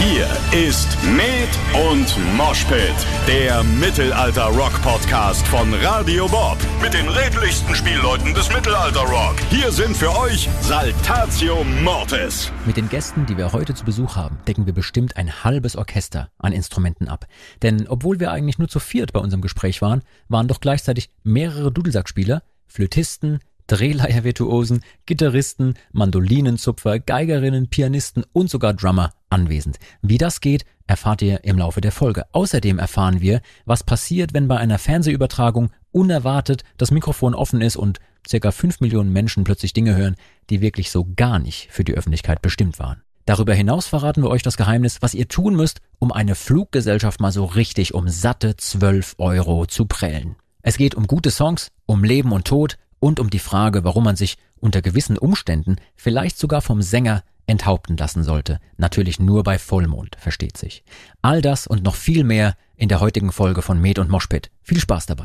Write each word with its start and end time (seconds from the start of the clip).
Hier 0.00 0.26
ist 0.58 0.96
Med 1.14 1.50
und 1.92 2.16
Moshpit, 2.34 2.94
der 3.28 3.62
Mittelalter-Rock-Podcast 3.62 5.46
von 5.46 5.74
Radio 5.74 6.26
Bob. 6.26 6.56
Mit 6.80 6.94
den 6.94 7.06
redlichsten 7.06 7.74
Spielleuten 7.74 8.32
des 8.32 8.50
Mittelalter-Rock. 8.50 9.36
Hier 9.50 9.70
sind 9.70 9.94
für 9.94 10.16
euch 10.16 10.48
Saltatio 10.62 11.64
Mortis. 11.84 12.50
Mit 12.64 12.78
den 12.78 12.88
Gästen, 12.88 13.26
die 13.26 13.36
wir 13.36 13.52
heute 13.52 13.74
zu 13.74 13.84
Besuch 13.84 14.16
haben, 14.16 14.38
decken 14.48 14.64
wir 14.64 14.72
bestimmt 14.72 15.18
ein 15.18 15.44
halbes 15.44 15.76
Orchester 15.76 16.30
an 16.38 16.54
Instrumenten 16.54 17.06
ab. 17.06 17.26
Denn 17.60 17.86
obwohl 17.86 18.20
wir 18.20 18.30
eigentlich 18.30 18.58
nur 18.58 18.68
zu 18.68 18.80
viert 18.80 19.12
bei 19.12 19.20
unserem 19.20 19.42
Gespräch 19.42 19.82
waren, 19.82 20.00
waren 20.28 20.48
doch 20.48 20.60
gleichzeitig 20.60 21.10
mehrere 21.24 21.70
Dudelsackspieler, 21.70 22.42
Flötisten, 22.66 23.40
Drehleiervirtuosen, 23.70 24.82
Gitarristen, 25.06 25.74
Mandolinenzupfer, 25.92 26.98
Geigerinnen, 26.98 27.68
Pianisten 27.68 28.24
und 28.32 28.50
sogar 28.50 28.74
Drummer 28.74 29.12
anwesend. 29.28 29.78
Wie 30.02 30.18
das 30.18 30.40
geht, 30.40 30.64
erfahrt 30.88 31.22
ihr 31.22 31.44
im 31.44 31.56
Laufe 31.56 31.80
der 31.80 31.92
Folge. 31.92 32.24
Außerdem 32.32 32.80
erfahren 32.80 33.20
wir, 33.20 33.40
was 33.66 33.84
passiert, 33.84 34.34
wenn 34.34 34.48
bei 34.48 34.56
einer 34.56 34.78
Fernsehübertragung 34.78 35.70
unerwartet 35.92 36.64
das 36.78 36.90
Mikrofon 36.90 37.32
offen 37.32 37.60
ist 37.60 37.76
und 37.76 38.00
circa 38.28 38.50
fünf 38.50 38.80
Millionen 38.80 39.12
Menschen 39.12 39.44
plötzlich 39.44 39.72
Dinge 39.72 39.94
hören, 39.94 40.16
die 40.50 40.60
wirklich 40.60 40.90
so 40.90 41.06
gar 41.14 41.38
nicht 41.38 41.68
für 41.70 41.84
die 41.84 41.94
Öffentlichkeit 41.94 42.42
bestimmt 42.42 42.80
waren. 42.80 43.02
Darüber 43.24 43.54
hinaus 43.54 43.86
verraten 43.86 44.24
wir 44.24 44.30
euch 44.30 44.42
das 44.42 44.56
Geheimnis, 44.56 44.98
was 45.00 45.14
ihr 45.14 45.28
tun 45.28 45.54
müsst, 45.54 45.80
um 46.00 46.10
eine 46.10 46.34
Fluggesellschaft 46.34 47.20
mal 47.20 47.30
so 47.30 47.44
richtig 47.44 47.94
um 47.94 48.08
satte 48.08 48.56
12 48.56 49.14
Euro 49.18 49.66
zu 49.66 49.84
prellen. 49.84 50.34
Es 50.62 50.76
geht 50.76 50.96
um 50.96 51.06
gute 51.06 51.30
Songs, 51.30 51.70
um 51.86 52.02
Leben 52.02 52.32
und 52.32 52.46
Tod, 52.46 52.76
und 53.00 53.18
um 53.18 53.30
die 53.30 53.38
Frage, 53.38 53.82
warum 53.82 54.04
man 54.04 54.16
sich 54.16 54.36
unter 54.60 54.82
gewissen 54.82 55.18
Umständen 55.18 55.76
vielleicht 55.96 56.38
sogar 56.38 56.60
vom 56.60 56.82
Sänger 56.82 57.24
enthaupten 57.46 57.96
lassen 57.96 58.22
sollte. 58.22 58.60
Natürlich 58.76 59.18
nur 59.18 59.42
bei 59.42 59.58
Vollmond, 59.58 60.16
versteht 60.20 60.56
sich. 60.56 60.84
All 61.20 61.42
das 61.42 61.66
und 61.66 61.82
noch 61.82 61.96
viel 61.96 62.22
mehr 62.22 62.54
in 62.76 62.88
der 62.88 63.00
heutigen 63.00 63.32
Folge 63.32 63.62
von 63.62 63.80
Med 63.80 63.98
und 63.98 64.08
Moshpit. 64.08 64.50
Viel 64.62 64.78
Spaß 64.78 65.06
dabei. 65.06 65.24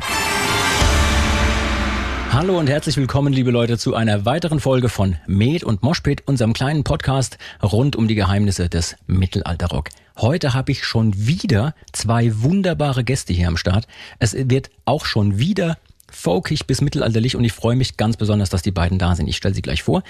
Hallo 2.31 2.59
und 2.59 2.67
herzlich 2.67 2.97
willkommen, 2.97 3.31
liebe 3.31 3.51
Leute, 3.51 3.77
zu 3.77 3.95
einer 3.95 4.25
weiteren 4.25 4.59
Folge 4.59 4.89
von 4.89 5.15
Med 5.25 5.63
und 5.63 5.83
Moshpit, 5.83 6.27
unserem 6.27 6.53
kleinen 6.53 6.83
Podcast 6.83 7.37
rund 7.63 7.95
um 7.95 8.09
die 8.09 8.15
Geheimnisse 8.15 8.67
des 8.67 8.97
Mittelalterrock. 9.07 9.89
Heute 10.17 10.53
habe 10.53 10.71
ich 10.71 10.83
schon 10.83 11.13
wieder 11.15 11.75
zwei 11.93 12.41
wunderbare 12.41 13.03
Gäste 13.03 13.31
hier 13.31 13.47
am 13.47 13.55
Start. 13.57 13.87
Es 14.19 14.33
wird 14.33 14.69
auch 14.83 15.05
schon 15.05 15.37
wieder 15.37 15.77
folkig 16.15 16.65
bis 16.65 16.81
mittelalterlich 16.81 17.35
und 17.35 17.43
ich 17.43 17.53
freue 17.53 17.75
mich 17.75 17.97
ganz 17.97 18.17
besonders, 18.17 18.49
dass 18.49 18.61
die 18.61 18.71
beiden 18.71 18.97
da 18.97 19.15
sind. 19.15 19.27
Ich 19.27 19.37
stelle 19.37 19.53
sie 19.53 19.61
gleich 19.61 19.83
vor. 19.83 20.03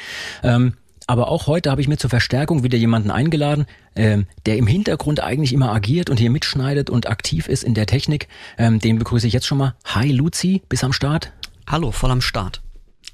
Ähm, 0.44 0.73
aber 1.08 1.28
auch 1.28 1.45
heute 1.45 1.70
habe 1.70 1.81
ich 1.81 1.88
mir 1.88 1.97
zur 1.97 2.09
Verstärkung 2.09 2.64
wieder 2.64 2.78
jemanden 2.78 3.12
eingeladen, 3.12 3.66
ähm, 3.95 4.25
der 4.45 4.58
im 4.58 4.66
Hintergrund 4.66 5.20
eigentlich 5.20 5.53
immer 5.53 5.72
agiert 5.72 6.09
und 6.09 6.17
hier 6.17 6.31
mitschneidet 6.31 6.89
und 6.89 7.08
aktiv 7.08 7.47
ist 7.47 7.64
in 7.64 7.75
der 7.75 7.86
Technik. 7.86 8.28
Ähm, 8.58 8.80
den 8.80 8.97
begrüße 8.97 9.28
ich 9.28 9.34
jetzt 9.34 9.45
schon 9.45 9.59
mal. 9.59 9.75
Hi 9.86 10.12
Luzi, 10.12 10.64
bis 10.67 10.84
am 10.84 10.94
Start. 10.94 11.31
Hallo, 11.67 11.92
voll 11.92 12.12
am 12.12 12.22
Start 12.22 12.62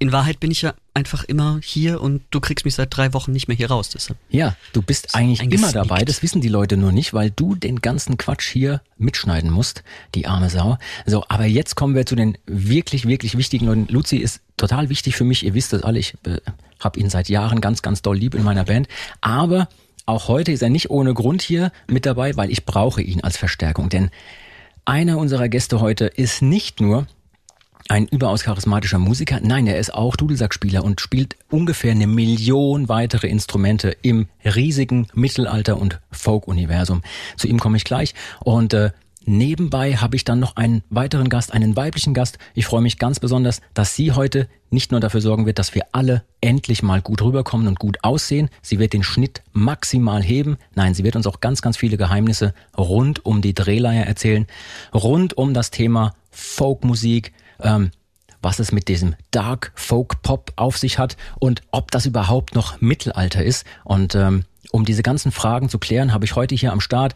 in 0.01 0.11
Wahrheit 0.11 0.39
bin 0.39 0.49
ich 0.49 0.63
ja 0.63 0.73
einfach 0.93 1.23
immer 1.23 1.59
hier 1.63 2.01
und 2.01 2.21
du 2.31 2.41
kriegst 2.41 2.65
mich 2.65 2.75
seit 2.75 2.95
drei 2.95 3.13
Wochen 3.13 3.31
nicht 3.31 3.47
mehr 3.47 3.55
hier 3.55 3.69
raus. 3.69 3.89
Deshalb. 3.89 4.19
Ja, 4.29 4.55
du 4.73 4.81
bist 4.81 5.15
eigentlich 5.15 5.41
immer 5.41 5.71
dabei. 5.71 6.03
Das 6.03 6.21
wissen 6.21 6.41
die 6.41 6.49
Leute 6.49 6.75
nur 6.75 6.91
nicht, 6.91 7.13
weil 7.13 7.31
du 7.31 7.55
den 7.55 7.81
ganzen 7.81 8.17
Quatsch 8.17 8.49
hier 8.49 8.81
mitschneiden 8.97 9.49
musst, 9.49 9.83
die 10.15 10.27
arme 10.27 10.49
Sau. 10.49 10.77
So, 11.05 11.23
aber 11.29 11.45
jetzt 11.45 11.75
kommen 11.75 11.95
wir 11.95 12.05
zu 12.05 12.15
den 12.15 12.37
wirklich, 12.45 13.07
wirklich 13.07 13.37
wichtigen 13.37 13.65
Leuten. 13.65 13.87
Luzi 13.87 14.17
ist 14.17 14.41
total 14.57 14.89
wichtig 14.89 15.15
für 15.15 15.23
mich. 15.23 15.45
Ihr 15.45 15.53
wisst 15.53 15.71
das 15.73 15.83
alle. 15.83 15.99
Ich 15.99 16.15
äh, 16.25 16.37
habe 16.79 16.99
ihn 16.99 17.09
seit 17.09 17.29
Jahren 17.29 17.61
ganz, 17.61 17.81
ganz 17.81 18.01
doll 18.01 18.17
lieb 18.17 18.35
in 18.35 18.43
meiner 18.43 18.65
Band. 18.65 18.87
Aber 19.21 19.69
auch 20.05 20.27
heute 20.27 20.51
ist 20.51 20.61
er 20.61 20.69
nicht 20.69 20.89
ohne 20.89 21.13
Grund 21.13 21.41
hier 21.41 21.71
mit 21.87 22.05
dabei, 22.05 22.35
weil 22.35 22.51
ich 22.51 22.65
brauche 22.65 23.01
ihn 23.01 23.21
als 23.21 23.37
Verstärkung. 23.37 23.89
Denn 23.89 24.09
einer 24.83 25.17
unserer 25.17 25.47
Gäste 25.47 25.79
heute 25.79 26.05
ist 26.05 26.41
nicht 26.41 26.81
nur 26.81 27.07
ein 27.91 28.07
überaus 28.07 28.43
charismatischer 28.43 28.99
Musiker. 28.99 29.41
Nein, 29.43 29.67
er 29.67 29.77
ist 29.77 29.93
auch 29.93 30.15
Dudelsackspieler 30.15 30.81
und 30.81 31.01
spielt 31.01 31.35
ungefähr 31.49 31.91
eine 31.91 32.07
Million 32.07 32.87
weitere 32.87 33.27
Instrumente 33.27 33.97
im 34.01 34.29
riesigen 34.45 35.07
Mittelalter- 35.13 35.77
und 35.77 35.99
Folk-Universum. 36.09 37.01
Zu 37.35 37.49
ihm 37.49 37.59
komme 37.59 37.75
ich 37.75 37.83
gleich. 37.83 38.15
Und 38.39 38.73
äh, 38.73 38.91
nebenbei 39.25 39.97
habe 39.97 40.15
ich 40.15 40.23
dann 40.23 40.39
noch 40.39 40.55
einen 40.55 40.83
weiteren 40.89 41.27
Gast, 41.27 41.51
einen 41.51 41.75
weiblichen 41.75 42.13
Gast. 42.13 42.37
Ich 42.53 42.65
freue 42.65 42.81
mich 42.81 42.97
ganz 42.97 43.19
besonders, 43.19 43.59
dass 43.73 43.93
sie 43.93 44.13
heute 44.13 44.47
nicht 44.69 44.91
nur 44.91 45.01
dafür 45.01 45.19
sorgen 45.19 45.45
wird, 45.45 45.59
dass 45.59 45.75
wir 45.75 45.83
alle 45.91 46.23
endlich 46.39 46.83
mal 46.83 47.01
gut 47.01 47.21
rüberkommen 47.21 47.67
und 47.67 47.77
gut 47.77 47.97
aussehen. 48.03 48.47
Sie 48.61 48.79
wird 48.79 48.93
den 48.93 49.03
Schnitt 49.03 49.41
maximal 49.51 50.23
heben. 50.23 50.55
Nein, 50.75 50.93
sie 50.93 51.03
wird 51.03 51.17
uns 51.17 51.27
auch 51.27 51.41
ganz, 51.41 51.61
ganz 51.61 51.75
viele 51.75 51.97
Geheimnisse 51.97 52.53
rund 52.77 53.25
um 53.25 53.41
die 53.41 53.53
Drehleier 53.53 54.05
erzählen, 54.05 54.47
rund 54.93 55.37
um 55.37 55.53
das 55.53 55.71
Thema 55.71 56.13
Folkmusik, 56.29 57.33
ähm, 57.61 57.91
was 58.41 58.59
es 58.59 58.71
mit 58.71 58.87
diesem 58.87 59.15
Dark 59.31 59.71
Folk 59.75 60.21
Pop 60.23 60.51
auf 60.55 60.77
sich 60.77 60.97
hat 60.97 61.15
und 61.39 61.61
ob 61.71 61.91
das 61.91 62.05
überhaupt 62.05 62.55
noch 62.55 62.81
Mittelalter 62.81 63.43
ist. 63.43 63.65
Und 63.83 64.15
ähm, 64.15 64.45
um 64.71 64.85
diese 64.85 65.03
ganzen 65.03 65.31
Fragen 65.31 65.69
zu 65.69 65.79
klären, 65.79 66.13
habe 66.13 66.25
ich 66.25 66.35
heute 66.35 66.55
hier 66.55 66.71
am 66.71 66.81
Start 66.81 67.13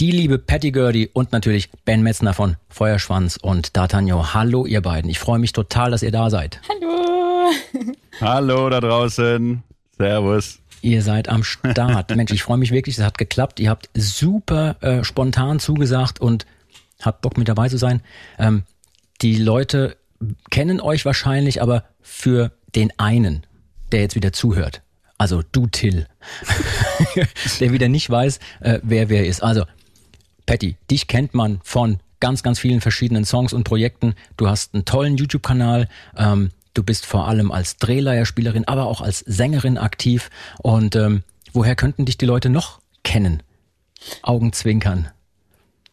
die 0.00 0.10
liebe 0.10 0.38
Patty 0.38 0.72
Gurdy 0.72 1.10
und 1.12 1.32
natürlich 1.32 1.70
Ben 1.84 2.02
Metzner 2.02 2.32
von 2.32 2.56
Feuerschwanz 2.70 3.36
und 3.36 3.72
D'Artagnan. 3.72 4.32
Hallo 4.32 4.64
ihr 4.64 4.80
beiden. 4.80 5.10
Ich 5.10 5.18
freue 5.18 5.38
mich 5.38 5.52
total, 5.52 5.90
dass 5.90 6.02
ihr 6.02 6.10
da 6.10 6.30
seid. 6.30 6.60
Hallo. 6.68 7.50
Hallo 8.20 8.70
da 8.70 8.80
draußen. 8.80 9.62
Servus. 9.98 10.58
Ihr 10.80 11.02
seid 11.02 11.28
am 11.28 11.44
Start. 11.44 12.10
Mensch, 12.16 12.32
ich 12.32 12.42
freue 12.42 12.56
mich 12.56 12.70
wirklich, 12.70 12.96
es 12.96 13.04
hat 13.04 13.18
geklappt. 13.18 13.60
Ihr 13.60 13.68
habt 13.68 13.90
super 13.94 14.76
äh, 14.80 15.04
spontan 15.04 15.60
zugesagt 15.60 16.18
und 16.18 16.46
habt 17.02 17.20
Bock 17.20 17.36
mit 17.36 17.48
dabei 17.48 17.68
zu 17.68 17.76
sein. 17.76 18.00
Ähm, 18.38 18.62
die 19.22 19.36
Leute 19.36 19.96
kennen 20.50 20.80
euch 20.80 21.04
wahrscheinlich, 21.04 21.62
aber 21.62 21.84
für 22.00 22.52
den 22.74 22.92
einen, 22.98 23.46
der 23.92 24.00
jetzt 24.00 24.14
wieder 24.14 24.32
zuhört, 24.32 24.82
also 25.18 25.42
du 25.52 25.66
Till, 25.66 26.06
der 27.60 27.72
wieder 27.72 27.88
nicht 27.88 28.08
weiß, 28.08 28.38
äh, 28.60 28.80
wer 28.82 29.08
wer 29.08 29.26
ist. 29.26 29.42
Also, 29.42 29.64
Patty, 30.46 30.76
dich 30.90 31.06
kennt 31.06 31.34
man 31.34 31.60
von 31.62 31.98
ganz, 32.20 32.42
ganz 32.42 32.58
vielen 32.58 32.80
verschiedenen 32.80 33.24
Songs 33.24 33.52
und 33.52 33.64
Projekten. 33.64 34.14
Du 34.36 34.48
hast 34.48 34.74
einen 34.74 34.84
tollen 34.84 35.16
YouTube-Kanal. 35.16 35.88
Ähm, 36.16 36.50
du 36.74 36.82
bist 36.82 37.06
vor 37.06 37.28
allem 37.28 37.50
als 37.50 37.76
Drehleierspielerin, 37.76 38.68
aber 38.68 38.86
auch 38.86 39.00
als 39.00 39.20
Sängerin 39.20 39.78
aktiv. 39.78 40.30
Und 40.58 40.96
ähm, 40.96 41.22
woher 41.52 41.76
könnten 41.76 42.04
dich 42.04 42.18
die 42.18 42.26
Leute 42.26 42.50
noch 42.50 42.80
kennen? 43.02 43.42
Augenzwinkern. 44.22 45.08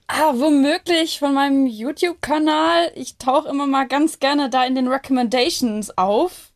Ah, 0.07 0.34
womöglich 0.35 1.19
von 1.19 1.34
meinem 1.34 1.68
YouTube-Kanal. 1.68 2.91
Ich 2.95 3.18
tauche 3.18 3.50
immer 3.50 3.68
mal 3.68 3.88
ganz 3.88 4.19
gerne 4.19 4.50
da 4.50 4.63
in 4.66 4.73
den 4.73 4.88
Recommendations 4.88 5.97
auf. 5.97 6.53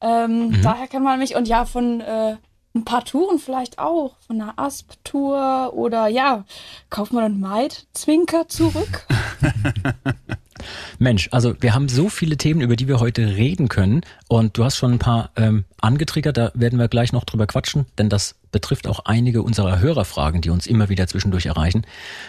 Ähm, 0.00 0.48
mhm. 0.48 0.62
Daher 0.62 0.88
kann 0.88 1.04
man 1.04 1.20
mich 1.20 1.36
und 1.36 1.46
ja, 1.46 1.64
von 1.64 2.00
äh, 2.00 2.36
ein 2.74 2.84
paar 2.84 3.04
Touren 3.04 3.38
vielleicht 3.38 3.78
auch. 3.78 4.16
Von 4.26 4.40
einer 4.40 4.58
Asp-Tour 4.58 5.72
oder 5.74 6.08
ja, 6.08 6.44
Kaufmann 6.90 7.24
und 7.24 7.40
Maid, 7.40 7.86
Zwinker 7.92 8.48
zurück. 8.48 9.06
Mensch, 10.98 11.28
also 11.32 11.54
wir 11.60 11.74
haben 11.74 11.88
so 11.88 12.08
viele 12.08 12.36
Themen, 12.36 12.60
über 12.60 12.76
die 12.76 12.88
wir 12.88 13.00
heute 13.00 13.36
reden 13.36 13.68
können. 13.68 14.02
Und 14.28 14.56
du 14.56 14.64
hast 14.64 14.76
schon 14.76 14.92
ein 14.92 14.98
paar 14.98 15.30
ähm, 15.36 15.64
angetriggert, 15.80 16.36
da 16.36 16.52
werden 16.54 16.78
wir 16.78 16.88
gleich 16.88 17.12
noch 17.12 17.24
drüber 17.24 17.46
quatschen, 17.46 17.86
denn 17.98 18.08
das 18.08 18.34
betrifft 18.50 18.86
auch 18.86 19.00
einige 19.06 19.42
unserer 19.42 19.80
Hörerfragen, 19.80 20.40
die 20.40 20.50
uns 20.50 20.66
immer 20.66 20.88
wieder 20.88 21.06
zwischendurch 21.06 21.46
erreichen. 21.46 21.84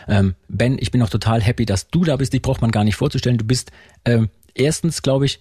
Ähm, 0.08 0.36
ben, 0.48 0.78
ich 0.80 0.92
bin 0.92 1.02
auch 1.02 1.10
total 1.10 1.42
happy, 1.42 1.66
dass 1.66 1.90
du 1.90 2.04
da 2.04 2.16
bist. 2.16 2.34
Die 2.34 2.40
braucht 2.40 2.62
man 2.62 2.72
gar 2.72 2.84
nicht 2.84 2.96
vorzustellen. 2.96 3.38
Du 3.38 3.46
bist 3.46 3.72
ähm, 4.06 4.30
erstens, 4.56 5.02
glaube 5.02 5.26
ich, 5.26 5.40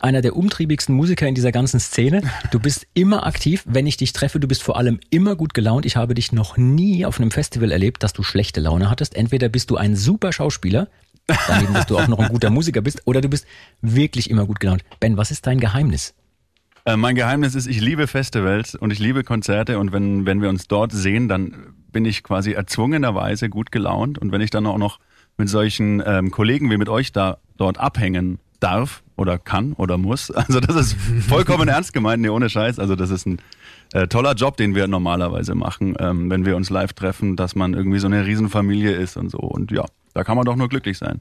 einer 0.00 0.22
der 0.22 0.36
umtriebigsten 0.36 0.94
Musiker 0.94 1.26
in 1.26 1.34
dieser 1.34 1.52
ganzen 1.52 1.78
Szene. 1.80 2.22
Du 2.50 2.58
bist 2.58 2.86
immer 2.94 3.26
aktiv. 3.26 3.62
Wenn 3.66 3.86
ich 3.86 3.96
dich 3.96 4.12
treffe, 4.12 4.40
du 4.40 4.48
bist 4.48 4.62
vor 4.62 4.76
allem 4.76 4.98
immer 5.10 5.36
gut 5.36 5.54
gelaunt. 5.54 5.86
Ich 5.86 5.96
habe 5.96 6.14
dich 6.14 6.32
noch 6.32 6.56
nie 6.56 7.06
auf 7.06 7.20
einem 7.20 7.30
Festival 7.30 7.70
erlebt, 7.70 8.02
dass 8.02 8.12
du 8.12 8.22
schlechte 8.22 8.60
Laune 8.60 8.90
hattest. 8.90 9.14
Entweder 9.14 9.48
bist 9.48 9.70
du 9.70 9.76
ein 9.76 9.94
super 9.96 10.32
Schauspieler, 10.32 10.88
daneben, 11.26 11.74
dass 11.74 11.86
du 11.86 11.98
auch 11.98 12.08
noch 12.08 12.18
ein 12.18 12.28
guter 12.28 12.50
Musiker 12.50 12.80
bist, 12.80 13.02
oder 13.06 13.20
du 13.20 13.28
bist 13.28 13.46
wirklich 13.80 14.30
immer 14.30 14.46
gut 14.46 14.60
gelaunt. 14.60 14.84
Ben, 15.00 15.16
was 15.16 15.30
ist 15.30 15.46
dein 15.46 15.60
Geheimnis? 15.60 16.14
Äh, 16.86 16.96
mein 16.96 17.14
Geheimnis 17.14 17.54
ist, 17.54 17.66
ich 17.66 17.80
liebe 17.80 18.06
Festivals 18.06 18.74
und 18.74 18.92
ich 18.92 18.98
liebe 18.98 19.24
Konzerte. 19.24 19.78
Und 19.78 19.92
wenn, 19.92 20.26
wenn 20.26 20.42
wir 20.42 20.50
uns 20.50 20.68
dort 20.68 20.92
sehen, 20.92 21.28
dann 21.28 21.74
bin 21.92 22.04
ich 22.04 22.22
quasi 22.22 22.52
erzwungenerweise 22.52 23.48
gut 23.48 23.72
gelaunt. 23.72 24.18
Und 24.18 24.32
wenn 24.32 24.42
ich 24.42 24.50
dann 24.50 24.66
auch 24.66 24.78
noch 24.78 24.98
mit 25.38 25.48
solchen 25.48 26.02
ähm, 26.04 26.30
Kollegen 26.30 26.70
wie 26.70 26.76
mit 26.76 26.88
euch 26.88 27.12
da 27.12 27.38
dort 27.56 27.78
abhängen 27.78 28.38
darf 28.60 29.02
oder 29.16 29.38
kann 29.38 29.72
oder 29.72 29.96
muss, 29.96 30.30
also 30.30 30.60
das 30.60 30.76
ist 30.76 30.96
vollkommen 31.26 31.68
ernst 31.68 31.92
gemeint, 31.92 32.22
nee, 32.22 32.28
ohne 32.28 32.50
Scheiß, 32.50 32.78
also 32.78 32.96
das 32.96 33.10
ist 33.10 33.26
ein 33.26 33.38
äh, 33.92 34.06
toller 34.06 34.34
Job, 34.34 34.56
den 34.56 34.74
wir 34.74 34.86
normalerweise 34.86 35.54
machen, 35.54 35.96
ähm, 35.98 36.30
wenn 36.30 36.44
wir 36.44 36.56
uns 36.56 36.70
live 36.70 36.92
treffen, 36.92 37.36
dass 37.36 37.54
man 37.54 37.74
irgendwie 37.74 37.98
so 37.98 38.06
eine 38.06 38.26
Riesenfamilie 38.26 38.92
ist 38.92 39.16
und 39.16 39.30
so. 39.30 39.38
Und 39.38 39.70
ja, 39.70 39.86
da 40.14 40.24
kann 40.24 40.36
man 40.36 40.46
doch 40.46 40.56
nur 40.56 40.68
glücklich 40.68 40.96
sein. 40.96 41.20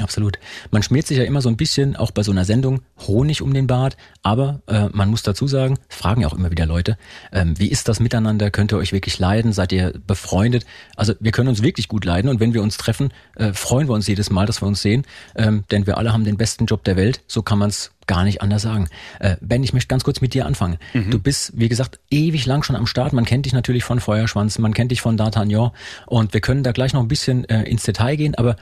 Absolut. 0.00 0.38
Man 0.70 0.82
schmiert 0.82 1.06
sich 1.06 1.18
ja 1.18 1.24
immer 1.24 1.40
so 1.40 1.48
ein 1.48 1.56
bisschen, 1.56 1.94
auch 1.94 2.10
bei 2.10 2.22
so 2.22 2.32
einer 2.32 2.44
Sendung, 2.44 2.82
Honig 3.06 3.42
um 3.42 3.54
den 3.54 3.66
Bart. 3.66 3.96
Aber 4.22 4.62
äh, 4.66 4.88
man 4.92 5.08
muss 5.08 5.22
dazu 5.22 5.46
sagen, 5.46 5.78
fragen 5.88 6.22
ja 6.22 6.28
auch 6.28 6.32
immer 6.32 6.50
wieder 6.50 6.66
Leute, 6.66 6.96
ähm, 7.32 7.58
wie 7.58 7.68
ist 7.68 7.88
das 7.88 8.00
miteinander? 8.00 8.50
Könnt 8.50 8.72
ihr 8.72 8.78
euch 8.78 8.92
wirklich 8.92 9.18
leiden? 9.18 9.52
Seid 9.52 9.72
ihr 9.72 9.92
befreundet? 10.06 10.66
Also 10.96 11.14
wir 11.20 11.32
können 11.32 11.48
uns 11.48 11.62
wirklich 11.62 11.88
gut 11.88 12.04
leiden 12.04 12.28
und 12.28 12.40
wenn 12.40 12.54
wir 12.54 12.62
uns 12.62 12.76
treffen, 12.76 13.12
äh, 13.36 13.52
freuen 13.52 13.88
wir 13.88 13.94
uns 13.94 14.06
jedes 14.06 14.30
Mal, 14.30 14.46
dass 14.46 14.62
wir 14.62 14.66
uns 14.66 14.82
sehen. 14.82 15.04
Ähm, 15.36 15.64
denn 15.70 15.86
wir 15.86 15.98
alle 15.98 16.12
haben 16.12 16.24
den 16.24 16.36
besten 16.36 16.66
Job 16.66 16.84
der 16.84 16.96
Welt. 16.96 17.22
So 17.26 17.42
kann 17.42 17.58
man 17.58 17.68
es 17.68 17.92
gar 18.06 18.24
nicht 18.24 18.42
anders 18.42 18.62
sagen. 18.62 18.88
Äh, 19.20 19.36
ben, 19.40 19.62
ich 19.62 19.72
möchte 19.72 19.88
ganz 19.88 20.04
kurz 20.04 20.20
mit 20.20 20.34
dir 20.34 20.46
anfangen. 20.46 20.78
Mhm. 20.92 21.10
Du 21.10 21.18
bist, 21.18 21.52
wie 21.54 21.68
gesagt, 21.68 22.00
ewig 22.10 22.46
lang 22.46 22.62
schon 22.62 22.76
am 22.76 22.86
Start. 22.86 23.12
Man 23.12 23.24
kennt 23.24 23.46
dich 23.46 23.52
natürlich 23.52 23.84
von 23.84 24.00
Feuerschwanz, 24.00 24.58
man 24.58 24.74
kennt 24.74 24.90
dich 24.90 25.00
von 25.00 25.18
D'Artagnan 25.18 25.72
und 26.06 26.34
wir 26.34 26.40
können 26.40 26.62
da 26.62 26.72
gleich 26.72 26.92
noch 26.92 27.00
ein 27.00 27.08
bisschen 27.08 27.44
äh, 27.48 27.62
ins 27.62 27.84
Detail 27.84 28.16
gehen, 28.16 28.34
aber 28.34 28.56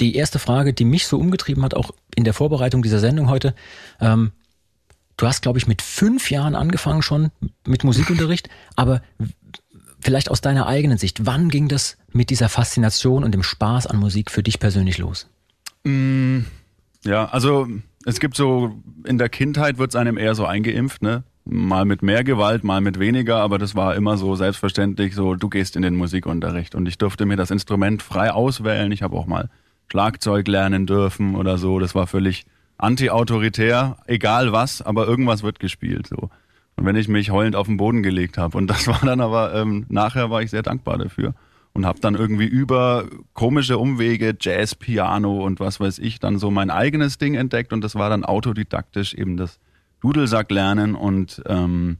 die 0.00 0.16
erste 0.16 0.38
Frage, 0.38 0.72
die 0.72 0.84
mich 0.84 1.06
so 1.06 1.18
umgetrieben 1.18 1.62
hat, 1.62 1.74
auch 1.74 1.92
in 2.14 2.24
der 2.24 2.34
Vorbereitung 2.34 2.82
dieser 2.82 2.98
Sendung 2.98 3.28
heute. 3.28 3.54
Ähm, 4.00 4.32
du 5.16 5.26
hast, 5.26 5.42
glaube 5.42 5.58
ich, 5.58 5.66
mit 5.66 5.82
fünf 5.82 6.30
Jahren 6.30 6.54
angefangen 6.54 7.02
schon 7.02 7.30
mit 7.66 7.84
Musikunterricht, 7.84 8.48
aber 8.76 9.02
vielleicht 10.00 10.30
aus 10.30 10.40
deiner 10.40 10.66
eigenen 10.66 10.98
Sicht, 10.98 11.26
wann 11.26 11.48
ging 11.48 11.68
das 11.68 11.96
mit 12.12 12.30
dieser 12.30 12.48
Faszination 12.48 13.24
und 13.24 13.32
dem 13.32 13.42
Spaß 13.42 13.86
an 13.86 13.96
Musik 13.96 14.30
für 14.30 14.42
dich 14.42 14.58
persönlich 14.58 14.98
los? 14.98 15.28
Mm, 15.84 16.40
ja, 17.04 17.26
also 17.26 17.68
es 18.04 18.20
gibt 18.20 18.36
so, 18.36 18.74
in 19.04 19.18
der 19.18 19.28
Kindheit 19.28 19.78
wird 19.78 19.90
es 19.90 19.96
einem 19.96 20.18
eher 20.18 20.34
so 20.34 20.44
eingeimpft, 20.44 21.02
ne? 21.02 21.24
Mal 21.46 21.84
mit 21.84 22.02
mehr 22.02 22.24
Gewalt, 22.24 22.64
mal 22.64 22.80
mit 22.80 22.98
weniger, 22.98 23.36
aber 23.36 23.58
das 23.58 23.74
war 23.74 23.94
immer 23.96 24.16
so 24.16 24.34
selbstverständlich, 24.34 25.14
so 25.14 25.34
du 25.34 25.50
gehst 25.50 25.76
in 25.76 25.82
den 25.82 25.94
Musikunterricht 25.94 26.74
und 26.74 26.86
ich 26.86 26.96
durfte 26.96 27.26
mir 27.26 27.36
das 27.36 27.50
Instrument 27.50 28.02
frei 28.02 28.30
auswählen. 28.30 28.90
Ich 28.92 29.02
habe 29.02 29.14
auch 29.14 29.26
mal 29.26 29.50
Schlagzeug 29.90 30.48
lernen 30.48 30.86
dürfen 30.86 31.36
oder 31.36 31.58
so. 31.58 31.78
Das 31.78 31.94
war 31.94 32.06
völlig 32.06 32.46
anti-autoritär, 32.78 33.96
egal 34.06 34.52
was, 34.52 34.82
aber 34.82 35.06
irgendwas 35.06 35.42
wird 35.42 35.60
gespielt 35.60 36.06
so. 36.06 36.30
Und 36.76 36.86
wenn 36.86 36.96
ich 36.96 37.06
mich 37.06 37.30
heulend 37.30 37.54
auf 37.54 37.68
den 37.68 37.76
Boden 37.76 38.02
gelegt 38.02 38.36
habe 38.36 38.58
und 38.58 38.66
das 38.66 38.86
war 38.88 39.00
dann 39.02 39.20
aber 39.20 39.54
ähm, 39.54 39.86
nachher 39.88 40.30
war 40.30 40.42
ich 40.42 40.50
sehr 40.50 40.62
dankbar 40.62 40.98
dafür 40.98 41.34
und 41.72 41.86
habe 41.86 42.00
dann 42.00 42.14
irgendwie 42.14 42.46
über 42.46 43.06
komische 43.32 43.78
Umwege 43.78 44.36
Jazz, 44.40 44.74
Piano 44.74 45.44
und 45.44 45.60
was 45.60 45.80
weiß 45.80 45.98
ich 45.98 46.20
dann 46.20 46.38
so 46.38 46.50
mein 46.50 46.70
eigenes 46.70 47.18
Ding 47.18 47.34
entdeckt 47.34 47.72
und 47.72 47.82
das 47.82 47.94
war 47.94 48.10
dann 48.10 48.24
autodidaktisch 48.24 49.14
eben 49.14 49.36
das 49.36 49.60
Dudelsack 50.00 50.50
lernen 50.50 50.94
und 50.94 51.42
ähm, 51.46 51.98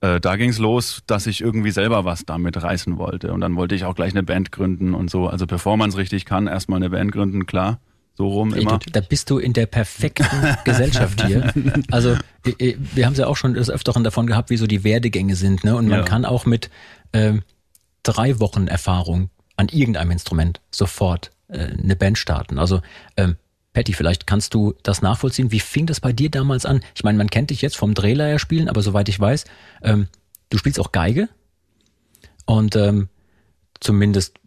äh, 0.00 0.20
da 0.20 0.36
ging 0.36 0.50
es 0.50 0.58
los, 0.58 1.02
dass 1.06 1.26
ich 1.26 1.40
irgendwie 1.40 1.70
selber 1.70 2.04
was 2.04 2.24
damit 2.24 2.62
reißen 2.62 2.98
wollte. 2.98 3.32
Und 3.32 3.40
dann 3.40 3.56
wollte 3.56 3.74
ich 3.74 3.84
auch 3.84 3.94
gleich 3.94 4.12
eine 4.12 4.22
Band 4.22 4.52
gründen 4.52 4.94
und 4.94 5.10
so. 5.10 5.26
Also 5.26 5.46
bevor 5.46 5.76
man 5.76 5.90
es 5.90 5.96
richtig 5.96 6.24
kann, 6.24 6.46
erstmal 6.46 6.76
eine 6.76 6.90
Band 6.90 7.12
gründen, 7.12 7.46
klar. 7.46 7.80
So 8.14 8.26
rum 8.26 8.52
immer. 8.52 8.80
Da 8.92 9.00
bist 9.00 9.30
du 9.30 9.38
in 9.38 9.52
der 9.52 9.66
perfekten 9.66 10.26
Gesellschaft 10.64 11.24
hier. 11.24 11.52
Also 11.90 12.16
wir 12.42 13.06
haben 13.06 13.12
es 13.12 13.18
ja 13.18 13.28
auch 13.28 13.36
schon 13.36 13.54
des 13.54 13.70
Öfteren 13.70 14.02
davon 14.02 14.26
gehabt, 14.26 14.50
wie 14.50 14.56
so 14.56 14.66
die 14.66 14.82
Werdegänge 14.82 15.36
sind. 15.36 15.62
Ne? 15.62 15.76
Und 15.76 15.86
man 15.88 16.00
ja. 16.00 16.04
kann 16.04 16.24
auch 16.24 16.44
mit 16.44 16.68
äh, 17.12 17.34
drei 18.02 18.40
Wochen 18.40 18.66
Erfahrung 18.66 19.30
an 19.56 19.68
irgendeinem 19.68 20.12
Instrument 20.12 20.60
sofort 20.72 21.30
äh, 21.48 21.58
eine 21.58 21.94
Band 21.94 22.18
starten. 22.18 22.58
Also 22.58 22.80
ähm, 23.16 23.36
Patty, 23.78 23.92
vielleicht 23.92 24.26
kannst 24.26 24.54
du 24.54 24.74
das 24.82 25.02
nachvollziehen. 25.02 25.52
Wie 25.52 25.60
fing 25.60 25.86
das 25.86 26.00
bei 26.00 26.12
dir 26.12 26.32
damals 26.32 26.66
an? 26.66 26.80
Ich 26.96 27.04
meine, 27.04 27.16
man 27.16 27.30
kennt 27.30 27.50
dich 27.50 27.62
jetzt 27.62 27.76
vom 27.76 27.94
Drehleier 27.94 28.40
spielen, 28.40 28.68
aber 28.68 28.82
soweit 28.82 29.08
ich 29.08 29.20
weiß, 29.20 29.44
ähm, 29.84 30.08
du 30.50 30.58
spielst 30.58 30.80
auch 30.80 30.90
Geige. 30.90 31.28
Und 32.44 32.74
ähm, 32.74 33.08
zumindest 33.78 34.40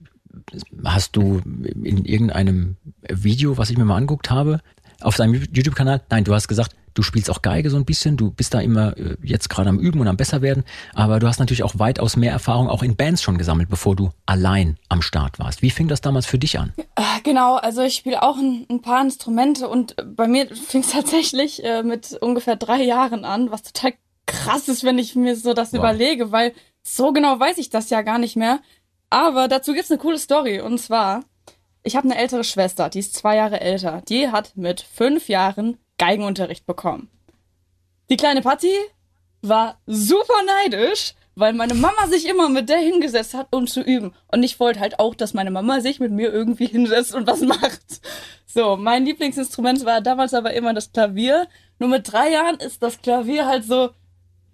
hast 0.84 1.16
du 1.16 1.40
in 1.82 2.04
irgendeinem 2.04 2.76
Video, 3.08 3.58
was 3.58 3.70
ich 3.70 3.78
mir 3.78 3.86
mal 3.86 3.96
anguckt 3.96 4.30
habe, 4.30 4.60
auf 5.00 5.16
deinem 5.16 5.36
YouTube-Kanal, 5.36 6.02
nein, 6.10 6.26
du 6.26 6.34
hast 6.34 6.50
gesagt, 6.50 6.76
du 6.94 7.04
spielst 7.04 7.30
auch 7.30 7.42
Geige 7.42 7.70
so 7.70 7.78
ein 7.78 7.86
bisschen, 7.86 8.18
du 8.18 8.32
bist 8.32 8.54
da 8.54 8.60
immer 8.60 8.98
äh, 8.98 9.18
jetzt 9.24 9.50
gerade 9.50 9.70
am 9.70 9.80
Üben 9.80 10.00
und 10.00 10.08
am 10.08 10.18
besser 10.18 10.42
werden, 10.42 10.64
aber 10.94 11.20
du 11.20 11.28
hast 11.28 11.40
natürlich 11.40 11.64
auch 11.64 11.78
weitaus 11.78 12.16
mehr 12.16 12.32
Erfahrung 12.32 12.70
auch 12.70 12.84
in 12.84 12.96
Bands 12.96 13.22
schon 13.22 13.38
gesammelt, 13.38 13.70
bevor 13.70 13.96
du 13.96 14.12
allein 14.26 14.78
am 14.90 15.02
Start 15.02 15.40
warst. 15.40 15.62
Wie 15.62 15.70
fing 15.70 15.88
das 15.88 16.02
damals 16.02 16.26
für 16.26 16.38
dich 16.38 16.60
an? 16.60 16.74
Äh, 16.96 17.22
genau, 17.24 17.56
also 17.56 17.82
ich 17.82 17.96
spiele 17.96 18.24
auch 18.24 18.38
ein, 18.38 18.66
ein, 18.70 18.82
paar 18.82 19.02
Instrumente 19.02 19.68
und 19.68 19.96
bei 20.16 20.28
mir 20.28 20.48
fing 20.68 20.82
es 20.82 20.92
tatsächlich 20.92 21.64
äh, 21.64 21.84
mit 21.84 22.18
ungefähr 22.22 22.56
drei 22.56 22.84
Jahren 22.84 23.26
an, 23.26 23.52
was 23.52 23.64
total 23.64 23.94
krass 24.26 24.68
ist, 24.68 24.84
wenn 24.84 25.00
ich 25.00 25.16
mir 25.16 25.36
so 25.36 25.54
das 25.54 25.74
wow. 25.74 25.80
überlege, 25.80 26.32
weil 26.32 26.54
so 26.84 27.12
genau 27.12 27.40
weiß 27.40 27.58
ich 27.58 27.70
das 27.70 27.90
ja 27.90 28.02
gar 28.02 28.18
nicht 28.18 28.36
mehr. 28.36 28.60
Aber 29.10 29.48
dazu 29.48 29.74
gibt's 29.74 29.92
eine 29.92 30.00
coole 30.00 30.18
Story 30.18 30.62
und 30.62 30.80
zwar 30.80 31.24
ich 31.84 31.96
habe 31.96 32.06
eine 32.06 32.18
ältere 32.18 32.44
Schwester, 32.44 32.90
die 32.90 33.00
ist 33.00 33.16
zwei 33.16 33.36
Jahre 33.36 33.60
älter. 33.60 34.04
Die 34.08 34.30
hat 34.30 34.56
mit 34.56 34.82
fünf 34.82 35.30
Jahren 35.30 35.78
Geigenunterricht 36.02 36.66
bekommen. 36.66 37.12
Die 38.10 38.18
kleine 38.18 38.42
Patti 38.42 38.74
war 39.44 39.80
super 39.86 40.34
neidisch, 40.64 41.14
weil 41.36 41.54
meine 41.54 41.76
Mama 41.76 42.08
sich 42.08 42.28
immer 42.28 42.50
mit 42.50 42.70
der 42.70 42.80
hingesetzt 42.80 43.36
hat, 43.36 43.50
um 43.52 43.68
zu 43.68 43.82
üben. 43.82 44.12
Und 44.32 44.42
ich 44.42 44.60
wollte 44.60 44.80
halt 44.80 45.00
auch, 45.00 45.14
dass 45.14 45.36
meine 45.36 45.52
Mama 45.52 45.80
sich 45.80 46.00
mit 46.00 46.12
mir 46.12 46.34
irgendwie 46.34 46.66
hinsetzt 46.66 47.14
und 47.14 47.28
was 47.28 47.42
macht. 47.42 48.02
So, 48.48 48.78
mein 48.78 49.06
Lieblingsinstrument 49.06 49.86
war 49.86 50.02
damals 50.02 50.34
aber 50.34 50.56
immer 50.56 50.74
das 50.74 50.92
Klavier. 50.92 51.48
Nur 51.78 51.90
mit 51.90 52.12
drei 52.12 52.32
Jahren 52.32 52.56
ist 52.56 52.82
das 52.82 53.00
Klavier 53.04 53.46
halt 53.46 53.64
so 53.64 53.92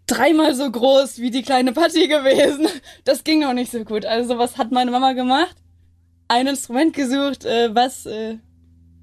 dreimal 0.06 0.54
so 0.54 0.70
groß 0.70 1.20
wie 1.20 1.32
die 1.32 1.44
kleine 1.44 1.72
Patti 1.72 2.10
gewesen. 2.10 2.68
Das 3.06 3.24
ging 3.24 3.40
noch 3.40 3.54
nicht 3.54 3.72
so 3.72 3.86
gut. 3.86 4.06
Also 4.06 4.38
was 4.38 4.58
hat 4.58 4.74
meine 4.74 4.92
Mama 4.92 5.14
gemacht? 5.14 5.56
ein 6.28 6.48
Instrument 6.48 6.94
gesucht, 6.94 7.46
äh, 7.46 7.74
was, 7.74 8.06
äh, 8.06 8.38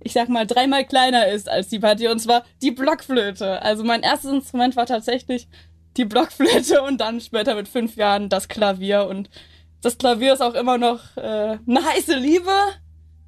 ich 0.04 0.12
sag 0.12 0.28
mal, 0.28 0.46
dreimal 0.46 0.84
kleiner 0.84 1.28
ist 1.28 1.48
als 1.48 1.68
die 1.68 1.78
Partie, 1.78 2.08
und 2.08 2.20
zwar 2.20 2.44
die 2.62 2.70
Blockflöte. 2.70 3.62
Also 3.62 3.84
mein 3.84 4.02
erstes 4.02 4.30
Instrument 4.30 4.76
war 4.76 4.86
tatsächlich 4.86 5.48
die 5.96 6.04
Blockflöte 6.04 6.82
und 6.82 7.00
dann 7.00 7.20
später 7.20 7.54
mit 7.54 7.68
fünf 7.68 7.96
Jahren 7.96 8.28
das 8.28 8.48
Klavier. 8.48 9.06
Und 9.06 9.30
das 9.80 9.98
Klavier 9.98 10.34
ist 10.34 10.42
auch 10.42 10.54
immer 10.54 10.78
noch 10.78 11.16
äh, 11.16 11.58
eine 11.66 11.84
heiße 11.84 12.16
Liebe. 12.16 12.50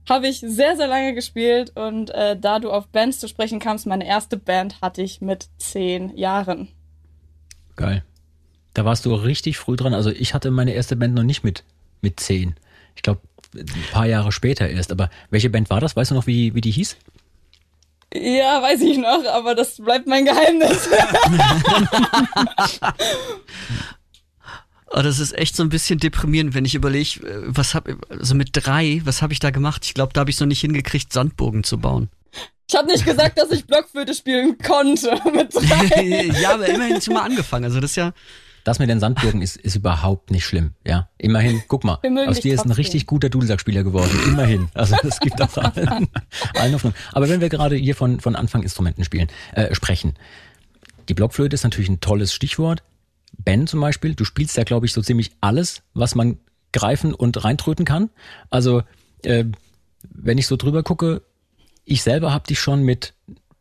Habe 0.08 0.28
ich 0.28 0.38
sehr, 0.38 0.76
sehr 0.76 0.86
lange 0.86 1.14
gespielt 1.14 1.72
und 1.74 2.10
äh, 2.10 2.38
da 2.38 2.60
du 2.60 2.70
auf 2.70 2.86
Bands 2.88 3.18
zu 3.18 3.26
sprechen 3.26 3.58
kamst, 3.58 3.86
meine 3.86 4.06
erste 4.06 4.36
Band 4.36 4.80
hatte 4.80 5.02
ich 5.02 5.20
mit 5.20 5.48
zehn 5.58 6.16
Jahren. 6.16 6.68
Geil. 7.74 8.04
Da 8.72 8.84
warst 8.84 9.04
du 9.04 9.14
richtig 9.14 9.58
früh 9.58 9.74
dran. 9.74 9.94
Also 9.94 10.10
ich 10.10 10.34
hatte 10.34 10.50
meine 10.50 10.74
erste 10.74 10.94
Band 10.94 11.14
noch 11.14 11.24
nicht 11.24 11.42
mit, 11.42 11.64
mit 12.02 12.20
zehn. 12.20 12.54
Ich 12.94 13.02
glaube, 13.02 13.20
ein 13.58 13.84
paar 13.92 14.06
Jahre 14.06 14.32
später 14.32 14.68
erst. 14.68 14.92
Aber 14.92 15.10
welche 15.30 15.50
Band 15.50 15.70
war 15.70 15.80
das? 15.80 15.96
Weißt 15.96 16.10
du 16.10 16.14
noch, 16.14 16.26
wie, 16.26 16.54
wie 16.54 16.60
die 16.60 16.70
hieß? 16.70 16.96
Ja, 18.14 18.62
weiß 18.62 18.80
ich 18.82 18.98
noch, 18.98 19.24
aber 19.26 19.54
das 19.54 19.76
bleibt 19.76 20.06
mein 20.06 20.24
Geheimnis. 20.24 20.88
Oh, 24.92 25.02
das 25.02 25.18
ist 25.18 25.36
echt 25.36 25.56
so 25.56 25.64
ein 25.64 25.68
bisschen 25.68 25.98
deprimierend, 25.98 26.54
wenn 26.54 26.64
ich 26.64 26.76
überlege, 26.76 27.44
was 27.48 27.74
hab, 27.74 27.88
also 28.08 28.34
mit 28.36 28.50
drei, 28.52 29.02
was 29.04 29.20
habe 29.20 29.32
ich 29.32 29.40
da 29.40 29.50
gemacht? 29.50 29.84
Ich 29.84 29.94
glaube, 29.94 30.12
da 30.12 30.20
habe 30.20 30.30
ich 30.30 30.36
es 30.36 30.40
noch 30.40 30.46
nicht 30.46 30.60
hingekriegt, 30.60 31.12
Sandburgen 31.12 31.64
zu 31.64 31.78
bauen. 31.78 32.08
Ich 32.68 32.74
habe 32.76 32.86
nicht 32.86 33.04
gesagt, 33.04 33.38
dass 33.38 33.50
ich 33.50 33.66
Blockflöte 33.66 34.14
spielen 34.14 34.56
konnte 34.58 35.20
mit 35.34 35.54
drei. 35.54 36.30
ja, 36.40 36.54
aber 36.54 36.66
immerhin 36.66 37.00
schon 37.02 37.14
mal 37.14 37.24
angefangen. 37.24 37.64
Also 37.64 37.80
das 37.80 37.90
ist 37.90 37.96
ja, 37.96 38.12
das 38.66 38.80
mit 38.80 38.90
den 38.90 38.98
Sandburgen 38.98 39.42
ist, 39.42 39.56
ist 39.56 39.76
überhaupt 39.76 40.32
nicht 40.32 40.44
schlimm. 40.44 40.72
Ja, 40.84 41.08
immerhin, 41.18 41.62
guck 41.68 41.84
mal, 41.84 42.00
aus 42.26 42.40
dir 42.40 42.52
ist 42.52 42.64
ein 42.64 42.72
richtig 42.72 43.06
guter 43.06 43.28
Dudelsackspieler 43.28 43.84
geworden. 43.84 44.10
Immerhin. 44.26 44.68
Also 44.74 44.96
es 45.04 45.20
gibt 45.20 45.40
auch 45.40 45.56
allen, 45.56 46.08
allen 46.54 46.74
Hoffnung. 46.74 46.92
Aber 47.12 47.28
wenn 47.28 47.40
wir 47.40 47.48
gerade 47.48 47.76
hier 47.76 47.94
von, 47.94 48.18
von 48.18 48.34
Anfang-Instrumenten 48.34 49.04
spielen, 49.04 49.28
äh, 49.52 49.72
sprechen. 49.72 50.14
Die 51.08 51.14
Blockflöte 51.14 51.54
ist 51.54 51.62
natürlich 51.62 51.88
ein 51.88 52.00
tolles 52.00 52.34
Stichwort. 52.34 52.82
Ben 53.38 53.68
zum 53.68 53.80
Beispiel, 53.80 54.16
du 54.16 54.24
spielst 54.24 54.56
ja, 54.56 54.64
glaube 54.64 54.86
ich, 54.86 54.92
so 54.92 55.00
ziemlich 55.00 55.30
alles, 55.40 55.82
was 55.94 56.16
man 56.16 56.38
greifen 56.72 57.14
und 57.14 57.44
reintröten 57.44 57.84
kann. 57.84 58.10
Also, 58.50 58.82
äh, 59.22 59.44
wenn 60.10 60.38
ich 60.38 60.48
so 60.48 60.56
drüber 60.56 60.82
gucke, 60.82 61.22
ich 61.84 62.02
selber 62.02 62.32
habe 62.32 62.48
dich 62.48 62.58
schon 62.58 62.82
mit 62.82 63.14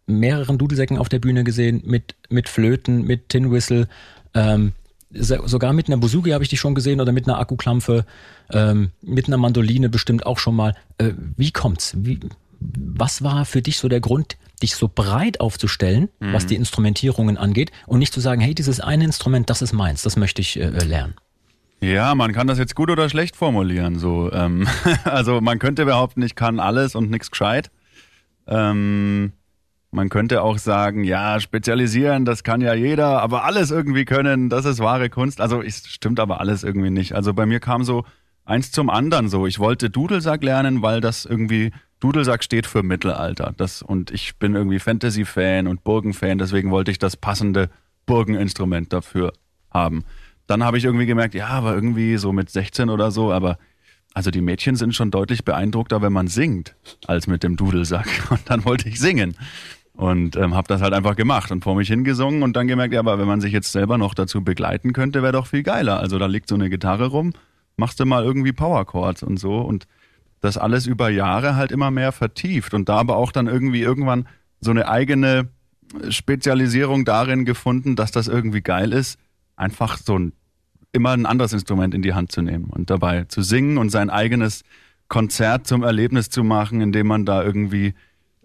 mehreren 0.08 0.58
Dudelsäcken 0.58 0.98
auf 0.98 1.10
der 1.10 1.20
Bühne 1.20 1.44
gesehen, 1.44 1.84
mit, 1.86 2.16
mit 2.28 2.50
Flöten, 2.50 3.04
mit 3.04 3.30
Tin 3.30 3.52
Whistle. 3.52 3.88
Ähm, 4.34 4.74
sogar 5.16 5.74
mit 5.74 5.88
einer 5.88 5.98
Buzuki 5.98 6.32
habe 6.32 6.44
ich 6.44 6.50
dich 6.50 6.60
schon 6.60 6.76
gesehen 6.76 7.02
oder 7.02 7.12
mit 7.12 7.28
einer 7.28 7.40
Akkuklampfe, 7.40 8.06
ähm, 8.52 8.92
mit 9.02 9.28
einer 9.28 9.38
Mandoline 9.38 9.90
bestimmt 9.90 10.26
auch 10.26 10.40
schon 10.40 10.56
mal. 10.56 10.76
Äh, 10.98 11.14
wie 11.38 11.52
kommt's? 11.52 11.94
Wie, 11.98 12.20
was 12.60 13.24
war 13.24 13.46
für 13.46 13.62
dich 13.62 13.78
so 13.78 13.88
der 13.88 14.00
Grund, 14.00 14.38
dich 14.62 14.76
so 14.76 14.90
breit 14.94 15.40
aufzustellen, 15.40 16.10
mhm. 16.20 16.34
was 16.34 16.46
die 16.46 16.56
Instrumentierungen 16.56 17.38
angeht 17.38 17.72
und 17.88 18.00
nicht 18.00 18.14
zu 18.14 18.20
sagen, 18.20 18.42
hey, 18.42 18.56
dieses 18.56 18.80
eine 18.80 19.04
Instrument, 19.04 19.50
das 19.50 19.62
ist 19.62 19.74
meins, 19.74 20.02
das 20.02 20.16
möchte 20.16 20.42
ich 20.42 20.60
äh, 20.60 20.70
lernen? 20.70 21.16
Ja, 21.82 22.16
man 22.16 22.34
kann 22.34 22.48
das 22.48 22.58
jetzt 22.58 22.76
gut 22.76 22.90
oder 22.90 23.10
schlecht 23.10 23.36
formulieren. 23.36 24.00
So, 24.00 24.32
ähm, 24.32 24.68
also 25.04 25.42
man 25.42 25.60
könnte 25.60 25.86
behaupten, 25.86 26.22
ich 26.22 26.36
kann 26.36 26.60
alles 26.60 26.96
und 26.96 27.12
nichts 27.12 27.32
gescheit. 27.32 27.70
Ähm, 28.48 29.34
man 29.96 30.10
könnte 30.10 30.42
auch 30.42 30.58
sagen, 30.58 31.04
ja, 31.06 31.40
spezialisieren, 31.40 32.26
das 32.26 32.44
kann 32.44 32.60
ja 32.60 32.74
jeder, 32.74 33.22
aber 33.22 33.46
alles 33.46 33.72
irgendwie 33.72 34.04
können, 34.04 34.50
das 34.50 34.66
ist 34.66 34.80
wahre 34.80 35.10
Kunst. 35.10 35.40
Also 35.40 35.62
es 35.62 35.88
stimmt 35.88 36.20
aber 36.20 36.42
alles 36.42 36.64
irgendwie 36.64 36.90
nicht. 36.90 37.14
Also 37.14 37.34
bei 37.34 37.46
mir 37.46 37.62
kam 37.62 37.84
so 37.84 38.04
eins 38.44 38.72
zum 38.72 38.90
anderen 38.90 39.30
so. 39.30 39.48
Ich 39.48 39.58
wollte 39.58 39.90
Dudelsack 39.90 40.44
lernen, 40.44 40.82
weil 40.82 41.00
das 41.00 41.26
irgendwie 41.26 41.72
Dudelsack 42.02 42.44
steht 42.44 42.68
für 42.68 42.84
Mittelalter. 42.84 43.54
Das, 43.56 43.82
und 43.82 44.12
ich 44.12 44.36
bin 44.38 44.54
irgendwie 44.54 44.80
Fantasy-Fan 44.80 45.66
und 45.66 45.86
Burgen-Fan, 45.86 46.38
deswegen 46.38 46.72
wollte 46.72 46.92
ich 46.92 47.00
das 47.00 47.16
passende 47.16 47.70
Burgeninstrument 48.06 48.92
dafür 48.92 49.32
haben. 49.72 50.04
Dann 50.46 50.64
habe 50.64 50.78
ich 50.78 50.84
irgendwie 50.84 51.08
gemerkt, 51.08 51.34
ja, 51.34 51.48
aber 51.48 51.74
irgendwie 51.74 52.18
so 52.18 52.34
mit 52.34 52.50
16 52.50 52.90
oder 52.90 53.12
so, 53.12 53.32
aber 53.32 53.58
also 54.16 54.32
die 54.32 54.42
Mädchen 54.42 54.78
sind 54.78 54.96
schon 54.96 55.12
deutlich 55.12 55.44
beeindruckter, 55.44 56.02
wenn 56.02 56.14
man 56.14 56.28
singt, 56.28 56.74
als 57.06 57.28
mit 57.28 57.44
dem 57.44 57.58
Dudelsack. 57.58 58.08
Und 58.30 58.50
dann 58.50 58.64
wollte 58.64 58.88
ich 58.88 59.00
singen. 59.00 59.36
Und 59.96 60.36
ähm, 60.36 60.56
habe 60.56 60.68
das 60.68 60.82
halt 60.82 60.94
einfach 60.94 61.16
gemacht 61.16 61.52
und 61.52 61.64
vor 61.64 61.76
mich 61.76 61.88
hingesungen 61.88 62.44
und 62.44 62.56
dann 62.56 62.68
gemerkt, 62.68 62.94
ja, 62.94 63.00
aber 63.00 63.18
wenn 63.18 63.28
man 63.28 63.40
sich 63.40 63.54
jetzt 63.54 63.72
selber 63.72 63.98
noch 63.98 64.14
dazu 64.14 64.44
begleiten 64.44 64.92
könnte, 64.92 65.24
wäre 65.24 65.32
doch 65.32 65.48
viel 65.48 65.64
geiler. 65.64 66.00
Also 66.00 66.20
da 66.20 66.26
liegt 66.26 66.50
so 66.50 66.56
eine 66.56 66.70
Gitarre 66.70 67.08
rum, 67.08 67.32
machst 67.78 68.00
du 68.02 68.06
mal 68.06 68.24
irgendwie 68.24 68.52
Power 68.52 68.86
Chords 68.86 69.24
und 69.24 69.38
so 69.38 69.60
und 69.60 69.88
das 70.42 70.58
alles 70.58 70.86
über 70.86 71.10
Jahre 71.10 71.56
halt 71.56 71.72
immer 71.72 71.92
mehr 71.92 72.12
vertieft 72.12 72.74
und 72.74 72.90
da 72.90 72.98
aber 72.98 73.16
auch 73.16 73.32
dann 73.32 73.48
irgendwie 73.48 73.82
irgendwann 73.82 74.28
so 74.60 74.72
eine 74.72 74.90
eigene 74.90 75.48
Spezialisierung 76.10 77.06
darin 77.06 77.46
gefunden, 77.46 77.96
dass 77.96 78.12
das 78.12 78.28
irgendwie 78.28 78.62
geil 78.62 78.92
ist, 78.92 79.18
einfach 79.56 79.98
so 79.98 80.20
ein 80.20 80.34
immer 80.92 81.12
ein 81.12 81.26
anderes 81.26 81.52
Instrument 81.52 81.94
in 81.94 82.02
die 82.02 82.14
Hand 82.14 82.32
zu 82.32 82.42
nehmen 82.42 82.66
und 82.66 82.90
dabei 82.90 83.26
zu 83.26 83.42
singen 83.42 83.78
und 83.78 83.90
sein 83.90 84.10
eigenes 84.10 84.64
Konzert 85.10 85.68
zum 85.68 85.84
Erlebnis 85.84 86.30
zu 86.30 86.44
machen, 86.44 86.80
indem 86.80 87.08
man 87.08 87.26
da 87.26 87.44
irgendwie 87.44 87.94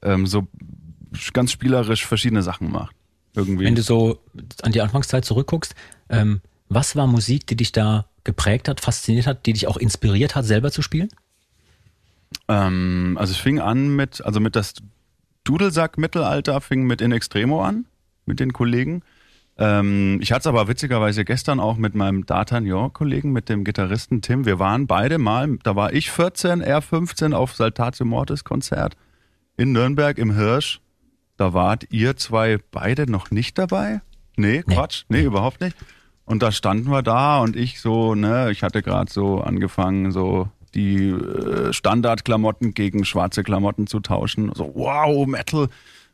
ähm, 0.02 0.26
so 0.26 0.49
ganz 1.33 1.52
spielerisch 1.52 2.07
verschiedene 2.07 2.43
Sachen 2.43 2.71
macht. 2.71 2.95
Irgendwie. 3.35 3.64
Wenn 3.64 3.75
du 3.75 3.83
so 3.83 4.19
an 4.62 4.73
die 4.73 4.81
Anfangszeit 4.81 5.25
zurückguckst, 5.25 5.75
ähm, 6.09 6.40
was 6.69 6.97
war 6.97 7.07
Musik, 7.07 7.47
die 7.47 7.57
dich 7.57 7.73
da 7.73 8.07
geprägt 8.25 8.69
hat, 8.69 8.81
fasziniert 8.81 9.26
hat, 9.26 9.47
die 9.47 9.52
dich 9.52 9.67
auch 9.67 9.76
inspiriert 9.76 10.35
hat, 10.35 10.45
selber 10.45 10.71
zu 10.71 10.83
spielen? 10.83 11.09
Ähm, 12.49 13.17
also 13.19 13.33
es 13.33 13.38
fing 13.38 13.59
an 13.61 13.95
mit, 13.95 14.25
also 14.25 14.40
mit 14.40 14.57
das 14.57 14.75
Dudelsack-Mittelalter 15.45 16.61
fing 16.61 16.85
mit 16.85 17.00
In 17.00 17.12
Extremo 17.12 17.62
an, 17.62 17.87
mit 18.26 18.40
den 18.40 18.52
Kollegen. 18.52 19.02
Ähm, 19.59 20.19
ich 20.21 20.33
hatte 20.33 20.40
es 20.40 20.47
aber 20.47 20.69
witzigerweise 20.69 21.25
gestern 21.25 21.61
auch 21.61 21.76
mit 21.76 21.95
meinem 21.95 22.25
D'Artagnan-Kollegen, 22.25 23.33
mit 23.33 23.49
dem 23.49 23.64
Gitarristen 23.64 24.23
Tim. 24.23 24.45
Wir 24.47 24.59
waren 24.59 24.87
beide 24.87 25.19
mal, 25.19 25.59
da 25.62 25.76
war 25.76 25.93
ich 25.93 26.11
14, 26.11 26.61
er 26.61 26.83
15 26.83 27.35
auf 27.35 27.55
Saltatio 27.55 28.07
Mortis 28.07 28.45
Konzert 28.45 28.97
in 29.57 29.73
Nürnberg 29.73 30.17
im 30.19 30.35
Hirsch. 30.35 30.81
Da 31.40 31.54
wart 31.54 31.87
ihr 31.88 32.18
zwei 32.18 32.59
beide 32.70 33.11
noch 33.11 33.30
nicht 33.30 33.56
dabei? 33.56 34.02
Nee, 34.37 34.62
Quatsch, 34.62 35.04
nee, 35.09 35.20
nee 35.20 35.25
überhaupt 35.25 35.62
nicht. 35.62 35.75
Und 36.26 36.42
da 36.42 36.52
standen 36.52 36.90
wir 36.90 37.00
da 37.00 37.40
und 37.40 37.56
ich 37.56 37.80
so, 37.80 38.14
ne, 38.14 38.50
ich 38.50 38.62
hatte 38.62 38.82
gerade 38.82 39.11
so 39.11 39.40
angefangen, 39.40 40.12
so 40.12 40.50
die 40.75 41.09
äh, 41.09 41.73
Standardklamotten 41.73 42.75
gegen 42.75 43.06
schwarze 43.06 43.42
Klamotten 43.42 43.87
zu 43.87 44.00
tauschen. 44.00 44.52
So, 44.54 44.70
wow, 44.75 45.26
Metal. 45.26 45.68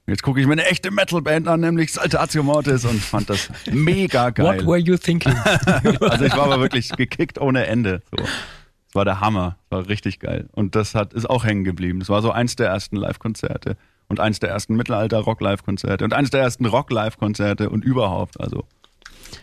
Jetzt 0.07 0.23
gucke 0.23 0.41
ich 0.41 0.47
mir 0.47 0.53
eine 0.53 0.67
echte 0.67 0.93
Metalband 0.93 1.49
an, 1.49 1.59
nämlich 1.59 1.93
Saltatio 1.93 2.45
Mortis 2.45 2.85
und 2.85 3.01
fand 3.01 3.29
das 3.29 3.51
mega 3.73 4.31
geil. 4.31 4.59
What 4.59 4.65
were 4.65 4.79
you 4.79 4.97
thinking? 4.97 5.35
also 6.03 6.25
ich 6.25 6.37
war 6.37 6.45
aber 6.45 6.61
wirklich 6.61 6.91
gekickt 6.91 7.41
ohne 7.41 7.67
Ende. 7.67 8.01
So. 8.13 8.19
Das 8.19 8.95
war 8.95 9.05
der 9.05 9.19
Hammer. 9.19 9.57
War 9.71 9.89
richtig 9.89 10.21
geil. 10.21 10.49
Und 10.53 10.77
das 10.77 10.95
hat, 10.95 11.15
ist 11.15 11.29
auch 11.29 11.45
hängen 11.45 11.65
geblieben. 11.65 11.99
Das 11.99 12.11
war 12.11 12.23
so 12.23 12.31
eins 12.31 12.55
der 12.55 12.69
ersten 12.69 12.95
Live-Konzerte 12.95 13.77
und 14.09 14.21
eins 14.21 14.41
der 14.41 14.51
ersten 14.51 14.77
Mittelalter-Rock-Live-Konzerte 14.77 16.05
und 16.05 16.13
eins 16.13 16.31
der 16.31 16.43
ersten 16.43 16.67
Rock-Live-Konzerte 16.67 17.71
und 17.71 17.85
überhaupt. 17.85 18.41
Also. 18.41 18.65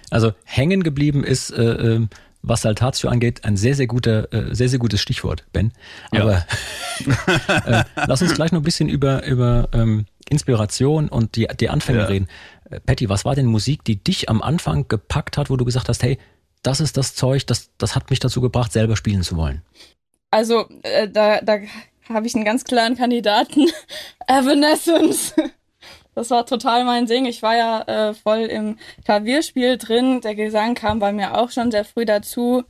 Also 0.09 0.33
hängen 0.45 0.83
geblieben 0.83 1.23
ist 1.23 1.51
äh, 1.51 1.63
ähm, 1.63 2.09
was 2.43 2.61
Saltatio 2.61 3.09
angeht, 3.09 3.45
ein 3.45 3.55
sehr, 3.55 3.73
sehr 3.73 3.87
guter, 3.87 4.31
äh, 4.33 4.53
sehr, 4.53 4.67
sehr 4.67 4.79
gutes 4.79 5.01
Stichwort, 5.01 5.45
Ben. 5.53 5.71
Aber 6.11 6.45
ja. 7.05 7.61
äh, 7.79 7.83
lass 8.05 8.21
uns 8.21 8.35
gleich 8.35 8.51
noch 8.51 8.59
ein 8.59 8.65
bisschen 8.65 8.89
über, 8.89 9.25
über 9.25 9.69
ähm, 9.71 10.05
Inspiration 10.29 11.07
und 11.07 11.35
die, 11.37 11.47
die 11.59 11.69
Anfänge 11.69 11.99
ja. 11.99 12.05
reden. 12.05 12.27
Äh, 12.69 12.81
Patty, 12.81 13.07
was 13.07 13.23
war 13.23 13.33
denn 13.33 13.45
Musik, 13.45 13.85
die 13.85 14.03
dich 14.03 14.29
am 14.29 14.41
Anfang 14.41 14.87
gepackt 14.89 15.37
hat, 15.37 15.49
wo 15.49 15.55
du 15.55 15.63
gesagt 15.63 15.87
hast, 15.87 16.03
hey, 16.03 16.19
das 16.63 16.81
ist 16.81 16.97
das 16.97 17.15
Zeug, 17.15 17.47
das, 17.47 17.69
das 17.77 17.95
hat 17.95 18.09
mich 18.09 18.19
dazu 18.19 18.41
gebracht, 18.41 18.73
selber 18.73 18.97
spielen 18.97 19.23
zu 19.23 19.37
wollen? 19.37 19.61
Also, 20.29 20.67
äh, 20.83 21.07
da, 21.07 21.39
da 21.41 21.59
habe 22.09 22.27
ich 22.27 22.35
einen 22.35 22.45
ganz 22.45 22.63
klaren 22.63 22.95
Kandidaten. 22.95 23.69
Evanescence. 24.27 25.33
Das 26.15 26.29
war 26.29 26.45
total 26.45 26.85
mein 26.85 27.05
Ding. 27.05 27.25
Ich 27.25 27.41
war 27.41 27.55
ja 27.55 27.81
äh, 27.81 28.13
voll 28.13 28.41
im 28.41 28.77
Klavierspiel 29.03 29.77
drin. 29.77 30.21
Der 30.21 30.35
Gesang 30.35 30.75
kam 30.75 30.99
bei 30.99 31.11
mir 31.11 31.37
auch 31.37 31.49
schon 31.49 31.71
sehr 31.71 31.85
früh 31.85 32.05
dazu 32.05 32.63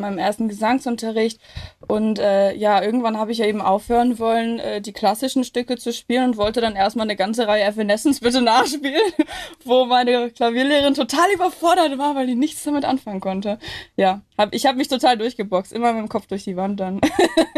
meinem 0.00 0.18
ersten 0.18 0.48
Gesangsunterricht. 0.48 1.40
Und 1.88 2.20
äh, 2.20 2.54
ja, 2.54 2.80
irgendwann 2.80 3.18
habe 3.18 3.32
ich 3.32 3.38
ja 3.38 3.46
eben 3.46 3.60
aufhören 3.60 4.20
wollen, 4.20 4.60
äh, 4.60 4.80
die 4.80 4.92
klassischen 4.92 5.42
Stücke 5.42 5.76
zu 5.76 5.92
spielen 5.92 6.30
und 6.30 6.36
wollte 6.36 6.60
dann 6.60 6.76
erstmal 6.76 7.06
eine 7.06 7.16
ganze 7.16 7.48
Reihe 7.48 7.64
Evanescence 7.64 8.20
bitte 8.20 8.40
nachspielen, 8.40 9.12
wo 9.64 9.86
meine 9.86 10.30
Klavierlehrerin 10.30 10.94
total 10.94 11.32
überfordert 11.34 11.98
war, 11.98 12.14
weil 12.14 12.28
die 12.28 12.36
nichts 12.36 12.62
damit 12.62 12.84
anfangen 12.84 13.20
konnte. 13.20 13.58
Ja, 13.96 14.22
hab, 14.36 14.54
ich 14.54 14.66
habe 14.66 14.78
mich 14.78 14.86
total 14.86 15.18
durchgeboxt, 15.18 15.72
immer 15.72 15.92
mit 15.92 16.02
dem 16.02 16.08
Kopf 16.08 16.26
durch 16.28 16.44
die 16.44 16.56
Wand 16.56 16.78
dann. 16.78 17.00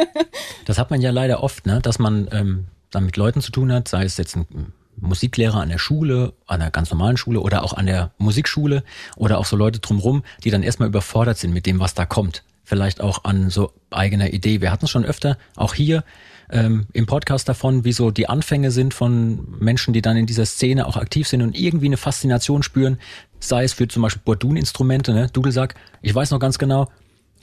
das 0.64 0.78
hat 0.78 0.90
man 0.90 1.02
ja 1.02 1.10
leider 1.10 1.42
oft, 1.42 1.66
ne? 1.66 1.80
dass 1.82 1.98
man 1.98 2.26
ähm, 2.32 2.68
dann 2.90 3.04
mit 3.04 3.18
Leuten 3.18 3.42
zu 3.42 3.52
tun 3.52 3.70
hat, 3.70 3.86
sei 3.88 4.04
es 4.04 4.16
jetzt 4.16 4.34
ein 4.36 4.72
Musiklehrer 5.00 5.60
an 5.60 5.68
der 5.68 5.78
Schule, 5.78 6.32
an 6.46 6.60
der 6.60 6.70
ganz 6.70 6.90
normalen 6.90 7.16
Schule 7.16 7.40
oder 7.40 7.62
auch 7.62 7.72
an 7.72 7.86
der 7.86 8.12
Musikschule 8.18 8.82
oder 9.16 9.38
auch 9.38 9.46
so 9.46 9.56
Leute 9.56 9.80
drumrum, 9.80 10.22
die 10.44 10.50
dann 10.50 10.62
erstmal 10.62 10.88
überfordert 10.88 11.38
sind 11.38 11.52
mit 11.52 11.66
dem, 11.66 11.80
was 11.80 11.94
da 11.94 12.06
kommt. 12.06 12.42
Vielleicht 12.64 13.00
auch 13.00 13.24
an 13.24 13.50
so 13.50 13.72
eigener 13.90 14.32
Idee. 14.32 14.60
Wir 14.60 14.70
hatten 14.70 14.84
es 14.84 14.90
schon 14.90 15.04
öfter, 15.04 15.38
auch 15.56 15.74
hier 15.74 16.04
ähm, 16.50 16.86
im 16.92 17.06
Podcast 17.06 17.48
davon, 17.48 17.84
wie 17.84 17.92
so 17.92 18.10
die 18.10 18.28
Anfänge 18.28 18.70
sind 18.70 18.94
von 18.94 19.46
Menschen, 19.58 19.92
die 19.92 20.02
dann 20.02 20.16
in 20.16 20.26
dieser 20.26 20.46
Szene 20.46 20.86
auch 20.86 20.96
aktiv 20.96 21.26
sind 21.28 21.42
und 21.42 21.58
irgendwie 21.58 21.86
eine 21.86 21.96
Faszination 21.96 22.62
spüren, 22.62 22.98
sei 23.40 23.64
es 23.64 23.72
für 23.72 23.88
zum 23.88 24.02
Beispiel 24.02 24.22
Bordun-Instrumente, 24.24 25.12
ne? 25.12 25.28
Dudelsack. 25.32 25.74
Ich 26.02 26.14
weiß 26.14 26.30
noch 26.30 26.38
ganz 26.38 26.58
genau, 26.58 26.88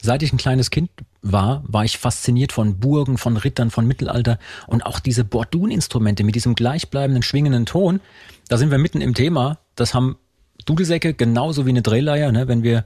Seit 0.02 0.24
ich 0.24 0.32
ein 0.32 0.38
kleines 0.38 0.70
Kind 0.70 0.90
war, 1.22 1.64
war 1.66 1.84
ich 1.84 1.98
fasziniert 1.98 2.52
von 2.52 2.80
Burgen, 2.80 3.18
von 3.18 3.38
Rittern, 3.38 3.72
von 3.72 3.88
Mittelalter 3.88 4.38
und 4.68 4.86
auch 4.86 5.00
diese 5.00 5.24
Bordun-Instrumente 5.24 6.24
mit 6.24 6.36
diesem 6.36 6.56
gleichbleibenden, 6.56 7.24
schwingenden 7.24 7.66
Ton. 7.66 8.00
Da 8.48 8.58
sind 8.58 8.72
wir 8.72 8.78
mitten 8.78 9.02
im 9.02 9.14
Thema. 9.14 9.58
Das 9.76 9.94
haben 9.94 10.18
Dudelsäcke 10.66 11.14
genauso 11.14 11.66
wie 11.66 11.72
eine 11.72 11.82
Drehleier, 11.82 12.32
ne? 12.32 12.48
wenn 12.48 12.64
wir 12.64 12.86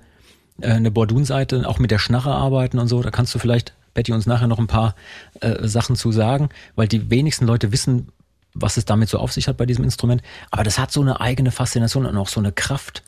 äh, 0.62 0.72
eine 0.72 0.92
Bordun-Seite 0.92 1.68
auch 1.68 1.80
mit 1.80 1.92
der 1.92 2.00
Schnarre 2.00 2.34
arbeiten 2.34 2.80
und 2.80 2.88
so. 2.88 3.02
Da 3.02 3.12
kannst 3.12 3.36
du 3.36 3.40
vielleicht, 3.40 3.74
Betty, 3.94 4.14
uns 4.14 4.26
nachher 4.26 4.48
noch 4.48 4.60
ein 4.60 4.68
paar 4.68 4.96
äh, 5.42 5.68
Sachen 5.68 5.96
zu 5.96 6.12
sagen, 6.12 6.50
weil 6.76 6.88
die 6.88 7.10
wenigsten 7.10 7.46
Leute 7.46 7.72
wissen, 7.72 8.10
was 8.54 8.78
es 8.78 8.86
damit 8.86 9.10
so 9.10 9.18
auf 9.18 9.32
sich 9.32 9.48
hat 9.48 9.58
bei 9.58 9.66
diesem 9.66 9.84
Instrument. 9.84 10.22
Aber 10.50 10.64
das 10.64 10.80
hat 10.80 10.92
so 10.92 11.02
eine 11.02 11.22
eigene 11.22 11.52
Faszination 11.52 12.06
und 12.06 12.18
auch 12.18 12.28
so 12.28 12.40
eine 12.40 12.52
Kraft. 12.52 13.04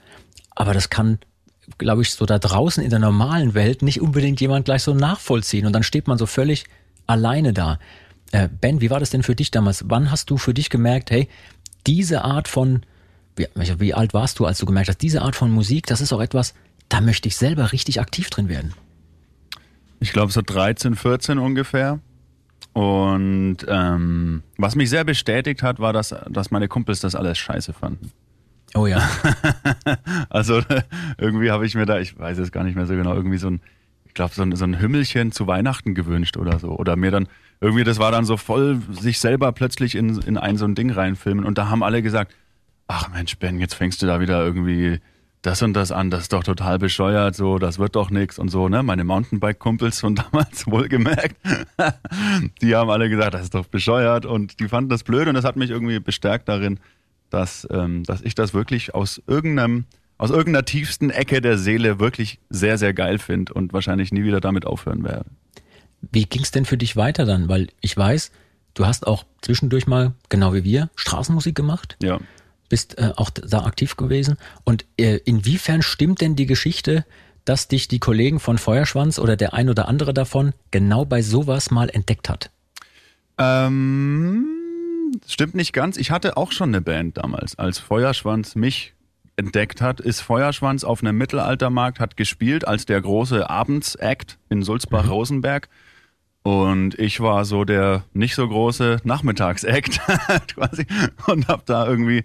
Aber 0.51 0.73
das 0.73 0.89
kann 0.89 1.19
glaube 1.77 2.01
ich, 2.01 2.13
so 2.13 2.25
da 2.25 2.39
draußen 2.39 2.83
in 2.83 2.89
der 2.89 2.99
normalen 2.99 3.53
Welt 3.53 3.81
nicht 3.81 4.01
unbedingt 4.01 4.41
jemand 4.41 4.65
gleich 4.65 4.83
so 4.83 4.93
nachvollziehen. 4.93 5.65
Und 5.65 5.73
dann 5.73 5.83
steht 5.83 6.07
man 6.07 6.17
so 6.17 6.25
völlig 6.25 6.65
alleine 7.07 7.53
da. 7.53 7.79
Äh, 8.31 8.49
ben, 8.49 8.81
wie 8.81 8.89
war 8.89 8.99
das 8.99 9.11
denn 9.11 9.23
für 9.23 9.35
dich 9.35 9.51
damals? 9.51 9.85
Wann 9.87 10.11
hast 10.11 10.29
du 10.29 10.37
für 10.37 10.53
dich 10.53 10.69
gemerkt, 10.69 11.11
hey, 11.11 11.29
diese 11.85 12.23
Art 12.23 12.47
von, 12.47 12.83
wie, 13.35 13.47
wie 13.55 13.93
alt 13.93 14.13
warst 14.13 14.39
du, 14.39 14.45
als 14.45 14.57
du 14.57 14.65
gemerkt 14.65 14.89
hast, 14.89 15.01
diese 15.01 15.21
Art 15.21 15.35
von 15.35 15.51
Musik, 15.51 15.87
das 15.87 16.01
ist 16.01 16.13
auch 16.13 16.21
etwas, 16.21 16.53
da 16.89 17.01
möchte 17.01 17.27
ich 17.27 17.37
selber 17.37 17.71
richtig 17.71 17.99
aktiv 17.99 18.29
drin 18.29 18.49
werden? 18.49 18.73
Ich 19.99 20.11
glaube 20.11 20.31
so 20.31 20.41
13, 20.41 20.95
14 20.95 21.37
ungefähr. 21.37 21.99
Und 22.73 23.57
ähm, 23.67 24.41
was 24.57 24.75
mich 24.75 24.89
sehr 24.89 25.03
bestätigt 25.03 25.61
hat, 25.61 25.79
war, 25.79 25.93
dass, 25.93 26.15
dass 26.29 26.51
meine 26.51 26.67
Kumpels 26.67 26.99
das 26.99 27.15
alles 27.15 27.37
scheiße 27.37 27.71
fanden. 27.73 28.11
Oh 28.75 28.87
ja. 28.87 29.07
also 30.29 30.61
irgendwie 31.17 31.51
habe 31.51 31.65
ich 31.65 31.75
mir 31.75 31.85
da, 31.85 31.99
ich 31.99 32.17
weiß 32.17 32.37
es 32.39 32.51
gar 32.51 32.63
nicht 32.63 32.75
mehr 32.75 32.85
so 32.85 32.95
genau, 32.95 33.13
irgendwie 33.13 33.37
so 33.37 33.49
ein, 33.49 33.61
ich 34.05 34.13
glaube, 34.13 34.33
so 34.33 34.41
ein, 34.41 34.55
so 34.55 34.63
ein 34.63 34.79
Hümmelchen 34.79 35.31
zu 35.31 35.47
Weihnachten 35.47 35.93
gewünscht 35.95 36.37
oder 36.37 36.59
so. 36.59 36.69
Oder 36.69 36.95
mir 36.95 37.11
dann, 37.11 37.27
irgendwie, 37.61 37.83
das 37.83 37.99
war 37.99 38.11
dann 38.11 38.25
so 38.25 38.37
voll, 38.37 38.79
sich 38.91 39.19
selber 39.19 39.51
plötzlich 39.51 39.95
in, 39.95 40.19
in 40.21 40.37
ein 40.37 40.57
so 40.57 40.65
ein 40.65 40.75
Ding 40.75 40.91
reinfilmen. 40.91 41.45
Und 41.45 41.57
da 41.57 41.69
haben 41.69 41.83
alle 41.83 42.01
gesagt, 42.01 42.33
ach 42.87 43.09
Mensch, 43.09 43.37
Ben, 43.37 43.59
jetzt 43.59 43.75
fängst 43.75 44.01
du 44.01 44.05
da 44.05 44.19
wieder 44.19 44.43
irgendwie 44.43 44.99
das 45.43 45.61
und 45.61 45.73
das 45.73 45.91
an, 45.91 46.09
das 46.09 46.23
ist 46.23 46.33
doch 46.33 46.43
total 46.43 46.79
bescheuert, 46.79 47.35
so, 47.35 47.59
das 47.59 47.77
wird 47.77 47.97
doch 47.97 48.09
nix 48.09 48.39
und 48.39 48.49
so, 48.49 48.69
ne? 48.69 48.81
Meine 48.81 49.03
Mountainbike-Kumpels 49.03 49.99
von 49.99 50.15
damals 50.31 50.65
wohlgemerkt, 50.67 51.35
die 52.61 52.75
haben 52.75 52.89
alle 52.89 53.09
gesagt, 53.09 53.33
das 53.33 53.43
ist 53.43 53.53
doch 53.53 53.65
bescheuert 53.65 54.25
und 54.25 54.61
die 54.61 54.69
fanden 54.69 54.89
das 54.89 55.03
blöd 55.03 55.27
und 55.27 55.33
das 55.33 55.43
hat 55.43 55.57
mich 55.57 55.69
irgendwie 55.69 55.99
bestärkt 55.99 56.47
darin, 56.47 56.79
dass, 57.33 57.67
ähm, 57.71 58.03
dass 58.03 58.21
ich 58.21 58.35
das 58.35 58.53
wirklich 58.53 58.93
aus 58.93 59.21
irgendeinem, 59.27 59.85
aus 60.17 60.29
irgendeiner 60.29 60.65
tiefsten 60.65 61.09
Ecke 61.09 61.41
der 61.41 61.57
Seele 61.57 61.99
wirklich 61.99 62.39
sehr, 62.49 62.77
sehr 62.77 62.93
geil 62.93 63.17
finde 63.17 63.53
und 63.53 63.73
wahrscheinlich 63.73 64.11
nie 64.11 64.23
wieder 64.23 64.39
damit 64.39 64.65
aufhören 64.65 65.03
werde. 65.03 65.25
Wie 66.11 66.25
ging 66.25 66.43
es 66.43 66.51
denn 66.51 66.65
für 66.65 66.77
dich 66.77 66.95
weiter 66.95 67.25
dann? 67.25 67.49
Weil 67.49 67.67
ich 67.81 67.97
weiß, 67.97 68.31
du 68.75 68.85
hast 68.85 69.07
auch 69.07 69.25
zwischendurch 69.41 69.87
mal, 69.87 70.13
genau 70.29 70.53
wie 70.53 70.63
wir, 70.63 70.89
Straßenmusik 70.95 71.55
gemacht. 71.55 71.97
Ja. 72.03 72.19
Bist 72.69 72.97
äh, 72.99 73.11
auch 73.15 73.29
da 73.29 73.63
aktiv 73.65 73.97
gewesen. 73.97 74.37
Und 74.63 74.85
äh, 74.97 75.17
inwiefern 75.25 75.81
stimmt 75.81 76.21
denn 76.21 76.35
die 76.35 76.45
Geschichte, 76.45 77.05
dass 77.45 77.67
dich 77.67 77.87
die 77.87 77.99
Kollegen 77.99 78.39
von 78.39 78.57
Feuerschwanz 78.57 79.19
oder 79.19 79.35
der 79.35 79.53
ein 79.53 79.69
oder 79.69 79.87
andere 79.87 80.13
davon 80.13 80.53
genau 80.71 81.05
bei 81.05 81.21
sowas 81.21 81.71
mal 81.71 81.89
entdeckt 81.89 82.29
hat? 82.29 82.51
Ähm, 83.37 84.52
stimmt 85.27 85.55
nicht 85.55 85.73
ganz. 85.73 85.97
Ich 85.97 86.11
hatte 86.11 86.37
auch 86.37 86.51
schon 86.51 86.69
eine 86.69 86.81
Band 86.81 87.17
damals. 87.17 87.57
Als 87.57 87.79
Feuerschwanz 87.79 88.55
mich 88.55 88.93
entdeckt 89.35 89.81
hat, 89.81 89.99
ist 89.99 90.21
Feuerschwanz 90.21 90.83
auf 90.83 91.01
einem 91.01 91.17
Mittelaltermarkt, 91.17 91.99
hat 91.99 92.17
gespielt 92.17 92.67
als 92.67 92.85
der 92.85 93.01
große 93.01 93.49
Abends-Act 93.49 94.37
in 94.49 94.61
Sulzbach-Rosenberg. 94.61 95.69
Und 96.43 96.99
ich 96.99 97.19
war 97.21 97.45
so 97.45 97.63
der 97.63 98.03
nicht 98.13 98.35
so 98.35 98.47
große 98.47 98.99
Nachmittags-Act 99.03 100.01
quasi 100.55 100.85
und 101.27 101.47
hab 101.47 101.65
da 101.65 101.87
irgendwie 101.87 102.23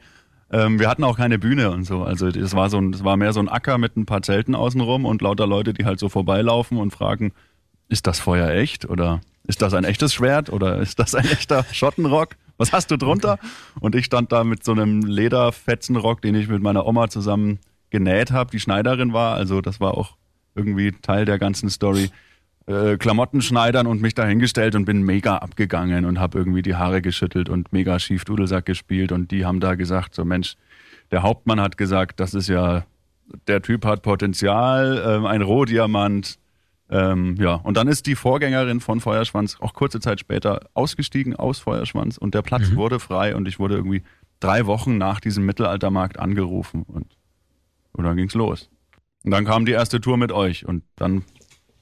ähm, 0.50 0.80
wir 0.80 0.88
hatten 0.88 1.04
auch 1.04 1.16
keine 1.16 1.38
Bühne 1.38 1.70
und 1.70 1.84
so. 1.84 2.02
Also 2.02 2.26
es 2.26 2.54
war 2.54 2.70
so 2.70 2.80
es 2.80 3.04
war 3.04 3.16
mehr 3.16 3.32
so 3.32 3.40
ein 3.40 3.48
Acker 3.48 3.78
mit 3.78 3.96
ein 3.96 4.06
paar 4.06 4.22
Zelten 4.22 4.54
außenrum 4.54 5.04
und 5.04 5.22
lauter 5.22 5.46
Leute, 5.46 5.74
die 5.74 5.84
halt 5.84 5.98
so 5.98 6.08
vorbeilaufen 6.08 6.78
und 6.78 6.90
fragen, 6.90 7.32
ist 7.88 8.06
das 8.06 8.18
Feuer 8.18 8.50
echt 8.50 8.88
oder 8.88 9.20
ist 9.46 9.62
das 9.62 9.74
ein 9.74 9.84
echtes 9.84 10.14
Schwert 10.14 10.50
oder 10.50 10.78
ist 10.78 10.98
das 10.98 11.14
ein 11.14 11.26
echter 11.26 11.64
Schottenrock? 11.72 12.36
Was 12.58 12.72
hast 12.72 12.90
du 12.90 12.96
drunter? 12.96 13.38
Und 13.80 13.94
ich 13.94 14.04
stand 14.04 14.32
da 14.32 14.44
mit 14.44 14.64
so 14.64 14.72
einem 14.72 15.00
Lederfetzenrock, 15.02 16.20
den 16.20 16.34
ich 16.34 16.48
mit 16.48 16.62
meiner 16.62 16.86
Oma 16.86 17.08
zusammen 17.08 17.60
genäht 17.90 18.32
habe, 18.32 18.50
die 18.50 18.60
Schneiderin 18.60 19.12
war. 19.12 19.34
Also 19.34 19.60
das 19.60 19.80
war 19.80 19.96
auch 19.96 20.16
irgendwie 20.54 20.92
Teil 20.92 21.24
der 21.24 21.38
ganzen 21.38 21.70
Story. 21.70 22.10
Äh, 22.66 22.98
Klamotten 22.98 23.40
schneidern 23.40 23.86
und 23.86 24.02
mich 24.02 24.14
dahingestellt 24.14 24.74
und 24.74 24.84
bin 24.84 25.02
mega 25.02 25.38
abgegangen 25.38 26.04
und 26.04 26.18
habe 26.18 26.36
irgendwie 26.36 26.60
die 26.60 26.74
Haare 26.74 27.00
geschüttelt 27.00 27.48
und 27.48 27.72
mega 27.72 27.98
schief 27.98 28.24
Dudelsack 28.24 28.66
gespielt 28.66 29.10
und 29.10 29.30
die 29.30 29.46
haben 29.46 29.60
da 29.60 29.74
gesagt, 29.74 30.14
so 30.14 30.24
Mensch, 30.24 30.56
der 31.10 31.22
Hauptmann 31.22 31.60
hat 31.60 31.78
gesagt, 31.78 32.20
das 32.20 32.34
ist 32.34 32.48
ja, 32.48 32.84
der 33.46 33.62
Typ 33.62 33.86
hat 33.86 34.02
Potenzial, 34.02 35.02
ähm, 35.06 35.24
ein 35.24 35.40
Rohdiamant. 35.40 36.38
Ähm, 36.90 37.36
ja, 37.38 37.54
und 37.54 37.76
dann 37.76 37.86
ist 37.86 38.06
die 38.06 38.14
Vorgängerin 38.14 38.80
von 38.80 39.00
Feuerschwanz 39.00 39.58
auch 39.60 39.74
kurze 39.74 40.00
Zeit 40.00 40.20
später 40.20 40.60
ausgestiegen 40.74 41.36
aus 41.36 41.58
Feuerschwanz 41.58 42.16
und 42.16 42.34
der 42.34 42.42
Platz 42.42 42.70
mhm. 42.70 42.76
wurde 42.76 42.98
frei 42.98 43.36
und 43.36 43.46
ich 43.46 43.58
wurde 43.58 43.74
irgendwie 43.74 44.02
drei 44.40 44.66
Wochen 44.66 44.96
nach 44.96 45.20
diesem 45.20 45.44
Mittelaltermarkt 45.44 46.18
angerufen 46.18 46.84
und, 46.84 47.06
und 47.92 48.04
dann 48.04 48.16
ging's 48.16 48.34
los. 48.34 48.70
Und 49.24 49.32
dann 49.32 49.44
kam 49.44 49.66
die 49.66 49.72
erste 49.72 50.00
Tour 50.00 50.16
mit 50.16 50.32
euch 50.32 50.64
und 50.66 50.84
dann 50.96 51.24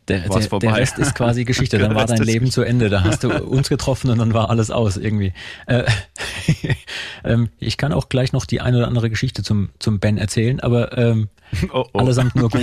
der, 0.08 0.28
der, 0.28 0.58
der, 0.58 0.76
Rest 0.76 0.98
ist 0.98 1.14
quasi 1.14 1.44
Geschichte. 1.46 1.78
Dann 1.78 1.94
war 1.94 2.06
dein 2.06 2.22
Leben 2.22 2.50
zu 2.50 2.62
Ende. 2.62 2.88
Da 2.88 3.02
hast 3.04 3.24
du 3.24 3.30
uns 3.44 3.68
getroffen 3.68 4.10
und 4.10 4.18
dann 4.18 4.34
war 4.34 4.50
alles 4.50 4.70
aus 4.70 4.96
irgendwie. 4.96 5.32
Äh, 5.66 5.84
ähm, 7.24 7.48
ich 7.58 7.76
kann 7.76 7.92
auch 7.92 8.08
gleich 8.08 8.32
noch 8.32 8.46
die 8.46 8.60
eine 8.60 8.78
oder 8.78 8.88
andere 8.88 9.10
Geschichte 9.10 9.42
zum, 9.42 9.70
zum 9.78 9.98
Ben 9.98 10.18
erzählen, 10.18 10.60
aber 10.60 10.96
ähm, 10.96 11.28
oh, 11.72 11.84
oh. 11.92 11.98
allesamt 11.98 12.36
nur 12.36 12.50
gut 12.50 12.62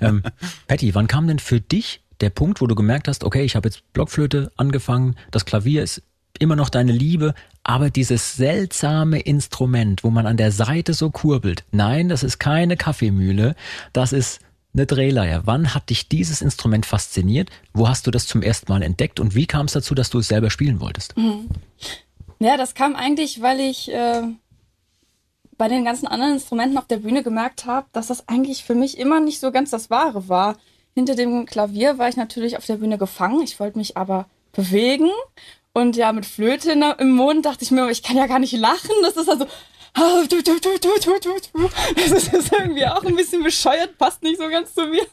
ähm, 0.00 0.22
Patty, 0.66 0.94
wann 0.94 1.06
kam 1.06 1.26
denn 1.26 1.38
für 1.38 1.60
dich 1.60 2.00
der 2.20 2.30
Punkt, 2.30 2.60
wo 2.60 2.66
du 2.66 2.74
gemerkt 2.74 3.08
hast, 3.08 3.24
okay, 3.24 3.42
ich 3.42 3.56
habe 3.56 3.68
jetzt 3.68 3.82
Blockflöte 3.92 4.52
angefangen, 4.56 5.16
das 5.30 5.44
Klavier 5.44 5.82
ist 5.82 6.02
immer 6.38 6.56
noch 6.56 6.68
deine 6.68 6.92
Liebe, 6.92 7.34
aber 7.62 7.90
dieses 7.90 8.36
seltsame 8.36 9.20
Instrument, 9.20 10.04
wo 10.04 10.10
man 10.10 10.26
an 10.26 10.36
der 10.36 10.52
Seite 10.52 10.94
so 10.94 11.10
kurbelt, 11.10 11.64
nein, 11.70 12.08
das 12.08 12.22
ist 12.22 12.38
keine 12.38 12.76
Kaffeemühle, 12.76 13.54
das 13.92 14.12
ist 14.12 14.40
eine 14.74 14.86
Drehleier. 14.86 15.42
Wann 15.44 15.74
hat 15.74 15.90
dich 15.90 16.08
dieses 16.08 16.42
Instrument 16.42 16.86
fasziniert? 16.86 17.50
Wo 17.72 17.88
hast 17.88 18.06
du 18.06 18.10
das 18.10 18.26
zum 18.26 18.42
ersten 18.42 18.70
Mal 18.70 18.82
entdeckt 18.82 19.20
und 19.20 19.34
wie 19.34 19.46
kam 19.46 19.66
es 19.66 19.72
dazu, 19.72 19.94
dass 19.94 20.10
du 20.10 20.18
es 20.18 20.28
selber 20.28 20.50
spielen 20.50 20.80
wolltest? 20.80 21.16
Mhm. 21.16 21.48
Ja, 22.40 22.56
das 22.56 22.74
kam 22.74 22.96
eigentlich, 22.96 23.40
weil 23.40 23.60
ich 23.60 23.90
äh, 23.92 24.22
bei 25.56 25.68
den 25.68 25.84
ganzen 25.84 26.06
anderen 26.06 26.34
Instrumenten 26.34 26.78
auf 26.78 26.86
der 26.86 26.98
Bühne 26.98 27.22
gemerkt 27.22 27.66
habe, 27.66 27.86
dass 27.92 28.08
das 28.08 28.28
eigentlich 28.28 28.64
für 28.64 28.74
mich 28.74 28.98
immer 28.98 29.20
nicht 29.20 29.40
so 29.40 29.52
ganz 29.52 29.70
das 29.70 29.90
Wahre 29.90 30.28
war. 30.28 30.56
Hinter 30.94 31.14
dem 31.14 31.46
Klavier 31.46 31.98
war 31.98 32.08
ich 32.08 32.16
natürlich 32.16 32.56
auf 32.56 32.66
der 32.66 32.76
Bühne 32.76 32.98
gefangen. 32.98 33.42
Ich 33.42 33.58
wollte 33.60 33.78
mich 33.78 33.96
aber 33.96 34.26
bewegen. 34.52 35.10
Und 35.72 35.96
ja, 35.96 36.12
mit 36.12 36.26
Flöte 36.26 36.72
im 36.98 37.12
Mund 37.12 37.46
dachte 37.46 37.64
ich 37.64 37.70
mir, 37.70 37.90
ich 37.90 38.02
kann 38.02 38.16
ja 38.16 38.26
gar 38.26 38.38
nicht 38.38 38.52
lachen. 38.52 38.94
Das 39.02 39.16
ist 39.16 39.28
also 39.28 39.46
das 41.96 42.28
ist 42.28 42.52
irgendwie 42.52 42.86
auch 42.86 43.04
ein 43.04 43.16
bisschen 43.16 43.42
bescheuert, 43.42 43.96
passt 43.98 44.22
nicht 44.22 44.38
so 44.38 44.48
ganz 44.48 44.74
zu 44.74 44.86
mir. 44.86 45.06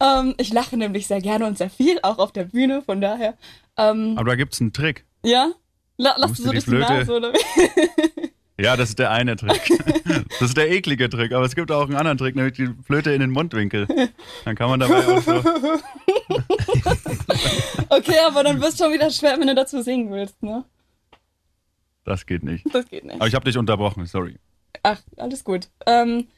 ähm, 0.00 0.34
ich 0.38 0.52
lache 0.52 0.76
nämlich 0.76 1.06
sehr 1.06 1.20
gerne 1.20 1.46
und 1.46 1.58
sehr 1.58 1.70
viel, 1.70 1.98
auch 2.02 2.18
auf 2.18 2.32
der 2.32 2.44
Bühne, 2.44 2.82
von 2.82 3.00
daher. 3.00 3.36
Ähm, 3.76 4.14
Aber 4.16 4.30
da 4.30 4.36
gibt 4.36 4.54
es 4.54 4.60
einen 4.60 4.72
Trick. 4.72 5.04
Ja? 5.22 5.52
La 5.96 6.14
lass 6.18 6.34
du 6.34 6.42
so 6.42 6.50
die 6.50 6.70
Nase, 6.76 7.12
oder 7.12 7.32
wie? 7.32 8.32
Ja, 8.56 8.76
das 8.76 8.90
ist 8.90 8.98
der 8.98 9.10
eine 9.10 9.36
Trick. 9.36 9.62
Das 10.38 10.50
ist 10.50 10.56
der 10.56 10.70
eklige 10.70 11.08
Trick. 11.08 11.32
Aber 11.32 11.44
es 11.44 11.54
gibt 11.54 11.72
auch 11.72 11.84
einen 11.86 11.96
anderen 11.96 12.18
Trick, 12.18 12.36
nämlich 12.36 12.54
die 12.54 12.68
Flöte 12.84 13.12
in 13.12 13.20
den 13.20 13.30
Mundwinkel. 13.30 13.86
Dann 14.44 14.54
kann 14.54 14.68
man 14.68 14.80
dabei 14.80 15.06
auch 15.06 15.22
so. 15.22 15.42
Okay, 17.88 18.16
aber 18.26 18.42
dann 18.44 18.60
wirst 18.60 18.78
du 18.78 18.84
schon 18.84 18.92
wieder 18.92 19.10
schwer, 19.10 19.38
wenn 19.38 19.46
du 19.46 19.54
dazu 19.54 19.82
singen 19.82 20.10
willst, 20.10 20.42
ne? 20.42 20.64
Das 22.04 22.26
geht 22.26 22.42
nicht. 22.44 22.64
Das 22.72 22.88
geht 22.88 23.04
nicht. 23.04 23.16
Aber 23.16 23.26
ich 23.26 23.34
habe 23.34 23.44
dich 23.44 23.56
unterbrochen, 23.56 24.06
sorry. 24.06 24.36
Ach, 24.82 25.00
alles 25.16 25.44
gut. 25.44 25.68
Ähm, 25.86 26.28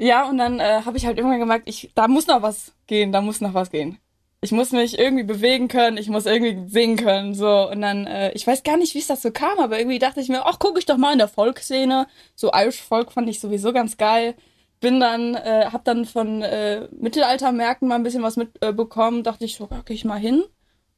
ja, 0.00 0.28
und 0.28 0.38
dann 0.38 0.60
äh, 0.60 0.82
habe 0.84 0.96
ich 0.96 1.04
halt 1.04 1.18
irgendwann 1.18 1.40
gemerkt, 1.40 1.68
ich, 1.68 1.90
da 1.94 2.08
muss 2.08 2.26
noch 2.26 2.42
was 2.42 2.72
gehen, 2.86 3.12
da 3.12 3.20
muss 3.20 3.40
noch 3.40 3.54
was 3.54 3.70
gehen. 3.70 3.98
Ich 4.42 4.52
muss 4.52 4.72
mich 4.72 4.98
irgendwie 4.98 5.24
bewegen 5.24 5.68
können, 5.68 5.98
ich 5.98 6.08
muss 6.08 6.24
irgendwie 6.24 6.66
singen 6.70 6.96
können, 6.96 7.34
so. 7.34 7.70
Und 7.70 7.82
dann, 7.82 8.06
äh, 8.06 8.32
ich 8.32 8.46
weiß 8.46 8.62
gar 8.62 8.78
nicht, 8.78 8.94
wie 8.94 9.00
es 9.00 9.08
so 9.08 9.30
kam, 9.30 9.58
aber 9.58 9.78
irgendwie 9.78 9.98
dachte 9.98 10.20
ich 10.20 10.30
mir, 10.30 10.46
ach, 10.46 10.58
gucke 10.58 10.78
ich 10.78 10.86
doch 10.86 10.96
mal 10.96 11.12
in 11.12 11.18
der 11.18 11.28
Folkszene. 11.28 12.06
So 12.34 12.50
Irish 12.54 12.80
Folk 12.80 13.12
fand 13.12 13.28
ich 13.28 13.40
sowieso 13.40 13.74
ganz 13.74 13.98
geil. 13.98 14.34
Bin 14.80 15.00
dann, 15.00 15.34
äh, 15.34 15.66
hab 15.70 15.84
dann 15.84 16.06
von 16.06 16.40
äh, 16.40 16.88
Mittelaltermärkten 16.92 17.86
mal 17.86 17.96
ein 17.96 18.02
bisschen 18.02 18.22
was 18.22 18.36
mitbekommen, 18.38 19.20
äh, 19.20 19.22
dachte 19.24 19.44
ich 19.44 19.56
so, 19.56 19.64
okay, 19.64 19.92
ich 19.92 20.06
mal 20.06 20.18
hin. 20.18 20.44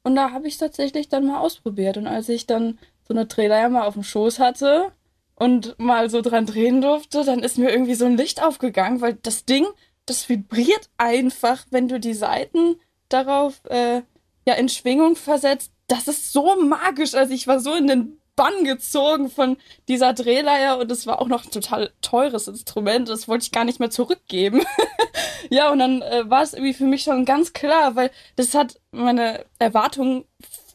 Und 0.03 0.15
da 0.15 0.31
habe 0.31 0.47
ich 0.47 0.57
tatsächlich 0.57 1.09
dann 1.09 1.27
mal 1.27 1.39
ausprobiert. 1.39 1.97
Und 1.97 2.07
als 2.07 2.29
ich 2.29 2.45
dann 2.45 2.79
so 3.07 3.13
eine 3.13 3.27
Trailer 3.27 3.69
mal 3.69 3.85
auf 3.85 3.93
dem 3.93 4.03
Schoß 4.03 4.39
hatte 4.39 4.91
und 5.35 5.77
mal 5.79 6.09
so 6.09 6.21
dran 6.21 6.45
drehen 6.45 6.81
durfte, 6.81 7.23
dann 7.23 7.39
ist 7.39 7.57
mir 7.57 7.71
irgendwie 7.71 7.95
so 7.95 8.05
ein 8.05 8.17
Licht 8.17 8.41
aufgegangen, 8.41 9.01
weil 9.01 9.15
das 9.15 9.45
Ding, 9.45 9.65
das 10.05 10.29
vibriert 10.29 10.89
einfach, 10.97 11.65
wenn 11.69 11.87
du 11.87 11.99
die 11.99 12.13
Seiten 12.13 12.75
darauf 13.09 13.61
äh, 13.65 14.01
ja 14.45 14.53
in 14.55 14.69
Schwingung 14.69 15.15
versetzt. 15.15 15.71
Das 15.87 16.07
ist 16.07 16.31
so 16.31 16.55
magisch. 16.55 17.13
Also 17.13 17.33
ich 17.33 17.47
war 17.47 17.59
so 17.59 17.73
in 17.73 17.87
den 17.87 18.19
Bann 18.35 18.63
gezogen 18.63 19.29
von 19.29 19.57
dieser 19.87 20.13
Drehleier 20.13 20.79
und 20.79 20.91
es 20.91 21.05
war 21.05 21.21
auch 21.21 21.27
noch 21.27 21.45
ein 21.45 21.51
total 21.51 21.91
teures 22.01 22.47
Instrument. 22.47 23.09
Das 23.09 23.27
wollte 23.27 23.43
ich 23.43 23.51
gar 23.51 23.63
nicht 23.63 23.79
mehr 23.79 23.91
zurückgeben. 23.91 24.63
ja, 25.49 25.71
und 25.71 25.79
dann 25.79 26.01
äh, 26.01 26.29
war 26.29 26.41
es 26.41 26.53
irgendwie 26.53 26.73
für 26.73 26.85
mich 26.85 27.03
schon 27.03 27.25
ganz 27.25 27.53
klar, 27.53 27.95
weil 27.95 28.11
das 28.35 28.55
hat 28.55 28.79
meine 28.91 29.45
Erwartungen 29.59 30.25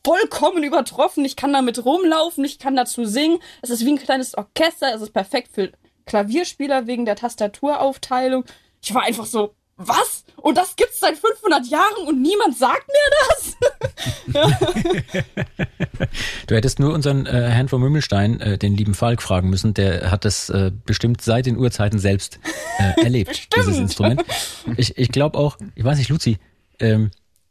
vollkommen 0.08 0.64
übertroffen. 0.64 1.24
Ich 1.26 1.36
kann 1.36 1.52
damit 1.52 1.84
rumlaufen, 1.84 2.42
ich 2.44 2.58
kann 2.58 2.74
dazu 2.74 3.04
singen. 3.04 3.38
Es 3.60 3.68
ist 3.68 3.84
wie 3.84 3.92
ein 3.92 3.98
kleines 3.98 4.34
Orchester. 4.36 4.94
Es 4.94 5.02
ist 5.02 5.12
perfekt 5.12 5.50
für 5.52 5.70
Klavierspieler 6.06 6.86
wegen 6.86 7.04
der 7.04 7.16
Tastaturaufteilung. 7.16 8.46
Ich 8.82 8.94
war 8.94 9.02
einfach 9.02 9.26
so, 9.26 9.54
was? 9.76 10.24
Und 10.36 10.56
das 10.56 10.76
gibt's 10.76 11.00
seit 11.00 11.18
500 11.18 11.66
Jahren 11.66 12.06
und 12.06 12.22
niemand 12.22 12.56
sagt 12.56 12.88
mir 12.88 12.94
das? 13.28 13.56
du 16.46 16.54
hättest 16.54 16.80
nur 16.80 16.94
unseren 16.94 17.26
äh, 17.26 17.50
Herrn 17.50 17.68
von 17.68 17.80
Mümmelstein, 17.80 18.40
äh, 18.40 18.56
den 18.56 18.76
lieben 18.76 18.94
Falk, 18.94 19.20
fragen 19.20 19.50
müssen. 19.50 19.74
Der 19.74 20.10
hat 20.10 20.24
das 20.24 20.48
äh, 20.48 20.72
bestimmt 20.86 21.20
seit 21.20 21.44
den 21.44 21.58
Urzeiten 21.58 21.98
selbst 21.98 22.40
äh, 22.78 23.02
erlebt, 23.02 23.48
dieses 23.56 23.76
Instrument. 23.76 24.24
Ich, 24.78 24.96
ich 24.96 25.10
glaube 25.10 25.38
auch, 25.38 25.58
ich 25.74 25.84
weiß 25.84 25.98
nicht, 25.98 26.08
Luzi, 26.08 26.38
ähm, 26.80 27.10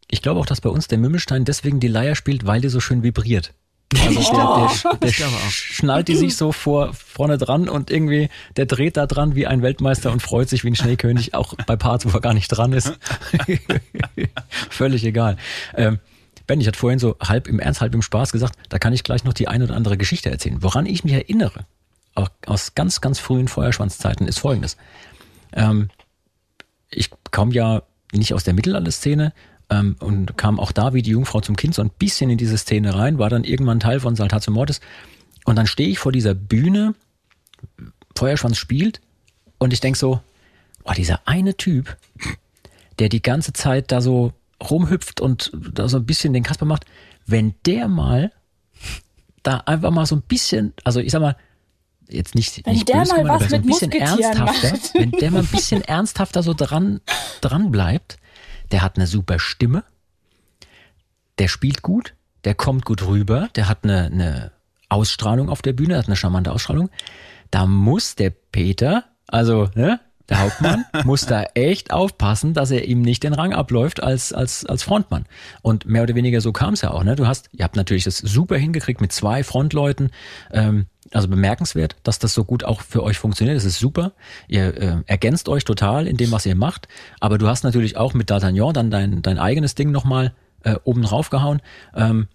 ich 0.10 0.22
glaube 0.22 0.40
auch, 0.40 0.46
dass 0.46 0.62
bei 0.62 0.70
uns 0.70 0.88
der 0.88 0.98
Mümmelstein 0.98 1.46
deswegen 1.46 1.80
die 1.80 1.88
Leier 1.88 2.16
spielt, 2.16 2.46
weil 2.46 2.62
die 2.62 2.70
so 2.70 2.80
schön 2.80 3.04
vibriert. 3.04 3.54
Also 3.96 4.22
der, 4.32 5.00
der, 5.02 5.10
der 5.10 5.30
schnallt 5.50 6.08
die 6.08 6.16
sich 6.16 6.36
so 6.36 6.52
vor, 6.52 6.94
vorne 6.94 7.38
dran 7.38 7.70
und 7.70 7.90
irgendwie, 7.90 8.30
der 8.58 8.66
dreht 8.66 8.98
da 8.98 9.06
dran 9.06 9.36
wie 9.36 9.48
ein 9.48 9.62
Weltmeister 9.62 10.12
und 10.12 10.22
freut 10.22 10.50
sich 10.50 10.64
wie 10.64 10.72
ein 10.72 10.76
Schneekönig, 10.76 11.34
auch 11.34 11.54
bei 11.66 11.76
Parts, 11.76 12.06
wo 12.06 12.10
er 12.10 12.22
gar 12.22 12.34
nicht 12.34 12.50
dran 12.50 12.74
ist. 12.74 12.98
Völlig 14.70 15.06
egal. 15.06 15.38
Ähm, 15.76 16.00
ben, 16.48 16.62
ich 16.62 16.68
hatte 16.68 16.80
vorhin 16.80 17.00
so 17.00 17.16
halb 17.22 17.48
im 17.48 17.60
Ernst, 17.60 17.82
halb 17.82 17.94
im 17.94 18.02
Spaß 18.02 18.32
gesagt, 18.32 18.56
da 18.70 18.80
kann 18.80 18.94
ich 18.94 19.04
gleich 19.04 19.24
noch 19.24 19.34
die 19.34 19.48
eine 19.48 19.66
oder 19.66 19.76
andere 19.76 19.98
Geschichte 19.98 20.30
erzählen. 20.30 20.64
Woran 20.64 20.86
ich 20.86 21.04
mich 21.04 21.14
erinnere, 21.14 21.66
auch 22.16 22.30
aus 22.46 22.74
ganz, 22.76 23.02
ganz 23.02 23.20
frühen 23.20 23.48
Feuerschwanzzeiten, 23.48 24.28
ist 24.28 24.40
folgendes. 24.40 24.78
Ähm, 25.54 25.90
ich 26.90 27.10
komme 27.32 27.54
ja 27.54 27.84
nicht 28.14 28.34
aus 28.34 28.44
der 28.44 28.54
Mittelalterszene, 28.54 29.34
ähm, 29.70 29.96
und 30.00 30.38
kam 30.38 30.60
auch 30.60 30.72
da 30.72 30.94
wie 30.94 31.02
die 31.02 31.12
Jungfrau 31.12 31.42
zum 31.42 31.56
Kind 31.56 31.76
so 31.76 31.82
ein 31.82 31.90
bisschen 31.90 32.30
in 32.30 32.38
diese 32.38 32.58
Szene 32.58 32.96
rein, 32.96 33.20
war 33.20 33.30
dann 33.30 33.44
irgendwann 33.44 33.80
Teil 33.80 34.00
von 34.00 34.16
Saltatio 34.16 34.54
Mortis. 34.54 34.82
Und 35.46 35.56
dann 35.56 35.68
stehe 35.68 35.90
ich 35.90 36.00
vor 36.00 36.12
dieser 36.12 36.34
Bühne, 36.34 36.94
Feuerschwanz 38.16 38.58
spielt 38.58 39.02
und 39.58 39.74
ich 39.74 39.80
denke 39.80 39.98
so, 39.98 40.22
boah, 40.84 40.94
dieser 40.94 41.22
eine 41.26 41.56
Typ, 41.56 41.98
der 43.00 43.10
die 43.10 43.22
ganze 43.22 43.54
Zeit 43.54 43.92
da 43.92 44.02
so 44.02 44.34
rumhüpft 44.62 45.22
und 45.22 45.52
da 45.74 45.88
so 45.88 45.98
ein 45.98 46.06
bisschen 46.06 46.34
den 46.34 46.44
Kasper 46.44 46.66
macht, 46.66 46.86
wenn 47.26 47.54
der 47.66 47.88
mal 47.88 48.32
da 49.44 49.58
einfach 49.66 49.92
mal 49.92 50.06
so 50.06 50.16
ein 50.16 50.22
bisschen, 50.22 50.74
also 50.84 51.00
ich 51.00 51.12
sag 51.12 51.22
mal, 51.22 51.36
jetzt 52.10 52.36
nicht, 52.36 52.66
wenn 52.66 52.74
nicht 52.74 52.88
der 52.88 53.00
böse, 53.00 53.24
mal 53.24 53.40
was 53.40 53.50
so 53.50 53.56
ein 53.56 53.62
bisschen 53.62 53.92
ernsthafter, 53.92 54.72
macht. 54.72 54.94
wenn 54.94 55.12
der 55.12 55.32
mal 55.32 55.40
ein 55.40 55.48
bisschen 55.48 55.82
ernsthafter 55.82 56.44
so 56.44 56.54
dran, 56.54 57.02
dran 57.42 57.72
bleibt, 57.72 58.18
der 58.72 58.82
hat 58.82 58.98
eine 58.98 59.08
super 59.08 59.40
Stimme, 59.40 59.84
der 61.40 61.48
spielt 61.48 61.82
gut, 61.82 62.16
der 62.44 62.56
kommt 62.56 62.86
gut 62.86 63.06
rüber, 63.06 63.50
der 63.56 63.68
hat 63.70 63.84
eine, 63.84 64.06
eine 64.06 64.52
Ausstrahlung 64.90 65.50
auf 65.50 65.62
der 65.62 65.74
Bühne, 65.74 65.98
hat 65.98 66.08
eine 66.08 66.16
charmante 66.16 66.52
Ausstrahlung. 66.52 66.90
Da 67.52 67.66
muss 67.66 68.16
der 68.16 68.30
Peter, 68.30 69.06
also 69.28 69.70
ne, 69.76 70.00
der 70.30 70.42
Hauptmann, 70.42 70.86
muss 71.06 71.26
da 71.26 71.44
echt 71.54 71.92
aufpassen, 71.92 72.54
dass 72.54 72.72
er 72.72 72.86
ihm 72.86 73.02
nicht 73.02 73.24
den 73.24 73.34
Rang 73.34 73.54
abläuft 73.54 74.04
als, 74.04 74.34
als, 74.34 74.66
als 74.66 74.84
Frontmann. 74.84 75.26
Und 75.62 75.86
mehr 75.86 76.04
oder 76.04 76.16
weniger 76.16 76.42
so 76.42 76.52
kam 76.52 76.74
es 76.74 76.82
ja 76.82 76.92
auch. 76.92 77.04
Ne? 77.04 77.16
Du 77.16 77.28
hast, 77.28 77.50
ihr 77.54 77.64
habt 77.64 77.76
natürlich 77.76 78.04
das 78.04 78.18
super 78.18 78.58
hingekriegt 78.58 79.02
mit 79.02 79.12
zwei 79.12 79.44
Frontleuten. 79.44 80.12
Ähm, 80.52 80.88
also 81.12 81.28
bemerkenswert, 81.28 81.96
dass 82.04 82.20
das 82.20 82.34
so 82.34 82.44
gut 82.44 82.64
auch 82.64 82.82
für 82.82 83.04
euch 83.04 83.18
funktioniert. 83.18 83.58
Das 83.58 83.66
ist 83.66 83.80
super. 83.80 84.14
Ihr 84.48 84.78
äh, 84.78 84.96
ergänzt 85.06 85.50
euch 85.50 85.64
total 85.64 86.08
in 86.08 86.18
dem, 86.18 86.32
was 86.32 86.46
ihr 86.46 86.56
macht. 86.56 86.88
Aber 87.20 87.38
du 87.38 87.48
hast 87.48 87.64
natürlich 87.64 87.98
auch 87.98 88.14
mit 88.14 88.30
D'Artagnan 88.30 88.74
dann 88.74 88.92
dein, 88.92 89.22
dein 89.22 89.40
eigenes 89.40 89.76
Ding 89.76 89.92
nochmal 89.92 90.34
äh, 90.64 90.76
oben 90.84 91.04
drauf 91.04 91.30
gehauen. 91.30 91.62
Ähm, 91.96 92.28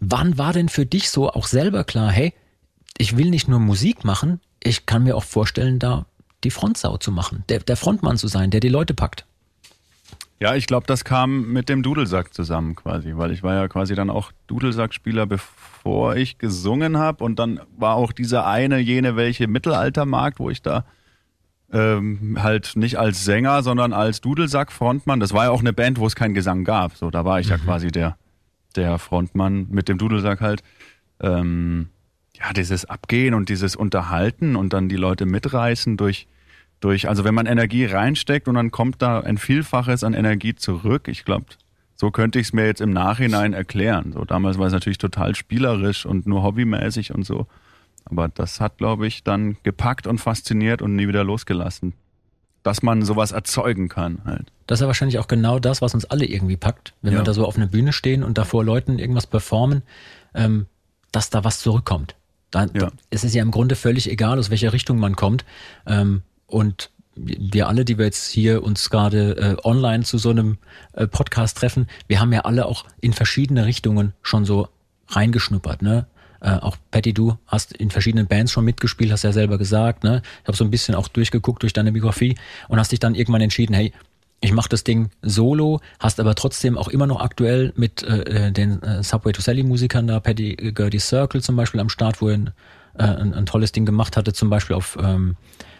wann 0.00 0.38
war 0.38 0.52
denn 0.52 0.68
für 0.68 0.86
dich 0.86 1.10
so 1.10 1.30
auch 1.30 1.46
selber 1.46 1.84
klar, 1.84 2.10
hey, 2.10 2.34
ich 2.96 3.16
will 3.16 3.30
nicht 3.30 3.48
nur 3.48 3.60
Musik 3.60 4.04
machen, 4.04 4.40
ich 4.62 4.86
kann 4.86 5.04
mir 5.04 5.16
auch 5.16 5.24
vorstellen, 5.24 5.78
da 5.78 6.06
die 6.44 6.50
Frontsau 6.50 6.96
zu 6.98 7.12
machen, 7.12 7.44
der, 7.48 7.60
der 7.60 7.76
Frontmann 7.76 8.16
zu 8.16 8.28
sein, 8.28 8.50
der 8.50 8.60
die 8.60 8.68
Leute 8.68 8.94
packt. 8.94 9.24
Ja, 10.40 10.54
ich 10.54 10.66
glaube, 10.66 10.86
das 10.86 11.04
kam 11.04 11.52
mit 11.52 11.68
dem 11.68 11.82
Dudelsack 11.82 12.32
zusammen 12.32 12.76
quasi, 12.76 13.16
weil 13.16 13.32
ich 13.32 13.42
war 13.42 13.54
ja 13.54 13.66
quasi 13.66 13.96
dann 13.96 14.08
auch 14.08 14.30
Dudelsackspieler, 14.46 15.26
bevor 15.26 16.14
ich 16.14 16.38
gesungen 16.38 16.96
habe 16.96 17.24
und 17.24 17.40
dann 17.40 17.60
war 17.76 17.96
auch 17.96 18.12
dieser 18.12 18.46
eine, 18.46 18.78
jene, 18.78 19.16
welche 19.16 19.48
Mittelaltermarkt, 19.48 20.38
wo 20.38 20.48
ich 20.48 20.62
da 20.62 20.84
ähm, 21.72 22.38
halt 22.40 22.72
nicht 22.76 22.98
als 22.98 23.24
Sänger, 23.24 23.62
sondern 23.62 23.92
als 23.92 24.20
Dudelsack-Frontmann. 24.20 25.20
Das 25.20 25.32
war 25.32 25.46
ja 25.46 25.50
auch 25.50 25.60
eine 25.60 25.72
Band, 25.72 25.98
wo 25.98 26.06
es 26.06 26.14
keinen 26.14 26.34
Gesang 26.34 26.64
gab. 26.64 26.96
So, 26.96 27.10
da 27.10 27.24
war 27.24 27.40
ich 27.40 27.46
mhm. 27.46 27.52
ja 27.52 27.58
quasi 27.58 27.88
der, 27.88 28.16
der 28.76 28.98
Frontmann 28.98 29.66
mit 29.70 29.88
dem 29.88 29.98
Dudelsack 29.98 30.40
halt. 30.40 30.62
Ähm, 31.20 31.88
ja, 32.38 32.52
dieses 32.52 32.84
Abgehen 32.84 33.34
und 33.34 33.48
dieses 33.48 33.74
Unterhalten 33.74 34.54
und 34.54 34.72
dann 34.72 34.88
die 34.88 34.96
Leute 34.96 35.26
mitreißen 35.26 35.96
durch, 35.96 36.28
durch, 36.80 37.08
also 37.08 37.24
wenn 37.24 37.34
man 37.34 37.46
Energie 37.46 37.84
reinsteckt 37.84 38.48
und 38.48 38.54
dann 38.54 38.70
kommt 38.70 39.02
da 39.02 39.20
ein 39.20 39.38
Vielfaches 39.38 40.04
an 40.04 40.14
Energie 40.14 40.54
zurück, 40.54 41.08
ich 41.08 41.24
glaube, 41.24 41.46
so 41.96 42.10
könnte 42.10 42.38
ich 42.38 42.48
es 42.48 42.52
mir 42.52 42.66
jetzt 42.66 42.80
im 42.80 42.90
Nachhinein 42.90 43.52
erklären. 43.52 44.12
So 44.12 44.24
damals 44.24 44.58
war 44.58 44.66
es 44.66 44.72
natürlich 44.72 44.98
total 44.98 45.34
spielerisch 45.34 46.06
und 46.06 46.26
nur 46.26 46.42
hobbymäßig 46.44 47.12
und 47.12 47.24
so. 47.24 47.46
Aber 48.04 48.28
das 48.28 48.60
hat, 48.60 48.78
glaube 48.78 49.06
ich, 49.06 49.24
dann 49.24 49.56
gepackt 49.64 50.06
und 50.06 50.18
fasziniert 50.18 50.80
und 50.80 50.94
nie 50.94 51.08
wieder 51.08 51.24
losgelassen. 51.24 51.94
Dass 52.62 52.82
man 52.82 53.02
sowas 53.02 53.32
erzeugen 53.32 53.88
kann 53.88 54.20
halt. 54.24 54.52
Das 54.66 54.78
ist 54.78 54.82
ja 54.82 54.86
wahrscheinlich 54.86 55.18
auch 55.18 55.28
genau 55.28 55.58
das, 55.58 55.82
was 55.82 55.94
uns 55.94 56.04
alle 56.04 56.24
irgendwie 56.24 56.56
packt, 56.56 56.94
wenn 57.02 57.12
ja. 57.12 57.20
wir 57.20 57.24
da 57.24 57.34
so 57.34 57.44
auf 57.44 57.56
einer 57.56 57.66
Bühne 57.66 57.92
stehen 57.92 58.22
und 58.22 58.38
davor 58.38 58.64
Leuten 58.64 58.98
irgendwas 58.98 59.26
performen, 59.26 59.82
ähm, 60.34 60.66
dass 61.10 61.30
da 61.30 61.44
was 61.44 61.60
zurückkommt. 61.60 62.14
Dann, 62.50 62.70
ja. 62.74 62.90
Es 63.10 63.24
ist 63.24 63.34
ja 63.34 63.42
im 63.42 63.50
Grunde 63.50 63.74
völlig 63.74 64.10
egal, 64.10 64.38
aus 64.38 64.50
welcher 64.50 64.72
Richtung 64.72 64.98
man 64.98 65.16
kommt. 65.16 65.44
Ähm, 65.86 66.22
und 66.48 66.90
wir 67.14 67.68
alle, 67.68 67.84
die 67.84 67.98
wir 67.98 68.04
jetzt 68.04 68.28
hier 68.28 68.62
uns 68.62 68.90
gerade 68.90 69.36
äh, 69.36 69.56
online 69.66 70.04
zu 70.04 70.18
so 70.18 70.30
einem 70.30 70.58
äh, 70.92 71.06
Podcast 71.06 71.58
treffen, 71.58 71.88
wir 72.06 72.20
haben 72.20 72.32
ja 72.32 72.40
alle 72.40 72.66
auch 72.66 72.84
in 73.00 73.12
verschiedene 73.12 73.66
Richtungen 73.66 74.12
schon 74.22 74.44
so 74.44 74.68
reingeschnuppert, 75.08 75.82
ne? 75.82 76.06
Äh, 76.40 76.52
auch 76.52 76.76
Patty, 76.92 77.12
du 77.12 77.36
hast 77.46 77.72
in 77.72 77.90
verschiedenen 77.90 78.28
Bands 78.28 78.52
schon 78.52 78.64
mitgespielt, 78.64 79.10
hast 79.10 79.24
ja 79.24 79.32
selber 79.32 79.58
gesagt, 79.58 80.04
ne? 80.04 80.22
Ich 80.42 80.48
habe 80.48 80.56
so 80.56 80.64
ein 80.64 80.70
bisschen 80.70 80.94
auch 80.94 81.08
durchgeguckt 81.08 81.62
durch 81.62 81.72
deine 81.72 81.92
Biografie 81.92 82.36
und 82.68 82.78
hast 82.78 82.92
dich 82.92 83.00
dann 83.00 83.14
irgendwann 83.14 83.40
entschieden, 83.40 83.74
hey, 83.74 83.92
ich 84.40 84.52
mache 84.52 84.68
das 84.68 84.84
Ding 84.84 85.10
solo, 85.20 85.80
hast 85.98 86.20
aber 86.20 86.36
trotzdem 86.36 86.78
auch 86.78 86.88
immer 86.88 87.08
noch 87.08 87.20
aktuell 87.20 87.72
mit 87.74 88.04
äh, 88.04 88.46
äh 88.46 88.52
den 88.52 88.80
äh, 88.82 89.02
Subway 89.02 89.32
to 89.32 89.42
Sally 89.42 89.64
Musikern 89.64 90.06
da, 90.06 90.20
Paddy 90.20 90.54
Gertie 90.74 91.00
Circle 91.00 91.42
zum 91.42 91.56
Beispiel 91.56 91.80
am 91.80 91.88
Start, 91.88 92.22
wo 92.22 92.28
er 92.28 92.34
ein, 92.34 92.50
äh, 92.96 93.02
ein, 93.02 93.34
ein 93.34 93.46
tolles 93.46 93.72
Ding 93.72 93.84
gemacht 93.84 94.16
hatte, 94.16 94.32
zum 94.32 94.48
Beispiel 94.48 94.76
auf, 94.76 94.96
ähm, 95.02 95.36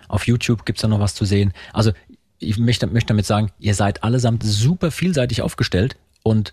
auf 0.09 0.27
YouTube 0.27 0.65
gibt's 0.65 0.83
da 0.83 0.89
noch 0.89 1.01
was 1.01 1.15
zu 1.15 1.25
sehen. 1.25 1.53
Also 1.73 1.93
ich 2.39 2.59
möchte, 2.59 2.87
möchte 2.87 3.09
damit 3.09 3.27
sagen, 3.27 3.51
ihr 3.59 3.75
seid 3.75 4.03
allesamt 4.05 4.43
super 4.43 4.91
vielseitig 4.91 5.43
aufgestellt 5.43 5.97
und 6.23 6.53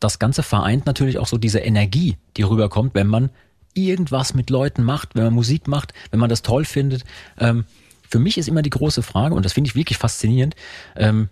das 0.00 0.18
Ganze 0.18 0.42
vereint 0.42 0.86
natürlich 0.86 1.18
auch 1.18 1.26
so 1.26 1.38
diese 1.38 1.60
Energie, 1.60 2.16
die 2.36 2.42
rüberkommt, 2.42 2.94
wenn 2.94 3.06
man 3.06 3.30
irgendwas 3.74 4.34
mit 4.34 4.50
Leuten 4.50 4.82
macht, 4.82 5.14
wenn 5.14 5.24
man 5.24 5.34
Musik 5.34 5.66
macht, 5.66 5.92
wenn 6.10 6.20
man 6.20 6.30
das 6.30 6.42
toll 6.42 6.64
findet. 6.64 7.04
Ähm, 7.38 7.64
für 8.08 8.18
mich 8.18 8.38
ist 8.38 8.48
immer 8.48 8.62
die 8.62 8.70
große 8.70 9.02
Frage, 9.02 9.34
und 9.34 9.44
das 9.44 9.52
finde 9.52 9.68
ich 9.68 9.74
wirklich 9.74 9.98
faszinierend, 9.98 10.54
ähm, 10.96 11.28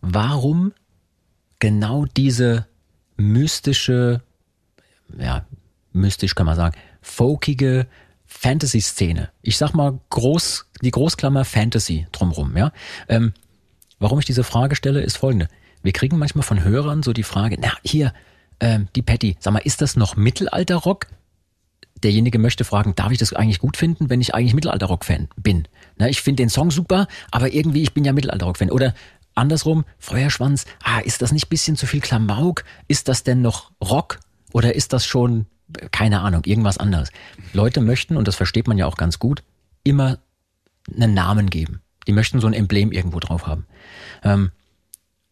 warum 0.00 0.72
genau 1.58 2.06
diese 2.16 2.66
mystische, 3.16 4.22
ja, 5.18 5.44
mystisch 5.92 6.34
kann 6.34 6.46
man 6.46 6.56
sagen, 6.56 6.76
folkige 7.02 7.86
Fantasy-Szene. 8.30 9.30
Ich 9.42 9.58
sag 9.58 9.74
mal 9.74 9.98
groß, 10.08 10.66
die 10.82 10.92
Großklammer 10.92 11.44
Fantasy 11.44 12.06
drumrum, 12.12 12.56
ja. 12.56 12.72
Ähm, 13.08 13.34
warum 13.98 14.18
ich 14.20 14.24
diese 14.24 14.44
Frage 14.44 14.76
stelle, 14.76 15.02
ist 15.02 15.18
folgende. 15.18 15.48
Wir 15.82 15.92
kriegen 15.92 16.16
manchmal 16.16 16.44
von 16.44 16.62
Hörern 16.62 17.02
so 17.02 17.12
die 17.12 17.24
Frage, 17.24 17.58
na, 17.60 17.72
hier, 17.82 18.14
ähm, 18.60 18.88
die 18.94 19.02
Patty, 19.02 19.36
sag 19.40 19.52
mal, 19.52 19.58
ist 19.58 19.82
das 19.82 19.96
noch 19.96 20.16
Mittelalter-Rock? 20.16 21.08
Derjenige 22.02 22.38
möchte 22.38 22.64
fragen, 22.64 22.94
darf 22.94 23.10
ich 23.12 23.18
das 23.18 23.32
eigentlich 23.34 23.58
gut 23.58 23.76
finden, 23.76 24.08
wenn 24.08 24.20
ich 24.20 24.34
eigentlich 24.34 24.54
Mittelalter-Rock-Fan 24.54 25.28
bin? 25.36 25.68
Na, 25.98 26.08
ich 26.08 26.22
finde 26.22 26.42
den 26.42 26.48
Song 26.48 26.70
super, 26.70 27.08
aber 27.30 27.52
irgendwie, 27.52 27.82
ich 27.82 27.92
bin 27.92 28.04
ja 28.04 28.12
Mittelalter-Rock-Fan. 28.12 28.70
Oder 28.70 28.94
Andersrum, 29.34 29.84
Feuerschwanz, 29.98 30.66
ah, 30.82 31.00
ist 31.00 31.20
das 31.20 31.32
nicht 31.32 31.48
bisschen 31.48 31.76
zu 31.76 31.86
viel 31.86 32.00
Klamauk? 32.00 32.64
Ist 32.88 33.08
das 33.08 33.22
denn 33.22 33.42
noch 33.42 33.72
Rock? 33.82 34.20
Oder 34.52 34.74
ist 34.74 34.92
das 34.92 35.04
schon, 35.04 35.46
keine 35.90 36.20
Ahnung, 36.20 36.44
irgendwas 36.44 36.78
anderes? 36.78 37.10
Leute 37.52 37.80
möchten, 37.80 38.16
und 38.16 38.28
das 38.28 38.36
versteht 38.36 38.68
man 38.68 38.78
ja 38.78 38.86
auch 38.86 38.96
ganz 38.96 39.18
gut, 39.18 39.42
immer 39.84 40.18
einen 40.94 41.14
Namen 41.14 41.50
geben. 41.50 41.80
Die 42.06 42.12
möchten 42.12 42.40
so 42.40 42.46
ein 42.46 42.54
Emblem 42.54 42.92
irgendwo 42.92 43.20
drauf 43.20 43.46
haben. 43.46 43.66
Ähm, 44.22 44.50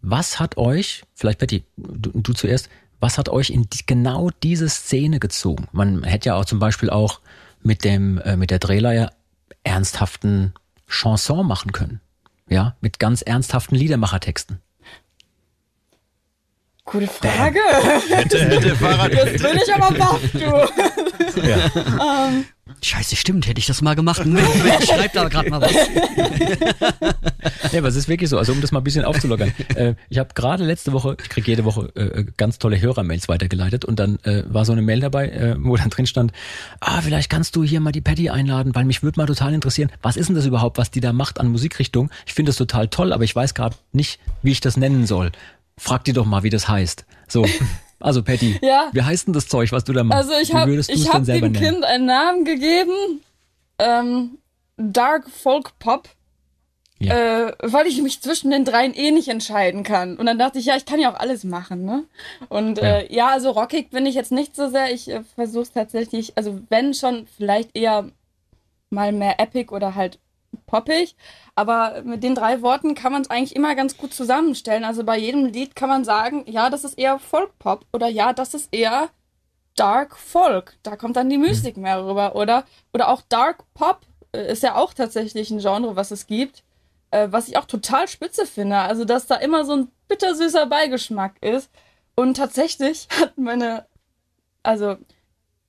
was 0.00 0.38
hat 0.38 0.56
euch, 0.56 1.02
vielleicht 1.14 1.38
Betty, 1.38 1.64
du, 1.76 2.10
du 2.20 2.32
zuerst, 2.32 2.68
was 3.00 3.18
hat 3.18 3.28
euch 3.28 3.50
in 3.50 3.68
die, 3.68 3.86
genau 3.86 4.30
diese 4.42 4.68
Szene 4.68 5.18
gezogen? 5.18 5.68
Man 5.72 6.04
hätte 6.04 6.30
ja 6.30 6.34
auch 6.36 6.44
zum 6.44 6.58
Beispiel 6.58 6.90
auch 6.90 7.20
mit 7.62 7.84
dem, 7.84 8.18
äh, 8.18 8.36
mit 8.36 8.50
der 8.50 8.58
Drehleier 8.58 9.12
ernsthaften 9.64 10.54
Chanson 10.86 11.46
machen 11.46 11.72
können. 11.72 12.00
Ja, 12.48 12.76
mit 12.80 12.98
ganz 12.98 13.22
ernsthaften 13.22 13.74
Liedermachertexten. 13.74 14.60
Gute 16.90 17.06
Frage. 17.06 17.60
Hätte, 18.08 18.38
hätte 18.38 18.74
Fahrrad. 18.76 19.12
Jetzt 19.12 19.42
bin 19.42 19.56
ich 19.56 19.74
aber 19.74 19.96
baff, 19.96 20.20
du. 20.32 21.42
Ja. 21.46 22.26
ähm. 22.26 22.44
Scheiße, 22.82 23.16
stimmt, 23.16 23.46
hätte 23.48 23.58
ich 23.58 23.66
das 23.66 23.82
mal 23.82 23.94
gemacht. 23.94 24.22
Ich 24.24 24.88
schreibe 24.88 25.10
da 25.14 25.28
gerade 25.28 25.50
mal 25.50 25.60
was. 25.60 25.72
ja, 27.72 27.78
aber 27.78 27.88
es 27.88 27.96
ist 27.96 28.08
wirklich 28.08 28.30
so, 28.30 28.38
also 28.38 28.52
um 28.52 28.60
das 28.60 28.72
mal 28.72 28.80
ein 28.80 28.84
bisschen 28.84 29.04
aufzulockern. 29.04 29.52
Äh, 29.74 29.94
ich 30.08 30.18
habe 30.18 30.30
gerade 30.34 30.64
letzte 30.64 30.92
Woche, 30.92 31.16
ich 31.20 31.28
kriege 31.28 31.50
jede 31.50 31.64
Woche 31.64 31.90
äh, 31.96 32.24
ganz 32.36 32.58
tolle 32.58 32.80
Hörermails 32.80 33.28
weitergeleitet 33.28 33.84
und 33.84 33.98
dann 33.98 34.18
äh, 34.22 34.44
war 34.46 34.64
so 34.64 34.72
eine 34.72 34.82
Mail 34.82 35.00
dabei, 35.00 35.28
äh, 35.28 35.56
wo 35.58 35.76
dann 35.76 35.90
drin 35.90 36.06
stand, 36.06 36.32
ah, 36.80 37.00
vielleicht 37.00 37.30
kannst 37.30 37.56
du 37.56 37.64
hier 37.64 37.80
mal 37.80 37.92
die 37.92 38.00
Patty 38.00 38.30
einladen, 38.30 38.74
weil 38.74 38.84
mich 38.84 39.02
würde 39.02 39.18
mal 39.18 39.26
total 39.26 39.54
interessieren, 39.54 39.90
was 40.02 40.16
ist 40.16 40.28
denn 40.28 40.36
das 40.36 40.46
überhaupt, 40.46 40.78
was 40.78 40.90
die 40.90 41.00
da 41.00 41.12
macht 41.12 41.40
an 41.40 41.48
Musikrichtung? 41.48 42.10
Ich 42.26 42.34
finde 42.34 42.50
das 42.50 42.56
total 42.56 42.88
toll, 42.88 43.12
aber 43.12 43.24
ich 43.24 43.34
weiß 43.34 43.54
gerade 43.54 43.76
nicht, 43.92 44.20
wie 44.42 44.52
ich 44.52 44.60
das 44.60 44.76
nennen 44.76 45.06
soll. 45.06 45.32
Frag 45.78 46.04
die 46.04 46.12
doch 46.12 46.26
mal, 46.26 46.42
wie 46.42 46.50
das 46.50 46.68
heißt. 46.68 47.04
So. 47.28 47.46
Also 48.00 48.22
Patty, 48.22 48.60
ja. 48.62 48.90
wie 48.92 49.02
heißt 49.02 49.26
denn 49.26 49.34
das 49.34 49.48
Zeug, 49.48 49.72
was 49.72 49.82
du 49.82 49.92
da 49.92 50.04
machst? 50.04 50.30
Also 50.30 50.40
ich 50.40 50.54
habe 50.54 50.80
hab 50.80 51.24
dem 51.24 51.40
nennen? 51.40 51.52
Kind 51.52 51.84
einen 51.84 52.06
Namen 52.06 52.44
gegeben, 52.44 52.92
ähm, 53.80 54.38
Dark 54.76 55.28
Folk 55.28 55.76
Pop, 55.80 56.08
ja. 57.00 57.48
äh, 57.48 57.52
weil 57.60 57.88
ich 57.88 58.00
mich 58.00 58.20
zwischen 58.20 58.52
den 58.52 58.64
dreien 58.64 58.94
eh 58.94 59.10
nicht 59.10 59.26
entscheiden 59.26 59.82
kann. 59.82 60.16
Und 60.16 60.26
dann 60.26 60.38
dachte 60.38 60.60
ich, 60.60 60.66
ja, 60.66 60.76
ich 60.76 60.84
kann 60.84 61.00
ja 61.00 61.12
auch 61.12 61.18
alles 61.18 61.42
machen, 61.42 61.84
ne? 61.84 62.04
Und 62.48 62.78
ja, 62.78 62.98
äh, 62.98 63.12
ja 63.12 63.28
also 63.30 63.50
rockig 63.50 63.90
bin 63.90 64.06
ich 64.06 64.14
jetzt 64.14 64.30
nicht 64.30 64.54
so 64.54 64.68
sehr. 64.68 64.92
Ich 64.92 65.10
äh, 65.10 65.22
versuche 65.34 65.72
tatsächlich, 65.74 66.34
also 66.36 66.60
wenn 66.68 66.94
schon, 66.94 67.26
vielleicht 67.36 67.76
eher 67.76 68.10
mal 68.90 69.12
mehr 69.12 69.40
epic 69.40 69.74
oder 69.74 69.94
halt 69.94 70.18
poppig. 70.66 71.16
Aber 71.58 72.02
mit 72.04 72.22
den 72.22 72.36
drei 72.36 72.62
Worten 72.62 72.94
kann 72.94 73.10
man 73.10 73.22
es 73.22 73.30
eigentlich 73.30 73.56
immer 73.56 73.74
ganz 73.74 73.96
gut 73.96 74.14
zusammenstellen. 74.14 74.84
Also 74.84 75.02
bei 75.02 75.18
jedem 75.18 75.46
Lied 75.46 75.74
kann 75.74 75.88
man 75.88 76.04
sagen, 76.04 76.44
ja, 76.46 76.70
das 76.70 76.84
ist 76.84 76.96
eher 76.96 77.18
Folk-Pop 77.18 77.84
oder 77.92 78.06
ja, 78.06 78.32
das 78.32 78.54
ist 78.54 78.68
eher 78.70 79.08
Dark 79.74 80.16
Folk. 80.16 80.76
Da 80.84 80.94
kommt 80.94 81.16
dann 81.16 81.28
die 81.28 81.36
Mystik 81.36 81.76
mhm. 81.76 81.82
mehr 81.82 82.06
rüber. 82.06 82.36
Oder, 82.36 82.62
oder 82.94 83.08
auch 83.08 83.22
Dark 83.28 83.64
Pop 83.74 84.02
äh, 84.30 84.52
ist 84.52 84.62
ja 84.62 84.76
auch 84.76 84.94
tatsächlich 84.94 85.50
ein 85.50 85.58
Genre, 85.58 85.96
was 85.96 86.12
es 86.12 86.28
gibt. 86.28 86.62
Äh, 87.10 87.26
was 87.32 87.48
ich 87.48 87.56
auch 87.56 87.64
total 87.64 88.06
spitze 88.06 88.46
finde. 88.46 88.76
Also, 88.76 89.04
dass 89.04 89.26
da 89.26 89.34
immer 89.34 89.64
so 89.64 89.72
ein 89.72 89.88
bittersüßer 90.06 90.66
Beigeschmack 90.66 91.42
ist. 91.42 91.72
Und 92.14 92.36
tatsächlich 92.36 93.08
hat 93.20 93.36
meine, 93.36 93.84
also, 94.62 94.94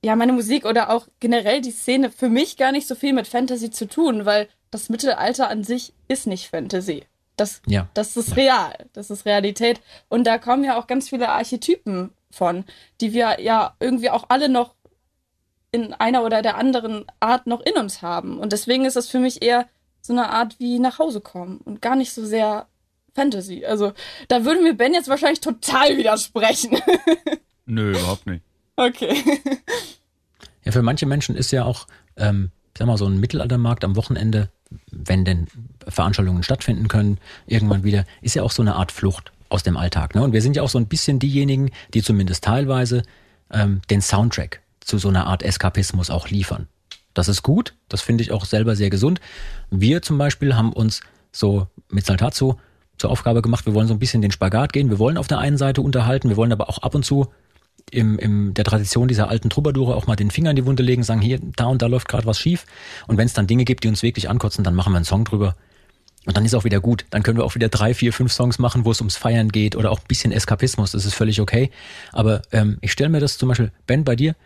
ja, 0.04 0.14
meine 0.14 0.34
Musik 0.34 0.66
oder 0.66 0.90
auch 0.90 1.08
generell 1.18 1.60
die 1.60 1.72
Szene 1.72 2.12
für 2.12 2.28
mich 2.28 2.56
gar 2.56 2.70
nicht 2.70 2.86
so 2.86 2.94
viel 2.94 3.12
mit 3.12 3.26
Fantasy 3.26 3.72
zu 3.72 3.88
tun, 3.88 4.24
weil 4.24 4.48
das 4.70 4.88
Mittelalter 4.88 5.48
an 5.48 5.64
sich 5.64 5.92
ist 6.08 6.26
nicht 6.26 6.48
Fantasy. 6.48 7.04
Das, 7.36 7.62
ja. 7.66 7.88
das 7.94 8.16
ist 8.16 8.36
real. 8.36 8.74
Das 8.92 9.10
ist 9.10 9.24
Realität. 9.24 9.80
Und 10.08 10.24
da 10.24 10.38
kommen 10.38 10.64
ja 10.64 10.78
auch 10.78 10.86
ganz 10.86 11.08
viele 11.08 11.30
Archetypen 11.30 12.10
von, 12.30 12.64
die 13.00 13.12
wir 13.12 13.40
ja 13.40 13.74
irgendwie 13.80 14.10
auch 14.10 14.26
alle 14.28 14.48
noch 14.48 14.74
in 15.72 15.94
einer 15.94 16.24
oder 16.24 16.42
der 16.42 16.56
anderen 16.56 17.04
Art 17.20 17.46
noch 17.46 17.60
in 17.60 17.74
uns 17.74 18.02
haben. 18.02 18.38
Und 18.38 18.52
deswegen 18.52 18.84
ist 18.84 18.96
das 18.96 19.08
für 19.08 19.20
mich 19.20 19.42
eher 19.42 19.68
so 20.00 20.12
eine 20.12 20.30
Art 20.30 20.58
wie 20.58 20.78
nach 20.78 20.98
Hause 20.98 21.20
kommen 21.20 21.58
und 21.58 21.80
gar 21.80 21.96
nicht 21.96 22.12
so 22.12 22.24
sehr 22.24 22.66
Fantasy. 23.14 23.64
Also 23.64 23.92
da 24.28 24.44
würde 24.44 24.62
mir 24.62 24.74
Ben 24.74 24.94
jetzt 24.94 25.08
wahrscheinlich 25.08 25.40
total 25.40 25.96
widersprechen. 25.96 26.78
Nö, 27.66 27.92
überhaupt 27.92 28.26
nicht. 28.26 28.44
Okay. 28.76 29.22
Ja, 30.64 30.72
für 30.72 30.82
manche 30.82 31.06
Menschen 31.06 31.36
ist 31.36 31.50
ja 31.52 31.64
auch, 31.64 31.86
ähm, 32.16 32.50
ich 32.74 32.78
sag 32.78 32.86
mal, 32.86 32.96
so 32.96 33.06
ein 33.06 33.18
Mittelaltermarkt 33.18 33.84
am 33.84 33.96
Wochenende, 33.96 34.50
wenn 34.90 35.24
denn 35.24 35.46
Veranstaltungen 35.86 36.42
stattfinden 36.42 36.88
können, 36.88 37.18
irgendwann 37.46 37.84
wieder, 37.84 38.04
ist 38.22 38.34
ja 38.34 38.42
auch 38.42 38.50
so 38.50 38.62
eine 38.62 38.76
Art 38.76 38.92
Flucht 38.92 39.32
aus 39.48 39.62
dem 39.62 39.76
Alltag. 39.76 40.14
Ne? 40.14 40.22
Und 40.22 40.32
wir 40.32 40.42
sind 40.42 40.56
ja 40.56 40.62
auch 40.62 40.68
so 40.68 40.78
ein 40.78 40.86
bisschen 40.86 41.18
diejenigen, 41.18 41.70
die 41.92 42.02
zumindest 42.02 42.44
teilweise 42.44 43.02
ähm, 43.50 43.80
den 43.90 44.00
Soundtrack 44.00 44.60
zu 44.80 44.98
so 44.98 45.08
einer 45.08 45.26
Art 45.26 45.42
Eskapismus 45.42 46.10
auch 46.10 46.28
liefern. 46.28 46.68
Das 47.14 47.28
ist 47.28 47.42
gut, 47.42 47.74
das 47.88 48.00
finde 48.00 48.22
ich 48.22 48.30
auch 48.30 48.44
selber 48.44 48.76
sehr 48.76 48.90
gesund. 48.90 49.20
Wir 49.70 50.02
zum 50.02 50.16
Beispiel 50.18 50.54
haben 50.54 50.72
uns 50.72 51.00
so 51.32 51.66
mit 51.88 52.06
Saltazo 52.06 52.58
zur 52.96 53.10
Aufgabe 53.10 53.42
gemacht, 53.42 53.66
wir 53.66 53.74
wollen 53.74 53.88
so 53.88 53.94
ein 53.94 53.98
bisschen 53.98 54.22
den 54.22 54.30
Spagat 54.30 54.72
gehen. 54.72 54.90
Wir 54.90 54.98
wollen 54.98 55.16
auf 55.16 55.26
der 55.26 55.38
einen 55.38 55.56
Seite 55.56 55.80
unterhalten, 55.80 56.28
wir 56.28 56.36
wollen 56.36 56.52
aber 56.52 56.68
auch 56.68 56.78
ab 56.78 56.94
und 56.94 57.04
zu 57.04 57.28
im, 57.90 58.18
im 58.18 58.54
der 58.54 58.64
Tradition 58.64 59.08
dieser 59.08 59.28
alten 59.28 59.50
Troubadoure 59.50 59.96
auch 59.96 60.06
mal 60.06 60.16
den 60.16 60.30
Finger 60.30 60.50
in 60.50 60.56
die 60.56 60.66
Wunde 60.66 60.82
legen, 60.82 61.02
sagen, 61.02 61.20
hier, 61.20 61.40
da 61.56 61.66
und 61.66 61.82
da 61.82 61.86
läuft 61.86 62.08
gerade 62.08 62.26
was 62.26 62.38
schief. 62.38 62.66
Und 63.06 63.16
wenn 63.16 63.26
es 63.26 63.32
dann 63.32 63.46
Dinge 63.46 63.64
gibt, 63.64 63.84
die 63.84 63.88
uns 63.88 64.02
wirklich 64.02 64.28
ankotzen, 64.28 64.64
dann 64.64 64.74
machen 64.74 64.92
wir 64.92 64.96
einen 64.96 65.04
Song 65.04 65.24
drüber. 65.24 65.56
Und 66.26 66.36
dann 66.36 66.44
ist 66.44 66.54
auch 66.54 66.64
wieder 66.64 66.80
gut. 66.80 67.06
Dann 67.10 67.22
können 67.22 67.38
wir 67.38 67.44
auch 67.44 67.54
wieder 67.54 67.68
drei, 67.68 67.94
vier, 67.94 68.12
fünf 68.12 68.32
Songs 68.32 68.58
machen, 68.58 68.84
wo 68.84 68.90
es 68.90 69.00
ums 69.00 69.16
Feiern 69.16 69.48
geht 69.48 69.74
oder 69.74 69.90
auch 69.90 70.00
ein 70.00 70.06
bisschen 70.06 70.32
Eskapismus. 70.32 70.92
Das 70.92 71.06
ist 71.06 71.14
völlig 71.14 71.40
okay. 71.40 71.70
Aber 72.12 72.42
ähm, 72.52 72.78
ich 72.82 72.92
stelle 72.92 73.08
mir 73.08 73.20
das 73.20 73.38
zum 73.38 73.48
Beispiel, 73.48 73.72
Ben, 73.86 74.04
bei 74.04 74.16
dir, 74.16 74.36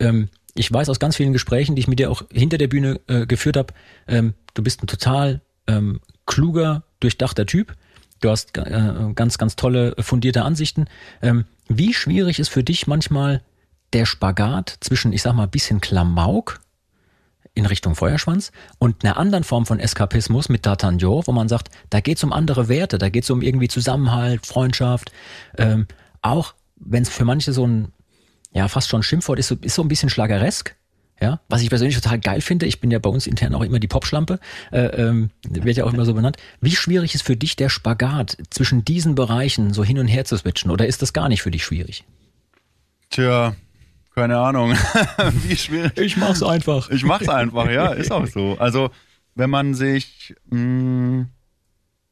ähm, 0.00 0.28
ich 0.54 0.72
weiß 0.72 0.88
aus 0.88 0.98
ganz 0.98 1.16
vielen 1.16 1.32
Gesprächen, 1.32 1.76
die 1.76 1.80
ich 1.80 1.88
mit 1.88 2.00
dir 2.00 2.10
auch 2.10 2.22
hinter 2.32 2.58
der 2.58 2.66
Bühne 2.66 3.00
äh, 3.06 3.26
geführt 3.26 3.56
habe, 3.56 3.72
ähm, 4.08 4.34
du 4.54 4.62
bist 4.62 4.82
ein 4.82 4.88
total 4.88 5.40
ähm, 5.68 6.00
kluger, 6.26 6.82
durchdachter 6.98 7.46
Typ. 7.46 7.74
Du 8.20 8.28
hast 8.28 8.56
äh, 8.58 9.12
ganz, 9.14 9.38
ganz 9.38 9.56
tolle, 9.56 9.94
fundierte 9.98 10.42
Ansichten. 10.42 10.86
Ähm, 11.22 11.44
wie 11.70 11.94
schwierig 11.94 12.40
ist 12.40 12.48
für 12.48 12.64
dich 12.64 12.88
manchmal 12.88 13.42
der 13.92 14.04
Spagat 14.04 14.76
zwischen, 14.80 15.12
ich 15.12 15.22
sag 15.22 15.34
mal, 15.34 15.46
bisschen 15.46 15.80
Klamauk 15.80 16.60
in 17.54 17.64
Richtung 17.64 17.94
Feuerschwanz 17.94 18.50
und 18.78 19.04
einer 19.04 19.16
anderen 19.16 19.44
Form 19.44 19.66
von 19.66 19.78
Eskapismus 19.78 20.48
mit 20.48 20.66
D'Artagnan, 20.66 21.26
wo 21.26 21.32
man 21.32 21.48
sagt, 21.48 21.70
da 21.88 22.00
geht's 22.00 22.24
um 22.24 22.32
andere 22.32 22.68
Werte, 22.68 22.98
da 22.98 23.08
geht's 23.08 23.30
um 23.30 23.40
irgendwie 23.40 23.68
Zusammenhalt, 23.68 24.46
Freundschaft, 24.46 25.12
ähm, 25.58 25.86
auch 26.22 26.54
wenn 26.76 27.04
es 27.04 27.08
für 27.08 27.24
manche 27.24 27.52
so 27.52 27.66
ein, 27.66 27.92
ja, 28.52 28.66
fast 28.66 28.88
schon 28.88 29.04
Schimpfwort 29.04 29.38
ist, 29.38 29.52
ist 29.52 29.74
so 29.74 29.82
ein 29.82 29.88
bisschen 29.88 30.10
schlageresk, 30.10 30.74
ja, 31.20 31.40
was 31.48 31.62
ich 31.62 31.68
persönlich 31.68 31.94
total 31.94 32.18
geil 32.18 32.40
finde, 32.40 32.66
ich 32.66 32.80
bin 32.80 32.90
ja 32.90 32.98
bei 32.98 33.10
uns 33.10 33.26
intern 33.26 33.54
auch 33.54 33.62
immer 33.62 33.78
die 33.78 33.88
Popschlampe, 33.88 34.40
äh, 34.72 34.80
ähm, 34.86 35.30
wird 35.48 35.76
ja 35.76 35.84
auch 35.84 35.92
immer 35.92 36.04
so 36.06 36.14
benannt. 36.14 36.38
Wie 36.60 36.74
schwierig 36.74 37.14
ist 37.14 37.22
für 37.22 37.36
dich 37.36 37.56
der 37.56 37.68
Spagat 37.68 38.38
zwischen 38.48 38.84
diesen 38.84 39.14
Bereichen 39.14 39.74
so 39.74 39.84
hin 39.84 39.98
und 39.98 40.08
her 40.08 40.24
zu 40.24 40.36
switchen 40.36 40.70
oder 40.70 40.86
ist 40.86 41.02
das 41.02 41.12
gar 41.12 41.28
nicht 41.28 41.42
für 41.42 41.50
dich 41.50 41.64
schwierig? 41.64 42.04
Tja, 43.10 43.54
keine 44.14 44.38
Ahnung. 44.38 44.72
Wie 45.44 45.56
schwierig. 45.56 45.98
Ich 45.98 46.16
mach's 46.16 46.42
einfach. 46.42 46.88
Ich 46.90 47.04
mach's 47.04 47.28
einfach, 47.28 47.70
ja, 47.70 47.88
ist 47.88 48.12
auch 48.12 48.26
so. 48.26 48.56
Also, 48.58 48.90
wenn 49.34 49.50
man 49.50 49.74
sich, 49.74 50.34
mh, 50.48 50.58
mm, 50.58 51.28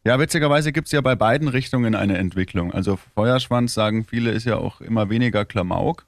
ja, 0.05 0.19
witzigerweise 0.19 0.73
gibt's 0.73 0.93
ja 0.93 1.01
bei 1.01 1.15
beiden 1.15 1.49
Richtungen 1.49 1.95
eine 1.95 2.17
Entwicklung. 2.19 2.73
Also 2.73 2.99
Feuerschwanz, 3.15 3.75
sagen 3.75 4.05
viele, 4.05 4.31
ist 4.31 4.45
ja 4.45 4.57
auch 4.57 4.81
immer 4.81 5.11
weniger 5.11 5.45
Klamauk 5.45 6.07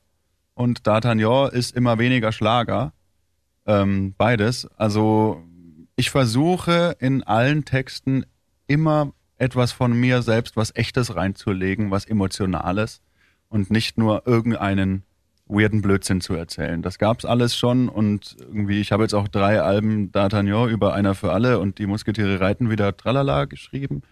und 0.60 0.82
D'Artagnan 0.82 1.48
ist 1.48 1.74
immer 1.74 1.98
weniger 1.98 2.32
Schlager. 2.32 2.92
Ähm, 3.64 4.14
beides. 4.18 4.68
Also 4.76 5.42
ich 5.96 6.10
versuche 6.10 6.96
in 6.98 7.22
allen 7.22 7.64
Texten 7.64 8.26
immer 8.66 9.14
etwas 9.38 9.72
von 9.72 9.98
mir 9.98 10.20
selbst, 10.20 10.58
was 10.58 10.76
echtes 10.76 11.16
reinzulegen, 11.16 11.90
was 11.90 12.04
emotionales 12.04 13.00
und 13.48 13.70
nicht 13.70 13.96
nur 13.96 14.26
irgendeinen 14.26 15.04
weirden 15.46 15.80
Blödsinn 15.80 16.20
zu 16.20 16.34
erzählen. 16.34 16.82
Das 16.82 16.98
gab's 16.98 17.24
alles 17.24 17.56
schon 17.56 17.88
und 17.88 18.36
irgendwie, 18.38 18.82
ich 18.82 18.92
habe 18.92 19.02
jetzt 19.02 19.14
auch 19.14 19.28
drei 19.28 19.62
Alben 19.62 20.12
D'Artagnan 20.12 20.68
über 20.68 20.92
Einer 20.92 21.14
für 21.14 21.32
alle 21.32 21.58
und 21.58 21.78
die 21.78 21.86
Musketiere 21.86 22.38
reiten 22.38 22.68
wieder 22.68 22.94
Tralala 22.94 23.46
geschrieben 23.46 24.02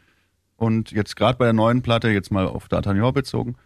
und 0.57 0.93
jetzt 0.93 1.15
gerade 1.15 1.37
bei 1.37 1.45
der 1.45 1.53
neuen 1.53 1.83
Platte, 1.83 2.09
jetzt 2.09 2.33
mal 2.33 2.47
auf 2.47 2.69
D'Artagnan 2.69 3.13
bezogen, 3.13 3.57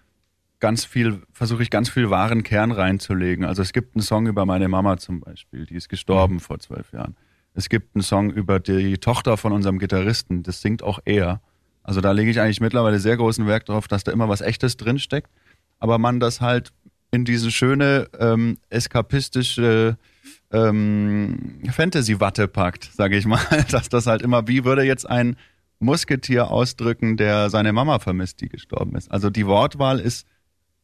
ganz 0.62 0.84
viel, 0.84 1.20
versuche 1.32 1.64
ich 1.64 1.70
ganz 1.70 1.90
viel 1.90 2.08
wahren 2.08 2.44
Kern 2.44 2.70
reinzulegen. 2.70 3.44
Also 3.44 3.62
es 3.62 3.72
gibt 3.72 3.96
einen 3.96 4.02
Song 4.02 4.28
über 4.28 4.46
meine 4.46 4.68
Mama 4.68 4.96
zum 4.96 5.18
Beispiel, 5.18 5.66
die 5.66 5.74
ist 5.74 5.88
gestorben 5.88 6.34
mhm. 6.34 6.40
vor 6.40 6.60
zwölf 6.60 6.92
Jahren. 6.92 7.16
Es 7.52 7.68
gibt 7.68 7.96
einen 7.96 8.02
Song 8.02 8.30
über 8.30 8.60
die 8.60 8.96
Tochter 8.98 9.36
von 9.36 9.52
unserem 9.52 9.80
Gitarristen, 9.80 10.44
das 10.44 10.62
singt 10.62 10.84
auch 10.84 11.00
er. 11.04 11.42
Also 11.82 12.00
da 12.00 12.12
lege 12.12 12.30
ich 12.30 12.40
eigentlich 12.40 12.60
mittlerweile 12.60 13.00
sehr 13.00 13.16
großen 13.16 13.44
Wert 13.48 13.68
darauf, 13.68 13.88
dass 13.88 14.04
da 14.04 14.12
immer 14.12 14.28
was 14.28 14.40
Echtes 14.40 14.76
drinsteckt. 14.76 15.28
Aber 15.80 15.98
man 15.98 16.20
das 16.20 16.40
halt 16.40 16.72
in 17.10 17.24
diese 17.24 17.50
schöne 17.50 18.08
ähm, 18.20 18.56
eskapistische 18.70 19.98
ähm, 20.52 21.58
Fantasy-Watte 21.72 22.46
packt, 22.46 22.84
sage 22.84 23.16
ich 23.16 23.26
mal. 23.26 23.40
Dass 23.70 23.88
das 23.88 24.06
halt 24.06 24.22
immer, 24.22 24.46
wie 24.46 24.64
würde 24.64 24.84
jetzt 24.84 25.10
ein 25.10 25.36
Musketier 25.80 26.52
ausdrücken, 26.52 27.16
der 27.16 27.50
seine 27.50 27.72
Mama 27.72 27.98
vermisst, 27.98 28.40
die 28.40 28.48
gestorben 28.48 28.94
ist. 28.94 29.10
Also 29.10 29.28
die 29.28 29.46
Wortwahl 29.46 29.98
ist 29.98 30.26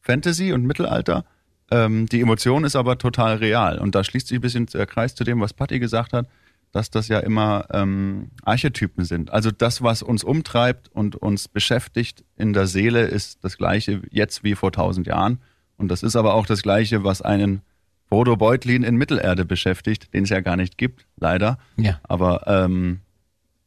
Fantasy 0.09 0.53
und 0.53 0.65
Mittelalter. 0.65 1.23
Ähm, 1.69 2.07
die 2.07 2.21
Emotion 2.21 2.63
ist 2.63 2.75
aber 2.75 2.97
total 2.97 3.37
real. 3.37 3.77
Und 3.77 3.93
da 3.93 4.03
schließt 4.03 4.27
sich 4.27 4.39
ein 4.39 4.41
bisschen 4.41 4.65
der 4.65 4.87
Kreis 4.87 5.13
zu 5.13 5.23
dem, 5.23 5.39
was 5.39 5.53
Patti 5.53 5.77
gesagt 5.77 6.13
hat, 6.13 6.27
dass 6.71 6.89
das 6.89 7.09
ja 7.09 7.19
immer 7.19 7.65
ähm, 7.71 8.29
Archetypen 8.43 9.05
sind. 9.05 9.29
Also 9.31 9.51
das, 9.51 9.83
was 9.83 10.01
uns 10.01 10.23
umtreibt 10.23 10.89
und 10.89 11.15
uns 11.15 11.47
beschäftigt 11.47 12.23
in 12.37 12.53
der 12.53 12.65
Seele, 12.65 13.05
ist 13.05 13.43
das 13.43 13.57
gleiche 13.57 14.01
jetzt 14.09 14.43
wie 14.43 14.55
vor 14.55 14.71
tausend 14.71 15.05
Jahren. 15.05 15.37
Und 15.77 15.89
das 15.89 16.01
ist 16.01 16.15
aber 16.15 16.33
auch 16.33 16.47
das 16.47 16.63
gleiche, 16.63 17.03
was 17.03 17.21
einen 17.21 17.61
Frodo 18.07 18.35
Beutlin 18.35 18.81
in 18.81 18.95
Mittelerde 18.95 19.45
beschäftigt, 19.45 20.11
den 20.11 20.23
es 20.23 20.29
ja 20.29 20.41
gar 20.41 20.55
nicht 20.55 20.79
gibt, 20.79 21.05
leider. 21.17 21.59
Ja. 21.77 21.99
Aber 22.01 22.47
ähm, 22.47 23.01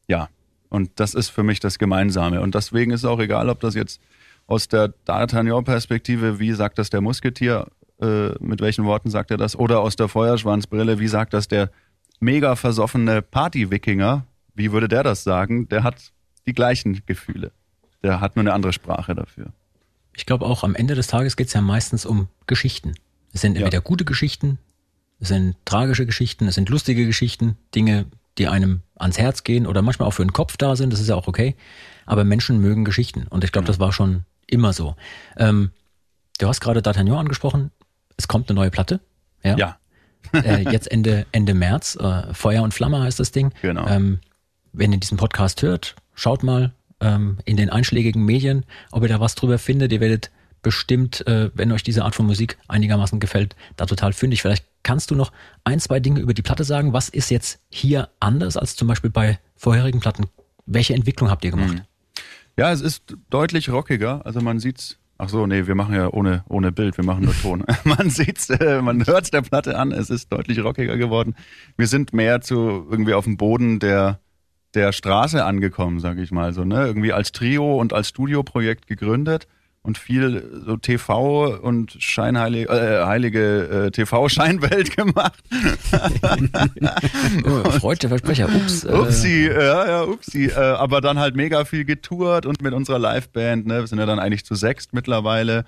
ja, 0.09 0.27
und 0.67 0.91
das 0.95 1.13
ist 1.13 1.29
für 1.29 1.43
mich 1.43 1.61
das 1.61 1.79
Gemeinsame. 1.79 2.41
Und 2.41 2.53
deswegen 2.53 2.91
ist 2.91 3.01
es 3.01 3.05
auch 3.05 3.19
egal, 3.21 3.47
ob 3.47 3.61
das 3.61 3.75
jetzt 3.75 4.01
aus 4.47 4.67
der 4.67 4.93
D'Artagnan-Perspektive, 5.05 6.39
wie 6.39 6.53
sagt 6.53 6.77
das 6.77 6.89
der 6.89 7.01
Musketier, 7.01 7.67
äh, 8.01 8.29
mit 8.39 8.61
welchen 8.61 8.85
Worten 8.85 9.09
sagt 9.09 9.31
er 9.31 9.37
das? 9.37 9.55
Oder 9.55 9.79
aus 9.79 9.95
der 9.95 10.07
Feuerschwanzbrille, 10.07 10.99
wie 10.99 11.07
sagt 11.07 11.33
das 11.33 11.47
der 11.47 11.71
mega 12.19 12.55
versoffene 12.55 13.21
Party-Wikinger? 13.21 14.25
Wie 14.55 14.71
würde 14.71 14.87
der 14.87 15.03
das 15.03 15.23
sagen? 15.23 15.67
Der 15.69 15.83
hat 15.83 16.11
die 16.45 16.53
gleichen 16.53 17.01
Gefühle. 17.05 17.51
Der 18.03 18.19
hat 18.19 18.35
nur 18.35 18.43
eine 18.43 18.53
andere 18.53 18.73
Sprache 18.73 19.15
dafür. 19.15 19.53
Ich 20.15 20.25
glaube 20.25 20.45
auch, 20.45 20.63
am 20.63 20.75
Ende 20.75 20.95
des 20.95 21.07
Tages 21.07 21.35
geht 21.35 21.47
es 21.47 21.53
ja 21.53 21.61
meistens 21.61 22.05
um 22.05 22.27
Geschichten. 22.45 22.93
Es 23.31 23.41
sind 23.41 23.55
entweder 23.55 23.77
ja. 23.77 23.83
gute 23.83 24.05
Geschichten, 24.05 24.59
es 25.19 25.29
sind 25.29 25.55
tragische 25.65 26.05
Geschichten, 26.05 26.47
es 26.47 26.55
sind 26.55 26.69
lustige 26.69 27.05
Geschichten, 27.05 27.57
Dinge, 27.73 28.05
die 28.37 28.47
einem 28.47 28.81
ans 28.95 29.17
Herz 29.17 29.43
gehen 29.43 29.65
oder 29.65 29.81
manchmal 29.81 30.07
auch 30.07 30.13
für 30.13 30.25
den 30.25 30.33
Kopf 30.33 30.57
da 30.57 30.75
sind, 30.75 30.93
das 30.93 30.99
ist 30.99 31.09
ja 31.09 31.15
auch 31.15 31.27
okay. 31.27 31.55
Aber 32.05 32.23
Menschen 32.23 32.59
mögen 32.59 32.83
Geschichten. 32.83 33.27
Und 33.29 33.43
ich 33.43 33.51
glaube, 33.51 33.65
das 33.65 33.79
war 33.79 33.91
schon 33.93 34.25
immer 34.53 34.73
so. 34.73 34.95
Ähm, 35.37 35.71
du 36.39 36.47
hast 36.47 36.61
gerade 36.61 36.81
D'Artagnan 36.81 37.17
angesprochen. 37.17 37.71
Es 38.17 38.27
kommt 38.27 38.49
eine 38.49 38.55
neue 38.55 38.71
Platte. 38.71 38.99
Ja. 39.43 39.57
ja. 39.57 39.77
äh, 40.33 40.63
jetzt 40.71 40.89
Ende, 40.89 41.25
Ende 41.31 41.53
März. 41.53 41.95
Äh, 41.95 42.33
Feuer 42.33 42.63
und 42.63 42.73
Flamme 42.73 43.01
heißt 43.01 43.19
das 43.19 43.31
Ding. 43.31 43.51
Genau. 43.61 43.87
Ähm, 43.87 44.19
wenn 44.71 44.91
ihr 44.91 44.99
diesen 44.99 45.17
Podcast 45.17 45.61
hört, 45.61 45.95
schaut 46.13 46.43
mal 46.43 46.71
ähm, 47.01 47.39
in 47.45 47.57
den 47.57 47.69
einschlägigen 47.69 48.23
Medien, 48.23 48.65
ob 48.91 49.03
ihr 49.03 49.09
da 49.09 49.19
was 49.19 49.35
drüber 49.35 49.59
findet. 49.59 49.91
Ihr 49.91 49.99
werdet 49.99 50.31
bestimmt, 50.61 51.25
äh, 51.27 51.51
wenn 51.53 51.71
euch 51.71 51.83
diese 51.83 52.05
Art 52.05 52.15
von 52.15 52.25
Musik 52.25 52.57
einigermaßen 52.67 53.19
gefällt, 53.19 53.55
da 53.75 53.85
total 53.85 54.13
fündig. 54.13 54.41
Vielleicht 54.41 54.65
kannst 54.81 55.11
du 55.11 55.15
noch 55.15 55.31
ein, 55.63 55.79
zwei 55.79 55.99
Dinge 55.99 56.21
über 56.21 56.33
die 56.33 56.41
Platte 56.41 56.63
sagen. 56.63 56.93
Was 56.93 57.09
ist 57.09 57.29
jetzt 57.29 57.59
hier 57.69 58.09
anders 58.19 58.57
als 58.57 58.75
zum 58.75 58.87
Beispiel 58.87 59.09
bei 59.09 59.39
vorherigen 59.55 59.99
Platten? 59.99 60.25
Welche 60.65 60.93
Entwicklung 60.93 61.29
habt 61.29 61.43
ihr 61.43 61.51
gemacht? 61.51 61.75
Mhm. 61.75 61.81
Ja, 62.57 62.71
es 62.71 62.81
ist 62.81 63.15
deutlich 63.29 63.69
rockiger. 63.69 64.25
Also 64.25 64.41
man 64.41 64.59
sieht's. 64.59 64.99
Ach 65.17 65.29
so, 65.29 65.45
nee, 65.45 65.67
wir 65.67 65.75
machen 65.75 65.95
ja 65.95 66.11
ohne, 66.11 66.43
ohne 66.49 66.71
Bild, 66.71 66.97
wir 66.97 67.05
machen 67.05 67.25
nur 67.25 67.35
Ton. 67.35 67.63
man 67.83 68.09
sieht's, 68.09 68.49
äh, 68.49 68.81
man 68.81 69.05
hört's 69.05 69.31
der 69.31 69.41
Platte 69.41 69.77
an, 69.77 69.91
es 69.91 70.09
ist 70.09 70.33
deutlich 70.33 70.63
rockiger 70.63 70.97
geworden. 70.97 71.35
Wir 71.77 71.87
sind 71.87 72.13
mehr 72.13 72.41
zu 72.41 72.87
irgendwie 72.89 73.13
auf 73.13 73.25
dem 73.25 73.37
Boden 73.37 73.79
der, 73.79 74.19
der 74.73 74.91
Straße 74.91 75.45
angekommen, 75.45 75.99
sage 75.99 76.21
ich 76.21 76.31
mal 76.31 76.51
so, 76.51 76.65
ne? 76.65 76.85
Irgendwie 76.85 77.13
als 77.13 77.31
Trio 77.31 77.79
und 77.79 77.93
als 77.93 78.09
Studioprojekt 78.09 78.87
gegründet 78.87 79.47
und 79.83 79.97
viel 79.97 80.63
so 80.65 80.77
TV 80.77 81.57
und 81.57 81.97
scheinheilige 81.99 82.69
äh, 82.69 83.05
heilige 83.05 83.87
äh, 83.87 83.91
TV-Scheinwelt 83.91 84.95
gemacht. 84.95 85.43
oh, 87.43 87.69
freut 87.71 88.01
der 88.01 88.09
Versprecher. 88.09 88.47
Ups. 88.47 88.85
Äh. 88.85 88.93
Upsi, 88.93 89.47
ja, 89.47 89.87
ja, 89.87 90.03
upsi. 90.03 90.45
Äh, 90.45 90.55
aber 90.55 91.01
dann 91.01 91.19
halt 91.19 91.35
mega 91.35 91.65
viel 91.65 91.83
getourt 91.83 92.45
und 92.45 92.61
mit 92.61 92.73
unserer 92.73 92.97
Liveband, 92.97 93.67
ne, 93.67 93.81
wir 93.81 93.87
sind 93.87 93.99
ja 93.99 94.05
dann 94.05 94.19
eigentlich 94.19 94.45
zu 94.45 94.55
sechst 94.55 94.93
mittlerweile. 94.93 95.65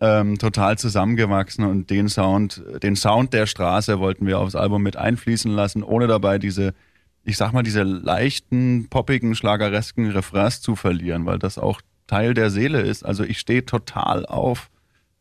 ähm, 0.00 0.38
total 0.38 0.78
zusammengewachsen 0.78 1.64
und 1.64 1.90
den 1.90 2.08
Sound, 2.08 2.62
den 2.82 2.96
Sound 2.96 3.34
der 3.34 3.46
Straße 3.46 3.98
wollten 3.98 4.26
wir 4.26 4.38
aufs 4.38 4.54
Album 4.54 4.82
mit 4.82 4.96
einfließen 4.96 5.50
lassen, 5.50 5.82
ohne 5.82 6.06
dabei 6.06 6.38
diese, 6.38 6.72
ich 7.24 7.36
sag 7.36 7.52
mal, 7.52 7.62
diese 7.62 7.82
leichten, 7.82 8.86
poppigen, 8.88 9.34
schlageresken 9.34 10.10
Refrains 10.10 10.62
zu 10.62 10.74
verlieren, 10.74 11.26
weil 11.26 11.38
das 11.38 11.58
auch 11.58 11.82
Teil 12.10 12.34
der 12.34 12.50
Seele 12.50 12.80
ist. 12.80 13.04
Also 13.04 13.22
ich 13.22 13.38
stehe 13.38 13.64
total 13.64 14.26
auf, 14.26 14.68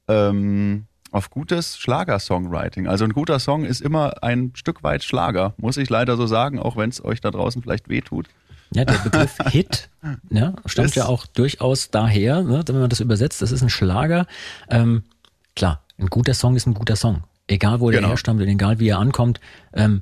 ähm, 0.08 0.86
auf 1.12 1.30
gutes 1.30 1.78
Schlager-Songwriting. 1.78 2.88
Also 2.88 3.06
ein 3.06 3.14
guter 3.14 3.38
Song 3.38 3.64
ist 3.64 3.80
immer 3.80 4.24
ein 4.24 4.54
Stück 4.56 4.82
weit 4.82 5.04
Schlager, 5.04 5.54
muss 5.58 5.78
ich 5.78 5.88
leider 5.92 6.18
so 6.18 6.26
sagen, 6.26 6.58
auch 6.58 6.78
wenn 6.78 6.90
es 6.90 7.06
euch 7.06 7.22
da 7.22 7.30
draußen 7.30 7.62
vielleicht 7.62 7.90
wehtut. 7.90 8.28
Ja, 8.74 8.86
der 8.86 8.98
Begriff 8.98 9.38
Hit 9.52 9.90
ne, 10.30 10.56
stammt 10.66 10.96
ja 10.96 11.06
auch 11.06 11.28
durchaus 11.28 11.92
daher, 11.92 12.42
ne, 12.42 12.64
wenn 12.66 12.80
man 12.80 12.90
das 12.90 13.02
übersetzt, 13.02 13.44
das 13.44 13.52
ist 13.52 13.62
ein 13.62 13.70
Schlager. 13.70 14.26
Ähm, 14.70 15.04
klar, 15.56 15.84
ein 16.00 16.08
guter 16.08 16.34
Song 16.34 16.56
ist 16.56 16.66
ein 16.66 16.74
guter 16.74 16.96
Song. 16.96 17.24
Egal 17.48 17.82
wo 17.82 17.92
der 17.92 18.00
Genau. 18.00 18.10
herstammt 18.10 18.42
und 18.42 18.48
egal 18.48 18.80
wie 18.80 18.90
er 18.90 18.98
ankommt. 18.98 19.40
Ähm, 19.74 20.02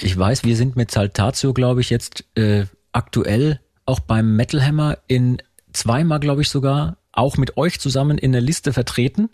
ich 0.00 0.16
weiß, 0.16 0.44
wir 0.44 0.56
sind 0.56 0.74
mit 0.76 0.90
Saltatio, 0.90 1.52
glaube 1.52 1.82
ich, 1.82 1.90
jetzt 1.90 2.24
äh, 2.34 2.64
aktuell 2.92 3.60
auch 3.86 4.00
beim 4.00 4.36
Metal 4.36 4.62
Hammer 4.62 4.98
in 5.06 5.38
zweimal, 5.76 6.20
glaube 6.20 6.42
ich, 6.42 6.48
sogar 6.48 6.96
auch 7.12 7.36
mit 7.36 7.56
euch 7.56 7.80
zusammen 7.80 8.18
in 8.18 8.32
der 8.32 8.40
Liste 8.40 8.72
vertreten. 8.72 9.28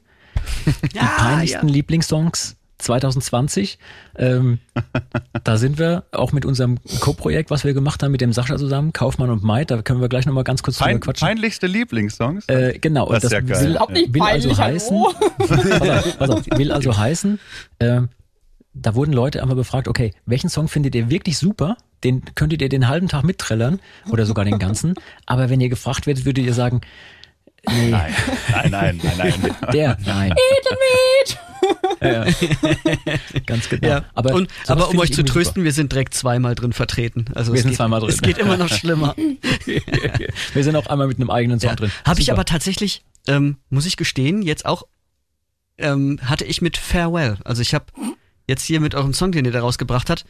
Die 0.92 0.98
peinlichsten 0.98 1.68
Lieblingssongs 1.68 2.56
2020. 2.78 3.78
Ähm, 4.16 4.58
da 5.44 5.56
sind 5.56 5.78
wir 5.78 6.04
auch 6.12 6.32
mit 6.32 6.44
unserem 6.44 6.78
Co-Projekt, 7.00 7.50
was 7.50 7.64
wir 7.64 7.74
gemacht 7.74 8.02
haben 8.02 8.12
mit 8.12 8.20
dem 8.20 8.32
Sascha 8.32 8.56
zusammen, 8.56 8.92
Kaufmann 8.92 9.30
und 9.30 9.42
Maid, 9.44 9.70
da 9.70 9.82
können 9.82 10.00
wir 10.00 10.08
gleich 10.08 10.26
nochmal 10.26 10.44
ganz 10.44 10.62
kurz 10.62 10.78
drüber 10.78 10.90
Pein, 10.90 11.00
quatschen. 11.00 11.26
peinlichste 11.28 11.66
Lieblingssongs? 11.66 12.48
Äh, 12.48 12.78
genau, 12.80 13.06
Das 13.08 13.10
und 13.10 13.16
ist 13.16 13.24
das 13.24 13.32
ja 13.32 13.40
geil. 13.40 13.78
will, 13.88 14.02
nicht 14.02 14.14
will 14.14 14.22
also 14.22 14.56
heißen, 14.58 15.02
pass 15.38 15.50
auf, 15.50 16.18
pass 16.18 16.30
auf, 16.30 16.46
will 16.56 16.72
also 16.72 16.96
heißen, 16.96 17.38
äh, 17.78 18.02
da 18.74 18.94
wurden 18.94 19.12
Leute 19.12 19.42
einmal 19.42 19.56
befragt, 19.56 19.86
okay, 19.86 20.12
welchen 20.26 20.48
Song 20.48 20.66
findet 20.68 20.94
ihr 20.94 21.10
wirklich 21.10 21.38
super? 21.38 21.76
Den 22.04 22.22
könntet 22.34 22.62
ihr 22.62 22.68
den 22.68 22.88
halben 22.88 23.08
Tag 23.08 23.24
mitträllern 23.24 23.80
oder 24.10 24.26
sogar 24.26 24.44
den 24.44 24.58
ganzen. 24.58 24.94
Aber 25.26 25.50
wenn 25.50 25.60
ihr 25.60 25.68
gefragt 25.68 26.06
werdet, 26.06 26.24
würdet 26.24 26.44
ihr 26.44 26.54
sagen, 26.54 26.80
nee, 27.68 27.90
Nein, 27.90 28.12
nein, 28.50 28.70
nein, 28.70 29.00
nein, 29.18 29.34
nein. 29.42 29.56
der, 29.72 29.96
nein. 30.04 30.34
Ja, 32.00 32.24
ja. 32.26 32.32
Ganz 33.46 33.68
genau. 33.68 33.86
Ja, 33.86 34.04
aber, 34.14 34.34
und, 34.34 34.48
aber 34.66 34.88
um 34.90 34.98
euch 34.98 35.12
zu 35.12 35.22
trösten, 35.24 35.62
wir 35.62 35.72
sind 35.72 35.92
direkt 35.92 36.14
zweimal 36.14 36.54
drin 36.56 36.72
vertreten. 36.72 37.26
Also 37.34 37.52
Wir 37.52 37.58
es 37.58 37.62
sind 37.62 37.70
geht, 37.70 37.76
zweimal 37.76 38.00
drin. 38.00 38.10
Es 38.10 38.20
geht 38.20 38.38
immer 38.38 38.56
noch 38.56 38.68
schlimmer. 38.72 39.14
super. 39.16 40.18
Wir 40.54 40.64
sind 40.64 40.74
auch 40.76 40.86
einmal 40.88 41.06
mit 41.06 41.18
einem 41.18 41.30
eigenen 41.30 41.60
Song 41.60 41.70
Ja. 41.70 41.76
drin. 41.76 41.92
Habe 42.04 42.18
ich 42.20 42.26
Super. 42.26 42.38
aber 42.38 42.44
tatsächlich, 42.46 43.04
ähm, 43.28 43.58
muss 43.70 43.86
ich 43.86 43.96
gestehen, 43.96 44.42
jetzt 44.42 44.66
auch, 44.66 44.82
ähm, 45.78 46.18
hatte 46.24 46.44
ich 46.44 46.60
mit 46.62 46.76
Farewell. 46.76 47.38
Also 47.44 47.62
ich 47.62 47.74
habe 47.74 47.86
jetzt 48.48 48.64
hier 48.64 48.80
mit 48.80 48.94
eurem 48.96 49.14
Song, 49.14 49.30
den 49.30 49.44
ihr 49.44 49.52
da 49.52 49.60
rausgebracht 49.60 50.10
habt, 50.10 50.24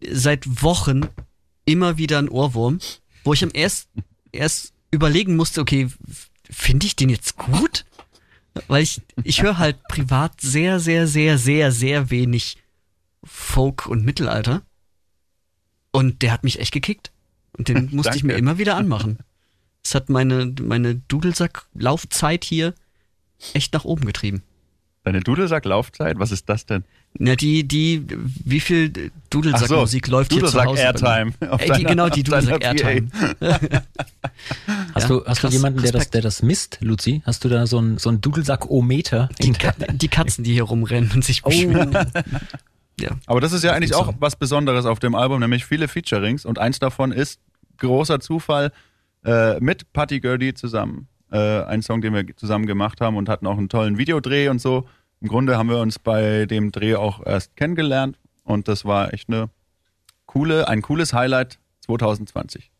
seit 0.00 0.62
Wochen 0.62 1.02
immer 1.64 1.98
wieder 1.98 2.18
ein 2.18 2.28
Ohrwurm, 2.28 2.78
wo 3.24 3.32
ich 3.32 3.42
am 3.42 3.50
erst, 3.52 3.88
erst 4.32 4.72
überlegen 4.90 5.36
musste, 5.36 5.60
okay, 5.60 5.88
finde 6.50 6.86
ich 6.86 6.96
den 6.96 7.10
jetzt 7.10 7.36
gut? 7.36 7.84
Weil 8.66 8.82
ich, 8.82 9.00
ich 9.22 9.42
höre 9.42 9.58
halt 9.58 9.82
privat 9.84 10.40
sehr, 10.40 10.80
sehr, 10.80 11.06
sehr, 11.06 11.38
sehr, 11.38 11.70
sehr 11.70 12.10
wenig 12.10 12.56
Folk 13.22 13.86
und 13.86 14.04
Mittelalter. 14.04 14.62
Und 15.90 16.22
der 16.22 16.32
hat 16.32 16.44
mich 16.44 16.58
echt 16.58 16.72
gekickt. 16.72 17.12
Und 17.56 17.68
den 17.68 17.90
musste 17.94 18.16
ich 18.16 18.24
mir 18.24 18.36
immer 18.36 18.58
wieder 18.58 18.76
anmachen. 18.76 19.18
Das 19.82 19.94
hat 19.94 20.08
meine, 20.08 20.54
meine 20.60 20.96
Dudelsack-Laufzeit 20.96 22.44
hier 22.44 22.74
echt 23.54 23.72
nach 23.72 23.84
oben 23.84 24.04
getrieben. 24.04 24.42
Deine 25.08 25.20
Dudelsack-Laufzeit, 25.20 26.18
was 26.18 26.32
ist 26.32 26.50
das 26.50 26.66
denn? 26.66 26.84
Na, 27.18 27.34
die, 27.34 27.66
die, 27.66 28.04
wie 28.44 28.60
viel 28.60 28.92
Ach 28.94 29.00
so, 29.00 29.10
Dudelsack-Musik 29.30 30.08
läuft 30.08 30.32
hier 30.34 30.44
zu 30.44 30.62
Hause? 30.62 30.82
Dudelsack-Airtime. 30.92 31.32
auf 31.50 31.60
Ey, 31.62 31.66
die, 31.66 31.72
deiner- 31.72 31.88
genau, 31.88 32.08
die 32.10 32.22
Dudelsack-Airtime. 32.24 33.08
Hast, 34.94 35.02
Ja, 35.02 35.08
du, 35.08 35.24
hast 35.24 35.40
krass, 35.40 35.50
du 35.50 35.56
jemanden, 35.56 35.80
der 35.82 35.92
das, 35.92 36.10
der 36.10 36.20
das 36.20 36.42
misst, 36.42 36.78
Luzi? 36.82 37.22
Hast 37.24 37.42
du 37.44 37.48
da 37.48 37.66
so 37.66 37.80
ein, 37.80 37.96
so 37.96 38.10
ein 38.10 38.20
Dudelsack-O-Meter? 38.20 39.30
Die, 39.42 39.52
Ka 39.52 39.72
die 39.92 40.08
Katzen, 40.08 40.44
die 40.44 40.52
hier 40.52 40.64
rumrennen 40.64 41.10
und 41.14 41.24
sich 41.24 41.40
Oh, 41.44 41.48
beschweren. 41.48 41.96
Ja. 43.00 43.10
Aber 43.26 43.40
das 43.40 43.52
ist 43.52 43.62
ja 43.62 43.72
eigentlich 43.72 43.94
auch 43.94 44.06
Song. 44.06 44.16
was 44.18 44.34
Besonderes 44.34 44.84
auf 44.84 44.98
dem 44.98 45.14
Album, 45.14 45.38
nämlich 45.40 45.64
viele 45.64 45.86
Featurings 45.86 46.44
und 46.44 46.58
eins 46.58 46.80
davon 46.80 47.12
ist 47.12 47.38
großer 47.78 48.18
Zufall 48.18 48.72
äh, 49.24 49.58
mit 49.60 49.92
Patty 49.92 50.18
Gurdy 50.18 50.52
zusammen. 50.52 51.06
Äh, 51.30 51.62
ein 51.62 51.80
Song, 51.82 52.00
den 52.00 52.12
wir 52.12 52.24
zusammen 52.36 52.66
gemacht 52.66 53.00
haben 53.00 53.16
und 53.16 53.28
hatten 53.28 53.46
auch 53.46 53.56
einen 53.56 53.68
tollen 53.68 53.98
Videodreh 53.98 54.48
und 54.48 54.60
so. 54.60 54.88
Im 55.20 55.28
Grunde 55.28 55.58
haben 55.58 55.68
wir 55.68 55.78
uns 55.78 55.98
bei 55.98 56.46
dem 56.46 56.70
Dreh 56.72 56.94
auch 56.94 57.24
erst 57.24 57.56
kennengelernt 57.56 58.18
und 58.44 58.68
das 58.68 58.84
war 58.84 59.12
echt 59.12 59.28
eine 59.28 59.50
coole, 60.26 60.68
ein 60.68 60.82
cooles 60.82 61.12
Highlight 61.12 61.58
2020. 61.80 62.70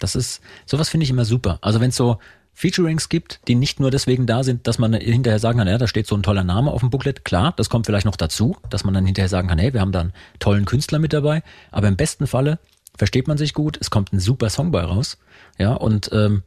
Das 0.00 0.16
ist, 0.16 0.40
sowas 0.66 0.88
finde 0.88 1.04
ich 1.04 1.10
immer 1.10 1.24
super. 1.24 1.58
Also 1.62 1.80
wenn 1.80 1.90
es 1.90 1.96
so 1.96 2.18
Featurings 2.52 3.08
gibt, 3.08 3.40
die 3.48 3.54
nicht 3.54 3.80
nur 3.80 3.90
deswegen 3.90 4.26
da 4.26 4.42
sind, 4.44 4.66
dass 4.66 4.78
man 4.78 4.94
hinterher 4.94 5.38
sagen 5.38 5.58
kann, 5.58 5.68
ja, 5.68 5.78
da 5.78 5.86
steht 5.86 6.06
so 6.06 6.16
ein 6.16 6.22
toller 6.22 6.44
Name 6.44 6.70
auf 6.70 6.80
dem 6.80 6.90
Booklet. 6.90 7.24
Klar, 7.24 7.52
das 7.56 7.68
kommt 7.68 7.86
vielleicht 7.86 8.06
noch 8.06 8.16
dazu, 8.16 8.56
dass 8.70 8.84
man 8.84 8.94
dann 8.94 9.06
hinterher 9.06 9.28
sagen 9.28 9.48
kann, 9.48 9.58
hey, 9.58 9.72
wir 9.72 9.80
haben 9.80 9.92
da 9.92 10.00
einen 10.00 10.12
tollen 10.38 10.64
Künstler 10.64 10.98
mit 10.98 11.12
dabei. 11.12 11.42
Aber 11.70 11.88
im 11.88 11.96
besten 11.96 12.26
Falle 12.26 12.58
versteht 12.96 13.26
man 13.28 13.38
sich 13.38 13.54
gut, 13.54 13.76
es 13.80 13.90
kommt 13.90 14.12
ein 14.12 14.20
super 14.20 14.50
Song 14.50 14.70
bei 14.70 14.82
raus. 14.82 15.18
Ja, 15.58 15.74
und 15.74 16.10
ähm, 16.12 16.42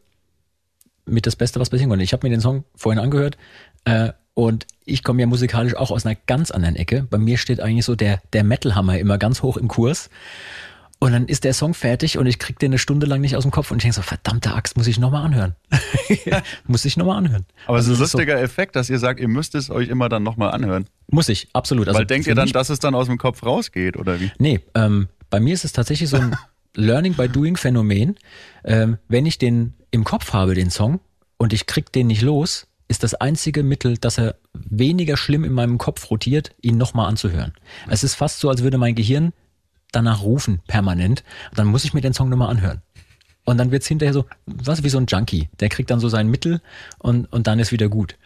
mit 1.06 1.26
das 1.26 1.36
Beste, 1.36 1.60
was 1.60 1.70
passieren 1.70 1.90
konnte. 1.90 2.04
Ich 2.04 2.14
habe 2.14 2.26
mir 2.26 2.32
den 2.32 2.42
Song 2.42 2.64
vorhin 2.76 3.00
angehört 3.00 3.38
äh, 3.86 4.14
und 4.38 4.68
ich 4.86 5.04
komme 5.04 5.20
ja 5.22 5.26
musikalisch 5.26 5.76
auch 5.76 5.90
aus 5.90 6.06
einer 6.06 6.16
ganz 6.28 6.52
anderen 6.52 6.76
Ecke. 6.76 7.08
Bei 7.10 7.18
mir 7.18 7.40
steht 7.40 7.60
eigentlich 7.60 7.86
so 7.86 7.96
der, 7.96 8.22
der 8.34 8.44
Metal-Hammer 8.44 9.00
immer 9.00 9.18
ganz 9.18 9.42
hoch 9.42 9.58
im 9.58 9.68
Kurs. 9.68 10.12
Und 11.00 11.12
dann 11.12 11.26
ist 11.28 11.44
der 11.44 11.56
Song 11.56 11.74
fertig 11.74 12.20
und 12.20 12.28
ich 12.28 12.38
krieg 12.38 12.60
den 12.60 12.70
eine 12.72 12.78
Stunde 12.78 13.08
lang 13.08 13.20
nicht 13.20 13.36
aus 13.36 13.42
dem 13.44 13.52
Kopf 13.52 13.72
und 13.72 13.78
ich 13.78 13.82
denke 13.82 13.96
so, 13.96 14.04
verdammte 14.04 14.54
Axt, 14.54 14.78
muss 14.78 14.86
ich 14.86 15.00
nochmal 15.00 15.26
anhören. 15.26 15.56
muss 16.68 16.86
ich 16.86 16.98
nochmal 16.98 17.18
anhören. 17.18 17.46
Aber 17.66 17.80
es 17.80 17.86
ist 17.86 17.90
ein 17.90 17.94
Also 17.94 18.04
das 18.04 18.12
so- 18.12 18.18
lustiger 18.20 18.40
Effekt, 18.40 18.76
dass 18.76 18.92
ihr 18.92 19.00
sagt, 19.00 19.20
ihr 19.20 19.28
müsst 19.28 19.56
es 19.56 19.72
euch 19.72 19.90
immer 19.90 20.08
dann 20.08 20.22
nochmal 20.22 20.52
anhören. 20.52 20.86
Muss 21.08 21.30
ich, 21.30 21.48
absolut. 21.54 21.88
Also 21.88 21.98
Weil 22.00 22.06
denkt 22.06 22.28
ihr 22.28 22.36
dann, 22.36 22.50
dass 22.50 22.70
es 22.70 22.78
dann 22.78 22.94
aus 22.94 23.08
dem 23.08 23.18
Kopf 23.18 23.44
rausgeht 23.44 23.98
oder 23.98 24.20
wie? 24.20 24.32
Nee, 24.38 24.60
ähm, 24.76 25.08
bei 25.32 25.40
mir 25.40 25.56
ist 25.56 25.66
es 25.66 25.74
tatsächlich 25.74 26.10
so 26.10 26.18
ein 26.18 26.36
Learning 26.76 27.16
by 27.16 27.28
Doing 27.28 27.58
Phänomen. 27.58 28.16
Ähm, 28.64 28.98
wenn 29.08 29.26
ich 29.26 29.40
den 29.40 29.74
im 29.90 30.04
Kopf 30.04 30.34
habe, 30.34 30.54
den 30.54 30.70
Song, 30.70 31.00
und 31.38 31.54
ich 31.54 31.66
krieg 31.66 31.92
den 31.92 32.06
nicht 32.08 32.22
los, 32.22 32.68
ist 32.88 33.04
das 33.04 33.14
einzige 33.16 33.64
Mittel, 33.64 33.98
dass 33.98 34.18
er 34.18 34.36
weniger 34.54 35.18
schlimm 35.18 35.44
in 35.44 35.54
meinem 35.54 35.78
Kopf 35.78 36.10
rotiert, 36.10 36.56
ihn 36.62 36.78
nochmal 36.78 37.08
anzuhören. 37.08 37.54
Es 37.90 38.04
ist 38.04 38.16
fast 38.16 38.40
so, 38.40 38.50
als 38.50 38.64
würde 38.64 38.78
mein 38.78 38.96
Gehirn 38.96 39.34
danach 39.92 40.24
rufen, 40.24 40.62
permanent. 40.68 41.24
Dann 41.54 41.68
muss 41.68 41.84
ich 41.84 41.94
mir 41.94 42.02
den 42.02 42.14
Song 42.14 42.30
nochmal 42.30 42.50
anhören. 42.50 42.82
Und 43.46 43.58
dann 43.58 43.72
wird's 43.72 43.88
hinterher 43.88 44.14
so, 44.14 44.26
was 44.46 44.84
wie 44.84 44.90
so 44.90 44.98
ein 44.98 45.06
Junkie. 45.08 45.50
Der 45.60 45.70
kriegt 45.70 45.90
dann 45.90 46.02
so 46.02 46.10
sein 46.10 46.28
Mittel 46.28 46.62
und, 47.00 47.32
und 47.32 47.48
dann 47.48 47.60
ist 47.60 47.72
wieder 47.72 47.88
gut. 47.88 48.18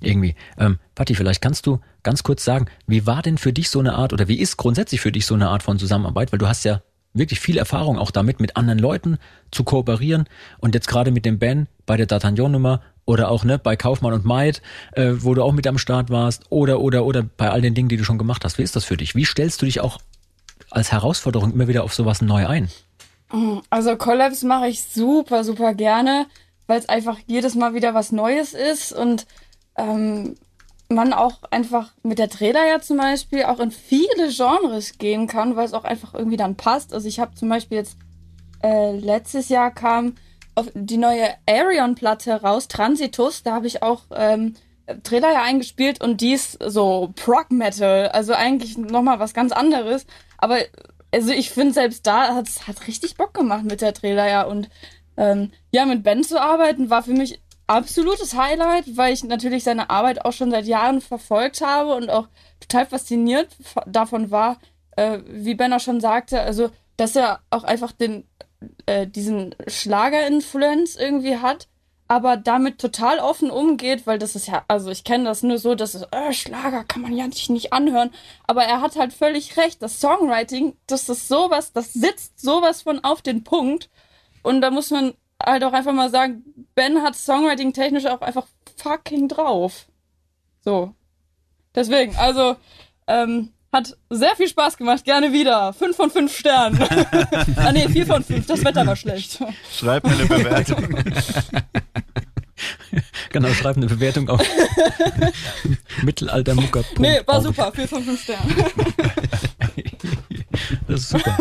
Irgendwie. 0.00 0.34
Ähm, 0.58 0.78
Patti, 0.94 1.14
vielleicht 1.14 1.42
kannst 1.42 1.66
du 1.66 1.80
ganz 2.02 2.22
kurz 2.22 2.44
sagen, 2.44 2.66
wie 2.86 3.06
war 3.06 3.20
denn 3.20 3.36
für 3.36 3.52
dich 3.52 3.68
so 3.68 3.78
eine 3.78 3.94
Art 3.94 4.14
oder 4.14 4.26
wie 4.28 4.38
ist 4.38 4.56
grundsätzlich 4.56 5.02
für 5.02 5.12
dich 5.12 5.26
so 5.26 5.34
eine 5.34 5.48
Art 5.48 5.62
von 5.62 5.78
Zusammenarbeit? 5.78 6.32
Weil 6.32 6.38
du 6.38 6.48
hast 6.48 6.64
ja 6.64 6.82
wirklich 7.12 7.40
viel 7.40 7.58
Erfahrung 7.58 7.98
auch 7.98 8.10
damit, 8.10 8.40
mit 8.40 8.56
anderen 8.56 8.78
Leuten 8.78 9.18
zu 9.50 9.64
kooperieren 9.64 10.24
und 10.58 10.74
jetzt 10.74 10.88
gerade 10.88 11.10
mit 11.10 11.24
dem 11.24 11.38
Ben 11.38 11.66
bei 11.84 11.96
der 11.96 12.08
D'Artagnan-Nummer 12.08 12.80
oder 13.10 13.30
auch 13.30 13.44
ne, 13.44 13.58
bei 13.58 13.76
Kaufmann 13.76 14.12
und 14.12 14.24
Maid, 14.24 14.62
äh, 14.92 15.12
wo 15.18 15.34
du 15.34 15.42
auch 15.42 15.52
mit 15.52 15.66
am 15.66 15.78
Start 15.78 16.10
warst 16.10 16.44
oder 16.48 16.80
oder 16.80 17.04
oder 17.04 17.22
bei 17.22 17.50
all 17.50 17.60
den 17.60 17.74
Dingen, 17.74 17.88
die 17.88 17.96
du 17.96 18.04
schon 18.04 18.18
gemacht 18.18 18.44
hast. 18.44 18.58
Wie 18.58 18.62
ist 18.62 18.76
das 18.76 18.84
für 18.84 18.96
dich? 18.96 19.14
Wie 19.14 19.24
stellst 19.24 19.60
du 19.60 19.66
dich 19.66 19.80
auch 19.80 19.98
als 20.70 20.92
Herausforderung 20.92 21.52
immer 21.52 21.66
wieder 21.68 21.82
auf 21.82 21.92
sowas 21.92 22.22
neu 22.22 22.46
ein? 22.46 22.70
Also 23.68 23.96
Collabs 23.96 24.42
mache 24.42 24.68
ich 24.68 24.82
super, 24.84 25.44
super 25.44 25.74
gerne, 25.74 26.26
weil 26.66 26.78
es 26.78 26.88
einfach 26.88 27.18
jedes 27.26 27.54
Mal 27.56 27.74
wieder 27.74 27.94
was 27.94 28.12
Neues 28.12 28.54
ist 28.54 28.92
und 28.92 29.26
ähm, 29.76 30.36
man 30.88 31.12
auch 31.12 31.42
einfach 31.50 31.92
mit 32.02 32.18
der 32.18 32.28
Trailer 32.28 32.66
ja 32.66 32.80
zum 32.80 32.96
Beispiel 32.96 33.44
auch 33.44 33.60
in 33.60 33.70
viele 33.70 34.28
Genres 34.28 34.98
gehen 34.98 35.26
kann, 35.26 35.56
weil 35.56 35.64
es 35.64 35.74
auch 35.74 35.84
einfach 35.84 36.14
irgendwie 36.14 36.36
dann 36.36 36.56
passt. 36.56 36.92
Also 36.92 37.06
ich 37.08 37.20
habe 37.20 37.34
zum 37.34 37.48
Beispiel 37.48 37.78
jetzt 37.78 37.96
äh, 38.62 38.96
letztes 38.96 39.48
Jahr 39.48 39.72
kam 39.72 40.14
die 40.74 40.96
neue 40.96 41.28
Arion-Platte 41.48 42.42
raus, 42.42 42.68
Transitus, 42.68 43.42
da 43.42 43.52
habe 43.52 43.66
ich 43.66 43.82
auch 43.82 44.02
ähm, 44.14 44.54
Trailer 45.02 45.32
ja 45.32 45.42
eingespielt 45.42 46.02
und 46.02 46.20
die 46.20 46.32
ist 46.32 46.58
so 46.64 47.12
Prog 47.16 47.50
Metal, 47.50 48.08
also 48.08 48.32
eigentlich 48.32 48.76
nochmal 48.76 49.18
was 49.18 49.34
ganz 49.34 49.52
anderes. 49.52 50.06
Aber 50.38 50.58
also 51.12 51.32
ich 51.32 51.50
finde 51.50 51.72
selbst 51.72 52.06
da 52.06 52.34
hat 52.34 52.48
es 52.48 52.66
hat 52.66 52.86
richtig 52.86 53.16
Bock 53.16 53.34
gemacht 53.34 53.64
mit 53.64 53.80
der 53.80 53.94
Trailer 53.94 54.28
ja. 54.28 54.42
Und 54.42 54.68
ähm, 55.16 55.50
ja 55.72 55.86
mit 55.86 56.02
Ben 56.02 56.24
zu 56.24 56.40
arbeiten 56.40 56.90
war 56.90 57.02
für 57.02 57.12
mich 57.12 57.40
absolutes 57.66 58.36
Highlight, 58.36 58.96
weil 58.96 59.12
ich 59.12 59.22
natürlich 59.22 59.64
seine 59.64 59.90
Arbeit 59.90 60.24
auch 60.24 60.32
schon 60.32 60.50
seit 60.50 60.66
Jahren 60.66 61.00
verfolgt 61.00 61.60
habe 61.60 61.94
und 61.94 62.10
auch 62.10 62.28
total 62.58 62.86
fasziniert 62.86 63.48
davon 63.86 64.30
war, 64.30 64.58
äh, 64.96 65.20
wie 65.26 65.54
Ben 65.54 65.72
auch 65.72 65.80
schon 65.80 66.00
sagte, 66.00 66.40
also 66.40 66.70
dass 66.96 67.16
er 67.16 67.40
auch 67.50 67.64
einfach 67.64 67.92
den 67.92 68.24
äh, 68.86 69.06
diesen 69.06 69.54
Schlager-Influence 69.66 70.96
irgendwie 70.96 71.38
hat, 71.38 71.68
aber 72.08 72.36
damit 72.36 72.78
total 72.78 73.20
offen 73.20 73.50
umgeht, 73.50 74.06
weil 74.06 74.18
das 74.18 74.34
ist 74.34 74.48
ja, 74.48 74.64
also 74.68 74.90
ich 74.90 75.04
kenne 75.04 75.24
das 75.24 75.42
nur 75.42 75.58
so, 75.58 75.74
dass 75.74 75.94
es, 75.94 76.02
äh, 76.10 76.32
Schlager 76.32 76.84
kann 76.84 77.02
man 77.02 77.14
ja 77.14 77.26
nicht, 77.26 77.50
nicht 77.50 77.72
anhören, 77.72 78.10
aber 78.46 78.64
er 78.64 78.80
hat 78.80 78.96
halt 78.96 79.12
völlig 79.12 79.56
recht, 79.56 79.80
das 79.82 80.00
Songwriting, 80.00 80.76
das 80.86 81.08
ist 81.08 81.28
sowas, 81.28 81.72
das 81.72 81.92
sitzt 81.92 82.40
sowas 82.40 82.82
von 82.82 83.04
auf 83.04 83.22
den 83.22 83.44
Punkt 83.44 83.88
und 84.42 84.60
da 84.60 84.70
muss 84.70 84.90
man 84.90 85.14
halt 85.40 85.64
auch 85.64 85.72
einfach 85.72 85.92
mal 85.92 86.10
sagen, 86.10 86.44
Ben 86.74 87.02
hat 87.02 87.14
Songwriting 87.14 87.72
technisch 87.72 88.06
auch 88.06 88.20
einfach 88.20 88.46
fucking 88.76 89.28
drauf. 89.28 89.86
So. 90.62 90.94
Deswegen, 91.74 92.16
also, 92.16 92.56
ähm, 93.06 93.52
hat 93.72 93.96
sehr 94.10 94.34
viel 94.36 94.48
Spaß 94.48 94.76
gemacht, 94.76 95.04
gerne 95.04 95.32
wieder. 95.32 95.72
Fünf 95.72 95.96
von 95.96 96.10
fünf 96.10 96.36
Sternen. 96.36 96.80
ah 97.56 97.72
nee, 97.72 97.88
vier 97.88 98.06
von 98.06 98.24
fünf, 98.24 98.46
das 98.46 98.64
Wetter 98.64 98.86
war 98.86 98.96
schlecht. 98.96 99.38
Schreib 99.72 100.04
mir 100.04 100.12
eine 100.12 100.26
Bewertung. 100.26 100.96
genau, 103.30 103.48
schreib 103.48 103.76
eine 103.76 103.86
Bewertung 103.86 104.28
auf 104.28 104.40
Mittelaltermucker. 106.02 106.84
Nee, 106.98 107.20
war 107.26 107.40
super, 107.40 107.70
vier 107.72 107.86
von 107.86 108.02
fünf 108.02 108.22
Sternen. 108.22 108.56
das 110.88 111.00
ist 111.00 111.10
super. 111.10 111.38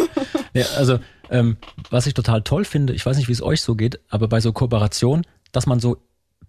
Ja, 0.54 0.66
also, 0.78 1.00
ähm, 1.32 1.58
was 1.90 2.06
ich 2.06 2.14
total 2.14 2.44
toll 2.44 2.66
finde, 2.66 2.94
ich 2.94 3.06
weiß 3.06 3.18
nicht, 3.18 3.28
wie 3.28 3.34
es 3.34 3.42
euch 3.42 3.62
so 3.62 3.76
geht, 3.76 4.00
aber 4.10 4.28
bei 4.28 4.40
so 4.40 4.54
Kooperation, 4.54 5.26
dass 5.52 5.66
man 5.66 5.80
so 5.80 5.98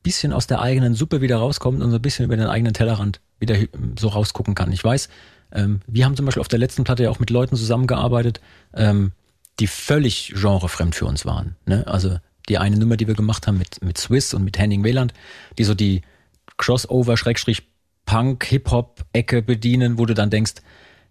bisschen 0.02 0.32
aus 0.32 0.46
der 0.46 0.60
eigenen 0.60 0.94
Suppe 0.94 1.20
wieder 1.20 1.36
rauskommt 1.36 1.82
und 1.82 1.90
so 1.90 1.96
ein 1.96 2.02
bisschen 2.02 2.24
über 2.24 2.36
den 2.36 2.46
eigenen 2.46 2.72
Tellerrand 2.72 3.20
wieder 3.38 3.56
so 3.98 4.08
rausgucken 4.08 4.54
kann. 4.54 4.72
Ich 4.72 4.82
weiß, 4.82 5.08
ähm, 5.52 5.80
wir 5.86 6.04
haben 6.04 6.16
zum 6.16 6.26
Beispiel 6.26 6.40
auf 6.40 6.48
der 6.48 6.58
letzten 6.58 6.84
Platte 6.84 7.04
ja 7.04 7.10
auch 7.10 7.18
mit 7.18 7.30
Leuten 7.30 7.56
zusammengearbeitet, 7.56 8.40
ähm, 8.74 9.12
die 9.58 9.66
völlig 9.66 10.32
genrefremd 10.34 10.94
für 10.94 11.06
uns 11.06 11.26
waren. 11.26 11.56
Ne? 11.66 11.86
Also 11.86 12.18
die 12.48 12.58
eine 12.58 12.76
Nummer, 12.76 12.96
die 12.96 13.06
wir 13.06 13.14
gemacht 13.14 13.46
haben 13.46 13.58
mit, 13.58 13.82
mit 13.82 13.98
Swiss 13.98 14.34
und 14.34 14.44
mit 14.44 14.58
Henning 14.58 14.84
Wieland, 14.84 15.12
die 15.58 15.64
so 15.64 15.74
die 15.74 16.02
Crossover, 16.56 17.16
Schrägstrich, 17.16 17.62
Punk, 18.06 18.44
Hip-Hop-Ecke 18.44 19.42
bedienen, 19.42 19.98
wo 19.98 20.06
du 20.06 20.14
dann 20.14 20.30
denkst, 20.30 20.54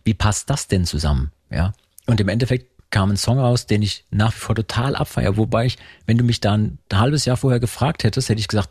wie 0.04 0.14
passt 0.14 0.50
das 0.50 0.68
denn 0.68 0.86
zusammen? 0.86 1.32
Ja. 1.50 1.74
Und 2.06 2.20
im 2.20 2.28
Endeffekt 2.28 2.68
kam 2.90 3.12
ein 3.12 3.18
Song 3.18 3.40
raus, 3.40 3.68
den 3.68 3.82
ich 3.82 4.06
nach 4.10 4.34
wie 4.34 4.40
vor 4.40 4.56
total 4.56 4.96
abfeier. 4.96 5.38
Wobei 5.38 5.68
ich, 5.68 5.78
wenn 6.08 6.18
du 6.18 6.24
mich 6.24 6.42
dann 6.42 6.80
ein 6.92 7.00
halbes 7.00 7.26
Jahr 7.26 7.38
vorher 7.38 7.60
gefragt 7.60 8.04
hättest, 8.04 8.30
hätte 8.30 8.40
ich 8.40 8.48
gesagt, 8.48 8.70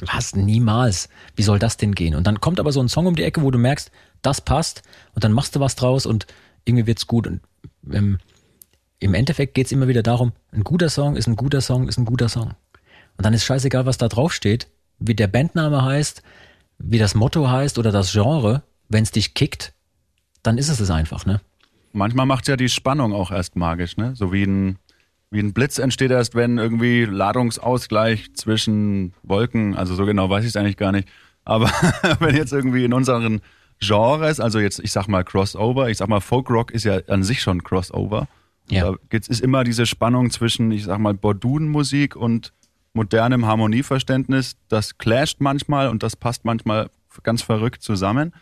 was, 0.00 0.34
niemals. 0.34 1.08
Wie 1.34 1.42
soll 1.42 1.58
das 1.58 1.76
denn 1.76 1.94
gehen? 1.94 2.14
Und 2.14 2.26
dann 2.26 2.40
kommt 2.40 2.60
aber 2.60 2.72
so 2.72 2.80
ein 2.80 2.88
Song 2.88 3.06
um 3.06 3.16
die 3.16 3.24
Ecke, 3.24 3.42
wo 3.42 3.50
du 3.50 3.58
merkst, 3.58 3.90
das 4.22 4.40
passt 4.40 4.82
und 5.14 5.24
dann 5.24 5.32
machst 5.32 5.56
du 5.56 5.60
was 5.60 5.76
draus 5.76 6.06
und 6.06 6.26
irgendwie 6.64 6.86
wird's 6.86 7.06
gut. 7.06 7.26
Und 7.26 7.40
ähm, 7.90 8.18
im 8.98 9.14
Endeffekt 9.14 9.54
geht's 9.54 9.72
immer 9.72 9.88
wieder 9.88 10.02
darum, 10.02 10.32
ein 10.52 10.64
guter 10.64 10.88
Song 10.88 11.16
ist 11.16 11.26
ein 11.26 11.36
guter 11.36 11.60
Song, 11.60 11.88
ist 11.88 11.98
ein 11.98 12.04
guter 12.04 12.28
Song. 12.28 12.54
Und 13.16 13.24
dann 13.24 13.34
ist 13.34 13.44
scheißegal, 13.44 13.86
was 13.86 13.98
da 13.98 14.08
drauf 14.08 14.32
steht, 14.32 14.68
wie 14.98 15.14
der 15.14 15.26
Bandname 15.26 15.82
heißt, 15.84 16.22
wie 16.78 16.98
das 16.98 17.14
Motto 17.14 17.48
heißt 17.48 17.78
oder 17.78 17.92
das 17.92 18.12
Genre. 18.12 18.62
Wenn's 18.88 19.10
dich 19.10 19.34
kickt, 19.34 19.72
dann 20.42 20.58
ist 20.58 20.68
es 20.68 20.80
es 20.80 20.90
einfach, 20.90 21.26
ne? 21.26 21.40
Manchmal 21.92 22.26
macht 22.26 22.46
ja 22.46 22.56
die 22.56 22.68
Spannung 22.68 23.12
auch 23.12 23.30
erst 23.30 23.56
magisch, 23.56 23.96
ne? 23.96 24.14
So 24.14 24.32
wie 24.32 24.44
ein, 24.44 24.78
wie 25.30 25.40
ein 25.40 25.52
Blitz 25.52 25.78
entsteht 25.78 26.10
erst, 26.10 26.34
wenn 26.34 26.58
irgendwie 26.58 27.04
Ladungsausgleich 27.04 28.34
zwischen 28.34 29.12
Wolken, 29.22 29.74
also 29.76 29.94
so 29.94 30.06
genau 30.06 30.30
weiß 30.30 30.44
ich 30.44 30.50
es 30.50 30.56
eigentlich 30.56 30.76
gar 30.76 30.92
nicht. 30.92 31.08
Aber 31.44 31.66
wenn 32.20 32.36
jetzt 32.36 32.52
irgendwie 32.52 32.84
in 32.84 32.92
unseren 32.92 33.40
Genres, 33.80 34.40
also 34.40 34.58
jetzt, 34.58 34.78
ich 34.80 34.92
sag 34.92 35.08
mal 35.08 35.24
Crossover, 35.24 35.90
ich 35.90 35.98
sag 35.98 36.08
mal 36.08 36.20
Folkrock 36.20 36.70
ist 36.70 36.84
ja 36.84 37.00
an 37.08 37.22
sich 37.22 37.42
schon 37.42 37.62
Crossover. 37.62 38.28
Ja. 38.68 38.92
Da 39.10 39.18
ist 39.18 39.40
immer 39.40 39.64
diese 39.64 39.86
Spannung 39.86 40.30
zwischen, 40.30 40.72
ich 40.72 40.84
sag 40.84 40.98
mal, 40.98 41.14
Bordun-Musik 41.14 42.16
und 42.16 42.52
modernem 42.94 43.46
Harmonieverständnis. 43.46 44.56
Das 44.68 44.98
clasht 44.98 45.40
manchmal 45.40 45.88
und 45.88 46.02
das 46.02 46.16
passt 46.16 46.44
manchmal 46.44 46.90
ganz 47.22 47.42
verrückt 47.42 47.82
zusammen. 47.82 48.32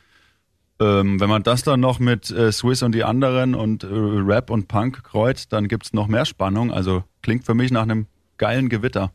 Ähm, 0.85 1.19
wenn 1.19 1.31
man 1.31 1.43
das 1.43 1.63
dann 1.63 1.81
noch 1.81 1.99
mit 1.99 2.31
äh, 2.31 2.53
Swiss 2.53 2.83
und 2.83 2.93
die 2.93 3.05
anderen 3.05 3.55
und 3.55 3.85
äh, 3.85 3.89
Rap 3.91 4.51
und 4.51 4.69
Punk 4.69 5.03
kreuzt, 5.03 5.53
dann 5.53 5.67
gibt 5.67 5.87
es 5.87 5.93
noch 5.95 6.09
mehr 6.09 6.27
Spannung. 6.27 6.71
Also 6.71 7.05
klingt 7.23 7.47
für 7.47 7.55
mich 7.55 7.71
nach 7.71 7.83
einem 7.83 8.07
geilen 8.37 8.69
Gewitter. 8.69 9.11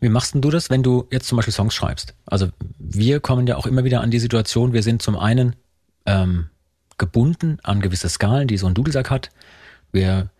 Wie 0.00 0.08
machst 0.08 0.34
denn 0.34 0.40
du 0.40 0.50
das, 0.50 0.68
wenn 0.68 0.82
du 0.82 1.06
jetzt 1.12 1.28
zum 1.28 1.36
Beispiel 1.36 1.54
Songs 1.54 1.74
schreibst? 1.74 2.14
Also 2.26 2.48
wir 2.78 3.20
kommen 3.20 3.46
ja 3.46 3.56
auch 3.56 3.66
immer 3.66 3.84
wieder 3.84 4.00
an 4.00 4.10
die 4.10 4.18
Situation, 4.18 4.72
wir 4.72 4.82
sind 4.82 5.00
zum 5.00 5.16
einen 5.16 5.54
ähm, 6.06 6.46
gebunden 6.98 7.58
an 7.62 7.80
gewisse 7.80 8.08
Skalen, 8.08 8.48
die 8.48 8.56
so 8.56 8.66
ein 8.66 8.74
Dudelsack 8.74 9.10
hat. 9.10 9.30
Wir 9.92 10.30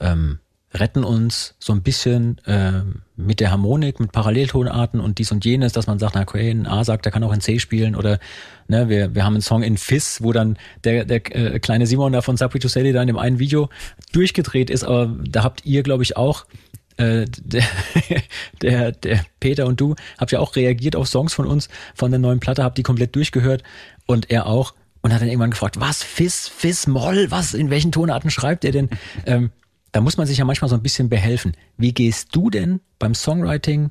ähm, 0.00 0.38
retten 0.72 1.02
uns 1.02 1.54
so 1.58 1.72
ein 1.72 1.82
bisschen 1.82 2.38
äh, 2.44 2.82
mit 3.16 3.40
der 3.40 3.50
Harmonik, 3.50 4.00
mit 4.00 4.12
Paralleltonarten 4.12 5.00
und 5.00 5.18
dies 5.18 5.32
und 5.32 5.44
jenes, 5.44 5.72
dass 5.72 5.86
man 5.86 5.98
sagt, 5.98 6.14
na 6.14 6.22
okay, 6.22 6.50
ein 6.50 6.66
A 6.66 6.84
sagt, 6.84 7.04
der 7.04 7.12
kann 7.12 7.24
auch 7.24 7.32
in 7.32 7.40
C 7.40 7.58
spielen 7.58 7.96
oder 7.96 8.18
ne, 8.68 8.88
wir, 8.88 9.14
wir 9.14 9.24
haben 9.24 9.34
einen 9.34 9.42
Song 9.42 9.62
in 9.62 9.78
Fizz, 9.78 10.22
wo 10.22 10.32
dann 10.32 10.58
der, 10.84 11.04
der 11.04 11.34
äh, 11.34 11.58
kleine 11.58 11.86
Simon 11.86 12.12
da 12.12 12.20
von 12.20 12.36
Subway 12.36 12.58
to 12.58 12.68
Sally 12.68 12.92
da 12.92 13.00
in 13.00 13.06
dem 13.06 13.18
einen 13.18 13.38
Video 13.38 13.70
durchgedreht 14.12 14.68
ist, 14.68 14.84
aber 14.84 15.16
da 15.26 15.42
habt 15.42 15.64
ihr, 15.64 15.82
glaube 15.82 16.02
ich, 16.02 16.16
auch 16.16 16.44
äh, 16.98 17.24
der, 17.26 17.64
der, 18.62 18.92
der 18.92 19.24
Peter 19.40 19.66
und 19.66 19.80
du 19.80 19.94
habt 20.18 20.32
ja 20.32 20.40
auch 20.40 20.54
reagiert 20.54 20.96
auf 20.96 21.08
Songs 21.08 21.32
von 21.32 21.46
uns, 21.46 21.68
von 21.94 22.10
der 22.10 22.20
neuen 22.20 22.40
Platte, 22.40 22.62
habt 22.62 22.76
die 22.76 22.82
komplett 22.82 23.16
durchgehört 23.16 23.62
und 24.06 24.30
er 24.30 24.46
auch 24.46 24.74
und 25.00 25.14
hat 25.14 25.22
dann 25.22 25.28
irgendwann 25.28 25.50
gefragt, 25.50 25.80
was, 25.80 26.02
Fizz, 26.02 26.48
Fizz, 26.48 26.88
Moll, 26.88 27.30
was, 27.30 27.54
in 27.54 27.70
welchen 27.70 27.92
Tonarten 27.92 28.30
schreibt 28.30 28.64
er 28.64 28.72
denn? 28.72 28.90
ähm, 29.26 29.50
da 29.92 30.00
muss 30.00 30.16
man 30.16 30.26
sich 30.26 30.38
ja 30.38 30.44
manchmal 30.44 30.68
so 30.68 30.74
ein 30.74 30.82
bisschen 30.82 31.08
behelfen. 31.08 31.56
Wie 31.76 31.92
gehst 31.92 32.34
du 32.34 32.50
denn 32.50 32.80
beim 32.98 33.14
Songwriting, 33.14 33.90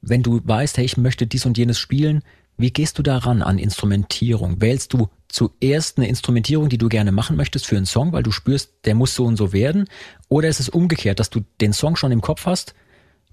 wenn 0.00 0.22
du 0.22 0.40
weißt, 0.44 0.76
hey, 0.76 0.84
ich 0.84 0.96
möchte 0.96 1.26
dies 1.26 1.46
und 1.46 1.58
jenes 1.58 1.78
spielen, 1.78 2.22
wie 2.56 2.70
gehst 2.70 2.98
du 2.98 3.02
daran 3.02 3.42
an 3.42 3.58
Instrumentierung? 3.58 4.60
Wählst 4.60 4.92
du 4.92 5.08
zuerst 5.28 5.98
eine 5.98 6.08
Instrumentierung, 6.08 6.68
die 6.68 6.78
du 6.78 6.88
gerne 6.88 7.10
machen 7.10 7.36
möchtest 7.36 7.66
für 7.66 7.76
einen 7.76 7.86
Song, 7.86 8.12
weil 8.12 8.22
du 8.22 8.30
spürst, 8.30 8.74
der 8.84 8.94
muss 8.94 9.14
so 9.14 9.24
und 9.24 9.36
so 9.36 9.52
werden? 9.52 9.88
Oder 10.28 10.48
ist 10.48 10.60
es 10.60 10.68
umgekehrt, 10.68 11.18
dass 11.18 11.30
du 11.30 11.40
den 11.60 11.72
Song 11.72 11.96
schon 11.96 12.12
im 12.12 12.20
Kopf 12.20 12.46
hast 12.46 12.74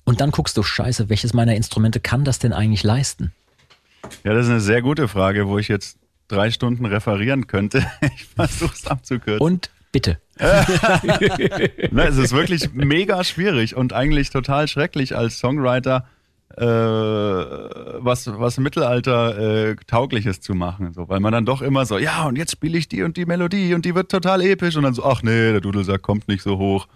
und 0.03 0.21
dann 0.21 0.31
guckst 0.31 0.57
du, 0.57 0.63
scheiße, 0.63 1.09
welches 1.09 1.33
meiner 1.33 1.55
Instrumente 1.55 1.99
kann 1.99 2.23
das 2.23 2.39
denn 2.39 2.53
eigentlich 2.53 2.83
leisten? 2.83 3.31
Ja, 4.23 4.33
das 4.33 4.47
ist 4.47 4.51
eine 4.51 4.61
sehr 4.61 4.81
gute 4.81 5.07
Frage, 5.07 5.47
wo 5.47 5.59
ich 5.59 5.67
jetzt 5.67 5.99
drei 6.27 6.49
Stunden 6.49 6.85
referieren 6.85 7.45
könnte. 7.47 7.85
Ich 8.15 8.25
versuche 8.25 8.73
es 8.73 8.87
abzukürzen. 8.87 9.41
Und 9.41 9.69
bitte. 9.91 10.19
ne, 11.91 12.07
es 12.07 12.17
ist 12.17 12.33
wirklich 12.33 12.73
mega 12.73 13.23
schwierig 13.23 13.75
und 13.75 13.93
eigentlich 13.93 14.31
total 14.31 14.67
schrecklich 14.67 15.15
als 15.15 15.37
Songwriter 15.37 16.07
äh, 16.57 16.63
was, 16.63 18.27
was 18.27 18.57
Mittelalter 18.57 19.69
äh, 19.69 19.75
taugliches 19.87 20.41
zu 20.41 20.53
machen. 20.53 20.93
So, 20.93 21.07
weil 21.07 21.19
man 21.19 21.31
dann 21.31 21.45
doch 21.45 21.61
immer 21.61 21.85
so, 21.85 21.97
ja, 21.97 22.25
und 22.25 22.37
jetzt 22.37 22.53
spiele 22.53 22.77
ich 22.77 22.87
die 22.87 23.03
und 23.03 23.17
die 23.17 23.25
Melodie 23.25 23.73
und 23.73 23.85
die 23.85 23.95
wird 23.95 24.11
total 24.11 24.41
episch 24.41 24.75
und 24.75 24.83
dann 24.83 24.93
so, 24.93 25.05
ach 25.05 25.21
nee, 25.21 25.51
der 25.51 25.61
Dudelsack 25.61 26.01
kommt 26.01 26.27
nicht 26.27 26.41
so 26.41 26.57
hoch 26.57 26.87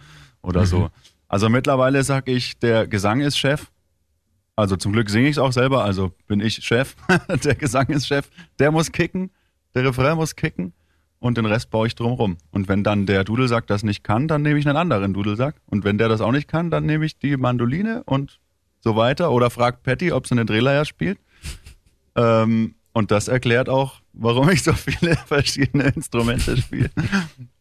oder 0.41 0.61
mhm. 0.61 0.65
so. 0.65 0.89
Also 1.27 1.49
mittlerweile 1.49 2.03
sag 2.03 2.27
ich, 2.27 2.57
der 2.59 2.87
Gesang 2.87 3.21
ist 3.21 3.37
Chef. 3.37 3.67
Also 4.55 4.75
zum 4.75 4.93
Glück 4.93 5.09
singe 5.09 5.27
ich 5.27 5.35
es 5.35 5.39
auch 5.39 5.51
selber, 5.51 5.83
also 5.83 6.13
bin 6.27 6.39
ich 6.39 6.55
Chef. 6.55 6.95
der 7.43 7.55
Gesang 7.55 7.87
ist 7.89 8.07
Chef. 8.07 8.27
Der 8.57 8.71
muss 8.71 8.91
kicken, 8.91 9.29
der 9.75 9.85
Refrain 9.85 10.15
muss 10.15 10.35
kicken 10.35 10.73
und 11.25 11.39
den 11.39 11.47
Rest 11.47 11.71
baue 11.71 11.87
ich 11.87 11.95
drumrum. 11.95 12.37
Und 12.51 12.67
wenn 12.67 12.83
dann 12.83 13.07
der 13.07 13.23
Dudelsack 13.23 13.65
das 13.65 13.81
nicht 13.81 14.03
kann, 14.03 14.27
dann 14.27 14.43
nehme 14.43 14.59
ich 14.59 14.67
einen 14.67 14.77
anderen 14.77 15.11
Dudelsack. 15.11 15.55
Und 15.65 15.83
wenn 15.83 15.97
der 15.97 16.07
das 16.07 16.21
auch 16.21 16.31
nicht 16.31 16.47
kann, 16.47 16.69
dann 16.69 16.85
nehme 16.85 17.03
ich 17.03 17.17
die 17.17 17.35
Mandoline 17.35 18.03
und 18.05 18.39
so 18.79 18.95
weiter. 18.95 19.31
Oder 19.31 19.49
fragt 19.49 19.81
Patty, 19.81 20.11
ob 20.11 20.27
sie 20.27 20.35
eine 20.35 20.45
Drehleier 20.45 20.85
spielt. 20.85 21.19
Ähm, 22.17 22.75
und 22.93 23.11
das 23.11 23.27
erklärt 23.27 23.67
auch, 23.67 23.99
warum 24.13 24.49
ich 24.49 24.63
so 24.63 24.71
viele 24.71 25.17
verschiedene 25.25 25.83
Instrumente 25.83 26.55
spiele. 26.55 26.89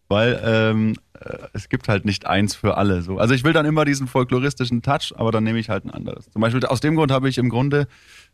Weil 0.06 0.40
ähm, 0.44 0.94
äh, 1.18 1.38
es 1.54 1.68
gibt 1.68 1.88
halt 1.88 2.04
nicht 2.04 2.24
eins 2.28 2.54
für 2.54 2.76
alle. 2.76 3.02
So. 3.02 3.18
Also 3.18 3.34
ich 3.34 3.42
will 3.42 3.52
dann 3.52 3.66
immer 3.66 3.84
diesen 3.84 4.06
folkloristischen 4.06 4.82
Touch, 4.82 5.12
aber 5.16 5.32
dann 5.32 5.42
nehme 5.42 5.58
ich 5.58 5.70
halt 5.70 5.86
ein 5.86 5.90
anderes. 5.90 6.30
Zum 6.30 6.40
Beispiel 6.40 6.64
aus 6.66 6.78
dem 6.78 6.94
Grund 6.94 7.10
habe 7.10 7.28
ich 7.28 7.38
im 7.38 7.48
Grunde 7.48 7.88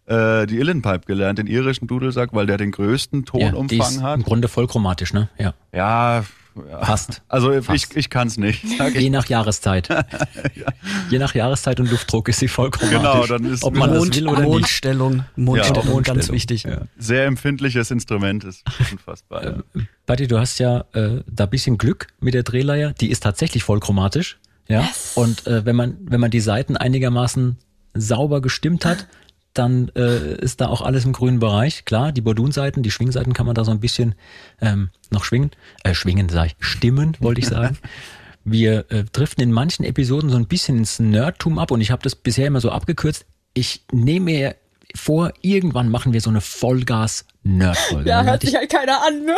äh, 0.07 0.47
die 0.47 0.59
Illenpipe 0.59 1.07
gelernt, 1.07 1.39
den 1.39 1.47
irischen 1.47 1.87
Dudelsack, 1.87 2.31
weil 2.33 2.47
der 2.47 2.57
den 2.57 2.71
größten 2.71 3.25
Tonumfang 3.25 3.95
ja, 3.97 4.03
hat. 4.03 4.17
Im 4.17 4.23
Grunde 4.25 4.49
vollchromatisch, 4.49 5.13
ne? 5.13 5.29
Ja. 5.39 5.55
Ja, 5.73 6.25
ja. 6.69 6.85
Fast. 6.85 7.23
Also 7.29 7.63
Fast. 7.63 7.93
ich, 7.93 7.97
ich 7.97 8.11
kann 8.11 8.27
es 8.27 8.37
nicht. 8.37 8.65
Je 8.95 9.11
nach 9.11 9.27
Jahreszeit. 9.27 9.89
ja. 9.89 10.67
Je 11.09 11.19
nach 11.19 11.35
Jahreszeit 11.35 11.81
und 11.81 11.91
Luftdruck 11.91 12.29
ist 12.29 12.41
sie 12.41 12.49
vollkommen 12.49 12.91
Genau, 12.91 13.27
dann 13.27 13.45
ist 13.45 13.63
Ob 13.63 13.75
man 13.75 13.91
Mond, 13.91 14.11
das 14.11 14.17
will 14.17 14.29
oder 14.29 14.43
Mondstellung, 14.43 15.13
nicht. 15.17 15.25
Mondstellung, 15.37 15.85
ja, 15.85 15.85
Mondstellung, 15.85 16.03
ganz 16.03 16.33
wichtig. 16.33 16.65
Ja. 16.65 16.83
Sehr 16.99 17.27
empfindliches 17.27 17.91
Instrument 17.91 18.45
ist 18.45 18.65
unfassbar. 18.93 19.45
Ja. 19.45 19.51
Äh, 19.51 19.85
Patti, 20.07 20.27
du 20.27 20.39
hast 20.39 20.59
ja 20.59 20.85
äh, 20.93 21.23
da 21.27 21.47
bisschen 21.47 21.79
Glück 21.79 22.09
mit 22.21 22.35
der 22.35 22.43
Drehleier. 22.43 22.93
Die 23.01 23.11
ist 23.11 23.23
tatsächlich 23.23 23.63
vollchromatisch. 23.63 24.39
Ja. 24.69 24.83
Yes. 24.83 25.13
Und 25.15 25.47
äh, 25.47 25.65
wenn 25.65 25.77
man 25.77 25.97
wenn 26.01 26.21
man 26.21 26.31
die 26.31 26.41
Seiten 26.41 26.77
einigermaßen 26.77 27.59
sauber 27.95 28.41
gestimmt 28.41 28.85
hat, 28.85 29.07
dann 29.55 29.91
äh, 29.97 30.35
ist 30.37 30.61
da 30.61 30.69
auch 30.69 30.83
alles 30.83 31.05
im 31.05 31.13
grünen 31.13 31.41
Bereich. 31.41 31.85
Klar, 31.85 32.13
die 32.13 32.21
Bordun-Seiten, 32.21 32.83
die 32.83 32.91
Schwingseiten 32.91 33.33
kann 33.33 33.47
man 33.47 33.55
da 33.55 33.65
so 33.65 33.71
ein 33.71 33.81
bisschen 33.81 34.15
ähm, 34.61 34.91
noch 35.11 35.25
schwingen. 35.25 35.51
Äh, 35.83 35.95
schwingen, 35.95 36.29
sag 36.29 36.47
ich, 36.47 36.57
stimmen, 36.61 37.17
wollte 37.21 37.41
ich 37.41 37.47
sagen. 37.47 37.79
Wir 38.45 38.91
äh, 38.91 39.05
driften 39.05 39.43
in 39.43 39.53
manchen 39.53 39.85
Episoden 39.85 40.31
so 40.31 40.37
ein 40.37 40.47
bisschen 40.47 40.79
ins 40.79 40.99
Nerdtum 40.99 41.59
ab 41.59 41.71
und 41.71 41.81
ich 41.81 41.91
habe 41.91 42.03
das 42.03 42.15
bisher 42.15 42.47
immer 42.47 42.61
so 42.61 42.71
abgekürzt. 42.71 43.27
ich 43.53 43.85
nehme 43.93 44.25
mir 44.25 44.55
vor, 44.97 45.33
irgendwann 45.41 45.89
machen 45.89 46.13
wir 46.13 46.21
so 46.21 46.31
eine 46.31 46.41
Vollgas-Nerd-Folge. 46.41 48.09
Ja, 48.09 48.23
hört 48.25 48.43
sich 48.43 48.55
halt 48.55 48.71
keiner 48.71 49.05
an, 49.07 49.25
ne? 49.25 49.35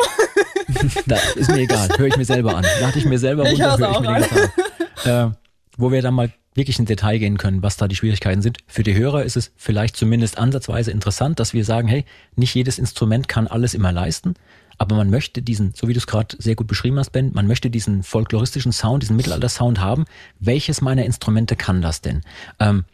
das 1.07 1.37
ist 1.37 1.51
mir 1.51 1.61
egal, 1.61 1.89
höre 1.97 2.07
ich 2.07 2.17
mir 2.17 2.25
selber 2.25 2.57
an. 2.57 2.65
Lade 2.81 2.99
ich 2.99 3.05
mir 3.05 3.19
selber 3.19 3.47
runter, 3.49 3.79
höre 3.79 3.91
ich 3.91 4.01
mir 4.01 4.15
den 4.15 4.23
Gitarre. 4.23 5.31
Äh, 5.31 5.31
wo 5.77 5.91
wir 5.91 6.01
dann 6.01 6.15
mal 6.15 6.31
wirklich 6.55 6.79
in 6.79 6.87
Detail 6.87 7.19
gehen 7.19 7.39
können, 7.39 7.63
was 7.63 7.77
da 7.77 7.89
die 7.89 7.97
Schwierigkeiten 7.97 8.43
sind. 8.43 8.59
Für 8.67 8.83
die 8.83 8.95
Hörer 8.95 9.25
ist 9.25 9.37
es 9.37 9.53
vielleicht 9.57 9.97
zumindest 9.97 10.39
ansatzweise 10.39 10.91
interessant, 10.91 11.41
dass 11.41 11.55
wir 11.55 11.65
sagen, 11.65 11.89
hey, 11.89 12.05
nicht 12.37 12.55
jedes 12.55 12.79
Instrument 12.79 13.29
kann 13.29 13.47
alles 13.47 13.75
immer 13.75 13.93
leisten, 13.93 14.35
aber 14.79 14.97
man 14.97 15.11
möchte 15.11 15.43
diesen, 15.43 15.73
so 15.75 15.89
wie 15.89 15.93
du 15.93 15.99
es 15.99 16.07
gerade 16.07 16.37
sehr 16.39 16.55
gut 16.55 16.67
beschrieben 16.67 16.99
hast, 16.99 17.11
Ben, 17.11 17.33
man 17.33 17.47
möchte 17.47 17.71
diesen 17.71 18.03
folkloristischen 18.03 18.73
Sound, 18.73 19.03
diesen 19.03 19.17
Mittelalter-Sound 19.17 19.81
haben. 19.81 20.05
Welches 20.41 20.81
meiner 20.81 21.05
Instrumente 21.05 21.57
kann 21.57 21.83
das 21.83 22.01
denn? 22.01 22.23
Ähm, 22.59 22.85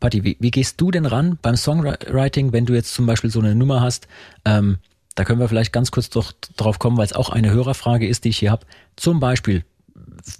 Patti, 0.00 0.24
wie, 0.24 0.36
wie 0.40 0.50
gehst 0.50 0.80
du 0.80 0.90
denn 0.90 1.06
ran 1.06 1.38
beim 1.40 1.56
Songwriting, 1.56 2.52
wenn 2.52 2.66
du 2.66 2.74
jetzt 2.74 2.94
zum 2.94 3.06
Beispiel 3.06 3.30
so 3.30 3.40
eine 3.40 3.54
Nummer 3.54 3.80
hast? 3.80 4.08
Ähm, 4.44 4.78
da 5.14 5.24
können 5.24 5.40
wir 5.40 5.48
vielleicht 5.48 5.72
ganz 5.72 5.90
kurz 5.90 6.10
doch 6.10 6.32
drauf 6.56 6.78
kommen, 6.78 6.98
weil 6.98 7.06
es 7.06 7.14
auch 7.14 7.30
eine 7.30 7.50
Hörerfrage 7.50 8.06
ist, 8.06 8.24
die 8.24 8.28
ich 8.28 8.38
hier 8.38 8.50
habe. 8.50 8.66
Zum 8.96 9.18
Beispiel 9.18 9.64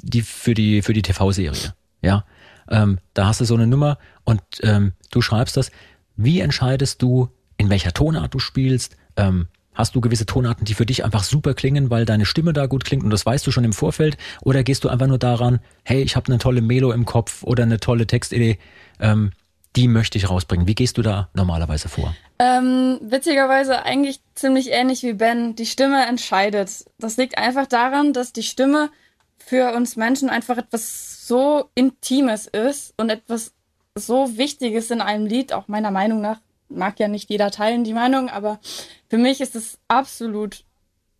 die 0.02 0.22
für 0.22 0.54
die 0.54 0.82
für 0.82 0.92
die 0.92 1.02
TV-Serie. 1.02 1.74
Ja, 2.06 2.24
ähm, 2.70 2.98
da 3.14 3.26
hast 3.26 3.40
du 3.40 3.44
so 3.44 3.54
eine 3.54 3.66
Nummer 3.66 3.98
und 4.24 4.40
ähm, 4.62 4.92
du 5.10 5.20
schreibst 5.20 5.56
das. 5.56 5.70
Wie 6.16 6.40
entscheidest 6.40 7.02
du, 7.02 7.28
in 7.58 7.68
welcher 7.68 7.92
Tonart 7.92 8.32
du 8.32 8.38
spielst? 8.38 8.96
Ähm, 9.16 9.48
Hast 9.76 9.94
du 9.94 10.00
gewisse 10.00 10.24
Tonarten, 10.24 10.64
die 10.64 10.72
für 10.72 10.86
dich 10.86 11.04
einfach 11.04 11.22
super 11.22 11.52
klingen, 11.52 11.90
weil 11.90 12.06
deine 12.06 12.24
Stimme 12.24 12.54
da 12.54 12.64
gut 12.64 12.86
klingt 12.86 13.04
und 13.04 13.10
das 13.10 13.26
weißt 13.26 13.46
du 13.46 13.50
schon 13.50 13.64
im 13.64 13.74
Vorfeld? 13.74 14.16
Oder 14.40 14.62
gehst 14.62 14.84
du 14.84 14.88
einfach 14.88 15.06
nur 15.06 15.18
daran, 15.18 15.60
hey, 15.84 16.00
ich 16.02 16.16
habe 16.16 16.28
eine 16.28 16.38
tolle 16.38 16.62
Melo 16.62 16.92
im 16.92 17.04
Kopf 17.04 17.42
oder 17.42 17.64
eine 17.64 17.78
tolle 17.78 18.06
Textidee, 18.06 18.58
ähm, 19.00 19.32
die 19.76 19.86
möchte 19.86 20.16
ich 20.16 20.30
rausbringen. 20.30 20.66
Wie 20.66 20.74
gehst 20.74 20.96
du 20.96 21.02
da 21.02 21.28
normalerweise 21.34 21.90
vor? 21.90 22.16
Ähm, 22.38 22.98
witzigerweise 23.02 23.84
eigentlich 23.84 24.20
ziemlich 24.34 24.70
ähnlich 24.70 25.02
wie 25.02 25.12
Ben. 25.12 25.54
Die 25.54 25.66
Stimme 25.66 26.06
entscheidet. 26.06 26.86
Das 26.98 27.18
liegt 27.18 27.36
einfach 27.36 27.66
daran, 27.66 28.14
dass 28.14 28.32
die 28.32 28.42
Stimme 28.42 28.88
für 29.36 29.74
uns 29.74 29.96
Menschen 29.96 30.30
einfach 30.30 30.56
etwas 30.56 31.15
so 31.26 31.70
Intimes 31.74 32.46
ist 32.46 32.94
und 32.96 33.10
etwas 33.10 33.52
so 33.96 34.36
Wichtiges 34.36 34.90
in 34.90 35.00
einem 35.00 35.26
Lied, 35.26 35.52
auch 35.52 35.66
meiner 35.66 35.90
Meinung 35.90 36.20
nach. 36.20 36.38
Mag 36.68 37.00
ja 37.00 37.08
nicht 37.08 37.30
jeder 37.30 37.50
teilen, 37.50 37.84
die 37.84 37.94
Meinung, 37.94 38.28
aber 38.28 38.60
für 39.08 39.18
mich 39.18 39.40
ist 39.40 39.56
es 39.56 39.78
absolut 39.88 40.64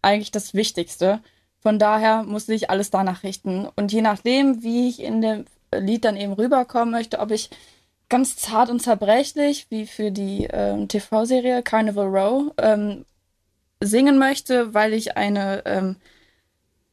eigentlich 0.02 0.30
das 0.30 0.54
Wichtigste. 0.54 1.20
Von 1.60 1.78
daher 1.78 2.22
muss 2.22 2.48
ich 2.48 2.70
alles 2.70 2.90
danach 2.90 3.24
richten. 3.24 3.68
Und 3.74 3.92
je 3.92 4.02
nachdem, 4.02 4.62
wie 4.62 4.88
ich 4.88 5.00
in 5.00 5.22
dem 5.22 5.44
Lied 5.74 6.04
dann 6.04 6.16
eben 6.16 6.32
rüberkommen 6.32 6.92
möchte, 6.92 7.18
ob 7.18 7.32
ich 7.32 7.50
ganz 8.08 8.36
zart 8.36 8.70
und 8.70 8.80
zerbrechlich, 8.80 9.66
wie 9.70 9.86
für 9.86 10.12
die 10.12 10.46
ähm, 10.52 10.86
TV-Serie 10.86 11.62
Carnival 11.62 12.06
Row, 12.06 12.52
ähm, 12.58 13.04
singen 13.80 14.18
möchte, 14.18 14.74
weil 14.74 14.94
ich 14.94 15.16
eine, 15.16 15.62
ähm, 15.66 15.96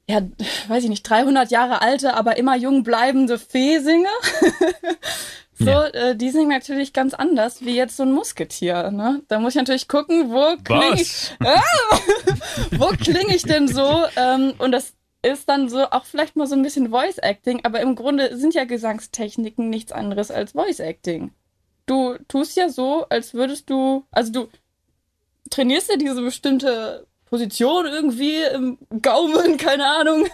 ja, 0.10 0.22
weiß 0.68 0.84
ich 0.84 0.89
nicht, 0.89 1.04
300 1.04 1.51
Jahre 1.51 1.82
alte, 1.82 2.14
aber 2.16 2.38
immer 2.38 2.56
jung 2.56 2.84
bleibende 2.84 3.39
Fee 3.39 3.80
singe. 3.80 4.10
so, 5.60 5.66
ja. 5.66 5.88
äh, 5.88 6.16
die 6.16 6.30
singen 6.30 6.49
natürlich 6.49 6.93
ganz 6.93 7.14
anders 7.14 7.64
wie 7.64 7.76
jetzt 7.76 7.97
so 7.97 8.04
ein 8.04 8.12
Musketier. 8.12 8.91
Ne? 8.91 9.22
Da 9.28 9.39
muss 9.39 9.54
ich 9.54 9.58
natürlich 9.58 9.88
gucken, 9.88 10.32
wo 10.32 10.58
klinge 10.64 11.01
ich, 11.01 11.32
ah, 11.39 11.62
wo 12.72 12.88
klinge 12.88 13.36
ich 13.36 13.43
denn 13.43 13.68
so? 13.68 14.04
Ähm, 14.16 14.54
und 14.58 14.72
das 14.72 14.93
ist 15.22 15.47
dann 15.47 15.70
so 15.70 15.89
auch 15.89 16.04
vielleicht 16.04 16.36
mal 16.36 16.47
so 16.47 16.56
ein 16.56 16.64
bisschen 16.64 16.89
Voice 16.89 17.18
Acting, 17.18 17.62
aber 17.64 17.80
im 17.80 17.95
Grunde 17.95 18.36
sind 18.38 18.54
ja 18.54 18.66
Gesangstechniken 18.66 19.70
nichts 19.70 19.93
anderes 19.93 20.32
als 20.32 20.51
Voice 20.51 20.82
Acting. 20.82 21.32
Du 21.86 22.18
tust 22.28 22.58
ja 22.58 22.70
so, 22.70 23.06
als 23.10 23.34
würdest 23.34 23.70
du, 23.70 24.06
also 24.12 24.32
du 24.32 24.47
trainierst 25.49 25.89
ja 25.89 25.95
diese 25.95 26.22
bestimmte 26.22 27.08
Position 27.34 27.88
irgendwie 27.88 28.43
im 28.53 28.77
Gaumen, 29.01 29.57
keine 29.57 29.88
Ahnung, 29.88 30.27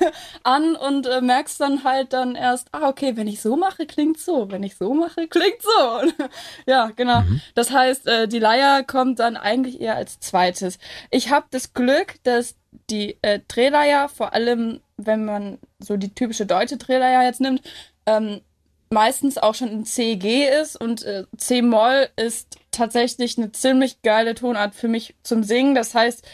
an 0.44 0.76
und 0.76 1.08
äh, 1.08 1.22
merkst 1.22 1.62
dann 1.62 1.86
halt 1.86 2.12
dann 2.12 2.36
erst, 2.36 2.68
ah, 2.74 2.90
okay, 2.90 3.16
wenn 3.16 3.26
ich 3.26 3.40
so 3.40 3.56
mache, 3.56 3.86
klingt 3.86 4.20
so, 4.20 4.52
wenn 4.52 4.64
ich 4.64 4.76
so 4.76 4.94
mache, 4.94 5.30
klingt 5.30 5.62
so. 5.62 6.26
ja, 6.66 6.92
genau. 6.98 7.22
Mhm. 7.22 7.40
Das 7.56 7.72
heißt, 7.72 8.06
äh, 8.06 8.28
die 8.28 8.40
Leier 8.40 8.84
kommt 8.84 9.20
dann 9.20 9.38
eigentlich 9.38 9.80
eher 9.80 9.96
als 9.96 10.20
zweites. 10.20 10.78
Ich 11.10 11.32
habe 11.32 11.46
das 11.52 11.74
Glück, 11.74 12.16
dass 12.24 12.56
die 12.90 13.18
äh, 13.22 13.40
Drehleier, 13.48 14.10
vor 14.10 14.34
allem 14.34 14.82
wenn 14.98 15.24
man 15.24 15.58
so 15.80 15.96
die 15.96 16.14
typische 16.14 16.46
deutsche 16.46 16.76
Drehleier 16.76 17.24
jetzt 17.24 17.40
nimmt, 17.40 17.62
ähm, 18.08 18.42
meistens 18.90 19.38
auch 19.38 19.56
schon 19.56 19.70
in 19.70 19.86
C-G 19.86 20.50
ist 20.50 20.76
und 20.76 21.04
äh, 21.04 21.24
C-Moll 21.38 22.10
ist 22.18 22.58
tatsächlich 22.72 23.38
eine 23.38 23.54
ziemlich 23.54 24.02
geile 24.02 24.36
Tonart 24.36 24.76
für 24.76 24.90
mich 24.90 25.16
zum 25.24 25.44
Singen. 25.44 25.76
Das 25.76 25.96
heißt, 25.96 26.26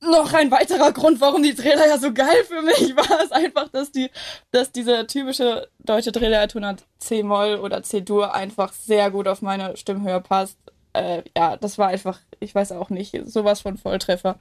noch 0.00 0.32
ein 0.32 0.50
weiterer 0.50 0.92
Grund, 0.92 1.20
warum 1.20 1.42
die 1.42 1.54
Drehleier 1.54 1.98
so 1.98 2.12
geil 2.12 2.44
für 2.46 2.62
mich 2.62 2.96
war, 2.96 3.22
ist 3.22 3.32
einfach, 3.32 3.68
dass 3.68 3.90
die, 3.90 4.10
dass 4.50 4.72
diese 4.72 5.06
typische 5.06 5.68
deutsche 5.80 6.12
Drehleiertonart 6.12 6.84
C-Moll 6.98 7.56
oder 7.56 7.82
C-Dur 7.82 8.34
einfach 8.34 8.72
sehr 8.72 9.10
gut 9.10 9.28
auf 9.28 9.42
meine 9.42 9.76
Stimmhöhe 9.76 10.20
passt. 10.20 10.58
Äh, 10.92 11.22
ja, 11.36 11.56
das 11.56 11.78
war 11.78 11.88
einfach, 11.88 12.20
ich 12.40 12.54
weiß 12.54 12.72
auch 12.72 12.90
nicht, 12.90 13.16
sowas 13.26 13.60
von 13.60 13.76
Volltreffer. 13.76 14.38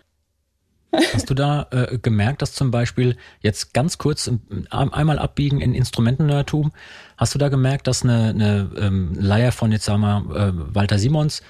Hast 1.14 1.30
du 1.30 1.34
da 1.34 1.68
äh, 1.72 1.97
gemerkt, 1.97 2.41
dass 2.41 2.53
zum 2.53 2.72
Beispiel 2.72 3.18
jetzt 3.41 3.74
ganz 3.74 3.97
kurz 3.97 4.32
einmal 4.70 5.20
abbiegen 5.20 5.60
in 5.60 5.74
Instrumentennörtum, 5.74 6.72
hast 7.18 7.36
du 7.36 7.39
da 7.39 7.49
gemerkt, 7.49 7.88
dass 7.88 8.03
eine, 8.03 8.30
eine 8.30 8.72
ähm, 8.80 9.14
Leier 9.14 9.51
von 9.51 9.74
jetzt 9.74 9.84
sagen 9.84 10.01
wir 10.01 10.36
äh, 10.36 10.51
Walter 10.76 10.97
Simons 10.97 11.41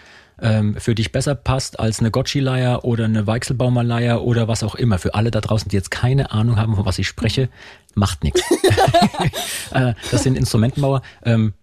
ähm, 0.41 0.75
für 0.79 0.95
dich 0.95 1.11
besser 1.11 1.35
passt 1.35 1.79
als 1.79 1.99
eine 1.99 2.11
Gotchi-Leier 2.11 2.83
oder 2.85 3.05
eine 3.05 3.25
Weichselbaumer 3.25 3.83
Leier 3.83 4.23
oder 4.23 4.47
was 4.47 4.63
auch 4.63 4.75
immer. 4.75 4.99
Für 4.99 5.15
alle 5.15 5.31
da 5.31 5.41
draußen, 5.41 5.69
die 5.69 5.75
jetzt 5.75 5.91
keine 5.91 6.31
Ahnung 6.31 6.57
haben, 6.57 6.75
von 6.75 6.85
was 6.85 6.99
ich 6.99 7.07
spreche, 7.07 7.49
macht 7.95 8.23
nichts. 8.23 8.41
äh, 9.71 9.93
das 10.11 10.23
sind 10.23 10.37
Instrumentenbauer. 10.37 11.01
Ähm, 11.23 11.53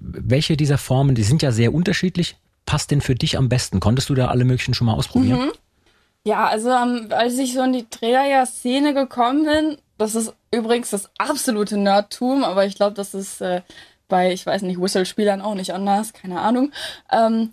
welche 0.00 0.56
dieser 0.56 0.78
Formen, 0.78 1.14
die 1.14 1.22
sind 1.22 1.42
ja 1.42 1.52
sehr 1.52 1.72
unterschiedlich, 1.72 2.36
passt 2.66 2.90
denn 2.90 3.00
für 3.00 3.14
dich 3.14 3.38
am 3.38 3.48
besten? 3.48 3.80
Konntest 3.80 4.10
du 4.10 4.14
da 4.14 4.28
alle 4.28 4.44
möglichen 4.44 4.74
schon 4.74 4.86
mal 4.86 4.94
ausprobieren? 4.94 5.46
Mhm. 5.46 5.52
Ja, 6.24 6.48
also 6.48 6.70
um, 6.70 7.06
als 7.10 7.38
ich 7.38 7.54
so 7.54 7.62
in 7.62 7.72
die 7.72 7.86
Dreher-Szene 7.88 8.94
gekommen 8.94 9.44
bin, 9.44 9.78
das 9.96 10.16
ist 10.16 10.34
übrigens 10.50 10.90
das 10.90 11.08
absolute 11.18 11.78
Nerdtum, 11.78 12.42
aber 12.42 12.66
ich 12.66 12.74
glaube, 12.74 12.94
das 12.94 13.14
ist 13.14 13.40
äh, 13.40 13.62
bei, 14.08 14.32
ich 14.32 14.44
weiß 14.44 14.62
nicht, 14.62 14.80
Whistle-Spielern 14.80 15.40
auch 15.40 15.54
nicht 15.54 15.72
anders, 15.72 16.12
keine 16.12 16.40
Ahnung. 16.40 16.72
Ähm, 17.12 17.52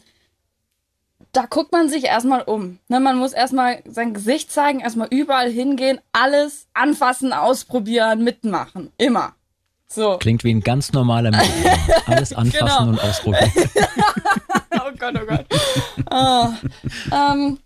da 1.34 1.48
guckt 1.48 1.72
man 1.72 1.90
sich 1.90 2.06
erstmal 2.06 2.44
um. 2.44 2.80
Ne, 2.88 3.00
man 3.00 3.18
muss 3.18 3.34
erstmal 3.34 3.82
sein 3.86 4.14
Gesicht 4.14 4.52
zeigen, 4.52 4.80
erstmal 4.80 5.08
überall 5.10 5.50
hingehen, 5.50 6.00
alles 6.14 6.68
anfassen, 6.74 7.34
ausprobieren, 7.34 8.24
mitmachen. 8.24 8.94
Immer. 8.98 9.34
So. 9.88 10.18
Klingt 10.18 10.44
wie 10.44 10.54
ein 10.54 10.62
ganz 10.62 10.92
normaler 10.92 11.32
Mensch. 11.32 11.46
Alles 12.08 12.34
anfassen 12.34 12.68
genau. 12.68 12.90
und 12.90 13.00
ausprobieren. 13.00 13.52
oh 14.72 14.92
Gott, 14.98 15.14
oh 15.22 15.26
Gott. 15.28 15.46
Oh. 16.10 16.48
Ähm, 17.12 17.60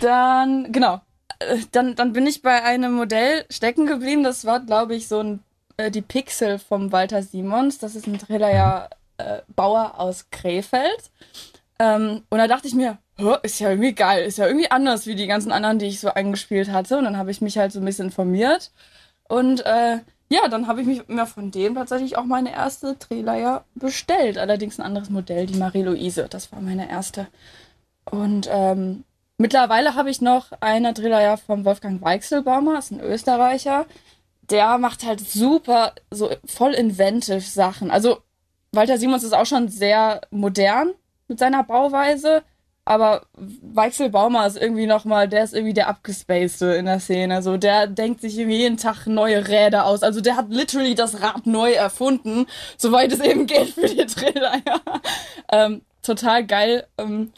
dann, 0.00 0.72
genau. 0.72 1.00
Äh, 1.38 1.58
dann, 1.70 1.94
dann 1.94 2.12
bin 2.12 2.26
ich 2.26 2.42
bei 2.42 2.64
einem 2.64 2.94
Modell 2.94 3.46
stecken 3.48 3.86
geblieben. 3.86 4.24
Das 4.24 4.44
war, 4.44 4.58
glaube 4.58 4.96
ich, 4.96 5.06
so 5.06 5.20
ein, 5.20 5.40
äh, 5.76 5.90
die 5.92 6.02
Pixel 6.02 6.58
vom 6.58 6.90
Walter 6.90 7.22
Simons. 7.22 7.78
Das 7.78 7.94
ist 7.94 8.08
ein 8.08 8.18
Thriller 8.18 8.90
äh, 9.18 9.42
Bauer 9.54 10.00
aus 10.00 10.26
Krefeld. 10.30 11.10
Ähm, 11.78 12.22
und 12.30 12.38
da 12.38 12.46
dachte 12.46 12.68
ich 12.68 12.74
mir, 12.74 12.98
ist 13.42 13.60
ja 13.60 13.70
irgendwie 13.70 13.94
geil, 13.94 14.24
ist 14.24 14.38
ja 14.38 14.46
irgendwie 14.46 14.70
anders 14.70 15.06
wie 15.06 15.14
die 15.14 15.26
ganzen 15.26 15.52
anderen, 15.52 15.78
die 15.78 15.86
ich 15.86 16.00
so 16.00 16.08
eingespielt 16.10 16.70
hatte. 16.70 16.98
Und 16.98 17.04
dann 17.04 17.16
habe 17.16 17.30
ich 17.30 17.40
mich 17.40 17.58
halt 17.58 17.72
so 17.72 17.80
ein 17.80 17.84
bisschen 17.84 18.06
informiert. 18.06 18.72
Und 19.28 19.64
äh, 19.66 19.98
ja, 20.28 20.48
dann 20.48 20.66
habe 20.66 20.80
ich 20.80 20.86
mich 20.86 21.08
mir 21.08 21.26
von 21.26 21.50
dem 21.50 21.74
tatsächlich 21.74 22.16
auch 22.18 22.24
meine 22.24 22.52
erste 22.52 22.94
Drehleier 22.94 23.64
bestellt. 23.74 24.38
Allerdings 24.38 24.78
ein 24.78 24.86
anderes 24.86 25.10
Modell, 25.10 25.46
die 25.46 25.58
Marie-Louise. 25.58 26.26
Das 26.28 26.52
war 26.52 26.60
meine 26.60 26.88
erste. 26.90 27.26
Und 28.10 28.48
ähm, 28.50 29.04
Mittlerweile 29.38 29.94
habe 29.94 30.10
ich 30.10 30.20
noch 30.22 30.52
eine 30.60 30.94
Driller 30.94 31.20
ja 31.20 31.36
vom 31.36 31.64
Wolfgang 31.64 32.00
Weichselbaumer, 32.00 32.78
ist 32.78 32.90
ein 32.90 33.00
Österreicher. 33.00 33.86
Der 34.50 34.78
macht 34.78 35.04
halt 35.04 35.20
super, 35.20 35.92
so 36.10 36.30
voll 36.46 36.72
inventive 36.72 37.40
Sachen. 37.40 37.90
Also 37.90 38.18
Walter 38.72 38.98
Simons 38.98 39.24
ist 39.24 39.34
auch 39.34 39.46
schon 39.46 39.68
sehr 39.68 40.22
modern 40.30 40.94
mit 41.28 41.38
seiner 41.38 41.64
Bauweise, 41.64 42.42
aber 42.88 43.26
Weichselbaumer 43.34 44.46
ist 44.46 44.56
irgendwie 44.56 44.86
nochmal, 44.86 45.28
der 45.28 45.42
ist 45.42 45.54
irgendwie 45.54 45.74
der 45.74 45.88
abgespacede 45.88 46.76
in 46.76 46.84
der 46.84 47.00
Szene. 47.00 47.42
So, 47.42 47.56
der 47.56 47.88
denkt 47.88 48.20
sich 48.20 48.36
jeden 48.36 48.76
Tag 48.76 49.08
neue 49.08 49.48
Räder 49.48 49.86
aus. 49.86 50.04
Also 50.04 50.20
der 50.20 50.36
hat 50.36 50.50
literally 50.50 50.94
das 50.94 51.20
Rad 51.20 51.46
neu 51.46 51.72
erfunden, 51.72 52.46
soweit 52.76 53.12
es 53.12 53.18
eben 53.18 53.46
geht 53.48 53.70
für 53.70 53.88
die 53.88 54.06
Driller, 54.06 54.62
ja. 54.66 54.80
ähm, 55.50 55.82
total 56.00 56.46
geil. 56.46 56.86
Ähm, 56.96 57.32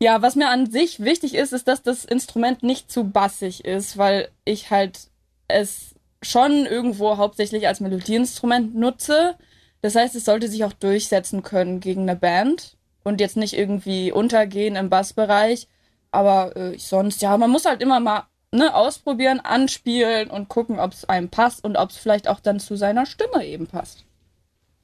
ja, 0.00 0.22
was 0.22 0.36
mir 0.36 0.48
an 0.48 0.70
sich 0.70 1.00
wichtig 1.00 1.34
ist, 1.34 1.52
ist, 1.52 1.66
dass 1.66 1.82
das 1.82 2.04
Instrument 2.04 2.62
nicht 2.62 2.92
zu 2.92 3.02
bassig 3.02 3.64
ist, 3.64 3.98
weil 3.98 4.28
ich 4.44 4.70
halt 4.70 5.00
es 5.48 5.96
schon 6.22 6.64
irgendwo 6.64 7.16
hauptsächlich 7.16 7.66
als 7.66 7.80
Melodieinstrument 7.80 8.76
nutze. 8.76 9.34
Das 9.82 9.96
heißt, 9.96 10.14
es 10.14 10.26
sollte 10.26 10.48
sich 10.48 10.62
auch 10.64 10.74
durchsetzen 10.74 11.42
können 11.42 11.80
gegen 11.80 12.02
eine 12.02 12.14
Band 12.14 12.76
und 13.10 13.20
jetzt 13.20 13.36
nicht 13.36 13.56
irgendwie 13.56 14.12
untergehen 14.12 14.76
im 14.76 14.88
Bassbereich. 14.88 15.68
Aber 16.10 16.56
äh, 16.56 16.78
sonst, 16.78 17.20
ja, 17.22 17.36
man 17.36 17.50
muss 17.50 17.66
halt 17.66 17.82
immer 17.82 18.00
mal 18.00 18.24
ne, 18.52 18.74
ausprobieren, 18.74 19.40
anspielen 19.40 20.30
und 20.30 20.48
gucken, 20.48 20.78
ob 20.78 20.92
es 20.92 21.04
einem 21.04 21.28
passt 21.28 21.64
und 21.64 21.76
ob 21.76 21.90
es 21.90 21.96
vielleicht 21.96 22.28
auch 22.28 22.40
dann 22.40 22.60
zu 22.60 22.76
seiner 22.76 23.06
Stimme 23.06 23.44
eben 23.44 23.66
passt. 23.66 24.04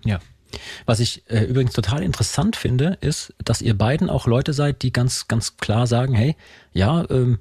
Ja. 0.04 0.18
Was 0.86 1.00
ich 1.00 1.28
äh, 1.28 1.44
übrigens 1.44 1.72
total 1.72 2.02
interessant 2.02 2.56
finde, 2.56 2.98
ist, 3.00 3.34
dass 3.44 3.62
ihr 3.62 3.76
beiden 3.76 4.08
auch 4.08 4.26
Leute 4.26 4.52
seid, 4.52 4.82
die 4.82 4.92
ganz, 4.92 5.28
ganz 5.28 5.56
klar 5.56 5.86
sagen, 5.86 6.14
hey, 6.14 6.36
ja, 6.72 7.04
ähm, 7.10 7.40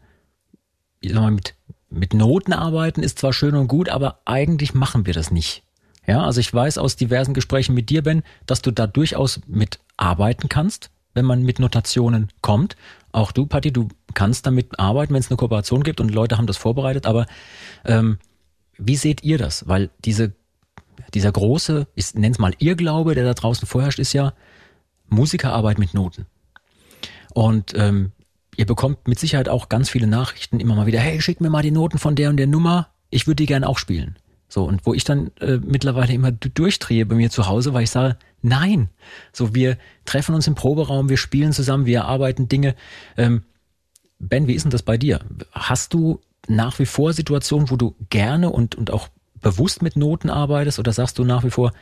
sag 1.04 1.22
mal, 1.22 1.32
mit, 1.32 1.54
mit 1.90 2.14
Noten 2.14 2.54
arbeiten 2.54 3.04
ist 3.04 3.20
zwar 3.20 3.32
schön 3.32 3.56
und 3.56 3.68
gut, 3.68 3.90
aber 3.90 4.20
eigentlich 4.26 4.74
machen 4.74 5.06
wir 5.06 5.14
das 5.14 5.32
nicht. 5.32 5.64
Ja, 6.08 6.24
also 6.24 6.40
ich 6.40 6.54
weiß 6.54 6.78
aus 6.78 6.96
diversen 6.96 7.34
Gesprächen 7.34 7.74
mit 7.74 7.90
dir, 7.90 8.02
Ben, 8.02 8.24
dass 8.46 8.62
du 8.62 8.72
da 8.72 8.88
durchaus 8.88 9.40
mit 9.48 9.80
arbeiten 9.98 10.50
kannst, 10.50 10.92
wenn 11.14 11.26
man 11.26 11.44
mit 11.44 11.60
Notationen 11.60 12.30
kommt. 12.42 12.76
Auch 13.12 13.32
du, 13.32 13.46
Patti, 13.46 13.72
du 13.72 13.88
kannst 14.14 14.46
damit 14.46 14.80
arbeiten, 14.80 15.14
wenn 15.14 15.22
es 15.22 15.30
eine 15.30 15.38
Kooperation 15.38 15.84
gibt 15.84 16.02
und 16.02 16.14
Leute 16.14 16.38
haben 16.38 16.48
das 16.48 16.58
vorbereitet. 16.58 17.06
Aber 17.06 17.26
ähm, 17.86 18.20
wie 18.78 18.96
seht 18.96 19.24
ihr 19.24 19.38
das? 19.38 19.68
Weil 19.68 19.90
diese, 20.04 20.34
dieser 21.14 21.32
große, 21.32 21.88
ich 21.96 22.14
nenne 22.14 22.34
es 22.34 22.40
mal 22.40 22.54
Irrglaube, 22.60 23.16
der 23.16 23.24
da 23.24 23.34
draußen 23.34 23.68
vorherrscht, 23.68 24.00
ist 24.00 24.14
ja 24.14 24.34
Musikerarbeit 25.08 25.78
mit 25.78 25.94
Noten. 25.94 26.26
Und 27.34 27.74
ähm, 27.76 28.12
ihr 28.56 28.66
bekommt 28.66 29.08
mit 29.08 29.20
Sicherheit 29.20 29.50
auch 29.50 29.70
ganz 29.70 29.90
viele 29.90 30.08
Nachrichten 30.08 30.60
immer 30.60 30.76
mal 30.76 30.86
wieder, 30.86 31.00
hey, 31.00 31.22
schick 31.22 31.42
mir 31.42 31.50
mal 31.50 31.64
die 31.64 31.72
Noten 31.72 31.98
von 31.98 32.16
der 32.16 32.30
und 32.30 32.38
der 32.38 32.48
Nummer, 32.48 32.90
ich 33.10 33.28
würde 33.28 33.38
die 33.38 33.46
gerne 33.46 33.68
auch 33.68 33.78
spielen. 33.78 34.18
So, 34.48 34.64
und 34.64 34.86
wo 34.86 34.94
ich 34.94 35.04
dann 35.04 35.32
äh, 35.40 35.58
mittlerweile 35.58 36.14
immer 36.14 36.32
durchdrehe 36.32 37.06
bei 37.06 37.16
mir 37.16 37.30
zu 37.30 37.48
Hause, 37.48 37.74
weil 37.74 37.84
ich 37.84 37.92
sage, 37.92 38.18
nein. 38.46 38.90
So, 39.34 39.54
wir 39.54 39.78
treffen 40.06 40.36
uns 40.36 40.48
im 40.48 40.56
Proberaum, 40.56 41.10
wir 41.10 41.18
spielen 41.18 41.52
zusammen, 41.52 41.86
wir 41.86 42.06
arbeiten 42.06 42.48
Dinge. 42.48 42.76
Ähm, 43.18 43.44
ben, 44.20 44.48
wie 44.48 44.54
ist 44.54 44.64
denn 44.64 44.72
das 44.72 44.84
bei 44.84 44.98
dir? 44.98 45.20
Hast 45.52 45.94
du 45.94 46.22
nach 46.48 46.80
wie 46.80 46.86
vor 46.86 47.14
Situationen, 47.14 47.70
wo 47.70 47.76
du 47.76 47.96
gerne 48.10 48.50
und, 48.50 48.76
und 48.76 48.92
auch 48.92 49.10
bewusst 49.42 49.82
mit 49.82 49.96
Noten 49.96 50.30
arbeitest 50.30 50.80
oder 50.80 50.94
sagst 50.94 51.18
du 51.20 51.26
nach 51.26 51.44
wie 51.44 51.50
vor, 51.50 51.74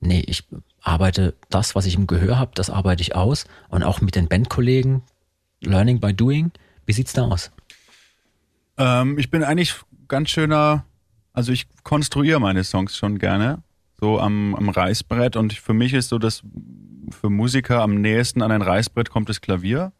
nee, 0.00 0.22
ich 0.26 0.44
arbeite 0.82 1.34
das, 1.50 1.74
was 1.74 1.86
ich 1.86 1.94
im 1.94 2.06
Gehör 2.06 2.38
habe, 2.38 2.52
das 2.54 2.70
arbeite 2.70 3.02
ich 3.02 3.14
aus 3.14 3.46
und 3.68 3.82
auch 3.82 4.00
mit 4.00 4.14
den 4.14 4.28
Bandkollegen, 4.28 5.02
Learning 5.60 6.00
by 6.00 6.14
Doing. 6.14 6.52
Wie 6.86 6.92
sieht's 6.92 7.12
da 7.12 7.26
aus? 7.26 7.50
Ähm, 8.76 9.18
ich 9.18 9.30
bin 9.30 9.42
eigentlich 9.42 9.74
ganz 10.06 10.30
schöner 10.30 10.84
also 11.38 11.52
ich 11.52 11.68
konstruiere 11.84 12.40
meine 12.40 12.64
Songs 12.64 12.96
schon 12.96 13.20
gerne, 13.20 13.62
so 14.00 14.20
am, 14.20 14.54
am 14.54 14.68
Reißbrett. 14.68 15.36
Und 15.36 15.52
für 15.52 15.74
mich 15.74 15.94
ist 15.94 16.08
so, 16.08 16.18
dass 16.18 16.42
für 17.10 17.30
Musiker 17.30 17.82
am 17.82 18.00
nächsten 18.00 18.42
an 18.42 18.52
ein 18.52 18.62
Reißbrett 18.62 19.10
kommt 19.10 19.28
das 19.28 19.40
Klavier. 19.40 19.92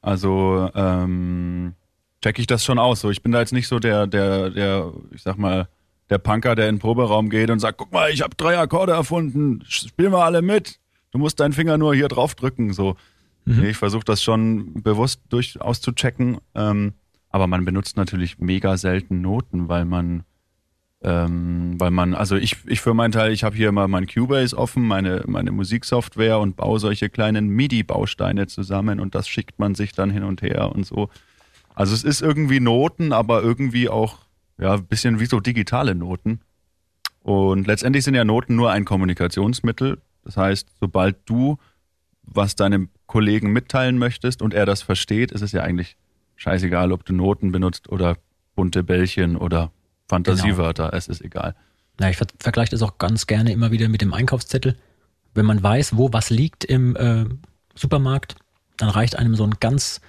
Also 0.00 0.70
ähm, 0.74 1.74
check 2.22 2.38
ich 2.38 2.46
das 2.46 2.64
schon 2.64 2.78
aus. 2.78 3.00
So, 3.00 3.10
ich 3.10 3.22
bin 3.22 3.32
da 3.32 3.40
jetzt 3.40 3.52
nicht 3.52 3.68
so 3.68 3.78
der, 3.78 4.06
der, 4.06 4.50
der, 4.50 4.92
ich 5.12 5.22
sag 5.22 5.38
mal, 5.38 5.68
der 6.10 6.18
Punker, 6.18 6.54
der 6.54 6.68
in 6.68 6.76
den 6.76 6.80
Proberaum 6.80 7.30
geht 7.30 7.50
und 7.50 7.60
sagt, 7.60 7.78
guck 7.78 7.92
mal, 7.92 8.10
ich 8.10 8.22
habe 8.22 8.36
drei 8.36 8.58
Akkorde 8.58 8.92
erfunden, 8.92 9.62
spiel 9.66 10.10
mal 10.10 10.24
alle 10.24 10.42
mit. 10.42 10.78
Du 11.12 11.18
musst 11.18 11.40
deinen 11.40 11.52
Finger 11.52 11.78
nur 11.78 11.94
hier 11.94 12.08
drauf 12.08 12.34
drücken. 12.34 12.72
So, 12.72 12.96
mhm. 13.44 13.64
ich 13.64 13.76
versuche 13.76 14.04
das 14.04 14.22
schon 14.22 14.82
bewusst 14.82 15.22
durchaus 15.30 15.80
zu 15.80 15.92
checken. 15.92 16.38
Ähm, 16.54 16.94
aber 17.30 17.46
man 17.46 17.64
benutzt 17.64 17.96
natürlich 17.96 18.38
mega 18.38 18.76
selten 18.76 19.20
Noten, 19.20 19.68
weil 19.68 19.84
man 19.84 20.24
ähm, 21.04 21.78
weil 21.78 21.90
man, 21.90 22.14
also 22.14 22.34
ich, 22.36 22.56
ich 22.66 22.80
für 22.80 22.94
meinen 22.94 23.12
Teil, 23.12 23.30
ich 23.30 23.44
habe 23.44 23.54
hier 23.54 23.68
immer 23.68 23.86
mein 23.88 24.06
Cubase 24.06 24.56
offen, 24.56 24.82
meine, 24.82 25.22
meine 25.26 25.52
Musiksoftware 25.52 26.38
und 26.38 26.56
baue 26.56 26.80
solche 26.80 27.10
kleinen 27.10 27.48
MIDI-Bausteine 27.50 28.46
zusammen 28.46 29.00
und 29.00 29.14
das 29.14 29.28
schickt 29.28 29.58
man 29.58 29.74
sich 29.74 29.92
dann 29.92 30.10
hin 30.10 30.24
und 30.24 30.40
her 30.40 30.72
und 30.72 30.86
so. 30.86 31.10
Also 31.74 31.94
es 31.94 32.04
ist 32.04 32.22
irgendwie 32.22 32.58
Noten, 32.58 33.12
aber 33.12 33.42
irgendwie 33.42 33.90
auch 33.90 34.16
ja 34.56 34.74
ein 34.74 34.86
bisschen 34.86 35.20
wie 35.20 35.26
so 35.26 35.40
digitale 35.40 35.94
Noten. 35.94 36.40
Und 37.22 37.66
letztendlich 37.66 38.04
sind 38.04 38.14
ja 38.14 38.24
Noten 38.24 38.56
nur 38.56 38.70
ein 38.70 38.86
Kommunikationsmittel. 38.86 39.98
Das 40.24 40.38
heißt, 40.38 40.68
sobald 40.80 41.16
du 41.26 41.58
was 42.22 42.56
deinem 42.56 42.88
Kollegen 43.06 43.52
mitteilen 43.52 43.98
möchtest 43.98 44.40
und 44.40 44.54
er 44.54 44.64
das 44.64 44.80
versteht, 44.80 45.32
ist 45.32 45.42
es 45.42 45.52
ja 45.52 45.62
eigentlich 45.62 45.98
scheißegal, 46.36 46.92
ob 46.92 47.04
du 47.04 47.12
Noten 47.12 47.52
benutzt 47.52 47.90
oder 47.90 48.16
bunte 48.54 48.82
Bällchen 48.82 49.36
oder 49.36 49.70
Fantasiewörter, 50.08 50.84
genau. 50.84 50.96
es 50.96 51.08
ist 51.08 51.20
egal. 51.20 51.54
Ja, 52.00 52.08
ich 52.08 52.16
ver 52.16 52.26
vergleiche 52.38 52.72
das 52.72 52.82
auch 52.82 52.98
ganz 52.98 53.26
gerne 53.26 53.52
immer 53.52 53.70
wieder 53.70 53.88
mit 53.88 54.00
dem 54.00 54.12
Einkaufszettel. 54.12 54.76
Wenn 55.34 55.46
man 55.46 55.62
weiß, 55.62 55.96
wo 55.96 56.12
was 56.12 56.30
liegt 56.30 56.64
im 56.64 56.96
äh, 56.96 57.26
Supermarkt, 57.74 58.36
dann 58.76 58.88
reicht 58.88 59.16
einem 59.16 59.34
so 59.34 59.44
ein 59.44 59.54
ganz 59.60 60.00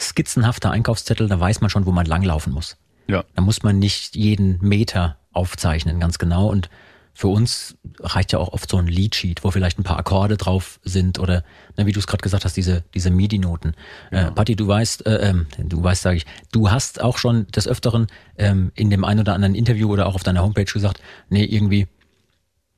skizzenhafter 0.00 0.70
Einkaufszettel, 0.70 1.28
da 1.28 1.38
weiß 1.38 1.60
man 1.60 1.70
schon, 1.70 1.86
wo 1.86 1.92
man 1.92 2.06
langlaufen 2.06 2.52
muss. 2.52 2.76
Ja. 3.06 3.24
Da 3.34 3.42
muss 3.42 3.62
man 3.62 3.78
nicht 3.78 4.16
jeden 4.16 4.58
Meter 4.60 5.18
aufzeichnen, 5.32 6.00
ganz 6.00 6.18
genau. 6.18 6.48
Und 6.48 6.70
für 7.16 7.28
uns 7.28 7.76
reicht 8.00 8.32
ja 8.32 8.40
auch 8.40 8.52
oft 8.52 8.68
so 8.68 8.76
ein 8.76 8.88
Leadsheet, 8.88 9.44
wo 9.44 9.52
vielleicht 9.52 9.78
ein 9.78 9.84
paar 9.84 9.98
Akkorde 9.98 10.36
drauf 10.36 10.80
sind 10.82 11.20
oder, 11.20 11.44
na, 11.76 11.86
wie 11.86 11.92
du 11.92 12.00
es 12.00 12.08
gerade 12.08 12.22
gesagt 12.22 12.44
hast, 12.44 12.56
diese, 12.56 12.82
diese 12.92 13.10
MIDI-Noten. 13.10 13.74
Äh, 14.10 14.16
ja. 14.16 14.28
Äh, 14.28 14.32
Patti, 14.32 14.56
du 14.56 14.66
weißt, 14.66 15.06
äh, 15.06 15.30
ähm, 15.30 15.46
du 15.58 15.82
weißt, 15.82 16.02
sage 16.02 16.16
ich, 16.16 16.26
du 16.50 16.72
hast 16.72 17.00
auch 17.00 17.16
schon 17.16 17.46
des 17.48 17.68
Öfteren 17.68 18.08
ähm, 18.36 18.72
in 18.74 18.90
dem 18.90 19.04
ein 19.04 19.20
oder 19.20 19.32
anderen 19.32 19.54
Interview 19.54 19.92
oder 19.92 20.06
auch 20.06 20.16
auf 20.16 20.24
deiner 20.24 20.42
Homepage 20.42 20.64
gesagt, 20.64 21.00
nee, 21.28 21.44
irgendwie 21.44 21.86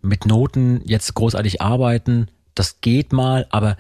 mit 0.02 0.26
Noten 0.26 0.82
jetzt 0.84 1.14
großartig 1.14 1.62
arbeiten, 1.62 2.28
das 2.54 2.82
geht 2.82 3.14
mal, 3.14 3.46
aber 3.48 3.78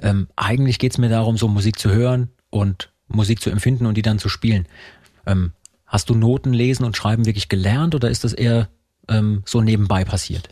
ähm, 0.00 0.28
eigentlich 0.36 0.78
geht's 0.78 0.96
mir 0.96 1.10
darum, 1.10 1.36
so 1.36 1.48
Musik 1.48 1.78
zu 1.78 1.90
hören 1.90 2.30
und 2.48 2.90
Musik 3.08 3.42
zu 3.42 3.50
empfinden 3.50 3.84
und 3.84 3.96
die 3.96 4.02
dann 4.02 4.18
zu 4.18 4.30
spielen. 4.30 4.66
Ähm, 5.26 5.52
hast 5.86 6.08
du 6.08 6.14
Noten 6.14 6.54
lesen 6.54 6.84
und 6.84 6.96
schreiben 6.96 7.26
wirklich 7.26 7.50
gelernt 7.50 7.94
oder 7.94 8.08
ist 8.08 8.24
das 8.24 8.32
eher 8.32 8.68
ähm, 9.08 9.42
so 9.46 9.60
nebenbei 9.60 10.04
passiert? 10.04 10.48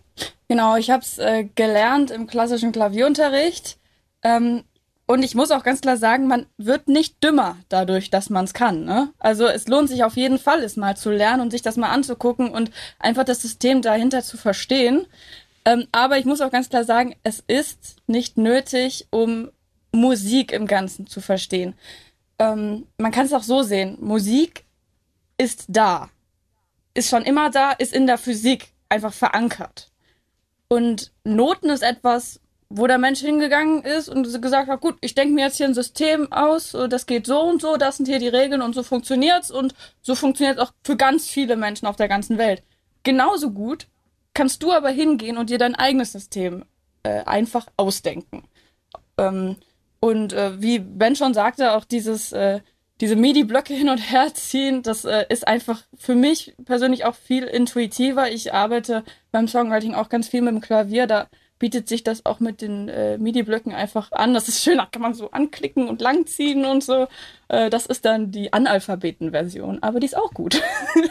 Genau, 0.48 0.76
ich 0.76 0.90
habe 0.90 1.02
es 1.02 1.18
äh, 1.18 1.44
gelernt 1.54 2.11
im 2.11 2.26
klassischen 2.26 2.72
Klavierunterricht. 2.72 3.78
Ähm, 4.22 4.64
und 5.07 5.22
ich 5.22 5.36
muss 5.36 5.52
auch 5.52 5.62
ganz 5.62 5.80
klar 5.80 5.96
sagen, 5.96 6.26
man 6.26 6.46
wird 6.57 6.88
nicht 6.88 7.22
dümmer 7.22 7.57
dadurch, 7.68 8.11
dass 8.11 8.28
man 8.28 8.44
es 8.44 8.54
kann. 8.54 8.84
Ne? 8.84 9.12
Also 9.18 9.46
es 9.46 9.68
lohnt 9.68 9.88
sich 9.88 10.02
auf 10.02 10.16
jeden 10.16 10.38
Fall, 10.38 10.62
es 10.64 10.76
mal 10.76 10.96
zu 10.96 11.11
lernen 11.11 11.42
und 11.42 11.52
sich 11.52 11.62
das 11.62 11.76
mal 11.76 11.90
anzugucken 11.90 12.50
und 12.50 12.72
einfach 12.98 13.24
das 13.24 13.40
System 13.40 13.82
dahinter 13.82 14.22
zu 14.22 14.36
verstehen. 14.36 15.07
Ähm, 15.64 15.86
aber 15.92 16.18
ich 16.18 16.24
muss 16.24 16.40
auch 16.40 16.50
ganz 16.50 16.68
klar 16.68 16.84
sagen, 16.84 17.14
es 17.22 17.42
ist 17.46 17.96
nicht 18.09 18.36
nötig, 18.36 19.07
um 19.11 19.50
Musik 19.92 20.52
im 20.52 20.66
Ganzen 20.66 21.07
zu 21.07 21.20
verstehen. 21.20 21.74
Ähm, 22.38 22.86
man 22.98 23.12
kann 23.12 23.26
es 23.26 23.32
auch 23.32 23.44
so 23.44 23.62
sehen, 23.62 23.96
Musik 24.00 24.64
ist 25.38 25.66
da 25.68 26.09
ist 26.97 27.11
schon 27.11 27.24
immer 27.24 27.51
da, 27.51 27.72
ist 27.72 27.92
in 27.92 28.07
der 28.07 28.18
Physik 28.18 28.72
einfach 28.88 29.12
verankert. 29.12 29.90
Und 30.68 31.12
Noten 31.24 31.70
ist 31.70 31.82
etwas, 31.82 32.40
wo 32.68 32.86
der 32.86 32.99
Mensch 32.99 33.20
hingegangen 33.20 33.82
ist 33.82 34.09
und 34.09 34.24
gesagt 34.42 34.68
hat, 34.68 34.80
gut, 34.80 34.97
ich 35.01 35.14
denke 35.14 35.34
mir 35.34 35.44
jetzt 35.47 35.57
hier 35.57 35.66
ein 35.66 35.74
System 35.74 36.32
aus, 36.32 36.76
das 36.88 37.07
geht 37.07 37.26
so 37.26 37.40
und 37.40 37.62
so, 37.62 37.76
das 37.76 37.99
sind 37.99 38.07
hier 38.07 38.18
die 38.18 38.28
Regeln 38.28 38.62
und 38.62 38.74
so 38.74 38.82
funktioniert's 38.82 39.51
und 39.51 39.74
so 40.03 40.16
funktioniert 40.16 40.59
auch 40.59 40.72
für 40.82 40.97
ganz 40.97 41.28
viele 41.28 41.57
Menschen 41.57 41.86
auf 41.86 41.97
der 41.97 42.09
ganzen 42.09 42.38
Welt. 42.38 42.62
Genauso 43.05 43.51
gut 43.51 43.86
kannst 44.34 44.62
du 44.62 44.72
aber 44.72 44.90
hingehen 44.90 45.38
und 45.38 45.51
dir 45.51 45.59
dein 45.59 45.76
eigenes 45.76 46.12
System 46.12 46.64
äh, 47.05 47.22
einfach 47.24 47.68
ausdenken. 47.76 48.42
Ähm, 49.16 49.57
und 50.01 50.32
äh, 50.32 50.61
wie 50.61 50.80
Ben 50.80 51.14
schon 51.14 51.34
sagte, 51.34 51.72
auch 51.72 51.84
dieses 51.84 52.32
äh, 52.32 52.61
diese 53.01 53.16
MIDI-Blöcke 53.16 53.74
hin 53.74 53.88
und 53.88 53.99
her 53.99 54.32
ziehen, 54.32 54.82
das 54.82 55.05
äh, 55.05 55.26
ist 55.28 55.47
einfach 55.47 55.82
für 55.97 56.14
mich 56.14 56.55
persönlich 56.64 57.05
auch 57.05 57.14
viel 57.14 57.44
intuitiver. 57.44 58.30
Ich 58.30 58.55
arbeite 58.55 59.05
beim 59.32 59.49
Songwriting 59.49 59.94
auch 59.94 60.09
ganz 60.09 60.28
viel 60.28 60.40
mit 60.40 60.55
dem 60.55 60.61
Klavier. 60.61 61.07
Da 61.07 61.28
bietet 61.59 61.88
sich 61.88 62.05
das 62.05 62.24
auch 62.24 62.40
mit 62.40 62.61
den 62.61 62.88
äh, 62.88 63.18
MIDI-Blöcken 63.18 63.74
einfach 63.74 64.12
an. 64.12 64.34
Das 64.34 64.49
ist 64.49 64.62
schön, 64.62 64.78
da 64.78 64.86
kann 64.86 65.03
man 65.03 65.14
so 65.14 65.30
anklicken 65.30 65.88
und 65.88 66.01
langziehen 66.01 66.64
und 66.64 66.82
so. 66.82 67.07
Äh, 67.49 67.70
das 67.70 67.86
ist 67.86 68.05
dann 68.05 68.30
die 68.30 68.53
Analphabeten-Version, 68.53 69.82
aber 69.82 70.01
die 70.01 70.07
ist 70.07 70.16
auch 70.16 70.32
gut. 70.32 70.62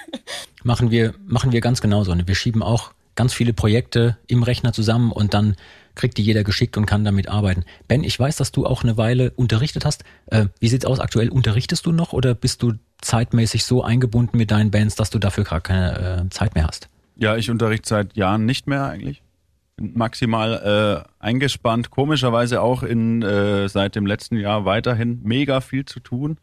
machen 0.63 0.91
wir, 0.91 1.13
machen 1.25 1.51
wir 1.51 1.61
ganz 1.61 1.81
genauso. 1.81 2.15
Wir 2.15 2.35
schieben 2.35 2.63
auch 2.63 2.93
ganz 3.15 3.33
viele 3.33 3.53
Projekte 3.53 4.17
im 4.27 4.43
Rechner 4.43 4.73
zusammen 4.73 5.11
und 5.11 5.33
dann 5.33 5.55
kriegt 5.95 6.17
die 6.17 6.23
jeder 6.23 6.43
geschickt 6.43 6.77
und 6.77 6.85
kann 6.85 7.05
damit 7.05 7.29
arbeiten. 7.29 7.63
Ben, 7.87 8.03
ich 8.03 8.19
weiß, 8.19 8.35
dass 8.35 8.51
du 8.51 8.65
auch 8.65 8.83
eine 8.83 8.97
Weile 8.97 9.31
unterrichtet 9.31 9.85
hast. 9.85 10.03
Äh, 10.27 10.47
wie 10.59 10.67
sieht's 10.67 10.85
aus 10.85 10.99
aktuell? 10.99 11.29
Unterrichtest 11.29 11.85
du 11.85 11.91
noch 11.91 12.13
oder 12.13 12.35
bist 12.35 12.61
du 12.61 12.73
zeitmäßig 13.01 13.63
so 13.63 13.83
eingebunden 13.83 14.37
mit 14.37 14.51
deinen 14.51 14.71
Bands, 14.71 14.95
dass 14.95 15.09
du 15.09 15.19
dafür 15.19 15.45
gar 15.45 15.61
keine 15.61 16.25
äh, 16.25 16.29
Zeit 16.29 16.55
mehr 16.55 16.67
hast? 16.67 16.89
Ja, 17.15 17.37
ich 17.37 17.49
unterrichte 17.49 17.87
seit 17.87 18.17
Jahren 18.17 18.45
nicht 18.45 18.67
mehr 18.67 18.85
eigentlich. 18.85 19.21
Bin 19.77 19.93
maximal 19.95 21.05
äh, 21.19 21.23
eingespannt, 21.23 21.91
komischerweise 21.91 22.61
auch 22.61 22.83
in 22.83 23.21
äh, 23.21 23.69
seit 23.69 23.95
dem 23.95 24.05
letzten 24.05 24.37
Jahr 24.37 24.65
weiterhin 24.65 25.21
mega 25.23 25.61
viel 25.61 25.85
zu 25.85 25.99
tun. 25.99 26.37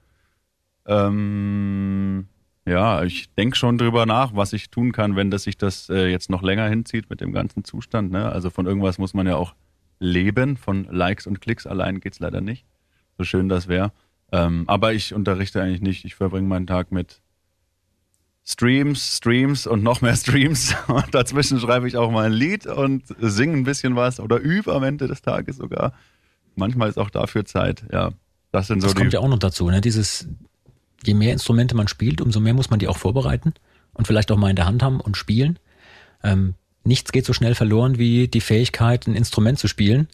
Ähm, 0.87 2.27
ja, 2.65 3.03
ich 3.03 3.33
denke 3.35 3.57
schon 3.57 3.77
drüber 3.77 4.07
nach, 4.07 4.35
was 4.35 4.53
ich 4.53 4.71
tun 4.71 4.93
kann, 4.93 5.17
wenn 5.17 5.31
das 5.31 5.45
sich 5.45 5.59
das 5.59 5.89
äh, 5.89 6.07
jetzt 6.07 6.31
noch 6.31 6.43
länger 6.43 6.69
hinzieht 6.69 7.11
mit 7.11 7.21
dem 7.21 7.33
ganzen 7.33 7.65
Zustand. 7.65 8.13
Ne? 8.13 8.31
Also 8.31 8.51
von 8.51 8.67
irgendwas 8.67 8.99
muss 8.99 9.15
man 9.15 9.27
ja 9.27 9.37
auch 9.37 9.55
leben. 9.99 10.57
Von 10.57 10.85
Likes 10.85 11.27
und 11.27 11.41
Klicks 11.41 11.67
allein 11.67 12.01
geht's 12.01 12.21
leider 12.21 12.41
nicht. 12.41 12.65
So 13.19 13.25
schön 13.25 13.49
das 13.49 13.67
wäre. 13.67 13.93
Ähm, 14.31 14.65
aber 14.69 14.93
ich 14.93 15.13
unterrichte 15.13 15.61
eigentlich 15.61 15.83
nicht. 15.83 16.05
Ich 16.05 16.15
verbringe 16.15 16.47
meinen 16.47 16.67
Tag 16.67 16.93
mit 16.93 17.21
Streams, 18.45 19.17
Streams 19.17 19.67
und 19.67 19.83
noch 19.83 20.01
mehr 20.01 20.17
Streams. 20.17 20.75
Und 20.87 21.15
dazwischen 21.15 21.59
schreibe 21.59 21.89
ich 21.89 21.97
auch 21.97 22.11
mal 22.11 22.27
ein 22.27 22.33
Lied 22.33 22.67
und 22.67 23.05
singe 23.19 23.57
ein 23.57 23.65
bisschen 23.65 23.97
was 23.97 24.21
oder 24.21 24.39
übe 24.39 24.73
am 24.73 24.85
Ende 24.85 25.09
des 25.09 25.23
Tages 25.23 25.57
sogar. 25.57 25.93
Manchmal 26.55 26.89
ist 26.89 26.99
auch 26.99 27.11
dafür 27.11 27.45
Zeit. 27.45 27.85
Ja, 27.93 28.13
das 28.53 28.69
sind 28.69 28.81
so 28.81 28.87
das 28.87 28.95
die. 28.95 29.01
kommt 29.01 29.13
ja 29.13 29.21
auch 29.21 29.29
noch 29.29 29.39
dazu, 29.39 29.71
ne? 29.71 29.81
Dieses, 29.81 30.29
je 31.05 31.15
mehr 31.15 31.33
Instrumente 31.33 31.75
man 31.75 31.89
spielt, 31.89 32.21
umso 32.21 32.41
mehr 32.41 32.55
muss 32.55 32.71
man 32.71 32.79
die 32.79 32.89
auch 32.89 32.97
vorbereiten 32.97 33.55
und 33.95 34.07
vielleicht 34.07 34.31
auch 34.31 34.37
mal 34.37 34.51
in 34.51 34.57
der 34.57 34.67
Hand 34.67 34.83
haben 34.83 35.01
und 35.01 35.17
spielen. 35.17 35.59
Ähm, 36.23 36.55
nichts 36.85 37.13
geht 37.13 37.27
so 37.27 37.33
schnell 37.33 37.55
verloren 37.55 37.99
wie 37.99 38.29
die 38.29 38.41
Fähigkeit, 38.41 39.07
ein 39.07 39.15
Instrument 39.15 39.59
zu 39.59 39.69
spielen, 39.69 40.09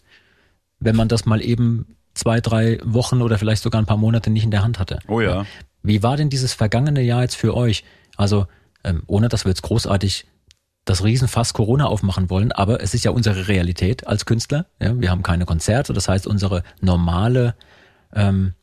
wenn 0.79 0.95
man 0.95 1.07
das 1.07 1.25
mal 1.25 1.41
eben 1.41 1.95
zwei, 2.13 2.41
drei 2.41 2.79
Wochen 2.83 3.21
oder 3.21 3.37
vielleicht 3.37 3.63
sogar 3.63 3.81
ein 3.81 3.85
paar 3.85 3.97
Monate 3.97 4.29
nicht 4.29 4.43
in 4.43 4.51
der 4.51 4.63
Hand 4.63 4.79
hatte. 4.79 4.99
Oh 5.07 5.21
ja. 5.21 5.45
Wie 5.83 6.03
war 6.03 6.17
denn 6.17 6.29
dieses 6.29 6.53
vergangene 6.53 7.01
Jahr 7.01 7.21
jetzt 7.21 7.35
für 7.35 7.55
euch? 7.55 7.83
Also, 8.17 8.47
ähm, 8.83 9.03
ohne 9.07 9.29
dass 9.29 9.45
wir 9.45 9.49
jetzt 9.49 9.61
großartig 9.61 10.25
das 10.85 11.03
Riesenfass 11.03 11.53
Corona 11.53 11.85
aufmachen 11.85 12.29
wollen, 12.29 12.51
aber 12.51 12.81
es 12.81 12.93
ist 12.93 13.05
ja 13.05 13.11
unsere 13.11 13.47
Realität 13.47 14.07
als 14.07 14.25
Künstler. 14.25 14.65
Ja, 14.81 14.99
wir 14.99 15.11
haben 15.11 15.23
keine 15.23 15.45
Konzerte, 15.45 15.93
das 15.93 16.07
heißt, 16.07 16.25
unsere 16.25 16.63
normale 16.81 17.55
ähm, 18.13 18.53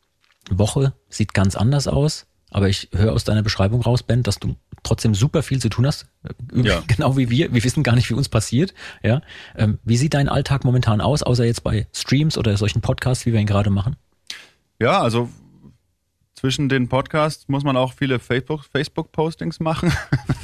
Woche 0.50 0.94
sieht 1.08 1.34
ganz 1.34 1.56
anders 1.56 1.88
aus. 1.88 2.26
Aber 2.50 2.68
ich 2.68 2.88
höre 2.94 3.12
aus 3.12 3.24
deiner 3.24 3.42
Beschreibung 3.42 3.82
raus, 3.82 4.02
Ben, 4.02 4.22
dass 4.22 4.38
du 4.38 4.54
trotzdem 4.82 5.14
super 5.14 5.42
viel 5.42 5.60
zu 5.60 5.68
tun 5.68 5.86
hast. 5.86 6.06
Ja. 6.54 6.82
Genau 6.86 7.16
wie 7.16 7.28
wir. 7.28 7.52
Wir 7.52 7.64
wissen 7.64 7.82
gar 7.82 7.96
nicht, 7.96 8.08
wie 8.08 8.14
uns 8.14 8.28
passiert. 8.28 8.72
Ja. 9.02 9.20
Ähm, 9.56 9.78
wie 9.84 9.96
sieht 9.96 10.14
dein 10.14 10.28
Alltag 10.28 10.64
momentan 10.64 11.00
aus, 11.00 11.22
außer 11.22 11.44
jetzt 11.44 11.64
bei 11.64 11.88
Streams 11.92 12.38
oder 12.38 12.56
solchen 12.56 12.80
Podcasts, 12.82 13.26
wie 13.26 13.32
wir 13.32 13.40
ihn 13.40 13.46
gerade 13.46 13.70
machen? 13.70 13.96
Ja, 14.80 15.00
also 15.00 15.28
zwischen 16.34 16.68
den 16.68 16.88
Podcasts 16.88 17.48
muss 17.48 17.64
man 17.64 17.76
auch 17.76 17.94
viele 17.94 18.18
Facebook- 18.20 18.64
Facebook-Postings 18.64 19.58
machen. 19.58 19.92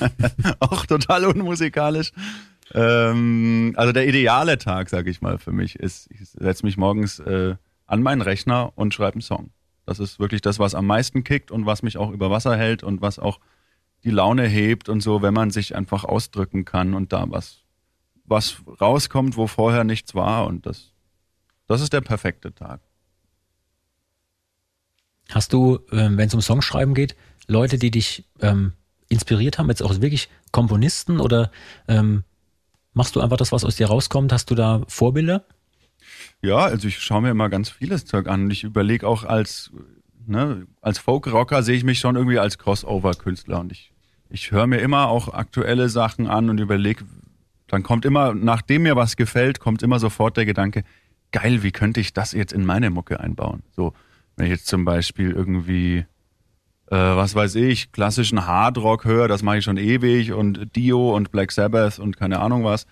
auch 0.60 0.86
total 0.86 1.26
unmusikalisch. 1.26 2.12
Ähm, 2.74 3.74
also 3.76 3.92
der 3.92 4.08
ideale 4.08 4.58
Tag, 4.58 4.88
sage 4.88 5.10
ich 5.10 5.20
mal, 5.20 5.38
für 5.38 5.52
mich 5.52 5.76
ist, 5.76 6.10
ich 6.10 6.28
setze 6.30 6.64
mich 6.64 6.76
morgens 6.76 7.20
äh, 7.20 7.54
an 7.86 8.02
meinen 8.02 8.22
Rechner 8.22 8.72
und 8.74 8.94
schreibe 8.94 9.14
einen 9.14 9.22
Song. 9.22 9.50
Das 9.86 9.98
ist 9.98 10.18
wirklich 10.18 10.40
das, 10.40 10.58
was 10.58 10.74
am 10.74 10.86
meisten 10.86 11.24
kickt 11.24 11.50
und 11.50 11.66
was 11.66 11.82
mich 11.82 11.96
auch 11.96 12.10
über 12.10 12.30
Wasser 12.30 12.56
hält 12.56 12.82
und 12.82 13.02
was 13.02 13.18
auch 13.18 13.40
die 14.04 14.10
Laune 14.10 14.46
hebt 14.46 14.88
und 14.88 15.00
so, 15.00 15.22
wenn 15.22 15.34
man 15.34 15.50
sich 15.50 15.74
einfach 15.76 16.04
ausdrücken 16.04 16.64
kann 16.64 16.94
und 16.94 17.12
da 17.12 17.24
was, 17.28 17.58
was 18.24 18.62
rauskommt, 18.80 19.36
wo 19.36 19.46
vorher 19.46 19.84
nichts 19.84 20.14
war. 20.14 20.46
Und 20.46 20.66
das, 20.66 20.92
das 21.66 21.80
ist 21.80 21.92
der 21.92 22.00
perfekte 22.00 22.54
Tag. 22.54 22.80
Hast 25.30 25.52
du, 25.52 25.80
ähm, 25.92 26.16
wenn 26.16 26.28
es 26.28 26.34
um 26.34 26.40
Songschreiben 26.40 26.94
geht, 26.94 27.16
Leute, 27.46 27.78
die 27.78 27.90
dich 27.90 28.24
ähm, 28.40 28.72
inspiriert 29.08 29.58
haben, 29.58 29.68
jetzt 29.68 29.82
auch 29.82 30.00
wirklich 30.00 30.28
Komponisten 30.50 31.20
oder 31.20 31.50
ähm, 31.88 32.24
machst 32.92 33.16
du 33.16 33.20
einfach 33.20 33.36
das, 33.36 33.52
was 33.52 33.64
aus 33.64 33.76
dir 33.76 33.86
rauskommt? 33.86 34.32
Hast 34.32 34.50
du 34.50 34.54
da 34.54 34.82
Vorbilder? 34.88 35.46
Ja, 36.44 36.58
also 36.58 36.88
ich 36.88 36.98
schaue 36.98 37.22
mir 37.22 37.30
immer 37.30 37.48
ganz 37.48 37.70
vieles 37.70 38.04
Zeug 38.04 38.26
an 38.26 38.44
und 38.44 38.50
ich 38.50 38.64
überlege 38.64 39.06
auch 39.06 39.22
als, 39.22 39.70
ne, 40.26 40.66
als 40.80 40.98
Folk-Rocker 40.98 41.62
sehe 41.62 41.76
ich 41.76 41.84
mich 41.84 42.00
schon 42.00 42.16
irgendwie 42.16 42.40
als 42.40 42.58
Crossover-Künstler 42.58 43.60
und 43.60 43.70
ich, 43.70 43.92
ich 44.28 44.50
höre 44.50 44.66
mir 44.66 44.78
immer 44.78 45.08
auch 45.08 45.32
aktuelle 45.32 45.88
Sachen 45.88 46.26
an 46.26 46.50
und 46.50 46.58
überlege, 46.58 47.04
dann 47.68 47.84
kommt 47.84 48.04
immer, 48.04 48.34
nachdem 48.34 48.82
mir 48.82 48.96
was 48.96 49.16
gefällt, 49.16 49.60
kommt 49.60 49.84
immer 49.84 50.00
sofort 50.00 50.36
der 50.36 50.44
Gedanke, 50.44 50.82
geil, 51.30 51.62
wie 51.62 51.70
könnte 51.70 52.00
ich 52.00 52.12
das 52.12 52.32
jetzt 52.32 52.52
in 52.52 52.66
meine 52.66 52.90
Mucke 52.90 53.20
einbauen? 53.20 53.62
So, 53.70 53.94
wenn 54.36 54.46
ich 54.46 54.52
jetzt 54.52 54.66
zum 54.66 54.84
Beispiel 54.84 55.30
irgendwie, 55.30 55.98
äh, 56.88 56.96
was 56.96 57.36
weiß 57.36 57.54
ich, 57.54 57.92
klassischen 57.92 58.48
Hardrock 58.48 59.04
höre, 59.04 59.28
das 59.28 59.44
mache 59.44 59.58
ich 59.58 59.64
schon 59.64 59.76
ewig 59.76 60.32
und 60.32 60.74
Dio 60.74 61.14
und 61.14 61.30
Black 61.30 61.52
Sabbath 61.52 62.00
und 62.00 62.16
keine 62.16 62.40
Ahnung 62.40 62.64
was. 62.64 62.86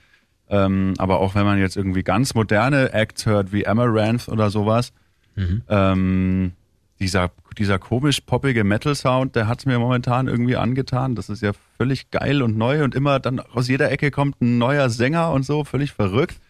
Ähm, 0.51 0.95
aber 0.99 1.21
auch 1.21 1.35
wenn 1.37 1.45
man 1.47 1.59
jetzt 1.59 1.77
irgendwie 1.77 2.03
ganz 2.03 2.35
moderne 2.35 2.93
Acts 2.93 3.25
hört, 3.25 3.53
wie 3.53 3.67
Amaranth 3.67 4.29
oder 4.29 4.51
sowas, 4.51 4.93
Mhm. 5.37 5.63
ähm, 5.69 6.53
dieser, 6.99 7.31
dieser 7.57 7.79
komisch 7.79 8.21
poppige 8.21 8.65
Metal-Sound, 8.65 9.37
der 9.37 9.47
hat's 9.49 9.65
mir 9.65 9.79
momentan 9.79 10.27
irgendwie 10.27 10.57
angetan. 10.57 11.15
Das 11.15 11.29
ist 11.31 11.41
ja 11.41 11.53
völlig 11.79 12.11
geil 12.11 12.43
und 12.43 12.59
neu 12.59 12.83
und 12.85 12.95
immer 12.97 13.21
dann 13.21 13.39
aus 13.41 13.69
jeder 13.69 13.91
Ecke 13.91 14.11
kommt 14.11 14.41
ein 14.43 14.59
neuer 14.59 14.91
Sänger 14.91 15.31
und 15.31 15.45
so, 15.47 15.65
völlig 15.65 15.93
verrückt. 15.93 16.41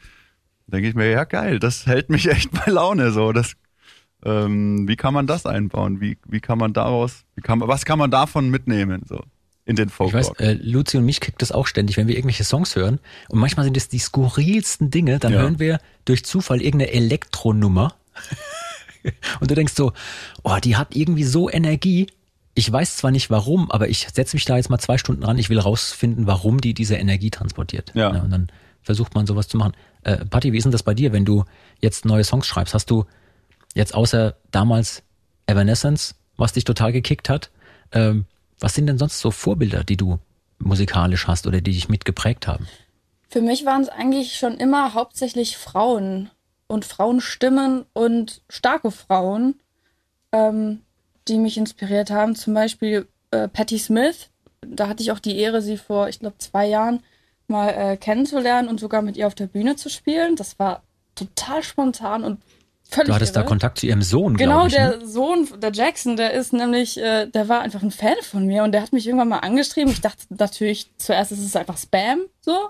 Denke 0.67 0.89
ich 0.89 0.95
mir, 0.95 1.11
ja 1.11 1.25
geil, 1.25 1.59
das 1.59 1.87
hält 1.87 2.09
mich 2.11 2.27
echt 2.31 2.51
bei 2.53 2.71
Laune 2.73 3.13
so. 3.13 3.33
Das, 3.33 3.53
ähm, 4.25 4.89
wie 4.89 4.97
kann 4.97 5.13
man 5.15 5.27
das 5.27 5.45
einbauen? 5.47 6.01
Wie, 6.01 6.17
wie 6.27 6.41
kann 6.41 6.59
man 6.59 6.73
daraus, 6.73 7.25
wie 7.37 7.43
kann 7.43 7.61
was 7.61 7.85
kann 7.85 7.99
man 7.99 8.11
davon 8.11 8.49
mitnehmen? 8.51 9.03
So 9.07 9.21
in 9.65 9.77
den 9.77 9.89
Folk 9.89 10.09
Ich 10.09 10.15
weiß, 10.15 10.31
äh, 10.39 10.53
Luzi 10.55 10.97
und 10.97 11.05
mich 11.05 11.21
kriegt 11.21 11.43
das 11.43 11.53
auch 11.53 11.67
ständig, 11.67 11.97
wenn 11.97 12.09
wir 12.09 12.17
irgendwelche 12.17 12.45
Songs 12.45 12.75
hören. 12.77 12.99
Und 13.29 13.39
manchmal 13.39 13.65
sind 13.65 13.77
es 13.77 13.89
die 13.89 13.99
skurrilsten 13.99 14.91
Dinge. 14.91 15.19
Dann 15.19 15.33
Ja. 15.33 15.41
hören 15.41 15.59
wir 15.59 15.81
durch 16.05 16.25
Zufall 16.25 16.61
irgendeine 16.61 16.93
Elektronummer. 16.93 17.95
und 19.41 19.51
du 19.51 19.55
denkst 19.55 19.75
so, 19.75 19.93
oh, 20.43 20.57
die 20.63 20.77
hat 20.77 20.97
irgendwie 20.97 21.25
so 21.25 21.51
Energie. 21.51 22.07
Ich 22.55 22.71
weiß 22.71 22.97
zwar 22.97 23.11
nicht 23.11 23.31
warum, 23.31 23.71
aber 23.71 23.89
ich 23.89 24.09
setze 24.13 24.37
mich 24.37 24.45
da 24.45 24.57
jetzt 24.57 24.71
mal 24.71 24.79
zwei 24.79 24.99
Stunden 24.99 25.23
ran. 25.23 25.39
Ich 25.39 25.51
will 25.51 25.59
rausfinden, 25.59 26.27
warum 26.27 26.61
die 26.61 26.75
diese 26.75 26.97
Energie 26.97 27.31
transportiert. 27.31 27.93
Ja. 27.95 28.09
und 28.09 28.31
dann 28.31 28.49
versucht 28.83 29.15
man 29.15 29.27
sowas 29.27 29.47
zu 29.47 29.59
machen. 29.59 29.73
Äh, 30.03 30.25
Patti, 30.25 30.53
wie 30.53 30.57
ist 30.57 30.65
denn 30.65 30.73
das 30.73 30.83
bei 30.83 30.95
dir, 30.95 31.13
wenn 31.13 31.25
du 31.27 31.45
jetzt 31.81 32.05
neue 32.07 32.25
Songs 32.25 32.47
schreibst? 32.47 32.73
Hast 32.75 32.91
du 32.91 33.05
jetzt 33.75 33.95
außer 33.95 34.37
damals 34.51 35.03
Evanescence, 35.47 36.15
was 36.37 36.55
dich 36.55 36.65
total 36.65 36.91
gekickt 36.93 37.29
hat, 37.29 37.51
ähm, 37.93 38.25
was 38.61 38.75
sind 38.75 38.87
denn 38.87 38.99
sonst 38.99 39.21
so 39.21 39.31
Vorbilder, 39.31 39.85
die 39.85 39.97
du 39.97 40.19
musikalisch 40.59 41.27
hast 41.27 41.47
oder 41.47 41.61
die 41.61 41.73
dich 41.73 41.89
mitgeprägt 41.89 42.47
haben? 42.47 42.69
Für 43.29 43.41
mich 43.41 43.65
waren 43.65 43.83
es 43.83 43.89
eigentlich 43.89 44.37
schon 44.37 44.57
immer 44.57 44.95
hauptsächlich 44.95 45.57
Frauen 45.57 46.31
und 46.67 46.85
Frauenstimmen 46.85 47.85
und 47.93 48.43
starke 48.49 48.91
Frauen, 48.91 49.55
ähm, 50.33 50.81
die 51.29 51.39
mich 51.39 51.57
inspiriert 51.57 52.11
haben. 52.11 52.35
Zum 52.35 52.55
Beispiel 52.55 53.09
äh, 53.31 53.49
Patti 53.49 53.79
Smith. 53.79 54.31
Da 54.61 54.89
hatte 54.89 55.03
ich 55.03 55.13
auch 55.13 55.19
die 55.19 55.39
Ehre, 55.39 55.63
sie 55.63 55.79
vor, 55.79 56.09
ich 56.09 56.21
glaube, 56.21 56.39
zwei 56.39 56.67
Jahren 56.67 57.03
mal 57.47 57.69
äh, 57.71 57.97
kennenzulernen 57.97 58.69
und 58.69 58.79
sogar 58.79 59.03
mit 59.03 59.17
ihr 59.17 59.27
auf 59.27 59.35
der 59.35 59.47
Bühne 59.47 59.77
zu 59.77 59.89
spielen. 59.89 60.37
Das 60.37 60.59
war 60.59 60.83
total 61.15 61.63
spontan 61.63 62.25
und 62.25 62.41
völlig 62.91 63.09
Du 63.09 63.15
hattest 63.15 63.37
da 63.37 63.41
irre. 63.41 63.49
Kontakt 63.49 63.79
zu 63.79 63.87
ihrem 63.87 64.03
Sohn, 64.03 64.37
Genau, 64.37 64.67
ich. 64.67 64.75
der 64.75 64.99
ne? 64.99 65.07
Sohn, 65.07 65.49
der 65.61 65.73
Jackson, 65.73 66.17
der 66.17 66.33
ist 66.33 66.53
nämlich, 66.53 66.99
äh, 66.99 67.27
der 67.27 67.49
war 67.49 67.61
einfach 67.61 67.83
ein 67.83 67.91
Fan 67.91 68.17
von 68.23 68.47
mir 68.47 68.65
und 68.65 68.73
der 68.73 68.83
hat 68.83 68.93
mich 68.93 69.07
irgendwann 69.07 69.29
mal 69.29 69.39
angeschrieben. 69.39 69.93
Ich 69.93 70.01
dachte 70.01 70.25
natürlich 70.31 70.91
zuerst, 70.99 71.33
es 71.33 71.41
ist 71.41 71.57
einfach 71.57 71.79
Spam, 71.79 72.21
so. 72.41 72.69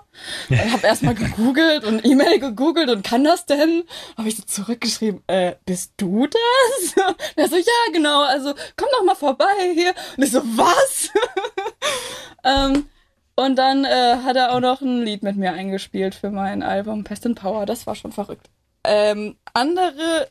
Ich 0.49 0.59
habe 0.71 0.85
erstmal 0.85 1.15
gegoogelt 1.15 1.83
und 1.85 2.05
E-Mail 2.05 2.39
gegoogelt 2.39 2.89
und 2.89 3.03
kann 3.03 3.23
das 3.23 3.45
denn? 3.45 3.83
Habe 4.17 4.27
ich 4.29 4.35
so 4.37 4.43
zurückgeschrieben, 4.43 5.21
äh, 5.27 5.55
bist 5.65 5.93
du 5.97 6.27
das? 6.27 7.05
Und 7.07 7.37
er 7.37 7.47
so, 7.47 7.55
ja, 7.55 7.93
genau, 7.93 8.23
also 8.23 8.53
komm 8.75 8.87
doch 8.91 9.05
mal 9.05 9.15
vorbei 9.15 9.73
hier. 9.73 9.93
Und 10.17 10.23
ich 10.23 10.31
so, 10.31 10.41
was? 10.43 11.09
ähm, 12.43 12.85
und 13.35 13.55
dann 13.55 13.85
äh, 13.85 14.17
hat 14.23 14.35
er 14.35 14.53
auch 14.53 14.59
noch 14.59 14.81
ein 14.81 15.01
Lied 15.03 15.23
mit 15.23 15.35
mir 15.37 15.53
eingespielt 15.53 16.15
für 16.15 16.29
mein 16.29 16.63
Album 16.63 17.03
Pest 17.03 17.25
and 17.25 17.39
Power. 17.39 17.65
Das 17.65 17.87
war 17.87 17.95
schon 17.95 18.11
verrückt. 18.11 18.49
Ähm, 18.83 19.37
andere 19.53 20.29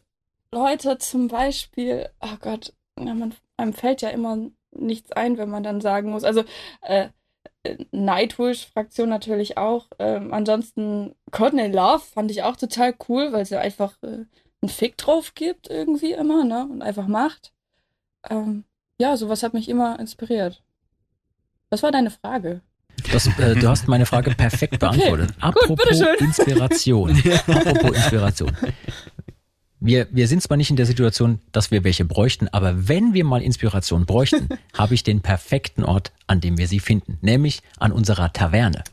Leute 0.52 0.98
zum 0.98 1.28
Beispiel, 1.28 2.08
oh 2.20 2.36
Gott, 2.40 2.74
ja, 2.98 3.14
man, 3.14 3.34
einem 3.56 3.72
fällt 3.72 4.02
ja 4.02 4.10
immer 4.10 4.38
nichts 4.72 5.12
ein, 5.12 5.38
wenn 5.38 5.50
man 5.50 5.62
dann 5.62 5.80
sagen 5.80 6.10
muss. 6.10 6.24
Also 6.24 6.44
äh, 6.82 7.08
äh, 7.62 7.84
Nightwish-Fraktion 7.92 9.08
natürlich 9.08 9.58
auch. 9.58 9.88
Ähm, 9.98 10.32
ansonsten 10.32 11.14
Courtney 11.30 11.68
Love 11.68 12.00
fand 12.00 12.30
ich 12.30 12.42
auch 12.42 12.56
total 12.56 12.94
cool, 13.08 13.32
weil 13.32 13.46
sie 13.46 13.58
einfach 13.58 13.96
äh, 14.02 14.24
einen 14.62 14.68
Fick 14.68 14.96
drauf 14.96 15.34
gibt 15.34 15.68
irgendwie 15.68 16.12
immer, 16.12 16.44
ne? 16.44 16.66
Und 16.70 16.82
einfach 16.82 17.06
macht. 17.06 17.52
Ähm, 18.28 18.64
ja, 19.00 19.16
sowas 19.16 19.42
hat 19.42 19.54
mich 19.54 19.68
immer 19.68 19.98
inspiriert. 19.98 20.62
Was 21.70 21.82
war 21.82 21.92
deine 21.92 22.10
Frage? 22.10 22.62
Das, 23.12 23.26
äh, 23.38 23.54
du 23.54 23.68
hast 23.68 23.88
meine 23.88 24.06
Frage 24.06 24.30
perfekt 24.34 24.78
beantwortet. 24.78 25.32
Apropos 25.40 25.76
bitteschön. 25.76 26.16
Inspiration. 26.18 27.22
Apropos 27.46 27.96
Inspiration. 27.96 28.50
Wir, 29.82 30.06
wir 30.10 30.28
sind 30.28 30.42
zwar 30.42 30.58
nicht 30.58 30.68
in 30.68 30.76
der 30.76 30.84
Situation, 30.84 31.40
dass 31.52 31.70
wir 31.70 31.84
welche 31.84 32.04
bräuchten, 32.04 32.48
aber 32.48 32.88
wenn 32.88 33.14
wir 33.14 33.24
mal 33.24 33.40
Inspiration 33.40 34.04
bräuchten, 34.04 34.48
habe 34.76 34.92
ich 34.92 35.04
den 35.04 35.22
perfekten 35.22 35.84
Ort, 35.84 36.12
an 36.26 36.42
dem 36.42 36.58
wir 36.58 36.68
sie 36.68 36.80
finden, 36.80 37.16
nämlich 37.22 37.62
an 37.78 37.90
unserer 37.90 38.30
Taverne. 38.30 38.84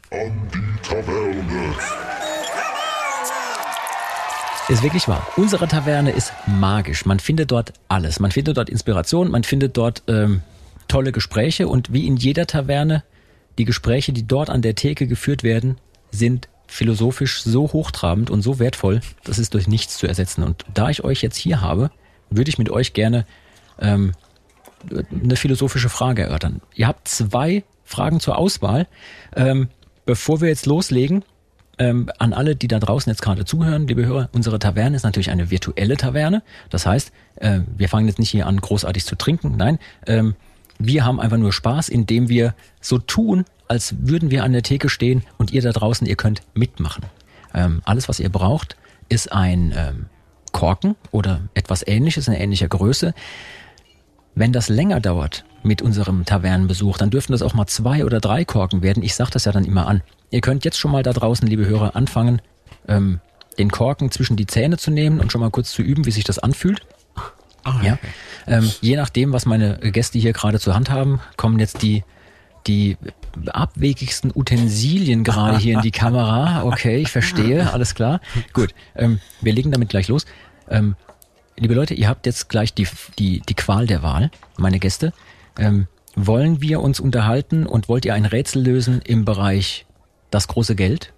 Ist 4.70 4.84
wirklich 4.84 5.08
wahr. 5.10 5.28
Unsere 5.36 5.68
Taverne 5.68 6.12
ist 6.12 6.32
magisch. 6.45 7.05
Man 7.05 7.20
findet 7.20 7.51
dort 7.51 7.74
alles. 7.89 8.20
Man 8.20 8.32
findet 8.32 8.58
dort 8.58 8.70
Inspiration, 8.70 9.30
man 9.30 9.43
findet 9.43 9.76
dort 9.76 10.03
ähm, 10.08 10.41
tolle 10.88 11.12
Gespräche 11.12 11.68
und 11.68 11.91
wie 11.93 12.08
in 12.08 12.18
jeder 12.18 12.47
Taverne, 12.47 13.03
die 13.58 13.66
Gespräche, 13.66 14.14
die 14.14 14.28
dort 14.28 14.49
an 14.49 14.62
der 14.62 14.76
Theke 14.76 15.08
geführt 15.08 15.43
werden, 15.43 15.78
sind 16.12 16.47
philosophisch 16.68 17.41
so 17.41 17.72
hochtrabend 17.72 18.30
und 18.30 18.41
so 18.41 18.60
wertvoll, 18.60 19.01
das 19.24 19.39
ist 19.39 19.53
durch 19.53 19.68
nichts 19.68 19.97
zu 19.97 20.08
ersetzen. 20.08 20.43
Und 20.43 20.66
da 20.74 20.89
ich 20.89 21.03
euch 21.03 21.22
jetzt 21.22 21.38
hier 21.38 21.62
habe, 21.62 21.91
würde 22.30 22.49
ich 22.49 22.58
mit 22.58 22.70
euch 22.70 22.93
gerne 22.93 23.26
ähm, 23.80 24.12
eine 25.12 25.36
philosophische 25.36 25.89
Frage 25.89 26.24
erörtern. 26.24 26.62
Ihr 26.76 26.88
habt 26.88 27.08
zwei 27.08 27.64
Fragen 27.84 28.20
zur 28.20 28.38
Auswahl. 28.38 28.88
Ähm, 29.36 29.70
bevor 30.05 30.41
wir 30.41 30.49
jetzt 30.49 30.66
loslegen, 30.66 31.24
ähm, 31.80 32.10
an 32.18 32.34
alle, 32.34 32.55
die 32.55 32.68
da 32.68 32.80
draußen 32.80 33.10
jetzt 33.10 33.22
gerade 33.22 33.45
zuhören, 33.45 33.88
liebe 33.88 34.05
Hörer, 34.05 34.30
unsere 34.34 34.60
Taverne 34.60 34.95
ist 34.95 35.03
natürlich 35.03 35.30
eine 35.30 35.49
virtuelle 35.51 35.95
Taverne. 35.95 36.43
Das 36.70 36.86
heißt, 36.86 37.12
äh, 37.36 37.62
wir 37.78 37.88
fangen 37.88 38.08
jetzt 38.08 38.20
nicht 38.20 38.30
hier 38.30 38.47
an, 38.47 38.60
großartig 38.60 39.05
zu 39.05 39.16
trinken. 39.16 39.55
Nein, 39.58 39.80
ähm, 40.05 40.36
wir 40.80 41.06
haben 41.06 41.20
einfach 41.20 41.38
nur 41.38 41.54
Spaß, 41.54 41.90
indem 41.90 42.30
wir 42.30 42.54
so 42.82 42.98
tun, 42.98 43.46
als 43.68 43.96
würden 44.00 44.32
wir 44.32 44.44
an 44.44 44.54
der 44.54 44.64
Theke 44.64 44.90
stehen 44.90 45.24
und 45.38 45.52
ihr 45.52 45.62
da 45.62 45.72
draußen, 45.72 46.08
ihr 46.08 46.16
könnt 46.16 46.42
mitmachen. 46.54 47.06
Ähm, 47.54 47.82
alles, 47.86 48.08
was 48.08 48.20
ihr 48.20 48.30
braucht, 48.30 48.78
ist 49.10 49.32
ein 49.32 49.74
ähm, 49.76 50.06
Korken 50.52 50.96
oder 51.12 51.42
etwas 51.54 51.86
ähnliches 51.86 52.28
in 52.28 52.34
ähnlicher 52.34 52.68
Größe. 52.68 53.14
Wenn 54.36 54.54
das 54.54 54.70
länger 54.70 55.00
dauert 55.00 55.46
mit 55.64 55.82
unserem 55.82 56.26
Tavernenbesuch, 56.26 56.98
dann 56.98 57.10
dürften 57.10 57.32
das 57.34 57.42
auch 57.42 57.54
mal 57.54 57.68
zwei 57.68 58.06
oder 58.06 58.20
drei 58.20 58.46
Korken 58.46 58.82
werden. 58.84 59.04
Ich 59.04 59.16
sage 59.16 59.32
das 59.32 59.46
ja 59.46 59.52
dann 59.52 59.66
immer 59.66 59.88
an. 59.88 60.02
Ihr 60.30 60.42
könnt 60.42 60.64
jetzt 60.64 60.78
schon 60.78 60.92
mal 60.92 61.04
da 61.04 61.14
draußen, 61.14 61.48
liebe 61.48 61.66
Hörer, 61.66 61.96
anfangen, 61.96 62.42
ähm, 62.88 63.20
den 63.58 63.72
Korken 63.72 64.12
zwischen 64.12 64.38
die 64.38 64.46
Zähne 64.46 64.78
zu 64.78 64.92
nehmen 64.92 65.20
und 65.20 65.32
schon 65.32 65.42
mal 65.42 65.50
kurz 65.50 65.72
zu 65.72 65.82
üben, 65.82 66.06
wie 66.06 66.12
sich 66.12 66.24
das 66.24 66.40
anfühlt. 66.40 66.82
Ah, 67.68 67.82
ja. 67.84 67.99
Ähm, 68.47 68.72
je 68.82 68.95
nachdem, 68.95 69.34
was 69.34 69.45
meine 69.45 69.78
Gäste 69.80 70.18
hier 70.18 70.32
gerade 70.32 70.59
zur 70.59 70.74
Hand 70.74 70.89
haben, 70.89 71.20
kommen 71.36 71.59
jetzt 71.59 71.82
die 71.82 72.03
die 72.65 72.97
abwegigsten 73.47 74.32
Utensilien 74.36 75.24
gerade 75.24 75.57
hier 75.57 75.76
in 75.76 75.82
die 75.82 75.91
Kamera. 76.03 76.63
Okay, 76.63 76.97
ich 76.97 77.09
verstehe, 77.09 77.72
alles 77.72 77.95
klar. 77.95 78.20
Gut, 78.53 78.74
ähm, 78.95 79.20
wir 79.41 79.53
legen 79.53 79.72
damit 79.72 79.89
gleich 79.89 80.09
los. 80.09 80.26
Ähm, 80.70 80.95
liebe 81.57 81.74
Leute, 81.74 81.93
ihr 81.93 82.09
habt 82.09 82.26
jetzt 82.26 82.49
gleich 82.49 82.74
die, 82.74 82.88
die, 83.18 83.41
die 83.41 83.53
Qual 83.53 83.88
der 83.88 84.03
Wahl, 84.03 84.32
meine 84.57 84.80
Gäste. 84.80 85.13
Ähm, 85.57 85.88
wollen 86.15 86.61
wir 86.61 86.82
uns 86.82 86.99
unterhalten 86.99 87.65
und 87.65 87.89
wollt 87.89 88.05
ihr 88.05 88.13
ein 88.13 88.26
Rätsel 88.26 88.63
lösen 88.63 89.01
im 89.01 89.24
Bereich 89.24 89.86
das 90.32 90.47
große 90.47 90.76
Geld? 90.76 91.13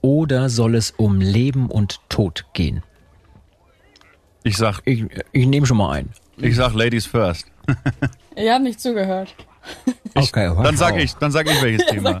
Oder 0.00 0.48
soll 0.48 0.74
es 0.74 0.92
um 0.92 1.20
Leben 1.20 1.70
und 1.70 2.00
Tod 2.08 2.46
gehen? 2.54 2.82
Ich 4.44 4.56
sag, 4.56 4.80
Ich, 4.84 5.04
ich 5.32 5.46
nehme 5.46 5.66
schon 5.66 5.76
mal 5.76 5.92
ein. 5.92 6.10
ich 6.38 6.56
sag 6.56 6.74
Ladies 6.74 7.06
first. 7.06 7.46
Ihr 8.36 8.54
habt 8.54 8.62
nicht 8.62 8.80
zugehört. 8.80 9.34
Okay, 10.14 10.50
Dann 10.62 10.76
sag 10.76 10.96
ich, 10.96 11.14
dann 11.16 11.30
sag 11.30 11.46
ich 11.50 11.60
welches 11.62 11.86
Thema. 11.90 12.20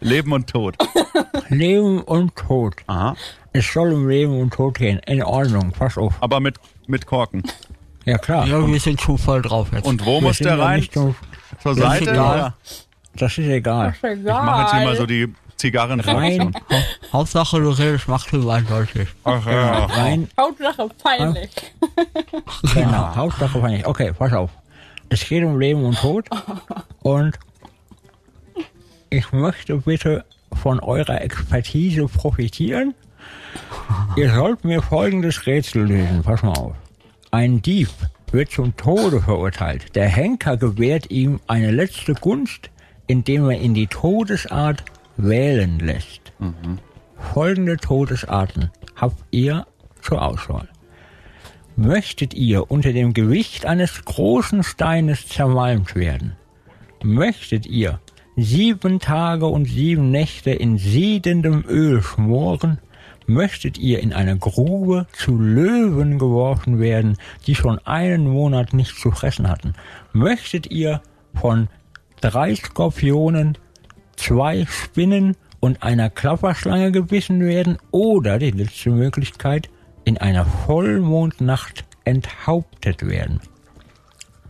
Leben 0.00 0.32
und 0.32 0.48
Tod. 0.48 0.76
Leben 1.50 2.00
und 2.02 2.34
Tod. 2.36 2.74
Aha. 2.86 3.14
Es 3.52 3.70
soll 3.72 3.92
um 3.92 4.08
Leben 4.08 4.40
und 4.40 4.54
Tod 4.54 4.78
gehen. 4.78 4.98
In 5.06 5.22
Ordnung, 5.22 5.72
pass 5.72 5.98
auf. 5.98 6.14
Aber 6.20 6.40
mit, 6.40 6.56
mit 6.86 7.04
Korken. 7.06 7.42
Ja 8.04 8.16
klar. 8.16 8.46
Ja, 8.46 8.66
wir 8.66 8.80
sind 8.80 9.00
schon 9.00 9.18
voll 9.18 9.42
drauf 9.42 9.68
jetzt. 9.72 9.84
Und 9.84 10.04
wo 10.06 10.14
Wir 10.20 10.28
muss 10.28 10.38
der 10.38 10.56
ja 10.56 10.64
rein? 10.64 10.86
Zur 10.90 11.14
Das 11.64 11.76
ist 11.76 11.82
Seite? 11.82 12.10
egal. 12.12 12.54
Das 13.16 13.32
ist 13.36 13.38
egal. 13.46 13.90
Ist 13.90 14.04
egal. 14.04 14.18
Ich 14.18 14.24
mache 14.46 14.60
jetzt 14.62 14.74
hier 14.74 14.84
mal 14.84 14.96
so 14.96 15.04
die 15.06 15.34
Zigarren 15.58 15.98
Rein, 15.98 16.54
Hauptsache 17.12 17.58
du 17.58 17.70
redest 17.70 18.06
maximal 18.06 18.62
deutlich. 18.62 19.08
Ach, 19.24 19.44
ja. 19.44 19.86
rein, 19.86 20.28
Hauptsache 20.38 20.88
peinlich. 21.02 21.50
genau. 22.74 23.16
Hauptsache 23.16 23.58
nicht. 23.68 23.84
Okay, 23.84 24.12
pass 24.16 24.32
auf. 24.32 24.50
Es 25.08 25.28
geht 25.28 25.42
um 25.42 25.58
Leben 25.58 25.84
und 25.84 25.98
Tod. 25.98 26.26
Und 27.02 27.38
ich 29.10 29.32
möchte 29.32 29.78
bitte 29.78 30.24
von 30.52 30.78
eurer 30.78 31.20
Expertise 31.22 32.06
profitieren. 32.06 32.94
Ihr 34.16 34.32
sollt 34.32 34.64
mir 34.64 34.80
folgendes 34.80 35.44
Rätsel 35.46 35.86
lösen. 35.86 36.22
Pass 36.22 36.42
mal 36.44 36.52
auf. 36.52 36.76
Ein 37.32 37.62
Dieb 37.62 37.90
wird 38.30 38.52
zum 38.52 38.76
Tode 38.76 39.20
verurteilt. 39.20 39.96
Der 39.96 40.08
Henker 40.08 40.56
gewährt 40.56 41.10
ihm 41.10 41.40
eine 41.46 41.72
letzte 41.72 42.14
Gunst, 42.14 42.70
indem 43.06 43.50
er 43.50 43.58
ihn 43.58 43.74
die 43.74 43.86
Todesart 43.86 44.84
wählen 45.18 45.78
lässt. 45.78 46.32
Folgende 47.34 47.76
Todesarten 47.76 48.70
habt 48.96 49.22
ihr 49.30 49.66
zur 50.00 50.22
Auswahl. 50.22 50.68
Möchtet 51.76 52.34
ihr 52.34 52.70
unter 52.70 52.92
dem 52.92 53.12
Gewicht 53.12 53.66
eines 53.66 54.04
großen 54.04 54.62
Steines 54.62 55.28
zermalmt 55.28 55.94
werden? 55.94 56.36
Möchtet 57.02 57.66
ihr 57.66 58.00
sieben 58.36 58.98
Tage 58.98 59.46
und 59.46 59.66
sieben 59.66 60.10
Nächte 60.10 60.50
in 60.50 60.78
siedendem 60.78 61.64
Öl 61.68 62.02
schmoren? 62.02 62.78
Möchtet 63.26 63.78
ihr 63.78 64.00
in 64.00 64.12
eine 64.12 64.38
Grube 64.38 65.06
zu 65.12 65.36
Löwen 65.36 66.18
geworfen 66.18 66.80
werden, 66.80 67.16
die 67.46 67.54
schon 67.54 67.78
einen 67.80 68.26
Monat 68.26 68.72
nichts 68.72 69.00
zu 69.00 69.10
fressen 69.10 69.48
hatten? 69.48 69.74
Möchtet 70.12 70.70
ihr 70.70 71.02
von 71.34 71.68
drei 72.20 72.54
Skorpionen, 72.54 73.58
zwei 74.18 74.66
Spinnen 74.66 75.36
und 75.60 75.82
einer 75.82 76.10
Klapperschlange 76.10 76.92
gebissen 76.92 77.40
werden? 77.40 77.78
Oder 77.90 78.38
die 78.38 78.50
letzte 78.50 78.90
Möglichkeit, 78.90 79.68
in 80.04 80.18
einer 80.18 80.44
Vollmondnacht 80.44 81.84
enthauptet 82.04 83.06
werden? 83.06 83.40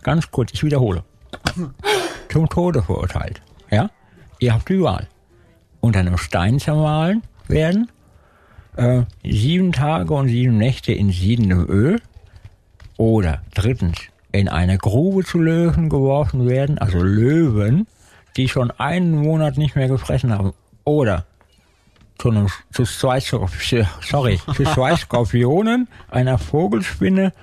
Ganz 0.03 0.31
kurz, 0.31 0.51
ich 0.53 0.63
wiederhole. 0.63 1.03
Zum 2.29 2.49
Tode 2.49 2.81
verurteilt. 2.81 3.41
Ja? 3.69 3.89
Ihr 4.39 4.53
habt 4.53 4.69
die 4.69 4.81
Wahl. 4.81 5.07
Unter 5.81 5.99
einem 5.99 6.17
Stein 6.17 6.59
zermahlen 6.59 7.23
werden, 7.47 7.89
äh, 8.75 9.03
sieben 9.23 9.71
Tage 9.71 10.13
und 10.13 10.27
sieben 10.27 10.57
Nächte 10.57 10.93
in 10.93 11.11
siedendem 11.11 11.65
Öl 11.67 12.01
oder 12.97 13.41
drittens 13.53 13.97
in 14.31 14.47
eine 14.47 14.77
Grube 14.77 15.23
zu 15.23 15.39
Löwen 15.39 15.89
geworfen 15.89 16.47
werden, 16.47 16.77
also 16.77 17.01
Löwen, 17.01 17.87
die 18.37 18.47
schon 18.47 18.71
einen 18.71 19.15
Monat 19.15 19.57
nicht 19.57 19.75
mehr 19.75 19.87
gefressen 19.87 20.33
haben 20.33 20.53
oder 20.83 21.25
zu, 22.17 22.29
einem, 22.29 22.47
zu 22.71 22.83
zwei, 22.83 23.19
sorry, 23.19 24.39
zu 24.53 24.63
zwei 24.73 24.95
Skorpionen, 24.95 25.87
einer 26.09 26.37
Vogelspinne 26.37 27.33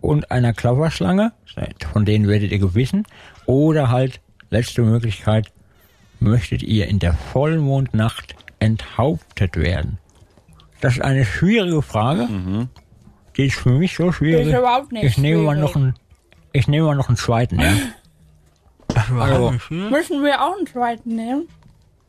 und 0.00 0.30
einer 0.30 0.52
Klapperschlange, 0.52 1.32
von 1.92 2.04
denen 2.04 2.26
werdet 2.28 2.50
ihr 2.50 2.58
gewissen, 2.58 3.06
oder 3.46 3.90
halt, 3.90 4.20
letzte 4.50 4.82
Möglichkeit, 4.82 5.52
möchtet 6.18 6.62
ihr 6.62 6.88
in 6.88 6.98
der 6.98 7.14
Vollmondnacht 7.14 8.34
enthauptet 8.58 9.56
werden? 9.56 9.98
Das 10.80 10.94
ist 10.94 11.02
eine 11.02 11.24
schwierige 11.24 11.82
Frage. 11.82 12.28
Die 13.36 13.46
ist 13.46 13.56
für 13.56 13.70
mich 13.70 13.94
so 13.94 14.12
schwierig. 14.12 14.48
Ist 14.48 14.58
überhaupt 14.58 14.92
nicht 14.92 15.04
ich 15.04 15.18
nehme 15.18 15.42
mal 15.42 15.54
schwierig. 15.54 15.74
noch 15.74 15.76
einen, 15.76 15.94
ich 16.52 16.68
nehme 16.68 16.86
mal 16.88 16.96
noch 16.96 17.08
einen 17.08 17.16
zweiten, 17.16 17.60
ja. 17.60 17.72
Also, 19.20 19.54
Müssen 19.70 20.22
wir 20.24 20.40
auch 20.42 20.56
einen 20.56 20.66
zweiten 20.66 21.16
nehmen? 21.16 21.48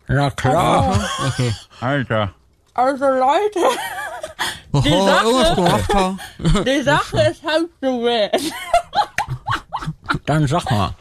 na 0.08 0.30
klar. 0.32 0.98
Okay. 1.28 1.54
Alter. 1.82 2.34
Also 2.74 3.06
Leute, 3.06 3.60
wir 4.72 5.04
Sache- 5.04 6.18
die 6.66 6.82
Sache 6.82 7.22
ist 7.32 7.44
halb 7.46 7.70
so 7.82 8.02
wild. 8.02 8.54
Dann 10.26 10.48
sag 10.48 10.70
mal. 10.72 10.92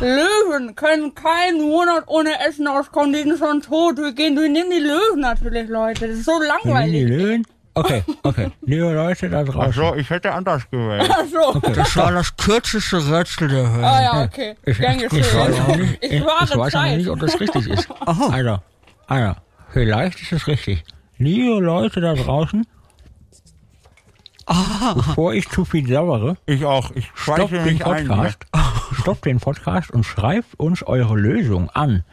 Löwen 0.00 0.74
können 0.74 1.14
keinen 1.14 1.62
Monat 1.62 2.04
ohne 2.08 2.44
Essen 2.46 2.66
auskommen, 2.66 3.12
die 3.12 3.22
sind 3.22 3.38
schon 3.38 3.62
tot. 3.62 3.96
Wir 3.98 4.12
gehen, 4.12 4.36
wir 4.36 4.48
nehmen 4.48 4.70
die 4.70 4.80
Löwen 4.80 5.20
natürlich, 5.20 5.68
Leute. 5.68 6.08
Das 6.08 6.16
ist 6.18 6.24
so 6.24 6.32
Nehmen 6.38 6.42
die 6.64 6.68
langweilig. 6.68 7.08
Löwen? 7.08 7.46
Okay, 7.78 8.02
okay. 8.22 8.50
Liebe 8.62 8.90
Leute 8.90 9.28
da 9.28 9.42
Ach 9.42 9.52
draußen. 9.52 9.72
so, 9.74 9.94
ich 9.96 10.08
hätte 10.08 10.32
anders 10.32 10.68
gewählt. 10.70 11.10
Ach 11.12 11.24
so. 11.30 11.60
Das 11.74 11.94
war 11.96 12.10
das 12.10 12.34
kürzeste 12.34 12.96
Rätsel 12.96 13.48
der 13.48 13.64
Welt. 13.64 13.84
Ah 13.84 14.02
ja, 14.02 14.22
okay. 14.24 14.56
Ich, 14.64 14.78
Gern 14.78 14.96
ich, 14.98 15.04
ich 15.12 15.12
weiß 15.34 15.60
auch 15.60 15.66
geschehen. 15.66 15.80
nicht, 15.82 15.98
ich, 16.00 16.12
Ich 16.12 16.22
weiß 16.24 16.52
auch 16.52 16.68
Zeit. 16.70 16.96
nicht, 16.96 17.08
ob 17.10 17.20
das 17.20 17.38
richtig 17.38 17.68
ist. 17.68 17.88
Also, 18.06 18.58
also, 19.08 19.34
vielleicht 19.72 20.22
ist 20.22 20.32
es 20.32 20.46
richtig. 20.46 20.84
Liebe 21.18 21.60
Leute 21.60 22.00
da 22.00 22.14
draußen, 22.14 22.66
bevor 24.94 25.34
ich 25.34 25.48
zu 25.50 25.64
viel 25.66 25.86
sabbere, 25.86 26.38
Ich 26.46 26.64
auch. 26.64 26.90
Ich 26.94 27.10
schweife 27.14 27.58
den 27.58 27.82
ein. 27.82 28.06
Podcast, 28.08 28.46
stoppt 29.00 29.26
den 29.26 29.38
Podcast 29.38 29.90
und 29.90 30.04
schreibt 30.04 30.58
uns 30.58 30.82
eure 30.82 31.14
Lösung 31.14 31.68
an 31.70 32.04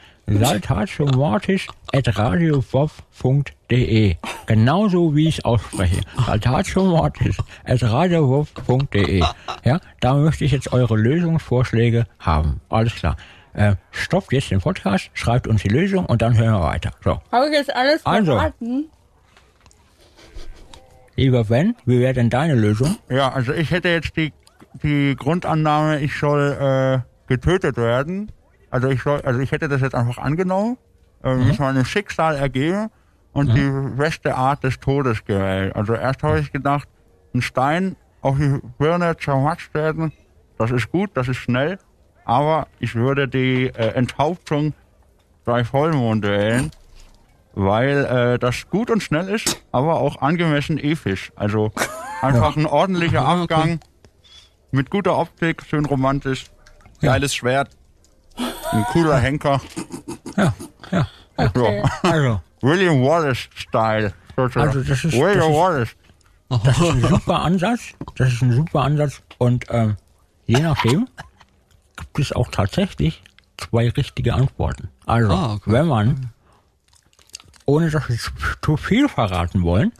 saltatiomortis.radiobob.de 3.74 4.16
Genauso 4.46 5.16
wie 5.16 5.28
ich 5.30 5.40
es 5.40 5.46
ausspreche. 5.46 6.02
saltatiomortis.radiobob.de 6.26 9.24
Ja, 9.64 9.80
da 10.00 10.14
möchte 10.16 10.44
ich 10.46 10.52
jetzt 10.52 10.72
eure 10.74 10.96
Lösungsvorschläge 10.98 12.06
haben. 12.20 12.60
Alles 12.70 12.94
klar. 12.96 13.16
Äh, 13.54 13.76
stoppt 13.92 14.34
jetzt 14.34 14.50
den 14.52 14.60
Podcast, 14.62 15.10
schreibt 15.14 15.48
uns 15.48 15.62
die 15.62 15.70
Lösung 15.70 16.06
und 16.08 16.22
dann 16.24 16.36
hören 16.38 16.54
wir 16.54 16.62
weiter. 16.62 16.92
So, 17.04 17.22
Habe 17.32 17.48
ich 17.48 17.54
jetzt 17.54 17.74
alles 17.76 18.04
Also. 18.06 18.34
verraten? 18.34 18.86
lieber 21.16 21.44
Ben, 21.44 21.76
wie 21.86 22.00
wäre 22.00 22.14
denn 22.14 22.32
deine 22.32 22.56
Lösung? 22.56 22.98
Ja, 23.10 23.32
also 23.32 23.54
ich 23.54 23.70
hätte 23.70 23.90
jetzt 23.90 24.18
die, 24.18 24.34
die 24.82 25.16
Grundannahme, 25.16 26.00
ich 26.00 26.18
soll 26.18 26.58
äh, 26.60 27.00
getötet 27.28 27.78
werden. 27.78 28.32
Also 28.72 28.90
ich 28.90 29.04
soll, 29.04 29.22
also 29.22 29.40
ich 29.40 29.52
hätte 29.52 29.70
das 29.70 29.82
jetzt 29.82 29.94
einfach 29.94 30.18
angenommen, 30.18 30.78
äh, 31.24 31.36
mich 31.36 31.60
meinem 31.60 31.86
Schicksal 31.86 32.36
ergeben 32.36 32.90
und 33.34 33.54
die 33.54 33.70
beste 33.98 34.36
Art 34.36 34.64
des 34.64 34.80
Todes 34.80 35.26
gewählt. 35.26 35.76
Also 35.76 35.94
erst 35.96 36.24
habe 36.24 36.40
ich 36.40 36.52
gedacht, 36.52 36.88
ein 37.34 37.42
Stein 37.42 37.96
auf 38.22 38.38
die 38.38 38.60
Birne 38.78 39.18
zermatscht 39.18 39.74
werden, 39.74 40.14
das 40.58 40.72
ist 40.72 40.92
gut, 40.92 41.12
das 41.16 41.28
ist 41.28 41.38
schnell, 41.38 41.78
aber 42.26 42.68
ich 42.80 42.96
würde 42.96 43.28
die 43.28 43.66
äh, 43.66 43.94
Enthauptung 43.96 44.74
bei 45.44 45.64
Vollmond 45.66 46.24
wählen, 46.24 46.72
weil 47.54 48.06
äh, 48.06 48.40
das 48.40 48.70
gut 48.70 48.90
und 48.90 49.04
schnell 49.04 49.28
ist, 49.28 49.62
aber 49.72 50.00
auch 50.00 50.22
angemessen 50.22 50.78
episch. 50.78 51.32
Also 51.36 51.72
einfach 52.22 52.56
ein 52.56 52.66
ordentlicher 52.66 53.26
Abgang 53.26 53.80
mit 54.72 54.90
guter 54.90 55.18
Optik, 55.18 55.64
schön 55.64 55.86
romantisch, 55.86 56.46
geiles 57.02 57.36
Schwert, 57.36 57.70
ein 58.72 58.84
cooler 58.92 59.18
Henker. 59.18 59.60
Ja, 60.38 60.54
ja. 60.92 61.08
Ja. 61.38 61.84
Also, 62.04 62.42
William 62.64 63.04
Wallace-Style. 63.04 64.14
Also 64.38 64.82
das 64.84 65.04
ist- 65.04 65.14
William 65.14 65.38
das 65.38 65.46
ist- 65.48 65.54
Wallace. 65.54 65.96
das 66.64 66.78
ist 66.80 66.90
ein 66.90 67.02
super 67.02 67.42
Ansatz. 67.42 67.82
Das 68.16 68.34
ist 68.34 68.42
ein 68.42 68.54
super 68.54 68.82
Ansatz. 68.82 69.22
Und 69.38 69.66
ähm, 69.70 69.98
je 70.46 70.60
nachdem 70.60 71.08
gibt 71.98 72.20
es 72.20 72.32
auch 72.32 72.48
tatsächlich 72.50 73.22
zwei 73.58 73.90
richtige 73.90 74.34
Antworten. 74.34 74.90
Also, 75.06 75.32
Ah, 75.32 75.54
okay. 75.54 75.72
wenn 75.72 75.88
man, 75.88 76.32
ohne 77.66 77.90
dass 77.92 78.08
wir 78.10 78.18
zu- 78.62 78.78
viel 78.78 79.08
verraten 79.10 79.64
wollen, 79.64 79.92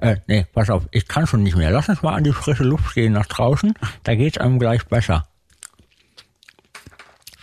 äh, 0.00 0.16
nee, 0.26 0.46
pass 0.52 0.68
auf, 0.70 0.82
ich 0.90 1.06
kann 1.08 1.26
schon 1.26 1.42
nicht 1.42 1.56
mehr. 1.56 1.70
Lass 1.70 1.88
uns 1.88 2.02
mal 2.02 2.14
an 2.14 2.24
die 2.24 2.32
frische 2.32 2.64
Luft 2.64 2.94
gehen 2.94 3.12
nach 3.12 3.26
draußen. 3.26 3.74
Da 4.04 4.14
geht's 4.14 4.38
einem 4.38 4.58
gleich 4.58 4.84
besser. 4.86 5.26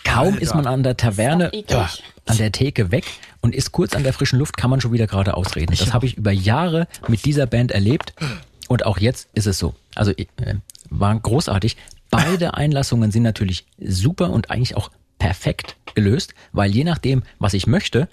Kaum 0.04 0.38
ist 0.38 0.54
man 0.54 0.66
an 0.66 0.82
der 0.82 0.96
Taverne, 0.96 1.52
eklig. 1.52 2.02
an 2.26 2.36
der 2.38 2.50
Theke 2.52 2.90
weg 2.90 3.04
und 3.40 3.54
ist 3.54 3.72
kurz 3.72 3.94
an 3.94 4.02
der 4.02 4.12
frischen 4.12 4.38
Luft, 4.38 4.56
kann 4.56 4.70
man 4.70 4.80
schon 4.80 4.92
wieder 4.92 5.06
gerade 5.06 5.34
ausreden. 5.34 5.74
Das 5.78 5.92
habe 5.92 6.06
ich 6.06 6.16
über 6.16 6.32
Jahre 6.32 6.88
mit 7.06 7.24
dieser 7.24 7.46
Band 7.46 7.72
erlebt 7.72 8.14
und 8.68 8.84
auch 8.84 8.98
jetzt 8.98 9.28
ist 9.34 9.46
es 9.46 9.58
so. 9.58 9.74
Also 9.94 10.12
äh, 10.12 10.26
war 10.90 11.18
großartig. 11.18 11.76
Beide 12.10 12.54
Einlassungen 12.54 13.10
sind 13.10 13.22
natürlich 13.22 13.66
super 13.78 14.30
und 14.30 14.50
eigentlich 14.50 14.76
auch 14.76 14.90
perfekt 15.18 15.76
gelöst, 15.94 16.34
weil 16.52 16.70
je 16.70 16.84
nachdem, 16.84 17.22
was 17.38 17.54
ich 17.54 17.66
möchte, 17.66 18.08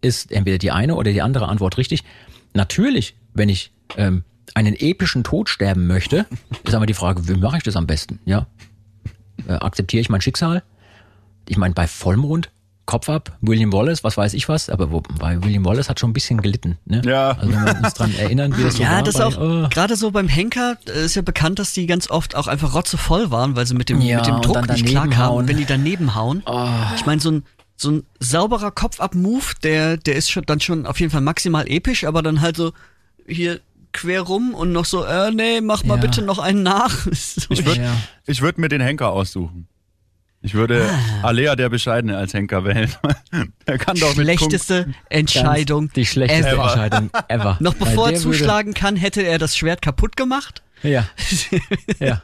ist 0.00 0.32
entweder 0.32 0.58
die 0.58 0.70
eine 0.70 0.94
oder 0.96 1.12
die 1.12 1.22
andere 1.22 1.48
Antwort 1.48 1.78
richtig. 1.78 2.04
Natürlich, 2.54 3.14
wenn 3.34 3.48
ich 3.48 3.72
ähm, 3.96 4.24
einen 4.54 4.74
epischen 4.74 5.24
Tod 5.24 5.48
sterben 5.48 5.86
möchte, 5.86 6.26
ist 6.64 6.74
aber 6.74 6.86
die 6.86 6.94
Frage, 6.94 7.28
wie 7.28 7.34
mache 7.34 7.58
ich 7.58 7.62
das 7.62 7.76
am 7.76 7.86
besten? 7.86 8.18
Ja, 8.24 8.46
äh, 9.46 9.52
akzeptiere 9.52 10.00
ich 10.00 10.08
mein 10.08 10.20
Schicksal? 10.20 10.62
Ich 11.48 11.56
meine, 11.56 11.74
bei 11.74 11.86
Vollmond, 11.86 12.50
Kopf 12.90 13.08
ab, 13.08 13.36
William 13.40 13.72
Wallace, 13.72 14.02
was 14.04 14.16
weiß 14.16 14.34
ich 14.34 14.48
was, 14.48 14.68
aber 14.68 14.90
wo, 14.90 15.00
bei 15.18 15.42
William 15.44 15.64
Wallace 15.64 15.88
hat 15.88 16.00
schon 16.00 16.10
ein 16.10 16.12
bisschen 16.12 16.42
gelitten. 16.42 16.76
Ne? 16.86 17.00
Ja. 17.04 17.30
Also 17.38 17.52
wenn 17.52 17.64
wir 17.64 17.78
uns 17.84 17.94
dran 17.94 18.12
erinnern, 18.16 18.56
wie 18.58 18.64
das 18.64 18.74
so 18.76 18.82
Ja, 18.82 18.96
war 18.96 19.02
das 19.04 19.14
bei, 19.14 19.24
auch, 19.24 19.38
oh, 19.38 19.68
gerade 19.70 19.94
so 19.96 20.10
beim 20.10 20.26
Henker 20.28 20.76
äh, 20.88 21.04
ist 21.04 21.14
ja 21.14 21.22
bekannt, 21.22 21.58
dass 21.60 21.72
die 21.72 21.86
ganz 21.86 22.10
oft 22.10 22.34
auch 22.34 22.48
einfach 22.48 22.74
rotzevoll 22.74 23.30
waren, 23.30 23.54
weil 23.56 23.66
sie 23.66 23.74
mit 23.74 23.88
dem, 23.88 24.00
Ja, 24.00 24.16
mit 24.18 24.26
dem 24.26 24.34
und 24.36 24.44
Druck 24.46 24.66
dann 24.66 24.74
nicht 24.76 24.86
klarkamen, 24.86 25.16
hauen. 25.18 25.48
wenn 25.48 25.56
die 25.56 25.66
daneben 25.66 26.14
hauen. 26.16 26.42
Ich 26.96 27.06
meine, 27.06 27.20
so 27.20 27.30
ein, 27.30 27.44
so 27.76 27.90
ein 27.92 28.02
sauberer 28.18 28.72
Kopf-Ab-Move, 28.72 29.44
der, 29.62 29.96
der 29.96 30.16
ist 30.16 30.30
schon, 30.30 30.42
dann 30.44 30.60
schon 30.60 30.84
auf 30.86 30.98
jeden 31.00 31.12
Fall 31.12 31.20
maximal 31.22 31.64
episch, 31.70 32.04
aber 32.04 32.22
dann 32.22 32.40
halt 32.40 32.56
so 32.56 32.72
hier 33.26 33.60
quer 33.92 34.20
rum 34.22 34.54
und 34.54 34.72
noch 34.72 34.84
so, 34.84 35.04
äh, 35.04 35.30
nee, 35.30 35.60
mach 35.60 35.82
mal 35.84 35.94
Ja. 35.96 36.00
bitte 36.00 36.22
noch 36.22 36.38
einen 36.38 36.62
nach. 36.62 36.94
So. 37.12 37.42
Ich 37.50 37.64
würde 37.64 37.80
Ja. 37.82 37.92
ich 38.26 38.40
würd 38.42 38.58
mir 38.58 38.68
den 38.68 38.80
Henker 38.80 39.10
aussuchen. 39.10 39.66
Ich 40.42 40.54
würde 40.54 40.88
Ah. 40.88 41.28
Alea 41.28 41.54
der 41.54 41.68
Bescheidene 41.68 42.16
als 42.16 42.32
Henker 42.32 42.64
wählen. 42.64 42.90
Der 43.66 43.78
kann 43.78 43.96
doch 43.98 44.16
mit 44.16 44.24
Schlechteste 44.24 44.92
Entscheidung. 45.10 45.90
die 45.92 46.06
schlechteste 46.06 46.48
ever. 46.52 46.62
Entscheidung 46.64 47.10
ever. 47.28 47.56
Noch 47.60 47.74
bevor 47.74 48.10
er 48.10 48.16
zuschlagen 48.16 48.72
kann, 48.72 48.96
hätte 48.96 49.22
er 49.22 49.38
das 49.38 49.56
Schwert 49.56 49.82
kaputt 49.82 50.16
gemacht. 50.16 50.62
Ja. 50.82 51.06
ja. 51.98 52.22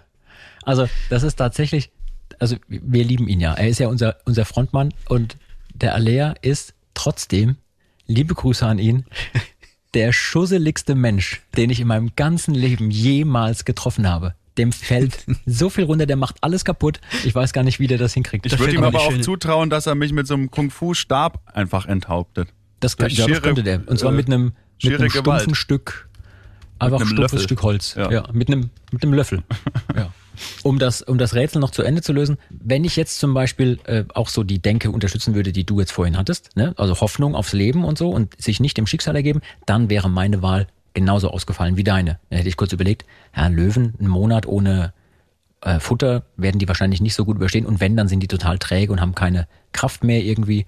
Also, 0.62 0.88
das 1.10 1.22
ist 1.22 1.36
tatsächlich, 1.36 1.90
also 2.38 2.56
wir 2.68 3.04
lieben 3.04 3.28
ihn 3.28 3.38
ja. 3.40 3.52
Er 3.52 3.68
ist 3.68 3.78
ja 3.80 3.88
unser, 3.88 4.16
unser 4.24 4.46
Frontmann 4.46 4.94
und 5.08 5.36
der 5.74 5.94
Alea 5.94 6.34
ist 6.40 6.72
trotzdem, 6.94 7.56
liebe 8.06 8.34
Grüße 8.34 8.66
an 8.66 8.78
ihn, 8.78 9.04
der 9.94 10.12
schusseligste 10.12 10.94
Mensch, 10.94 11.42
den 11.56 11.68
ich 11.68 11.80
in 11.80 11.86
meinem 11.88 12.16
ganzen 12.16 12.54
Leben 12.54 12.90
jemals 12.90 13.66
getroffen 13.66 14.08
habe. 14.08 14.34
Dem 14.58 14.72
fällt 14.72 15.24
so 15.46 15.70
viel 15.70 15.84
runter, 15.84 16.06
der 16.06 16.16
macht 16.16 16.36
alles 16.42 16.64
kaputt. 16.64 17.00
Ich 17.24 17.34
weiß 17.34 17.52
gar 17.52 17.62
nicht, 17.62 17.80
wie 17.80 17.86
der 17.86 17.98
das 17.98 18.14
hinkriegt. 18.14 18.46
Ich 18.46 18.52
Das 18.52 18.60
würde 18.60 18.74
ihm 18.74 18.84
aber 18.84 19.00
auch 19.00 19.20
zutrauen, 19.20 19.70
dass 19.70 19.86
er 19.86 19.94
mich 19.94 20.12
mit 20.12 20.26
so 20.26 20.34
einem 20.34 20.50
Kung-Fu-Stab 20.50 21.40
einfach 21.52 21.86
enthauptet. 21.86 22.48
Das, 22.80 22.96
kann, 22.96 23.10
ja, 23.10 23.26
das 23.26 23.42
könnte 23.42 23.62
der. 23.62 23.82
Und 23.86 23.98
zwar 23.98 24.12
äh, 24.12 24.16
mit 24.16 24.26
einem, 24.26 24.52
mit 24.82 24.94
einem 24.94 25.08
Gewalt. 25.08 25.42
stumpfen 25.42 25.54
Stück, 25.54 26.08
einfach 26.78 27.00
einem 27.00 27.08
stumpfes 27.08 27.32
Löffel. 27.32 27.44
Stück 27.44 27.62
Holz. 27.62 27.94
Ja. 27.94 28.10
Ja. 28.10 28.28
mit 28.32 28.48
einem, 28.48 28.70
mit 28.92 29.02
einem 29.02 29.14
Löffel. 29.14 29.42
ja. 29.96 30.12
Um 30.62 30.78
das, 30.78 31.00
um 31.00 31.16
das 31.16 31.34
Rätsel 31.34 31.60
noch 31.60 31.70
zu 31.70 31.82
Ende 31.82 32.02
zu 32.02 32.12
lösen, 32.12 32.36
wenn 32.50 32.84
ich 32.84 32.96
jetzt 32.96 33.18
zum 33.18 33.32
Beispiel 33.32 33.78
äh, 33.84 34.04
auch 34.12 34.28
so 34.28 34.42
die 34.42 34.58
Denke 34.58 34.90
unterstützen 34.90 35.34
würde, 35.34 35.50
die 35.50 35.64
du 35.64 35.80
jetzt 35.80 35.92
vorhin 35.92 36.18
hattest, 36.18 36.54
ne? 36.56 36.74
also 36.76 37.00
Hoffnung 37.00 37.34
aufs 37.34 37.54
Leben 37.54 37.84
und 37.84 37.96
so 37.96 38.10
und 38.10 38.38
sich 38.38 38.60
nicht 38.60 38.76
dem 38.76 38.86
Schicksal 38.86 39.16
ergeben, 39.16 39.40
dann 39.64 39.88
wäre 39.88 40.10
meine 40.10 40.42
Wahl 40.42 40.66
genauso 40.96 41.30
ausgefallen 41.30 41.76
wie 41.76 41.84
deine. 41.84 42.18
Da 42.30 42.38
hätte 42.38 42.48
ich 42.48 42.56
kurz 42.56 42.72
überlegt, 42.72 43.04
ja, 43.36 43.46
Löwen, 43.48 43.94
einen 43.98 44.08
Monat 44.08 44.46
ohne 44.46 44.94
äh, 45.60 45.78
Futter 45.78 46.24
werden 46.36 46.58
die 46.58 46.66
wahrscheinlich 46.66 47.02
nicht 47.02 47.14
so 47.14 47.24
gut 47.24 47.36
überstehen 47.36 47.66
und 47.66 47.80
wenn, 47.80 47.96
dann 47.96 48.08
sind 48.08 48.20
die 48.20 48.28
total 48.28 48.58
träge 48.58 48.92
und 48.92 49.00
haben 49.00 49.14
keine 49.14 49.46
Kraft 49.72 50.02
mehr 50.02 50.24
irgendwie. 50.24 50.66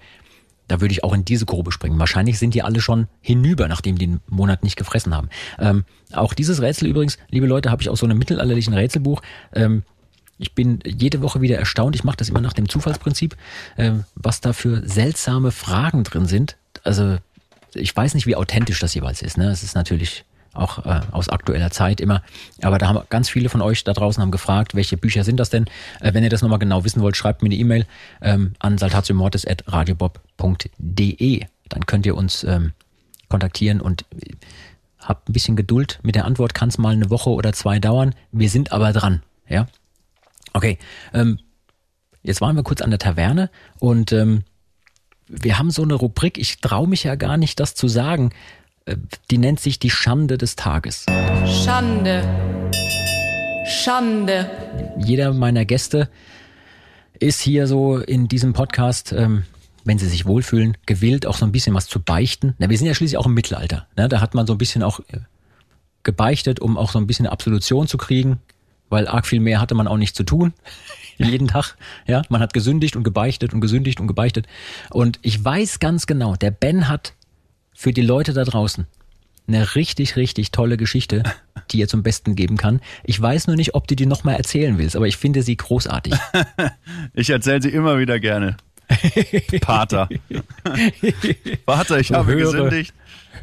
Da 0.69 0.83
würde 0.83 0.93
ich 0.93 1.03
auch 1.03 1.15
in 1.15 1.25
diese 1.25 1.47
Grube 1.47 1.73
springen. 1.73 1.99
Wahrscheinlich 1.99 2.39
sind 2.39 2.53
die 2.53 2.63
alle 2.63 2.83
schon 2.83 3.09
hinüber, 3.23 3.69
nachdem 3.69 3.97
die 3.97 4.05
einen 4.05 4.21
Monat 4.29 4.63
nicht 4.63 4.77
gefressen 4.77 5.15
haben. 5.15 5.31
Ähm, 5.59 5.85
auch 6.13 6.35
dieses 6.35 6.61
Rätsel 6.61 6.89
übrigens, 6.89 7.17
liebe 7.31 7.47
Leute, 7.47 7.71
habe 7.71 7.81
ich 7.81 7.89
aus 7.89 8.01
so 8.01 8.07
einem 8.07 8.19
mittelalterlichen 8.19 8.75
Rätselbuch. 8.75 9.23
Ähm, 9.55 9.83
ich 10.37 10.55
bin 10.55 10.81
jede 10.85 11.23
Woche 11.23 11.41
wieder 11.41 11.57
erstaunt. 11.57 11.97
Ich 11.97 12.05
mache 12.05 12.19
das 12.19 12.29
immer 12.29 12.43
nach 12.43 12.53
dem 12.53 12.69
Zufallsprinzip, 12.69 13.35
ähm, 13.79 14.05
was 14.15 14.43
da 14.43 14.53
für 14.53 14.87
seltsame 14.87 15.53
Fragen 15.53 16.05
drin 16.05 16.27
sind. 16.27 16.59
Also 16.85 17.17
ich 17.75 17.95
weiß 17.95 18.15
nicht, 18.15 18.27
wie 18.27 18.37
authentisch 18.37 18.81
das 18.81 18.95
jeweils 18.95 19.23
ist. 19.23 19.39
Ne? 19.39 19.51
Es 19.51 19.63
ist 19.63 19.75
natürlich 19.75 20.25
auch 20.55 20.85
äh, 20.85 21.01
aus 21.13 21.29
aktueller 21.29 21.71
Zeit 21.71 22.01
immer. 22.01 22.23
Aber 22.63 22.79
da 22.79 22.89
haben 22.89 23.01
ganz 23.11 23.29
viele 23.29 23.49
von 23.49 23.63
euch 23.63 23.85
da 23.85 23.93
draußen 23.93 24.21
haben 24.21 24.31
gefragt, 24.31 24.75
welche 24.75 24.97
Bücher 24.97 25.25
sind 25.25 25.39
das 25.39 25.51
denn? 25.51 25.67
Äh, 26.01 26.15
wenn 26.15 26.25
ihr 26.25 26.31
das 26.31 26.43
nochmal 26.43 26.59
genau 26.59 26.85
wissen 26.85 27.03
wollt, 27.03 27.17
schreibt 27.17 27.43
mir 27.43 27.49
eine 27.49 27.57
E-Mail 27.57 27.87
ähm, 28.21 28.55
an 28.59 28.79
saltatiomortis.radiobob.de. 28.79 31.45
Dann 31.69 31.87
könnt 31.87 32.07
ihr 32.07 32.17
uns 32.17 32.45
ähm, 32.45 32.73
kontaktieren 33.29 33.81
und 33.81 34.05
äh, 34.13 34.35
habt 34.99 35.29
ein 35.29 35.33
bisschen 35.33 35.57
Geduld. 35.57 35.99
Mit 36.03 36.15
der 36.15 36.25
Antwort 36.25 36.55
kann 36.55 36.69
es 36.69 36.79
mal 36.79 36.95
eine 36.95 37.11
Woche 37.11 37.31
oder 37.31 37.53
zwei 37.53 37.79
dauern. 37.79 38.15
Wir 38.33 38.51
sind 38.51 38.73
aber 38.73 38.93
dran. 38.93 39.23
Ja. 39.49 39.67
Okay. 40.53 40.79
Ähm, 41.15 41.39
jetzt 42.23 42.41
waren 42.41 42.57
wir 42.57 42.63
kurz 42.63 42.81
an 42.81 42.91
der 42.91 42.99
Taverne 42.99 43.51
und 43.79 44.13
ähm, 44.13 44.45
wir 45.29 45.59
haben 45.59 45.71
so 45.71 45.83
eine 45.83 45.95
Rubrik, 45.95 46.39
ich 46.39 46.59
traue 46.59 46.89
mich 46.89 47.05
ja 47.05 47.15
gar 47.15 47.37
nicht, 47.37 47.61
das 47.61 47.75
zu 47.75 47.89
sagen. 47.89 48.31
Äh, 48.87 48.97
Die 49.31 49.39
nennt 49.39 49.61
sich 49.61 49.79
die 49.79 49.91
Schande 49.91 50.39
des 50.39 50.57
Tages. 50.57 51.07
Schande. 51.65 52.23
Schande. 53.67 54.51
Jeder 54.99 55.33
meiner 55.35 55.65
Gäste 55.65 56.09
ist 57.19 57.41
hier 57.41 57.67
so 57.67 57.99
in 57.99 58.29
diesem 58.29 58.53
Podcast, 58.53 59.13
ähm, 59.13 59.45
wenn 59.85 59.99
sie 59.99 60.09
sich 60.09 60.27
wohlfühlen, 60.27 60.77
gewillt, 60.87 61.27
auch 61.27 61.37
so 61.37 61.45
ein 61.45 61.53
bisschen 61.53 61.75
was 61.75 61.87
zu 61.87 62.01
beichten. 62.01 62.55
Na, 62.59 62.71
wir 62.71 62.79
sind 62.79 62.87
ja 62.87 62.95
schließlich 62.95 63.19
auch 63.19 63.27
im 63.27 63.35
Mittelalter. 63.35 63.87
Ne? 63.97 64.09
Da 64.09 64.21
hat 64.21 64.35
man 64.35 64.47
so 64.47 64.55
ein 64.55 64.59
bisschen 64.59 64.83
auch 64.83 65.01
äh, 65.01 65.19
gebeichtet, 66.03 66.61
um 66.61 66.79
auch 66.79 66.91
so 66.91 66.99
ein 66.99 67.07
bisschen 67.07 67.27
Absolution 67.27 67.87
zu 67.87 67.99
kriegen, 67.99 68.39
weil 68.89 69.07
arg 69.09 69.27
viel 69.27 69.41
mehr 69.41 69.61
hatte 69.61 69.75
man 69.75 69.89
auch 69.89 69.97
nicht 69.97 70.17
zu 70.17 70.23
tun. 70.23 70.55
Jeden 71.19 71.49
Tag. 71.49 71.77
Ja, 72.07 72.23
man 72.29 72.41
hat 72.41 72.53
gesündigt 72.53 72.97
und 72.97 73.03
gebeichtet 73.03 73.53
und 73.53 73.61
gesündigt 73.61 74.01
und 74.01 74.07
gebeichtet. 74.07 74.47
Und 74.91 75.19
ich 75.23 75.45
weiß 75.45 75.81
ganz 75.81 76.07
genau, 76.07 76.37
der 76.37 76.51
Ben 76.51 76.89
hat 76.89 77.15
für 77.75 77.93
die 77.93 78.03
Leute 78.03 78.33
da 78.33 78.45
draußen 78.45 78.87
eine 79.49 79.75
richtig, 79.75 80.17
richtig 80.17 80.53
tolle 80.53 80.77
Geschichte, 80.77 81.23
die 81.71 81.83
er 81.83 81.89
zum 81.89 82.03
Besten 82.03 82.37
geben 82.37 82.57
kann. 82.57 82.81
Ich 83.05 83.21
weiß 83.21 83.47
nur 83.47 83.57
nicht, 83.57 83.75
ob 83.75 83.89
du 83.89 83.97
die 83.97 84.07
nochmal 84.07 84.37
erzählen 84.37 84.79
willst, 84.79 84.95
aber 84.95 85.07
ich 85.07 85.17
finde 85.17 85.43
sie 85.43 85.57
großartig. 85.57 86.15
Ich 87.15 87.31
erzähle 87.31 87.63
sie 87.63 87.71
immer 87.71 87.99
wieder 87.99 88.21
gerne. 88.21 88.57
Pater. 89.61 90.09
Vater, 91.67 91.99
ich 91.99 92.13
habe 92.13 92.33
höre. 92.33 92.53
gesündigt. 92.53 92.95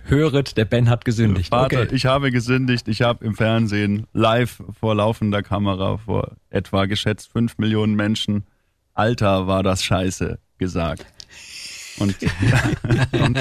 Höret, 0.08 0.58
der 0.58 0.66
Ben 0.66 0.90
hat 0.90 1.04
gesündigt. 1.06 1.50
Vater, 1.50 1.82
Okay. 1.82 1.96
ich 1.96 2.06
habe 2.06 2.32
gesündigt. 2.32 2.88
Ich 2.88 3.02
habe 3.02 3.26
im 3.26 3.36
Fernsehen 3.36 4.06
live 4.14 4.62
vor 4.80 4.96
laufender 4.96 5.42
Kamera 5.44 5.98
vor 5.98 6.32
etwa 6.50 6.86
geschätzt 6.86 7.32
fünf 7.32 7.58
Millionen 7.58 7.96
Menschen 7.96 8.46
Alter 8.94 9.46
war 9.46 9.62
das 9.62 9.84
Scheiße 9.84 10.40
gesagt. 10.58 11.06
Und, 11.98 12.16
und 13.22 13.38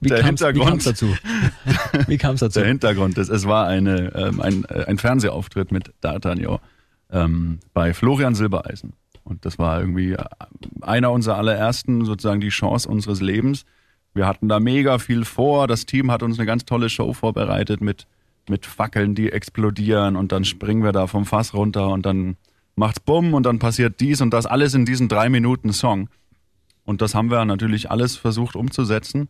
Wie 0.00 0.08
der 0.08 0.18
Wie 0.20 0.24
Hintergrund, 0.24 0.68
kam's 0.68 0.84
dazu? 0.84 1.14
Wie 2.06 2.18
kam 2.18 2.34
es 2.34 2.40
dazu? 2.40 2.60
der 2.60 2.68
Hintergrund 2.68 3.16
ist, 3.18 3.28
es 3.30 3.46
war 3.46 3.66
eine, 3.66 4.12
ähm, 4.14 4.40
ein, 4.40 4.64
äh, 4.66 4.84
ein 4.84 4.98
Fernsehauftritt 4.98 5.72
mit 5.72 5.92
D'Artagnan 6.02 6.58
ähm, 7.10 7.60
bei 7.72 7.94
Florian 7.94 8.34
Silbereisen. 8.34 8.92
Und 9.24 9.44
das 9.44 9.58
war 9.58 9.80
irgendwie 9.80 10.16
einer 10.80 11.12
unserer 11.12 11.36
allerersten, 11.36 12.04
sozusagen 12.04 12.40
die 12.40 12.48
Chance 12.48 12.88
unseres 12.88 13.20
Lebens. 13.20 13.64
Wir 14.14 14.26
hatten 14.26 14.48
da 14.48 14.60
mega 14.60 14.98
viel 14.98 15.24
vor. 15.24 15.66
Das 15.66 15.86
Team 15.86 16.10
hat 16.10 16.22
uns 16.22 16.38
eine 16.38 16.46
ganz 16.46 16.64
tolle 16.64 16.88
Show 16.88 17.12
vorbereitet 17.12 17.80
mit, 17.80 18.06
mit 18.48 18.66
Fackeln, 18.66 19.14
die 19.14 19.30
explodieren 19.30 20.16
und 20.16 20.32
dann 20.32 20.44
springen 20.44 20.82
wir 20.82 20.92
da 20.92 21.06
vom 21.06 21.26
Fass 21.26 21.54
runter 21.54 21.88
und 21.88 22.06
dann 22.06 22.36
macht's 22.76 23.00
bumm 23.00 23.34
und 23.34 23.44
dann 23.44 23.58
passiert 23.58 24.00
dies 24.00 24.20
und 24.20 24.30
das 24.30 24.46
alles 24.46 24.74
in 24.74 24.84
diesen 24.84 25.08
drei 25.08 25.28
Minuten 25.28 25.72
Song. 25.72 26.08
Und 26.84 27.02
das 27.02 27.14
haben 27.14 27.30
wir 27.30 27.44
natürlich 27.44 27.90
alles 27.90 28.16
versucht 28.16 28.56
umzusetzen. 28.56 29.28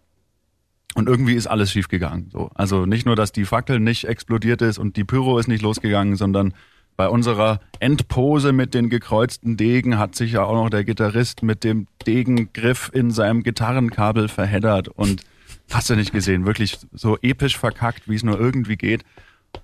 Und 0.94 1.08
irgendwie 1.08 1.34
ist 1.34 1.46
alles 1.46 1.70
schiefgegangen. 1.70 2.30
So. 2.30 2.50
Also 2.54 2.84
nicht 2.84 3.06
nur, 3.06 3.14
dass 3.14 3.32
die 3.32 3.44
Fackel 3.44 3.78
nicht 3.78 4.04
explodiert 4.04 4.60
ist 4.60 4.78
und 4.78 4.96
die 4.96 5.04
Pyro 5.04 5.38
ist 5.38 5.46
nicht 5.46 5.62
losgegangen, 5.62 6.16
sondern 6.16 6.54
bei 7.00 7.08
unserer 7.08 7.60
Endpose 7.78 8.52
mit 8.52 8.74
den 8.74 8.90
gekreuzten 8.90 9.56
Degen 9.56 9.96
hat 9.96 10.14
sich 10.14 10.32
ja 10.32 10.44
auch 10.44 10.52
noch 10.52 10.68
der 10.68 10.84
Gitarrist 10.84 11.42
mit 11.42 11.64
dem 11.64 11.86
Degengriff 12.06 12.90
in 12.92 13.10
seinem 13.10 13.42
Gitarrenkabel 13.42 14.28
verheddert 14.28 14.88
und 14.88 15.22
hast 15.70 15.88
du 15.88 15.96
nicht 15.96 16.12
gesehen, 16.12 16.44
wirklich 16.44 16.76
so 16.92 17.16
episch 17.22 17.56
verkackt, 17.56 18.06
wie 18.06 18.16
es 18.16 18.22
nur 18.22 18.38
irgendwie 18.38 18.76
geht. 18.76 19.04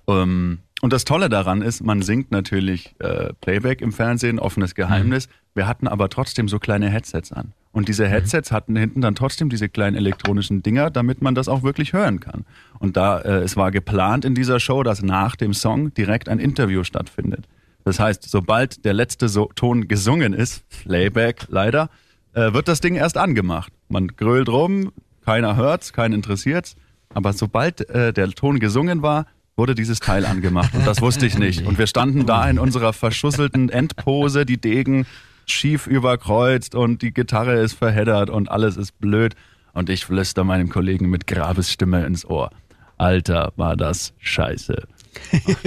Ähm, 0.07 0.61
und 0.81 0.91
das 0.93 1.05
Tolle 1.05 1.29
daran 1.29 1.61
ist, 1.61 1.83
man 1.83 2.01
singt 2.01 2.31
natürlich 2.31 2.95
äh, 2.97 3.33
Playback 3.39 3.81
im 3.81 3.91
Fernsehen, 3.91 4.39
offenes 4.39 4.73
Geheimnis. 4.73 5.29
Wir 5.57 5.67
hatten 5.67 5.87
aber 5.87 6.07
trotzdem 6.09 6.47
so 6.47 6.59
kleine 6.59 6.87
Headsets 6.87 7.31
an. 7.31 7.53
Und 7.71 7.87
diese 7.87 8.05
mhm. 8.05 8.09
Headsets 8.09 8.51
hatten 8.51 8.75
hinten 8.75 9.01
dann 9.01 9.15
trotzdem 9.15 9.49
diese 9.49 9.69
kleinen 9.69 9.97
elektronischen 9.97 10.61
Dinger, 10.61 10.91
damit 10.91 11.23
man 11.23 11.33
das 11.33 11.47
auch 11.47 11.63
wirklich 11.63 11.93
hören 11.93 12.19
kann. 12.19 12.45
Und 12.77 12.95
da 12.95 13.19
äh, 13.21 13.39
es 13.39 13.57
war 13.57 13.71
geplant 13.71 14.23
in 14.23 14.35
dieser 14.35 14.59
Show, 14.59 14.83
dass 14.83 15.01
nach 15.01 15.35
dem 15.35 15.55
Song 15.55 15.93
direkt 15.95 16.29
ein 16.29 16.37
Interview 16.37 16.83
stattfindet. 16.83 17.47
Das 17.85 17.99
heißt, 17.99 18.29
sobald 18.29 18.85
der 18.85 18.93
letzte 18.93 19.29
so 19.29 19.49
Ton 19.55 19.87
gesungen 19.87 20.33
ist, 20.33 20.63
Playback 20.69 21.47
leider, 21.49 21.89
äh, 22.33 22.53
wird 22.53 22.67
das 22.67 22.79
Ding 22.79 22.93
erst 22.93 23.17
angemacht. 23.17 23.73
Man 23.89 24.09
grölt 24.09 24.49
rum, 24.49 24.91
keiner 25.25 25.55
hört's, 25.55 25.91
keinen 25.91 26.13
interessiert's. 26.13 26.75
Aber 27.15 27.33
sobald 27.33 27.89
äh, 27.89 28.13
der 28.13 28.29
Ton 28.29 28.59
gesungen 28.59 29.01
war, 29.01 29.25
wurde 29.55 29.73
dieses 29.73 29.99
Teil 29.99 30.23
angemacht. 30.27 30.75
Und 30.75 30.85
das 30.85 31.01
wusste 31.01 31.25
ich 31.25 31.35
nicht. 31.39 31.65
Und 31.65 31.79
wir 31.79 31.87
standen 31.87 32.27
da 32.27 32.47
in 32.47 32.59
unserer 32.59 32.93
verschusselten 32.93 33.69
Endpose, 33.69 34.45
die 34.45 34.61
Degen 34.61 35.07
schief 35.47 35.87
überkreuzt 35.87 36.75
und 36.75 37.01
die 37.01 37.13
Gitarre 37.13 37.55
ist 37.59 37.73
verheddert 37.73 38.29
und 38.29 38.51
alles 38.51 38.77
ist 38.77 38.99
blöd. 38.99 39.35
Und 39.73 39.89
ich 39.89 40.05
flüster 40.05 40.43
meinem 40.43 40.69
Kollegen 40.69 41.09
mit 41.09 41.27
Grabesstimme 41.27 42.05
ins 42.05 42.25
Ohr. 42.25 42.49
Alter, 42.97 43.53
war 43.57 43.75
das 43.75 44.13
scheiße. 44.19 44.87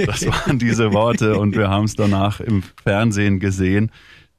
Das 0.07 0.27
waren 0.27 0.59
diese 0.59 0.93
Worte 0.93 1.39
und 1.39 1.57
wir 1.57 1.69
haben 1.69 1.85
es 1.85 1.95
danach 1.95 2.41
im 2.41 2.63
Fernsehen 2.83 3.41
gesehen 3.41 3.91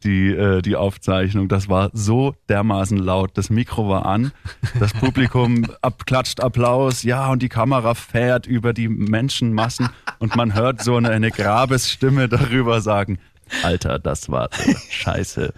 die, 0.04 0.30
äh, 0.30 0.62
die 0.62 0.76
Aufzeichnung. 0.76 1.48
Das 1.48 1.70
war 1.70 1.89
so 1.94 2.36
dermaßen 2.50 2.98
laut. 2.98 3.32
Das 3.36 3.50
Mikro 3.50 3.88
war 3.89 4.06
an, 4.06 4.32
das 4.80 4.94
Publikum 4.94 5.66
abklatscht 5.82 6.42
Applaus, 6.42 7.04
ja, 7.04 7.30
und 7.30 7.42
die 7.42 7.50
Kamera 7.50 7.94
fährt 7.94 8.48
über 8.48 8.74
die 8.74 8.88
Menschenmassen 8.88 9.89
und 10.20 10.36
man 10.36 10.54
hört 10.54 10.82
so 10.84 10.96
eine, 10.96 11.10
eine 11.10 11.32
Grabesstimme 11.32 12.28
darüber 12.30 12.82
sagen, 12.82 13.20
Alter, 13.64 13.99
das 13.99 14.30
war 14.30 14.49
so 14.54 14.74
scheiße. 14.89 15.54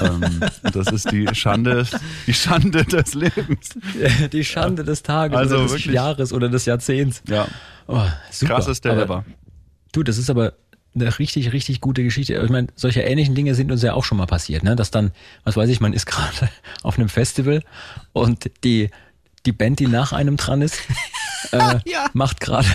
ähm, 0.00 0.40
das 0.72 0.88
ist 0.88 1.12
die 1.12 1.28
Schande, 1.32 1.86
die 2.26 2.34
Schande 2.34 2.84
des 2.84 3.14
Lebens. 3.14 3.70
Die 4.32 4.44
Schande 4.44 4.82
des 4.82 5.02
Tages 5.04 5.38
also 5.38 5.54
oder 5.54 5.62
des 5.64 5.72
wirklich. 5.72 5.94
Jahres 5.94 6.32
oder 6.32 6.48
des 6.48 6.64
Jahrzehnts. 6.64 7.22
Ja. 7.28 7.46
Oh, 7.86 8.02
super. 8.32 8.54
Krasseste 8.54 8.90
aber, 8.90 9.02
ever. 9.02 9.24
Du, 9.92 10.02
das 10.02 10.18
ist 10.18 10.28
aber 10.28 10.54
eine 10.94 11.18
richtig, 11.18 11.52
richtig 11.52 11.80
gute 11.80 12.02
Geschichte. 12.02 12.34
Ich 12.34 12.50
meine, 12.50 12.68
solche 12.74 13.02
ähnlichen 13.02 13.34
Dinge 13.34 13.54
sind 13.54 13.70
uns 13.70 13.82
ja 13.82 13.94
auch 13.94 14.04
schon 14.04 14.18
mal 14.18 14.26
passiert, 14.26 14.64
ne? 14.64 14.74
Dass 14.74 14.90
dann, 14.90 15.12
was 15.44 15.56
weiß 15.56 15.70
ich, 15.70 15.80
man 15.80 15.92
ist 15.92 16.06
gerade 16.10 16.50
auf 16.82 16.98
einem 16.98 17.08
Festival 17.08 17.62
und 18.12 18.50
die, 18.64 18.90
die 19.46 19.52
Band, 19.52 19.78
die 19.78 19.86
nach 19.86 20.12
einem 20.12 20.36
dran 20.36 20.62
ist, 20.62 20.80
äh, 21.52 21.80
macht 22.12 22.40
gerade 22.40 22.68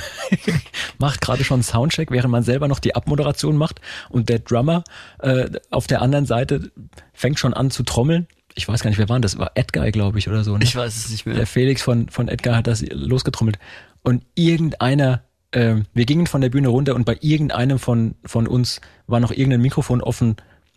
macht 1.00 1.22
gerade 1.22 1.44
schon 1.44 1.64
Soundcheck, 1.64 2.12
während 2.12 2.32
man 2.32 2.44
selber 2.44 2.68
noch 2.68 2.80
die 2.80 2.96
Abmoderation 2.96 3.58
macht 3.58 3.82
und 4.10 4.30
der 4.30 4.40
Drummer 4.40 4.84
äh, 5.20 5.50
auf 5.70 5.88
der 5.88 6.02
anderen 6.02 6.26
Seite 6.26 6.72
fängt 7.14 7.40
schon 7.40 7.54
an 7.54 7.72
zu 7.72 7.84
trommeln. 7.84 8.28
Ich 8.56 8.68
weiß 8.68 8.84
gar 8.84 8.90
nicht, 8.90 9.00
wer 9.00 9.10
war 9.10 9.20
das? 9.20 9.38
War 9.38 9.52
Edgar, 9.56 9.90
glaube 9.92 10.20
ich, 10.20 10.28
oder 10.28 10.44
so. 10.44 10.58
Ne? 10.58 10.64
Ich 10.64 10.76
weiß 10.76 10.96
es 10.96 11.10
nicht 11.10 11.26
mehr. 11.26 11.36
Der 11.36 11.48
Felix 11.48 11.82
von, 11.82 12.10
von 12.10 12.28
Edgar 12.28 12.56
hat 12.56 12.68
das 12.68 12.82
losgetrommelt. 12.82 13.58
Und 14.04 14.24
irgendeiner, 14.36 15.24
äh, 15.52 15.78
wir 15.94 16.06
gingen 16.06 16.28
von 16.28 16.42
der 16.42 16.50
Bühne 16.50 16.68
runter 16.68 16.94
und 16.94 17.06
bei 17.06 17.18
irgendeinem 17.22 17.80
von, 17.80 18.16
von 18.26 18.48
uns 18.48 18.80
war 19.08 19.20
noch 19.20 19.32
irgendein 19.32 19.62
Mikrofon 19.62 20.02
offen. 20.02 20.36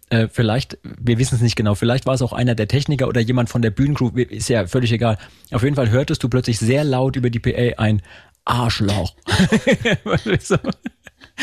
Äh, 0.08 0.28
vielleicht, 0.28 0.78
wir 0.84 1.18
wissen 1.18 1.34
es 1.34 1.40
nicht 1.40 1.56
genau, 1.56 1.74
vielleicht 1.74 2.06
war 2.06 2.14
es 2.14 2.22
auch 2.22 2.32
einer 2.32 2.54
der 2.54 2.68
Techniker 2.68 3.08
oder 3.08 3.20
jemand 3.20 3.48
von 3.50 3.60
der 3.60 3.70
Bühnencrew, 3.70 4.10
ist 4.16 4.48
ja 4.48 4.66
völlig 4.68 4.92
egal. 4.92 5.18
Auf 5.50 5.64
jeden 5.64 5.74
Fall 5.74 5.90
hörtest 5.90 6.22
du 6.22 6.28
plötzlich 6.28 6.58
sehr 6.60 6.84
laut 6.84 7.16
über 7.16 7.28
die 7.30 7.40
PA 7.40 7.80
ein. 7.82 8.02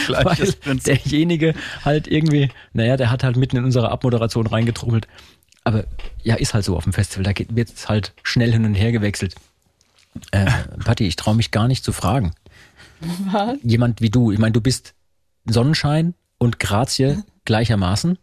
Gleiches 0.08 0.58
Weil 0.64 0.78
derjenige 0.78 1.54
halt 1.84 2.08
irgendwie, 2.08 2.50
naja, 2.74 2.98
der 2.98 3.12
hat 3.12 3.24
halt 3.24 3.36
mitten 3.38 3.58
in 3.58 3.66
unsere 3.66 3.92
Abmoderation 3.92 4.48
reingetrummelt. 4.48 5.08
Aber 5.66 5.86
ja, 6.24 6.36
ist 6.36 6.54
halt 6.54 6.66
so 6.66 6.76
auf 6.76 6.84
dem 6.86 6.94
Festival, 6.94 7.24
da 7.24 7.34
geht- 7.34 7.56
wird's 7.56 7.88
halt 7.90 8.14
schnell 8.24 8.52
hin 8.52 8.66
und 8.66 8.74
her 8.76 8.92
gewechselt. 8.92 9.36
Äh, 10.32 10.50
Patti, 10.84 11.06
ich 11.06 11.16
traue 11.16 11.36
mich 11.36 11.52
gar 11.52 11.68
nicht 11.68 11.84
zu 11.84 11.92
fragen. 11.92 12.34
Was? 13.32 13.58
Jemand 13.64 14.02
wie 14.02 14.10
du, 14.10 14.32
ich 14.32 14.40
meine, 14.40 14.52
du 14.54 14.62
bist 14.62 14.94
Sonnenschein 15.46 16.14
und 16.38 16.60
Grazie 16.60 17.18
gleichermaßen. 17.46 18.18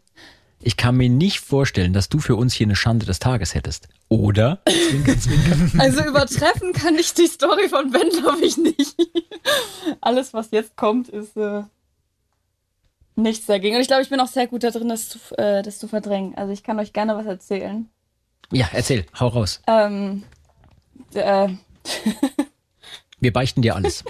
Ich 0.63 0.77
kann 0.77 0.97
mir 0.97 1.09
nicht 1.09 1.41
vorstellen, 1.41 1.93
dass 1.95 2.11
du 2.11 2.19
für 2.19 2.37
uns 2.37 2.53
hier 2.53 2.67
eine 2.67 2.77
Schande 2.77 3.07
des 3.07 3.19
Tages 3.19 3.55
hättest. 3.55 3.89
Oder? 4.09 4.61
Zwinker, 4.67 5.19
zwinker. 5.19 5.57
Also 5.79 6.05
übertreffen 6.05 6.73
kann 6.75 6.97
ich 6.97 7.15
die 7.15 7.27
Story 7.27 7.69
von 7.69 7.91
Ben, 7.91 8.11
glaube 8.11 8.45
ich, 8.45 8.59
nicht. 8.59 8.95
Alles, 10.03 10.35
was 10.35 10.51
jetzt 10.51 10.77
kommt, 10.77 11.09
ist 11.09 11.37
äh, 11.37 11.63
nichts 13.17 13.47
dagegen. 13.47 13.77
Und 13.77 13.81
ich 13.83 13.89
glaube, 13.89 14.03
ich 14.03 14.11
bin 14.11 14.21
auch 14.21 14.29
sehr 14.29 14.47
gut 14.49 14.63
da 14.63 14.71
drin, 14.71 14.89
das 14.89 15.09
zu, 15.09 15.19
äh, 15.39 15.63
das 15.63 15.79
zu 15.79 15.89
verdrängen. 15.89 16.35
Also 16.37 16.53
ich 16.53 16.63
kann 16.63 16.79
euch 16.79 16.93
gerne 16.93 17.17
was 17.17 17.27
erzählen. 17.27 17.89
Ja, 18.53 18.69
erzähl, 18.73 19.07
hau 19.19 19.29
raus. 19.29 19.63
Ähm, 19.67 20.25
äh, 21.15 21.49
Wir 23.21 23.33
beichten 23.33 23.63
dir 23.63 23.77
alles 23.77 24.05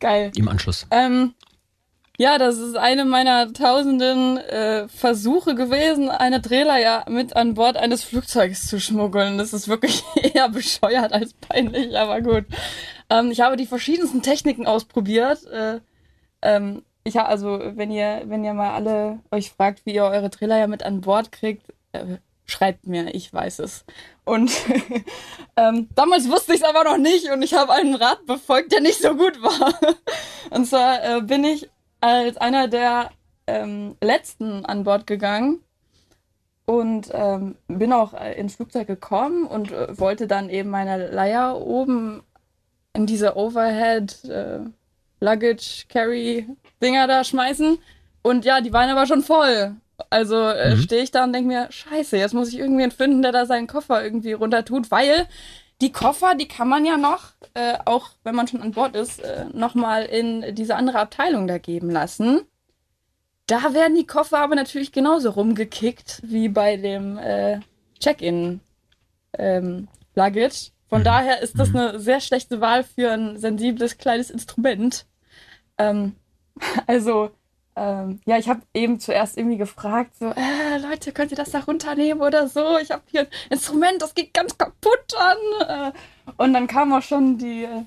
geil. 0.00 0.32
im 0.36 0.48
Anschluss. 0.48 0.86
Ähm, 0.90 1.34
ja, 2.22 2.38
das 2.38 2.58
ist 2.58 2.76
eine 2.76 3.04
meiner 3.04 3.52
tausenden 3.52 4.36
äh, 4.36 4.86
Versuche 4.86 5.56
gewesen, 5.56 6.08
eine 6.08 6.40
Drehleier 6.40 7.04
mit 7.08 7.34
an 7.34 7.54
Bord 7.54 7.76
eines 7.76 8.04
Flugzeugs 8.04 8.68
zu 8.68 8.78
schmuggeln. 8.78 9.38
Das 9.38 9.52
ist 9.52 9.66
wirklich 9.66 10.04
eher 10.34 10.48
bescheuert 10.48 11.12
als 11.12 11.34
peinlich, 11.34 11.98
aber 11.98 12.20
gut. 12.20 12.44
Ähm, 13.10 13.32
ich 13.32 13.40
habe 13.40 13.56
die 13.56 13.66
verschiedensten 13.66 14.22
Techniken 14.22 14.68
ausprobiert. 14.68 15.44
Äh, 15.46 15.80
ähm, 16.42 16.84
ich 17.02 17.16
ha 17.16 17.24
also, 17.24 17.58
wenn 17.74 17.90
ihr, 17.90 18.22
wenn 18.26 18.44
ihr 18.44 18.54
mal 18.54 18.72
alle 18.72 19.18
euch 19.32 19.50
fragt, 19.50 19.84
wie 19.84 19.94
ihr 19.94 20.04
eure 20.04 20.30
Drehleier 20.30 20.68
mit 20.68 20.84
an 20.84 21.00
Bord 21.00 21.32
kriegt, 21.32 21.72
äh, 21.90 22.18
schreibt 22.44 22.86
mir, 22.86 23.12
ich 23.12 23.34
weiß 23.34 23.58
es. 23.58 23.84
Und 24.24 24.52
ähm, 25.56 25.88
damals 25.96 26.30
wusste 26.30 26.54
ich 26.54 26.60
es 26.60 26.68
aber 26.68 26.84
noch 26.84 26.98
nicht 26.98 27.28
und 27.32 27.42
ich 27.42 27.54
habe 27.54 27.72
einen 27.72 27.96
Rat 27.96 28.24
befolgt, 28.26 28.70
der 28.70 28.80
nicht 28.80 29.02
so 29.02 29.16
gut 29.16 29.42
war. 29.42 29.74
Und 30.50 30.66
zwar 30.66 31.02
äh, 31.02 31.22
bin 31.22 31.44
ich 31.44 31.70
als 32.02 32.36
einer 32.36 32.68
der 32.68 33.10
ähm, 33.46 33.96
letzten 34.02 34.64
an 34.66 34.84
Bord 34.84 35.06
gegangen 35.06 35.60
und 36.66 37.08
ähm, 37.12 37.56
bin 37.68 37.92
auch 37.92 38.14
äh, 38.14 38.34
ins 38.34 38.56
Flugzeug 38.56 38.86
gekommen 38.86 39.46
und 39.46 39.72
äh, 39.72 39.98
wollte 39.98 40.26
dann 40.26 40.50
eben 40.50 40.70
meine 40.70 41.08
Leier 41.10 41.56
oben 41.60 42.22
in 42.92 43.06
diese 43.06 43.36
Overhead 43.36 44.24
äh, 44.24 44.60
Luggage 45.20 45.86
Carry 45.88 46.46
Dinger 46.82 47.06
da 47.06 47.24
schmeißen. 47.24 47.78
Und 48.22 48.44
ja, 48.44 48.60
die 48.60 48.72
waren 48.72 48.90
aber 48.90 49.06
schon 49.06 49.22
voll. 49.22 49.76
Also 50.10 50.36
äh, 50.36 50.76
Mhm. 50.76 50.80
stehe 50.80 51.02
ich 51.02 51.10
da 51.10 51.24
und 51.24 51.32
denke 51.32 51.48
mir, 51.48 51.66
scheiße, 51.70 52.16
jetzt 52.16 52.34
muss 52.34 52.48
ich 52.48 52.58
irgendwen 52.58 52.90
finden, 52.90 53.22
der 53.22 53.32
da 53.32 53.46
seinen 53.46 53.66
Koffer 53.66 54.02
irgendwie 54.02 54.32
runter 54.32 54.64
tut, 54.64 54.90
weil 54.90 55.26
die 55.82 55.92
Koffer, 55.92 56.36
die 56.36 56.46
kann 56.46 56.68
man 56.68 56.86
ja 56.86 56.96
noch, 56.96 57.32
äh, 57.54 57.76
auch 57.84 58.10
wenn 58.22 58.36
man 58.36 58.46
schon 58.46 58.62
an 58.62 58.70
Bord 58.70 58.94
ist, 58.94 59.18
äh, 59.18 59.46
nochmal 59.52 60.04
in 60.04 60.54
diese 60.54 60.76
andere 60.76 61.00
Abteilung 61.00 61.48
da 61.48 61.58
geben 61.58 61.90
lassen. 61.90 62.42
Da 63.46 63.74
werden 63.74 63.96
die 63.96 64.06
Koffer 64.06 64.38
aber 64.38 64.54
natürlich 64.54 64.92
genauso 64.92 65.30
rumgekickt 65.30 66.22
wie 66.24 66.48
bei 66.48 66.76
dem 66.76 67.18
äh, 67.18 67.58
Check-in 67.98 68.60
ähm, 69.36 69.88
Luggage. 70.14 70.70
Von 70.88 71.02
daher 71.02 71.40
ist 71.40 71.58
das 71.58 71.70
eine 71.70 71.98
sehr 71.98 72.20
schlechte 72.20 72.60
Wahl 72.60 72.84
für 72.84 73.10
ein 73.10 73.36
sensibles 73.38 73.98
kleines 73.98 74.30
Instrument. 74.30 75.06
Ähm, 75.78 76.14
also, 76.86 77.32
ähm, 77.74 78.20
ja, 78.26 78.36
ich 78.36 78.48
habe 78.48 78.60
eben 78.74 79.00
zuerst 79.00 79.38
irgendwie 79.38 79.56
gefragt, 79.56 80.14
so, 80.18 80.26
äh, 80.26 80.78
Leute, 80.78 81.12
könnt 81.12 81.30
ihr 81.30 81.36
das 81.36 81.50
da 81.50 81.60
runternehmen 81.60 82.22
oder 82.22 82.46
so? 82.48 82.78
Ich 82.78 82.90
habe 82.90 83.02
hier 83.06 83.22
ein 83.22 83.28
Instrument, 83.50 84.02
das 84.02 84.14
geht 84.14 84.34
ganz 84.34 84.58
kaputt 84.58 85.14
an. 85.18 85.92
Äh, 85.92 86.32
und 86.36 86.52
dann 86.52 86.66
kam 86.66 86.92
auch 86.92 87.02
schon 87.02 87.38
die 87.38 87.64
äh, 87.64 87.84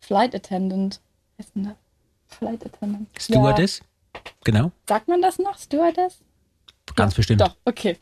Flight 0.00 0.34
Attendant. 0.34 1.00
Was 1.36 1.46
ist 1.46 1.56
denn 1.56 1.64
das? 1.64 1.74
Flight 2.38 2.64
Attendant. 2.64 3.08
Stewardess? 3.18 3.80
Genau. 4.44 4.64
Ja, 4.64 4.72
sagt 4.88 5.08
man 5.08 5.20
das 5.20 5.38
noch? 5.38 5.58
Stewardess? 5.58 6.18
Ganz 6.94 7.14
bestimmt. 7.14 7.40
Doch, 7.40 7.56
okay. 7.64 7.98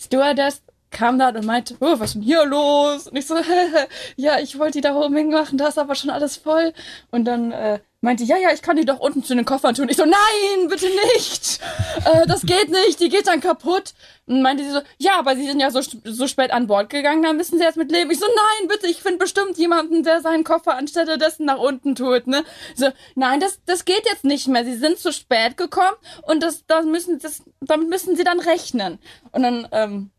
Stewardess 0.00 0.62
kam 0.90 1.18
dann 1.18 1.36
und 1.36 1.46
meinte, 1.46 1.76
oh, 1.80 1.98
was 1.98 2.10
ist 2.10 2.14
denn 2.14 2.22
hier 2.22 2.44
los? 2.44 3.06
Und 3.06 3.16
ich 3.16 3.26
so, 3.26 3.36
ja, 4.16 4.40
ich 4.40 4.58
wollte 4.58 4.78
die 4.78 4.80
da 4.80 4.94
oben 4.94 5.16
hinmachen, 5.16 5.58
da 5.58 5.68
ist 5.68 5.78
aber 5.78 5.94
schon 5.94 6.10
alles 6.10 6.36
voll. 6.36 6.72
Und 7.10 7.24
dann 7.24 7.52
äh, 7.52 7.78
meinte, 8.02 8.24
ja, 8.24 8.36
ja, 8.36 8.52
ich 8.52 8.62
kann 8.62 8.76
die 8.76 8.84
doch 8.84 8.98
unten 8.98 9.22
zu 9.22 9.34
den 9.34 9.44
Koffern 9.44 9.74
tun. 9.74 9.88
Ich 9.88 9.96
so, 9.96 10.04
nein, 10.04 10.68
bitte 10.68 10.86
nicht. 11.14 11.60
Äh, 12.04 12.26
das 12.26 12.42
geht 12.42 12.68
nicht, 12.68 13.00
die 13.00 13.08
geht 13.08 13.28
dann 13.28 13.40
kaputt. 13.40 13.94
Und 14.26 14.42
meinte 14.42 14.64
sie 14.64 14.70
so, 14.70 14.80
ja, 14.98 15.18
aber 15.18 15.36
sie 15.36 15.46
sind 15.46 15.60
ja 15.60 15.70
so, 15.70 15.80
so 16.04 16.26
spät 16.26 16.50
an 16.52 16.66
Bord 16.66 16.90
gegangen, 16.90 17.22
da 17.22 17.32
müssen 17.32 17.58
sie 17.58 17.64
jetzt 17.64 17.76
mit 17.76 17.90
leben. 17.90 18.10
Ich 18.10 18.18
so, 18.18 18.26
nein, 18.26 18.68
bitte, 18.68 18.88
ich 18.88 19.02
finde 19.02 19.18
bestimmt 19.18 19.56
jemanden, 19.56 20.02
der 20.02 20.20
seinen 20.20 20.44
Koffer 20.44 20.76
anstelle 20.76 21.16
dessen 21.16 21.46
nach 21.46 21.58
unten 21.58 21.94
tut, 21.94 22.26
ne? 22.26 22.44
So, 22.74 22.88
nein, 23.14 23.40
das, 23.40 23.60
das 23.66 23.84
geht 23.84 24.04
jetzt 24.06 24.24
nicht 24.24 24.48
mehr. 24.48 24.64
Sie 24.64 24.76
sind 24.76 24.98
zu 24.98 25.12
spät 25.12 25.56
gekommen 25.56 25.96
und 26.22 26.42
das, 26.42 26.66
das 26.66 26.84
müssen, 26.84 27.18
das, 27.20 27.42
damit 27.60 27.88
müssen 27.88 28.16
sie 28.16 28.24
dann 28.24 28.40
rechnen. 28.40 28.98
Und 29.30 29.42
dann, 29.42 29.68
ähm, 29.72 30.10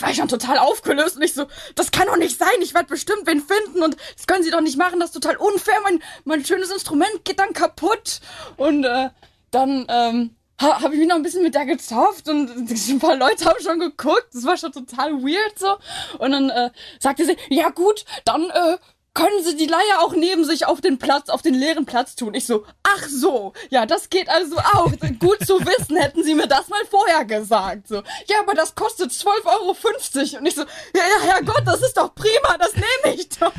war 0.00 0.10
ich 0.10 0.16
schon 0.16 0.28
total 0.28 0.58
aufgelöst. 0.58 1.16
Und 1.16 1.22
ich 1.22 1.34
so, 1.34 1.46
das 1.74 1.90
kann 1.90 2.06
doch 2.06 2.16
nicht 2.16 2.38
sein, 2.38 2.48
ich 2.60 2.74
werde 2.74 2.88
bestimmt 2.88 3.26
wen 3.26 3.42
finden. 3.42 3.82
Und 3.82 3.96
das 4.16 4.26
können 4.26 4.42
sie 4.42 4.50
doch 4.50 4.60
nicht 4.60 4.78
machen, 4.78 5.00
das 5.00 5.10
ist 5.10 5.22
total 5.22 5.36
unfair, 5.36 5.80
mein, 5.82 6.02
mein 6.24 6.44
schönes 6.44 6.70
Instrument 6.70 7.24
geht 7.24 7.38
dann 7.38 7.52
kaputt. 7.52 8.20
Und 8.56 8.84
äh, 8.84 9.10
dann 9.50 9.86
ähm, 9.88 10.36
ha, 10.60 10.80
habe 10.82 10.94
ich 10.94 11.00
mich 11.00 11.08
noch 11.08 11.16
ein 11.16 11.22
bisschen 11.22 11.42
mit 11.42 11.54
der 11.54 11.66
gezofft. 11.66 12.28
Und 12.28 12.50
ein 12.88 12.98
paar 12.98 13.16
Leute 13.16 13.44
haben 13.44 13.62
schon 13.62 13.80
geguckt, 13.80 14.28
das 14.32 14.44
war 14.44 14.56
schon 14.56 14.72
total 14.72 15.22
weird 15.22 15.58
so. 15.58 15.76
Und 16.18 16.32
dann 16.32 16.50
äh, 16.50 16.70
sagte 16.98 17.24
sie, 17.24 17.36
ja 17.48 17.70
gut, 17.70 18.04
dann 18.24 18.50
äh, 18.50 18.78
können 19.14 19.44
Sie 19.44 19.56
die 19.56 19.66
Leier 19.66 20.00
auch 20.00 20.14
neben 20.14 20.44
sich 20.44 20.66
auf 20.66 20.80
den 20.80 20.98
Platz, 20.98 21.28
auf 21.28 21.40
den 21.40 21.54
leeren 21.54 21.86
Platz 21.86 22.16
tun? 22.16 22.34
Ich 22.34 22.46
so, 22.46 22.66
ach 22.82 23.08
so, 23.08 23.52
ja, 23.70 23.86
das 23.86 24.10
geht 24.10 24.28
also 24.28 24.56
auch. 24.58 24.92
Gut 25.20 25.46
zu 25.46 25.60
wissen, 25.60 25.96
hätten 25.96 26.24
Sie 26.24 26.34
mir 26.34 26.48
das 26.48 26.68
mal 26.68 26.84
vorher 26.90 27.24
gesagt. 27.24 27.86
So, 27.88 28.02
ja, 28.26 28.40
aber 28.40 28.54
das 28.54 28.74
kostet 28.74 29.12
12,50 29.12 29.46
Euro. 29.46 30.38
Und 30.38 30.46
ich 30.46 30.54
so, 30.54 30.62
ja, 30.62 30.68
ja, 30.94 31.26
Herrgott, 31.26 31.62
das 31.64 31.80
ist 31.82 31.96
doch 31.96 32.14
prima, 32.14 32.58
das 32.58 32.74
nehme 32.74 33.16
ich 33.16 33.28
doch. 33.28 33.52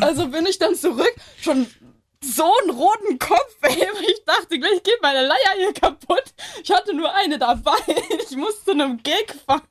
Also 0.00 0.28
bin 0.28 0.46
ich 0.46 0.58
dann 0.58 0.76
zurück, 0.76 1.14
schon 1.40 1.66
so 2.22 2.44
einen 2.62 2.70
roten 2.70 3.18
Kopf, 3.18 3.56
ey. 3.62 3.88
Ich 4.02 4.24
dachte 4.24 4.58
gleich 4.58 4.82
geht 4.82 5.02
meine 5.02 5.26
Leier 5.26 5.56
hier 5.58 5.72
kaputt. 5.72 6.24
Ich 6.62 6.70
hatte 6.70 6.94
nur 6.94 7.12
eine 7.12 7.38
dabei. 7.38 7.76
Ich 8.28 8.36
musste 8.36 8.64
zu 8.64 8.70
einem 8.72 9.02
Gig 9.02 9.34
fahren. 9.46 9.62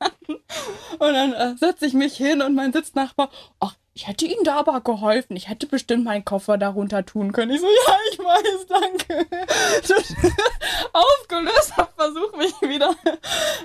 Und 0.98 1.14
dann 1.14 1.32
äh, 1.32 1.56
setze 1.56 1.86
ich 1.86 1.92
mich 1.92 2.16
hin 2.16 2.42
und 2.42 2.54
mein 2.54 2.72
Sitznachbar, 2.72 3.30
ach, 3.60 3.74
ich 3.96 4.06
hätte 4.06 4.26
ihm 4.26 4.44
da 4.44 4.56
aber 4.58 4.82
geholfen. 4.82 5.36
Ich 5.36 5.48
hätte 5.48 5.66
bestimmt 5.66 6.04
meinen 6.04 6.22
Koffer 6.22 6.58
darunter 6.58 7.06
tun 7.06 7.32
können. 7.32 7.52
Ich 7.52 7.62
so, 7.62 7.66
ja, 7.66 7.96
ich 8.12 8.18
weiß, 8.18 8.66
danke. 8.68 9.26
Aufgelöst, 10.92 11.74
hab 11.78 11.94
versucht, 11.94 12.36
mich 12.36 12.52
wieder 12.60 12.94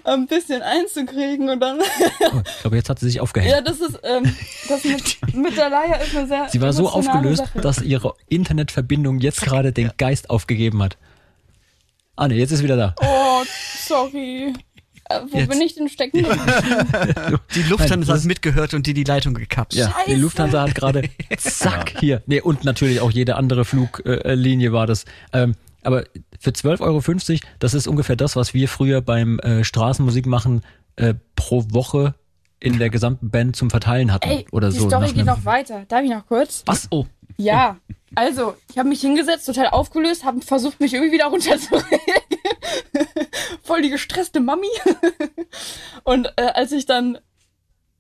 ein 0.06 0.28
bisschen 0.28 0.62
einzukriegen 0.62 1.50
und 1.50 1.60
dann. 1.60 1.82
Oh, 1.82 2.42
ich 2.46 2.62
glaube, 2.62 2.78
jetzt 2.78 2.90
hat 2.90 3.00
sie 3.00 3.08
sich 3.08 3.20
aufgehängt. 3.20 3.52
Ja, 3.52 3.60
das 3.60 3.82
ist, 3.82 4.00
ähm, 4.04 4.34
das 4.70 4.86
mit, 4.86 5.36
mit 5.36 5.58
der 5.58 5.70
Leier 5.70 6.02
ist 6.02 6.16
eine 6.16 6.26
sehr. 6.26 6.48
Sie 6.48 6.62
war 6.62 6.72
so 6.72 6.88
aufgelöst, 6.88 7.40
Sache. 7.48 7.60
dass 7.60 7.82
ihre 7.82 8.16
Internetverbindung 8.30 9.20
jetzt 9.20 9.42
gerade 9.42 9.74
den 9.74 9.92
Geist 9.98 10.30
aufgegeben 10.30 10.82
hat. 10.82 10.98
Ah 12.16 12.30
ne, 12.30 12.36
jetzt 12.36 12.52
ist 12.52 12.64
wieder 12.64 12.78
da. 12.78 12.96
Oh, 13.02 13.44
sorry. 13.86 14.54
Äh, 15.18 15.22
wo 15.32 15.38
Jetzt. 15.38 15.50
bin 15.50 15.62
ich 15.62 15.76
denn 15.76 15.90
stecken 15.90 16.24
geblieben? 16.24 17.40
Die 17.56 17.64
Lufthansa 17.64 18.14
hat 18.14 18.24
mitgehört 18.26 18.74
und 18.74 18.88
die 18.88 18.94
die 18.94 19.04
Leitung 19.04 19.34
gekappt. 19.34 19.74
Ja, 19.74 19.88
die 19.88 20.12
Scheiße. 20.12 20.22
Lufthansa 20.22 20.62
hat 20.62 20.76
gerade 20.76 21.10
zack 21.38 21.96
hier. 22.00 22.22
Nee, 22.26 22.42
und 22.42 22.64
natürlich 22.64 23.02
auch 23.02 23.12
jede 23.12 23.36
andere 23.36 23.66
Fluglinie 23.66 24.72
war 24.72 24.88
das. 24.88 25.06
Ähm, 25.34 25.56
aber 25.84 26.04
für 26.40 26.52
12,50 26.52 26.82
Euro, 26.82 27.40
das 27.60 27.74
ist 27.74 27.88
ungefähr 27.88 28.16
das, 28.16 28.36
was 28.36 28.54
wir 28.54 28.68
früher 28.68 29.02
beim 29.02 29.40
äh, 29.40 29.64
Straßenmusik 29.64 30.26
machen 30.26 30.62
äh, 30.96 31.16
pro 31.36 31.66
Woche 31.72 32.16
in 32.60 32.78
der 32.78 32.90
gesamten 32.90 33.32
Band 33.32 33.56
zum 33.56 33.70
Verteilen 33.70 34.14
hatten. 34.14 34.30
Ey, 34.30 34.46
oder 34.52 34.70
die 34.70 34.78
so. 34.78 34.88
Story 34.88 35.08
nach 35.08 35.14
geht 35.14 35.26
noch 35.26 35.46
weiter. 35.46 35.86
Darf 35.88 36.04
ich 36.04 36.12
noch 36.12 36.28
kurz? 36.28 36.64
Was? 36.68 36.88
Oh. 36.92 37.06
Ja, 37.38 37.78
also, 38.14 38.56
ich 38.70 38.78
habe 38.78 38.90
mich 38.90 39.02
hingesetzt, 39.02 39.46
total 39.46 39.68
aufgelöst, 39.68 40.26
habe 40.26 40.42
versucht, 40.42 40.80
mich 40.80 40.94
irgendwie 40.94 41.14
wieder 41.14 41.26
runterzuregen. 41.26 42.00
Gestresste 43.92 44.40
Mami. 44.40 44.70
Und 46.04 46.32
äh, 46.38 46.48
als 46.54 46.72
ich 46.72 46.86
dann 46.86 47.20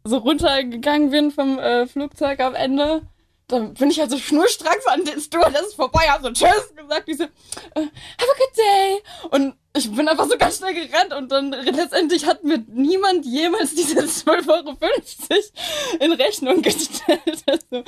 so 0.03 0.17
runtergegangen 0.17 1.11
bin 1.11 1.31
vom 1.31 1.59
äh, 1.59 1.85
Flugzeug 1.85 2.39
am 2.39 2.55
Ende, 2.55 3.03
dann 3.51 3.73
bin 3.73 3.91
ich 3.91 3.99
halt 3.99 4.09
so 4.09 4.17
schnurstracks 4.17 4.87
an 4.87 5.03
den 5.03 5.19
Stewardess 5.19 5.73
vorbei, 5.73 6.01
hab 6.07 6.21
so 6.21 6.31
Tschüss 6.31 6.73
gesagt, 6.75 7.07
diese 7.07 7.25
äh, 7.25 7.81
Have 7.81 7.91
a 8.19 8.37
good 8.37 8.57
day. 8.57 9.03
Und 9.29 9.55
ich 9.75 9.91
bin 9.93 10.07
einfach 10.07 10.27
so 10.27 10.37
ganz 10.37 10.57
schnell 10.57 10.73
gerannt 10.73 11.13
und 11.13 11.31
dann 11.31 11.51
letztendlich 11.51 12.25
hat 12.25 12.43
mir 12.43 12.63
niemand 12.67 13.25
jemals 13.25 13.75
diese 13.75 13.99
12,50 14.01 14.49
Euro 14.49 14.77
in 15.99 16.11
Rechnung 16.13 16.61
gestellt. 16.61 17.43
Also, 17.51 17.83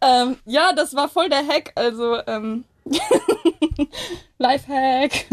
ähm, 0.00 0.36
ja, 0.44 0.72
das 0.72 0.94
war 0.94 1.08
voll 1.08 1.28
der 1.28 1.46
Hack, 1.46 1.72
also 1.76 2.18
ähm, 2.26 2.64
Lifehack. 4.38 5.26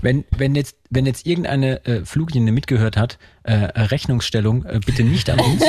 Wenn, 0.00 0.24
wenn, 0.36 0.54
jetzt, 0.54 0.76
wenn 0.90 1.06
jetzt 1.06 1.26
irgendeine 1.26 1.84
äh, 1.84 2.04
Fluglinie 2.04 2.52
mitgehört 2.52 2.96
hat, 2.96 3.18
äh, 3.44 3.52
Rechnungsstellung, 3.54 4.64
äh, 4.64 4.80
bitte 4.84 5.04
nicht 5.04 5.30
an 5.30 5.38
uns. 5.40 5.62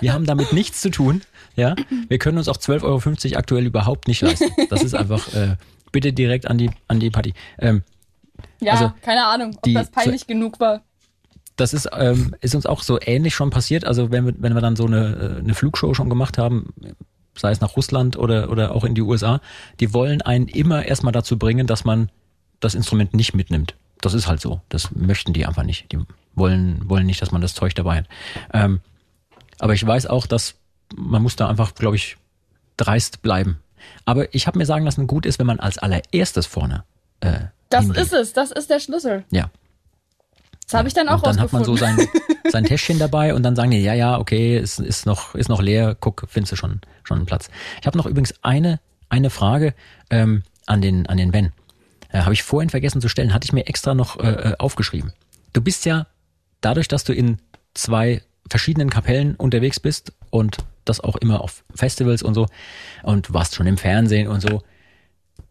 Wir 0.00 0.12
haben 0.12 0.26
damit 0.26 0.52
nichts 0.52 0.80
zu 0.80 0.90
tun. 0.90 1.22
Ja, 1.56 1.74
Wir 2.08 2.18
können 2.18 2.36
uns 2.36 2.48
auch 2.48 2.58
12,50 2.58 2.82
Euro 2.84 3.38
aktuell 3.38 3.64
überhaupt 3.66 4.08
nicht 4.08 4.20
leisten. 4.20 4.50
Das 4.68 4.82
ist 4.82 4.94
einfach 4.94 5.32
äh, 5.34 5.56
bitte 5.90 6.12
direkt 6.12 6.46
an 6.48 6.58
die, 6.58 6.70
an 6.88 7.00
die 7.00 7.08
Party. 7.10 7.32
Ähm, 7.58 7.82
Ja, 8.60 8.72
Also, 8.72 8.92
keine 9.00 9.24
Ahnung, 9.26 9.54
ob 9.56 9.62
die- 9.62 9.72
das 9.74 9.90
peinlich 9.90 10.26
genug 10.26 10.60
war. 10.60 10.82
das 11.56 11.72
ist, 11.72 11.88
ähm, 11.96 12.34
ist 12.42 12.54
uns 12.54 12.66
auch 12.66 12.82
so 12.82 12.98
ähnlich 13.00 13.34
schon 13.34 13.48
passiert. 13.48 13.86
Also 13.86 14.10
wenn 14.10 14.26
wir, 14.26 14.34
wenn 14.36 14.52
wir 14.54 14.60
dann 14.60 14.76
so 14.76 14.84
eine, 14.84 15.36
äh, 15.38 15.40
eine 15.40 15.54
Flugshow 15.54 15.94
schon 15.94 16.10
gemacht 16.10 16.36
haben, 16.36 16.74
sei 17.36 17.50
es 17.50 17.60
nach 17.60 17.76
Russland 17.76 18.16
oder, 18.18 18.50
oder 18.50 18.74
auch 18.74 18.84
in 18.84 18.94
die 18.94 19.02
USA, 19.02 19.40
die 19.80 19.92
wollen 19.92 20.22
einen 20.22 20.48
immer 20.48 20.84
erstmal 20.84 21.12
dazu 21.12 21.38
bringen, 21.38 21.66
dass 21.66 21.84
man 21.84 22.10
das 22.60 22.74
Instrument 22.74 23.14
nicht 23.14 23.34
mitnimmt. 23.34 23.74
Das 24.00 24.14
ist 24.14 24.26
halt 24.28 24.40
so. 24.40 24.60
Das 24.68 24.90
möchten 24.94 25.32
die 25.32 25.46
einfach 25.46 25.62
nicht. 25.62 25.90
Die 25.92 25.98
wollen, 26.34 26.88
wollen 26.88 27.06
nicht, 27.06 27.20
dass 27.22 27.32
man 27.32 27.40
das 27.40 27.54
Zeug 27.54 27.74
dabei 27.74 27.98
hat. 27.98 28.06
Ähm, 28.52 28.80
aber 29.58 29.74
ich 29.74 29.86
weiß 29.86 30.06
auch, 30.06 30.26
dass 30.26 30.54
man 30.94 31.22
muss 31.22 31.36
da 31.36 31.48
einfach, 31.48 31.74
glaube 31.74 31.96
ich, 31.96 32.16
dreist 32.76 33.22
bleiben. 33.22 33.58
Aber 34.04 34.32
ich 34.34 34.46
habe 34.46 34.58
mir 34.58 34.66
sagen 34.66 34.84
lassen, 34.84 35.06
gut 35.06 35.26
ist, 35.26 35.38
wenn 35.38 35.46
man 35.46 35.60
als 35.60 35.78
allererstes 35.78 36.46
vorne 36.46 36.84
äh, 37.20 37.46
Das 37.70 37.84
hingeht. 37.84 38.02
ist 38.02 38.12
es, 38.12 38.32
das 38.32 38.50
ist 38.50 38.70
der 38.70 38.80
Schlüssel. 38.80 39.24
Ja. 39.30 39.50
Das 40.66 40.78
habe 40.78 40.88
ich 40.88 40.94
dann 40.94 41.08
auch 41.08 41.16
und 41.16 41.26
dann 41.26 41.40
hat 41.40 41.52
man 41.52 41.64
so 41.64 41.76
sein, 41.76 41.96
sein 42.50 42.64
Täschchen 42.64 42.98
dabei 42.98 43.34
und 43.34 43.42
dann 43.44 43.54
sagen 43.54 43.70
die, 43.70 43.80
ja, 43.80 43.94
ja, 43.94 44.18
okay, 44.18 44.58
ist, 44.58 44.80
ist, 44.80 45.06
noch, 45.06 45.34
ist 45.34 45.48
noch 45.48 45.62
leer, 45.62 45.96
guck, 45.98 46.26
findest 46.28 46.52
du 46.52 46.56
schon, 46.56 46.80
schon 47.04 47.18
einen 47.18 47.26
Platz. 47.26 47.50
Ich 47.80 47.86
habe 47.86 47.96
noch 47.96 48.06
übrigens 48.06 48.34
eine, 48.42 48.80
eine 49.08 49.30
Frage 49.30 49.74
ähm, 50.10 50.42
an, 50.66 50.82
den, 50.82 51.06
an 51.06 51.18
den 51.18 51.30
Ben. 51.30 51.52
Äh, 52.10 52.20
habe 52.20 52.34
ich 52.34 52.42
vorhin 52.42 52.70
vergessen 52.70 53.00
zu 53.00 53.08
stellen, 53.08 53.32
hatte 53.32 53.44
ich 53.44 53.52
mir 53.52 53.66
extra 53.66 53.94
noch 53.94 54.18
äh, 54.18 54.28
äh, 54.28 54.56
aufgeschrieben. 54.58 55.12
Du 55.52 55.60
bist 55.60 55.84
ja, 55.84 56.06
dadurch, 56.60 56.88
dass 56.88 57.04
du 57.04 57.12
in 57.12 57.38
zwei 57.74 58.22
verschiedenen 58.50 58.90
Kapellen 58.90 59.36
unterwegs 59.36 59.78
bist 59.78 60.12
und 60.30 60.58
das 60.84 61.00
auch 61.00 61.16
immer 61.16 61.42
auf 61.42 61.64
Festivals 61.74 62.22
und 62.22 62.34
so 62.34 62.46
und 63.02 63.32
warst 63.32 63.54
schon 63.54 63.66
im 63.66 63.76
Fernsehen 63.76 64.28
und 64.28 64.40
so, 64.40 64.62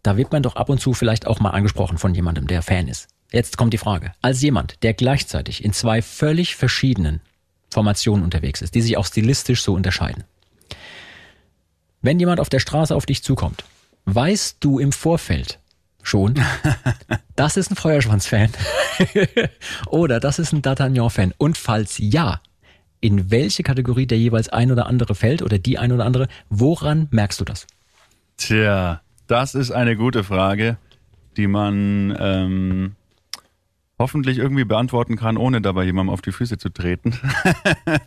da 0.03 0.17
wird 0.17 0.31
man 0.31 0.43
doch 0.43 0.55
ab 0.55 0.69
und 0.69 0.79
zu 0.79 0.93
vielleicht 0.93 1.25
auch 1.25 1.39
mal 1.39 1.51
angesprochen 1.51 1.97
von 1.97 2.13
jemandem, 2.13 2.47
der 2.47 2.61
Fan 2.61 2.87
ist. 2.87 3.07
Jetzt 3.31 3.57
kommt 3.57 3.73
die 3.73 3.77
Frage. 3.77 4.13
Als 4.21 4.41
jemand, 4.41 4.83
der 4.83 4.93
gleichzeitig 4.93 5.63
in 5.63 5.73
zwei 5.73 6.01
völlig 6.01 6.55
verschiedenen 6.55 7.21
Formationen 7.69 8.23
unterwegs 8.23 8.61
ist, 8.61 8.75
die 8.75 8.81
sich 8.81 8.97
auch 8.97 9.05
stilistisch 9.05 9.61
so 9.61 9.73
unterscheiden. 9.73 10.23
Wenn 12.01 12.19
jemand 12.19 12.39
auf 12.39 12.49
der 12.49 12.59
Straße 12.59 12.95
auf 12.95 13.05
dich 13.05 13.23
zukommt, 13.23 13.63
weißt 14.05 14.57
du 14.59 14.79
im 14.79 14.91
Vorfeld 14.91 15.59
schon, 16.03 16.35
das 17.35 17.57
ist 17.57 17.71
ein 17.71 17.75
Feuerschwanz-Fan 17.75 18.51
oder 19.87 20.19
das 20.19 20.39
ist 20.39 20.53
ein 20.53 20.61
D'Artagnan-Fan. 20.61 21.33
Und 21.37 21.57
falls 21.57 21.97
ja, 21.97 22.41
in 23.01 23.31
welche 23.31 23.63
Kategorie 23.63 24.05
der 24.05 24.17
jeweils 24.17 24.49
ein 24.49 24.71
oder 24.71 24.85
andere 24.85 25.15
fällt 25.15 25.41
oder 25.41 25.57
die 25.57 25.77
ein 25.77 25.91
oder 25.91 26.05
andere, 26.05 26.27
woran 26.49 27.07
merkst 27.11 27.39
du 27.39 27.45
das? 27.45 27.67
Tja, 28.37 29.01
das 29.27 29.55
ist 29.55 29.71
eine 29.71 29.97
gute 29.97 30.23
Frage, 30.23 30.77
die 31.37 31.47
man 31.47 32.15
ähm, 32.19 32.95
hoffentlich 33.97 34.37
irgendwie 34.37 34.65
beantworten 34.65 35.15
kann, 35.15 35.37
ohne 35.37 35.61
dabei 35.61 35.85
jemandem 35.85 36.13
auf 36.13 36.21
die 36.21 36.31
Füße 36.31 36.57
zu 36.57 36.69
treten. 36.69 37.17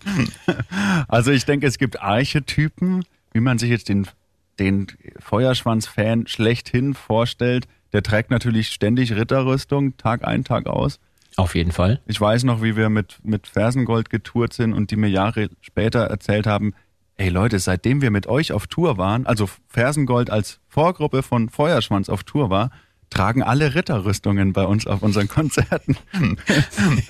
also 1.08 1.30
ich 1.30 1.44
denke, 1.46 1.66
es 1.66 1.78
gibt 1.78 2.00
Archetypen, 2.00 3.04
wie 3.32 3.40
man 3.40 3.58
sich 3.58 3.70
jetzt 3.70 3.88
den, 3.88 4.06
den 4.58 4.88
Feuerschwanz-Fan 5.18 6.26
schlechthin 6.26 6.94
vorstellt. 6.94 7.66
Der 7.92 8.02
trägt 8.02 8.30
natürlich 8.30 8.68
ständig 8.68 9.14
Ritterrüstung, 9.14 9.96
Tag 9.96 10.26
ein, 10.26 10.44
Tag 10.44 10.66
aus. 10.66 11.00
Auf 11.36 11.54
jeden 11.54 11.72
Fall. 11.72 12.00
Ich 12.06 12.20
weiß 12.20 12.44
noch, 12.44 12.62
wie 12.62 12.76
wir 12.76 12.90
mit, 12.90 13.20
mit 13.22 13.46
Fersengold 13.46 14.10
getourt 14.10 14.52
sind 14.52 14.74
und 14.74 14.90
die 14.90 14.96
mir 14.96 15.08
Jahre 15.08 15.48
später 15.60 16.00
erzählt 16.00 16.46
haben, 16.46 16.74
ey 17.16 17.28
Leute, 17.28 17.58
seitdem 17.60 18.02
wir 18.02 18.10
mit 18.10 18.26
euch 18.26 18.52
auf 18.52 18.66
Tour 18.66 18.98
waren, 18.98 19.24
also 19.24 19.48
Fersengold 19.68 20.30
als 20.30 20.60
Vorgruppe 20.68 21.22
von 21.22 21.48
Feuerschwanz 21.48 22.08
auf 22.08 22.24
Tour 22.24 22.50
war, 22.50 22.70
tragen 23.10 23.42
alle 23.42 23.74
Ritterrüstungen 23.74 24.52
bei 24.52 24.64
uns 24.64 24.86
auf 24.86 25.02
unseren 25.02 25.28
Konzerten. 25.28 25.96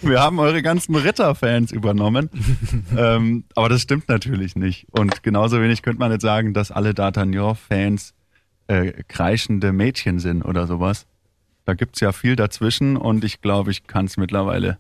Wir 0.03 0.21
haben 0.21 0.39
eure 0.39 0.63
ganzen 0.63 0.95
Ritterfans 0.95 1.73
übernommen. 1.73 2.31
ähm, 2.97 3.45
aber 3.55 3.69
das 3.69 3.83
stimmt 3.83 4.09
natürlich 4.09 4.57
nicht. 4.57 4.87
Und 4.91 5.23
genauso 5.23 5.61
wenig 5.61 5.83
könnte 5.83 5.99
man 5.99 6.13
jetzt 6.13 6.23
sagen, 6.23 6.55
dass 6.55 6.71
alle 6.71 6.91
D'Artagnan-Fans 6.91 8.15
äh, 8.69 8.93
kreischende 9.09 9.73
Mädchen 9.73 10.19
sind 10.19 10.43
oder 10.45 10.67
sowas. 10.67 11.07
Da 11.65 11.75
gibt's 11.75 12.01
ja 12.01 12.13
viel 12.13 12.37
dazwischen 12.37 12.97
und 12.97 13.25
ich 13.25 13.41
glaube, 13.41 13.71
ich 13.71 13.87
kann 13.87 14.07
es 14.07 14.17
mittlerweile 14.17 14.79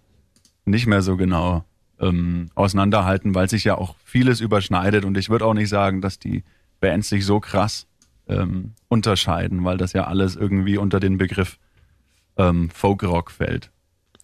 nicht 0.65 0.87
mehr 0.87 1.03
so 1.03 1.17
genau 1.17 1.65
ähm, 2.01 2.51
auseinanderhalten, 2.55 3.35
weil 3.35 3.49
sich 3.49 3.65
ja 3.65 3.77
auch 3.77 3.97
vieles 4.05 4.41
überschneidet 4.41 5.05
und 5.05 5.19
ich 5.19 5.31
würde 5.31 5.45
auch 5.45 5.55
nicht 5.55 5.69
sagen, 5.69 6.01
dass 6.01 6.19
die 6.19 6.45
Bands 6.81 7.09
sich 7.09 7.25
so 7.25 7.41
krass 7.41 7.87
ähm, 8.29 8.73
unterscheiden, 8.89 9.65
weil 9.65 9.77
das 9.77 9.93
ja 9.93 10.07
alles 10.07 10.37
irgendwie 10.37 10.79
unter 10.79 11.01
den 11.01 11.19
Begriff 11.19 11.59
ähm, 12.37 12.71
Folkrock 12.71 13.31
fällt. 13.31 13.71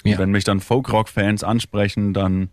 Ja. 0.04 0.18
Wenn 0.18 0.30
mich 0.30 0.44
dann 0.44 0.60
Folkrock-Fans 0.60 1.44
ansprechen, 1.44 2.12
dann 2.12 2.50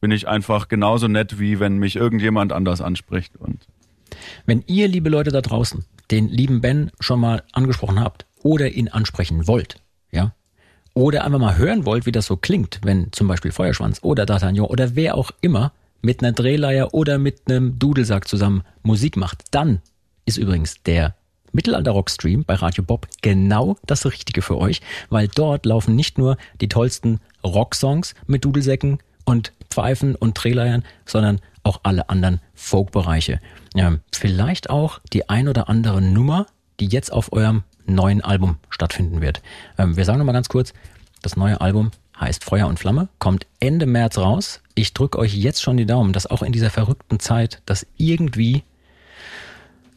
bin 0.00 0.10
ich 0.10 0.28
einfach 0.28 0.68
genauso 0.68 1.08
nett, 1.08 1.38
wie 1.38 1.60
wenn 1.60 1.78
mich 1.78 1.96
irgendjemand 1.96 2.52
anders 2.52 2.80
anspricht. 2.80 3.36
Und 3.36 3.66
wenn 4.46 4.62
ihr, 4.66 4.88
liebe 4.88 5.08
Leute 5.08 5.30
da 5.30 5.40
draußen, 5.40 5.84
den 6.10 6.28
lieben 6.28 6.60
Ben 6.60 6.90
schon 7.00 7.20
mal 7.20 7.42
angesprochen 7.52 8.00
habt 8.00 8.26
oder 8.42 8.68
ihn 8.70 8.88
ansprechen 8.88 9.46
wollt, 9.46 9.76
ja, 10.10 10.34
oder 10.94 11.24
einfach 11.24 11.38
mal 11.38 11.56
hören 11.56 11.86
wollt, 11.86 12.04
wie 12.04 12.12
das 12.12 12.26
so 12.26 12.36
klingt, 12.36 12.80
wenn 12.82 13.10
zum 13.12 13.28
Beispiel 13.28 13.52
Feuerschwanz 13.52 14.00
oder 14.02 14.24
D'Artagnan 14.24 14.66
oder 14.66 14.94
wer 14.94 15.14
auch 15.16 15.30
immer 15.40 15.72
mit 16.02 16.22
einer 16.22 16.32
Drehleier 16.32 16.92
oder 16.92 17.16
mit 17.18 17.48
einem 17.48 17.78
Dudelsack 17.78 18.28
zusammen 18.28 18.62
Musik 18.82 19.16
macht, 19.16 19.44
dann 19.52 19.80
ist 20.24 20.36
übrigens 20.36 20.82
der 20.84 21.14
Mittelalter-Rock-Stream 21.52 22.44
bei 22.44 22.54
Radio 22.54 22.82
Bob 22.82 23.06
genau 23.20 23.76
das 23.86 24.06
Richtige 24.06 24.42
für 24.42 24.58
euch, 24.58 24.80
weil 25.10 25.28
dort 25.28 25.66
laufen 25.66 25.94
nicht 25.94 26.18
nur 26.18 26.36
die 26.60 26.68
tollsten 26.68 27.20
Rocksongs 27.44 28.14
mit 28.26 28.44
Dudelsäcken 28.44 28.98
und 29.24 29.52
Pfeifen 29.70 30.14
und 30.14 30.42
Drehleiern, 30.42 30.84
sondern 31.04 31.40
auch 31.62 31.80
alle 31.82 32.08
anderen 32.08 32.40
Folk-Bereiche. 32.54 33.40
Ja, 33.74 33.98
vielleicht 34.12 34.70
auch 34.70 35.00
die 35.12 35.28
ein 35.28 35.48
oder 35.48 35.68
andere 35.68 36.02
Nummer, 36.02 36.46
die 36.80 36.86
jetzt 36.86 37.12
auf 37.12 37.32
eurem 37.32 37.62
neuen 37.86 38.22
Album 38.22 38.58
stattfinden 38.70 39.20
wird. 39.20 39.42
Ähm, 39.78 39.96
wir 39.96 40.04
sagen 40.04 40.18
nochmal 40.18 40.34
ganz 40.34 40.48
kurz, 40.48 40.72
das 41.22 41.36
neue 41.36 41.60
Album 41.60 41.90
heißt 42.18 42.44
Feuer 42.44 42.66
und 42.66 42.78
Flamme, 42.78 43.08
kommt 43.18 43.46
Ende 43.60 43.86
März 43.86 44.18
raus. 44.18 44.60
Ich 44.74 44.94
drücke 44.94 45.18
euch 45.18 45.34
jetzt 45.34 45.62
schon 45.62 45.76
die 45.76 45.86
Daumen, 45.86 46.12
dass 46.12 46.26
auch 46.26 46.42
in 46.42 46.52
dieser 46.52 46.70
verrückten 46.70 47.20
Zeit 47.20 47.62
das 47.66 47.86
irgendwie 47.96 48.62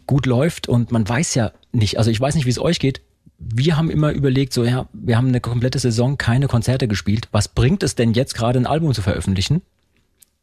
gut 0.08 0.26
läuft 0.26 0.68
und 0.68 0.92
man 0.92 1.08
weiß 1.08 1.36
ja 1.36 1.52
nicht, 1.72 1.98
also 1.98 2.12
ich 2.12 2.20
weiß 2.20 2.36
nicht, 2.36 2.46
wie 2.46 2.52
es 2.52 2.60
euch 2.60 2.80
geht. 2.80 3.02
Wir 3.38 3.78
haben 3.78 3.90
immer 3.90 4.12
überlegt, 4.12 4.54
so 4.54 4.64
ja, 4.64 4.88
wir 4.94 5.18
haben 5.18 5.28
eine 5.28 5.42
komplette 5.42 5.80
Saison 5.80 6.18
keine 6.18 6.48
Konzerte 6.48 6.88
gespielt. 6.88 7.28
Was 7.32 7.48
bringt 7.48 7.84
es 7.84 7.96
denn 7.96 8.14
jetzt 8.14 8.34
gerade 8.34 8.60
ein 8.60 8.66
Album 8.66 8.94
zu 8.94 9.02
veröffentlichen? 9.02 9.62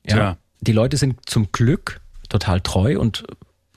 Ja, 0.07 0.17
ja. 0.17 0.37
die 0.61 0.73
Leute 0.73 0.97
sind 0.97 1.19
zum 1.29 1.53
Glück 1.53 2.01
total 2.29 2.61
treu 2.61 2.99
und 2.99 3.25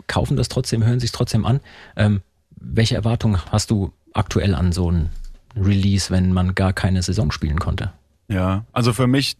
kaufen 0.07 0.37
das 0.37 0.49
trotzdem, 0.49 0.83
hören 0.83 0.99
sich 0.99 1.11
trotzdem 1.11 1.45
an. 1.45 1.59
Ähm, 1.95 2.21
welche 2.55 2.95
Erwartungen 2.95 3.39
hast 3.51 3.71
du 3.71 3.91
aktuell 4.13 4.55
an 4.55 4.71
so 4.71 4.91
ein 4.91 5.09
Release, 5.55 6.09
wenn 6.09 6.33
man 6.33 6.55
gar 6.55 6.73
keine 6.73 7.01
Saison 7.01 7.31
spielen 7.31 7.59
konnte? 7.59 7.91
Ja, 8.27 8.65
also 8.73 8.91
für 8.91 9.07
mich 9.07 9.37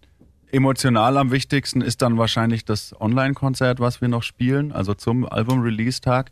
emotional 0.56 1.18
am 1.18 1.32
wichtigsten 1.32 1.82
ist 1.82 2.02
dann 2.02 2.18
wahrscheinlich 2.18 2.66
das 2.66 3.00
Online-Konzert, 3.00 3.80
was 3.80 4.02
wir 4.02 4.08
noch 4.08 4.24
spielen, 4.24 4.72
also 4.72 4.94
zum 4.94 5.26
Album-Release-Tag. 5.26 6.32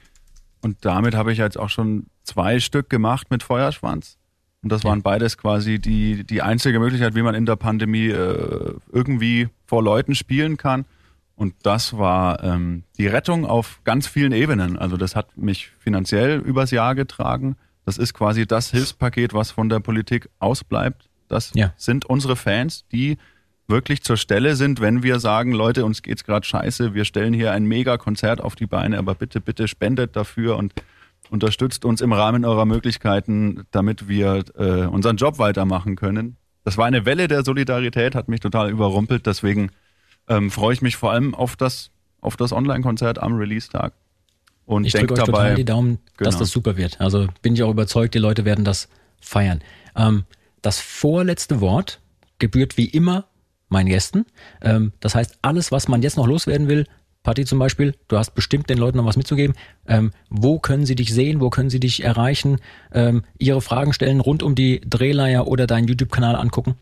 Und 0.61 0.85
damit 0.85 1.13
habe 1.13 1.31
ich 1.31 1.37
jetzt 1.37 1.59
auch 1.59 1.69
schon 1.69 2.07
zwei 2.23 2.59
Stück 2.59 2.89
gemacht 2.89 3.29
mit 3.29 3.43
Feuerschwanz. 3.43 4.17
Und 4.63 4.71
das 4.71 4.85
waren 4.85 5.01
beides 5.01 5.37
quasi 5.37 5.77
die, 5.77 6.23
die 6.23 6.41
einzige 6.41 6.79
Möglichkeit, 6.79 7.15
wie 7.15 7.21
man 7.21 7.35
in 7.35 7.45
der 7.45 7.57
Pandemie 7.57 8.07
äh, 8.07 8.73
irgendwie 8.91 9.49
vor 9.65 9.83
Leuten 9.83 10.15
spielen 10.15 10.55
kann. 10.55 10.85
Und 11.35 11.53
das 11.63 11.97
war 11.97 12.41
ähm, 12.43 12.83
die 12.97 13.07
Rettung 13.07 13.45
auf 13.45 13.81
ganz 13.83 14.07
vielen 14.07 14.31
Ebenen. 14.31 14.77
Also 14.77 14.95
das 14.95 15.17
hat 15.17 15.37
mich 15.37 15.71
finanziell 15.79 16.39
übers 16.39 16.71
Jahr 16.71 16.95
getragen. 16.95 17.57
Das 17.85 17.97
ist 17.97 18.13
quasi 18.13 18.47
das 18.47 18.71
Hilfspaket, 18.71 19.33
was 19.33 19.51
von 19.51 19.67
der 19.67 19.81
Politik 19.81 20.29
ausbleibt. 20.39 21.09
Das 21.27 21.51
ja. 21.55 21.73
sind 21.75 22.05
unsere 22.05 22.37
Fans, 22.37 22.85
die 22.91 23.17
wirklich 23.67 24.03
zur 24.03 24.17
Stelle 24.17 24.55
sind, 24.55 24.81
wenn 24.81 25.03
wir 25.03 25.19
sagen, 25.19 25.53
Leute, 25.53 25.85
uns 25.85 26.01
geht's 26.01 26.23
gerade 26.23 26.45
scheiße, 26.45 26.93
wir 26.93 27.05
stellen 27.05 27.33
hier 27.33 27.51
ein 27.51 27.65
Mega-Konzert 27.65 28.41
auf 28.41 28.55
die 28.55 28.65
Beine, 28.65 28.97
aber 28.97 29.15
bitte, 29.15 29.39
bitte 29.39 29.67
spendet 29.67 30.15
dafür 30.15 30.57
und 30.57 30.73
unterstützt 31.29 31.85
uns 31.85 32.01
im 32.01 32.13
Rahmen 32.13 32.45
eurer 32.45 32.65
Möglichkeiten, 32.65 33.63
damit 33.71 34.07
wir 34.07 34.43
äh, 34.57 34.85
unseren 34.85 35.17
Job 35.17 35.39
weitermachen 35.39 35.95
können. 35.95 36.37
Das 36.63 36.77
war 36.77 36.85
eine 36.85 37.05
Welle 37.05 37.27
der 37.27 37.43
Solidarität, 37.43 38.15
hat 38.15 38.27
mich 38.27 38.39
total 38.39 38.69
überrumpelt, 38.69 39.25
deswegen 39.25 39.71
ähm, 40.27 40.51
freue 40.51 40.73
ich 40.73 40.81
mich 40.81 40.95
vor 40.95 41.11
allem 41.11 41.33
auf 41.33 41.55
das, 41.55 41.91
auf 42.21 42.37
das 42.37 42.51
Online-Konzert 42.51 43.19
am 43.19 43.35
Release-Tag. 43.35 43.93
Und 44.65 44.85
ich 44.85 44.93
drücke 44.93 45.13
euch 45.13 45.19
dabei, 45.19 45.31
total 45.31 45.55
die 45.55 45.65
Daumen, 45.65 45.99
genau. 46.17 46.29
dass 46.29 46.39
das 46.39 46.51
super 46.51 46.77
wird. 46.77 47.01
Also 47.01 47.27
bin 47.41 47.53
ich 47.53 47.63
auch 47.63 47.71
überzeugt, 47.71 48.13
die 48.13 48.19
Leute 48.19 48.45
werden 48.45 48.63
das 48.63 48.87
feiern. 49.19 49.61
Ähm, 49.95 50.23
das 50.61 50.79
vorletzte 50.79 51.59
Wort 51.59 51.99
gebührt 52.39 52.77
wie 52.77 52.85
immer 52.85 53.25
meinen 53.73 53.89
Gästen. 53.89 54.25
Ähm, 54.61 54.93
das 55.01 55.15
heißt, 55.15 55.39
alles, 55.41 55.71
was 55.71 55.89
man 55.89 56.01
jetzt 56.01 56.15
noch 56.15 56.27
loswerden 56.27 56.69
will, 56.69 56.85
Patti 57.23 57.45
zum 57.45 57.57
Beispiel, 57.57 57.95
du 58.09 58.17
hast 58.17 58.35
bestimmt 58.35 58.69
den 58.69 58.77
Leuten 58.77 58.97
noch 58.97 59.05
was 59.05 59.15
mitzugeben. 59.15 59.55
Ähm, 59.87 60.11
wo 60.29 60.59
können 60.59 60.85
sie 60.85 60.95
dich 60.95 61.13
sehen? 61.13 61.39
Wo 61.39 61.49
können 61.49 61.69
sie 61.69 61.79
dich 61.79 62.03
erreichen? 62.03 62.59
Ähm, 62.93 63.23
ihre 63.39 63.61
Fragen 63.61 63.93
stellen 63.93 64.19
rund 64.19 64.43
um 64.43 64.55
die 64.55 64.81
Drehleier 64.81 65.47
oder 65.47 65.65
deinen 65.65 65.87
YouTube-Kanal 65.87 66.35
angucken? 66.35 66.75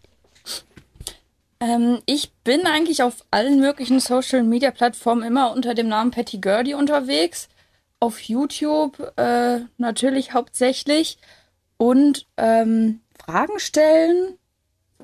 Ähm, 1.59 1.99
ich 2.07 2.31
bin 2.43 2.65
eigentlich 2.65 3.03
auf 3.03 3.23
allen 3.29 3.59
möglichen 3.59 3.99
Social-Media-Plattformen 3.99 5.23
immer 5.23 5.51
unter 5.51 5.75
dem 5.75 5.87
Namen 5.87 6.09
Patty 6.09 6.39
Gurdy 6.39 6.73
unterwegs. 6.73 7.47
Auf 7.99 8.19
YouTube 8.19 9.13
äh, 9.17 9.59
natürlich 9.77 10.33
hauptsächlich. 10.33 11.19
Und 11.77 12.25
ähm, 12.37 13.01
Fragen 13.23 13.59
stellen 13.59 14.37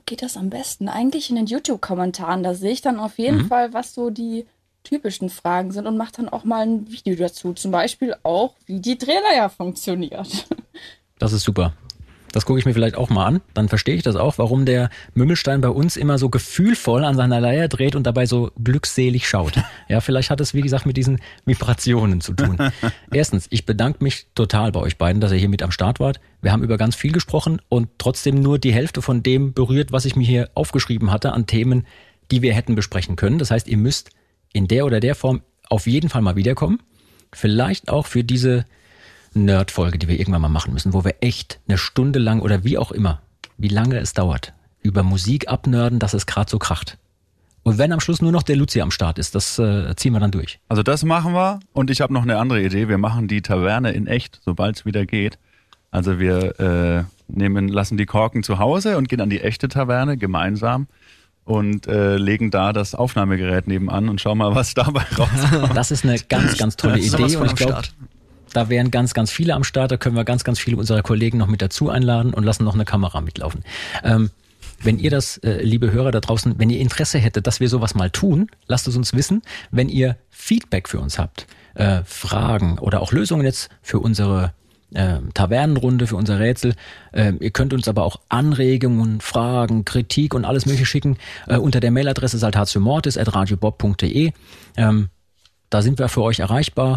geht 0.06 0.22
das 0.22 0.38
am 0.38 0.49
besten? 0.49 0.90
Eigentlich 0.90 1.30
in 1.30 1.36
den 1.36 1.45
YouTube-Kommentaren. 1.45 2.44
Da 2.44 2.53
sehe 2.53 2.72
ich 2.72 2.82
dann 2.82 2.99
auf 2.99 3.18
jeden 3.18 3.44
mhm. 3.44 3.48
Fall, 3.48 3.74
was 3.74 3.94
so 3.94 4.10
die 4.10 4.45
typischen 4.84 5.30
Fragen 5.30 5.72
sind 5.72 5.86
und 5.86 5.98
mache 5.98 6.14
dann 6.18 6.30
auch 6.30 6.44
mal 6.44 6.61
ein 6.61 6.90
Video 6.90 7.15
dazu. 7.15 7.53
Zum 7.53 7.72
Beispiel 7.72 8.15
auch, 8.24 8.56
wie 8.65 8.80
die 8.80 8.98
Drehleier 8.98 9.49
funktioniert. 9.49 10.48
Das 11.19 11.34
ist 11.34 11.45
super. 11.45 11.74
Das 12.38 12.45
gucke 12.45 12.59
ich 12.59 12.65
mir 12.65 12.76
vielleicht 12.76 12.97
auch 12.97 13.09
mal 13.09 13.26
an. 13.26 13.41
Dann 13.55 13.68
verstehe 13.68 13.95
ich 13.95 14.03
das 14.03 14.15
auch, 14.15 14.38
warum 14.38 14.68
der 14.68 14.91
Mümmelstein 15.15 15.59
bei 15.59 15.69
uns 15.69 15.97
immer 15.97 16.19
so 16.19 16.30
gefühlvoll 16.30 17.03
an 17.03 17.15
seiner 17.15 17.41
Leier 17.41 17.68
dreht 17.68 17.95
und 17.95 18.03
dabei 18.03 18.27
so 18.27 18.51
glückselig 18.64 19.27
schaut. 19.27 19.53
Ja, 19.89 20.01
vielleicht 20.01 20.30
hat 20.30 20.39
es, 20.39 20.53
wie 20.53 20.61
gesagt, 20.61 20.85
mit 20.85 20.97
diesen 20.97 21.19
Vibrationen 21.45 22.22
zu 22.22 22.34
tun. 22.34 22.57
Erstens, 23.11 23.47
ich 23.49 23.65
bedanke 23.65 24.03
mich 24.03 24.27
total 24.35 24.72
bei 24.72 24.81
euch 24.81 24.99
beiden, 24.99 25.19
dass 25.19 25.31
ihr 25.31 25.39
hier 25.39 25.49
mit 25.49 25.64
am 25.64 25.72
Start 25.72 25.99
wart. 25.99 26.19
Wir 26.41 26.51
haben 26.51 26.61
über 26.61 26.77
ganz 26.77 26.95
viel 26.95 27.11
gesprochen 27.11 27.59
und 27.69 27.89
trotzdem 27.97 28.39
nur 28.39 28.59
die 28.59 28.73
Hälfte 28.73 29.01
von 29.01 29.23
dem 29.23 29.53
berührt, 29.53 29.91
was 29.91 30.05
ich 30.05 30.15
mir 30.15 30.27
hier 30.27 30.51
aufgeschrieben 30.53 31.09
hatte 31.09 31.31
an 31.31 31.47
Themen, 31.47 31.88
die 32.30 32.43
wir 32.43 32.53
hätten 32.53 32.76
besprechen 32.76 33.15
können. 33.15 33.39
Das 33.39 33.49
heißt, 33.49 33.68
ihr 33.68 33.77
müsst 33.77 34.11
in 34.53 34.68
der 34.68 34.85
oder 34.85 34.99
der 34.99 35.15
Form 35.15 35.41
auf 35.69 35.88
jeden 35.88 36.09
Fall 36.09 36.22
mal 36.22 36.35
wiederkommen. 36.35 36.84
Vielleicht 37.34 37.89
auch 37.89 38.05
für 38.05 38.23
diese 38.23 38.65
Nerd-Folge, 39.45 39.97
die 39.97 40.07
wir 40.07 40.19
irgendwann 40.19 40.41
mal 40.41 40.49
machen 40.49 40.73
müssen, 40.73 40.93
wo 40.93 41.03
wir 41.03 41.15
echt 41.22 41.59
eine 41.68 41.77
Stunde 41.77 42.19
lang 42.19 42.41
oder 42.41 42.64
wie 42.64 42.77
auch 42.77 42.91
immer, 42.91 43.22
wie 43.57 43.68
lange 43.68 43.97
es 43.99 44.14
dauert, 44.14 44.53
über 44.81 45.03
Musik 45.03 45.49
abnörden, 45.49 45.99
dass 45.99 46.14
es 46.14 46.26
gerade 46.26 46.49
so 46.49 46.59
kracht. 46.59 46.97
Und 47.64 47.77
wenn 47.77 47.91
am 47.91 47.99
Schluss 47.99 48.22
nur 48.22 48.31
noch 48.31 48.43
der 48.43 48.55
Luzi 48.55 48.80
am 48.80 48.91
Start 48.91 49.19
ist, 49.19 49.35
das 49.35 49.59
äh, 49.59 49.93
ziehen 49.97 50.14
wir 50.14 50.22
dann 50.22 50.31
durch. 50.31 50.59
Also 50.69 50.84
das 50.84 51.03
machen 51.03 51.34
wir 51.34 51.59
und 51.73 51.89
ich 51.89 51.99
habe 51.99 52.14
noch 52.14 52.23
eine 52.23 52.38
andere 52.38 52.64
Idee. 52.64 52.88
Wir 52.88 52.97
machen 52.97 53.27
die 53.27 53.41
Taverne 53.41 53.91
in 53.91 54.07
echt, 54.07 54.39
sobald 54.45 54.77
es 54.77 54.85
wieder 54.85 55.05
geht. 55.05 55.38
Also 55.91 56.19
wir 56.19 56.59
äh, 56.59 57.03
nehmen, 57.27 57.68
lassen 57.68 57.97
die 57.97 58.05
Korken 58.05 58.43
zu 58.43 58.59
Hause 58.59 58.97
und 58.97 59.09
gehen 59.09 59.19
an 59.19 59.30
die 59.30 59.41
echte 59.41 59.68
Taverne 59.68 60.15
gemeinsam 60.15 60.88
und 61.43 61.88
äh, 61.88 62.18
legen 62.18 62.51
da 62.51 62.73
das 62.73 62.93
Aufnahmegerät 62.93 63.68
nebenan 63.68 64.09
und 64.09 64.22
schauen 64.22 64.38
mal, 64.38 64.53
was 64.53 64.73
dabei 64.73 65.03
rauskommt. 65.18 65.76
Das 65.76 65.91
ist 65.91 66.05
eine 66.05 66.19
ganz, 66.19 66.57
ganz 66.57 66.76
tolle 66.76 66.99
Idee 66.99 67.35
und 67.38 67.47
ich 67.47 67.55
glaube, 67.55 67.81
da 68.53 68.69
wären 68.69 68.91
ganz, 68.91 69.14
ganz 69.14 69.32
viele 69.32 69.53
am 69.53 69.64
Start. 69.64 69.91
Da 69.91 69.98
können 69.98 70.15
wir 70.15 70.24
ganz, 70.24 70.44
ganz 70.44 70.60
viele 70.60 70.78
unserer 70.78 71.02
Kollegen 71.02 71.38
noch 71.38 71.48
mit 71.48 71.61
dazu 71.61 71.90
einladen 71.90 72.34
und 72.34 72.44
lassen 72.44 72.64
noch 72.64 72.74
eine 72.74 72.86
Kamera 72.86 73.22
mitlaufen. 73.22 73.64
Ähm, 74.03 74.30
wenn 74.82 74.99
ihr 74.99 75.10
das, 75.10 75.38
äh, 75.38 75.61
liebe 75.64 75.91
Hörer 75.91 76.11
da 76.11 76.19
draußen, 76.19 76.56
wenn 76.57 76.69
ihr 76.69 76.80
Interesse 76.80 77.18
hättet, 77.18 77.48
dass 77.48 77.60
wir 77.60 77.69
sowas 77.69 77.95
mal 77.95 78.10
tun, 78.10 78.49
lasst 78.68 78.88
es 78.88 78.95
uns 78.95 79.14
wissen. 79.14 79.41
Wenn 79.72 79.90
ihr 79.90 80.18
Feedback 80.30 80.88
für 80.88 80.99
uns 80.99 81.18
habt, 81.18 81.48
äh, 81.74 82.02
Fragen 82.06 82.78
oder 82.80 83.02
auch 83.02 83.11
Lösungen 83.11 83.45
jetzt 83.45 83.69
für 83.82 83.99
unsere 83.99 84.53
äh, 84.94 85.18
Tavernenrunde, 85.34 86.07
für 86.07 86.15
unser 86.15 86.40
Rätsel. 86.40 86.74
Äh, 87.11 87.34
ihr 87.40 87.52
könnt 87.52 87.74
uns 87.74 87.88
aber 87.88 88.03
auch 88.03 88.22
Anregungen, 88.30 89.19
Fragen, 89.22 89.86
Kritik 89.86 90.34
und 90.34 90.45
alles 90.45 90.65
mögliche 90.65 90.86
schicken 90.86 91.18
äh, 91.48 91.57
unter 91.57 91.80
der 91.80 91.91
Mailadresse 91.91 92.38
saltatiomortis.radiobob.de. 92.38 94.32
Ähm, 94.78 95.10
da 95.69 95.82
sind 95.82 95.99
wir 95.99 96.07
für 96.07 96.22
euch 96.22 96.40
erreichbar. 96.40 96.95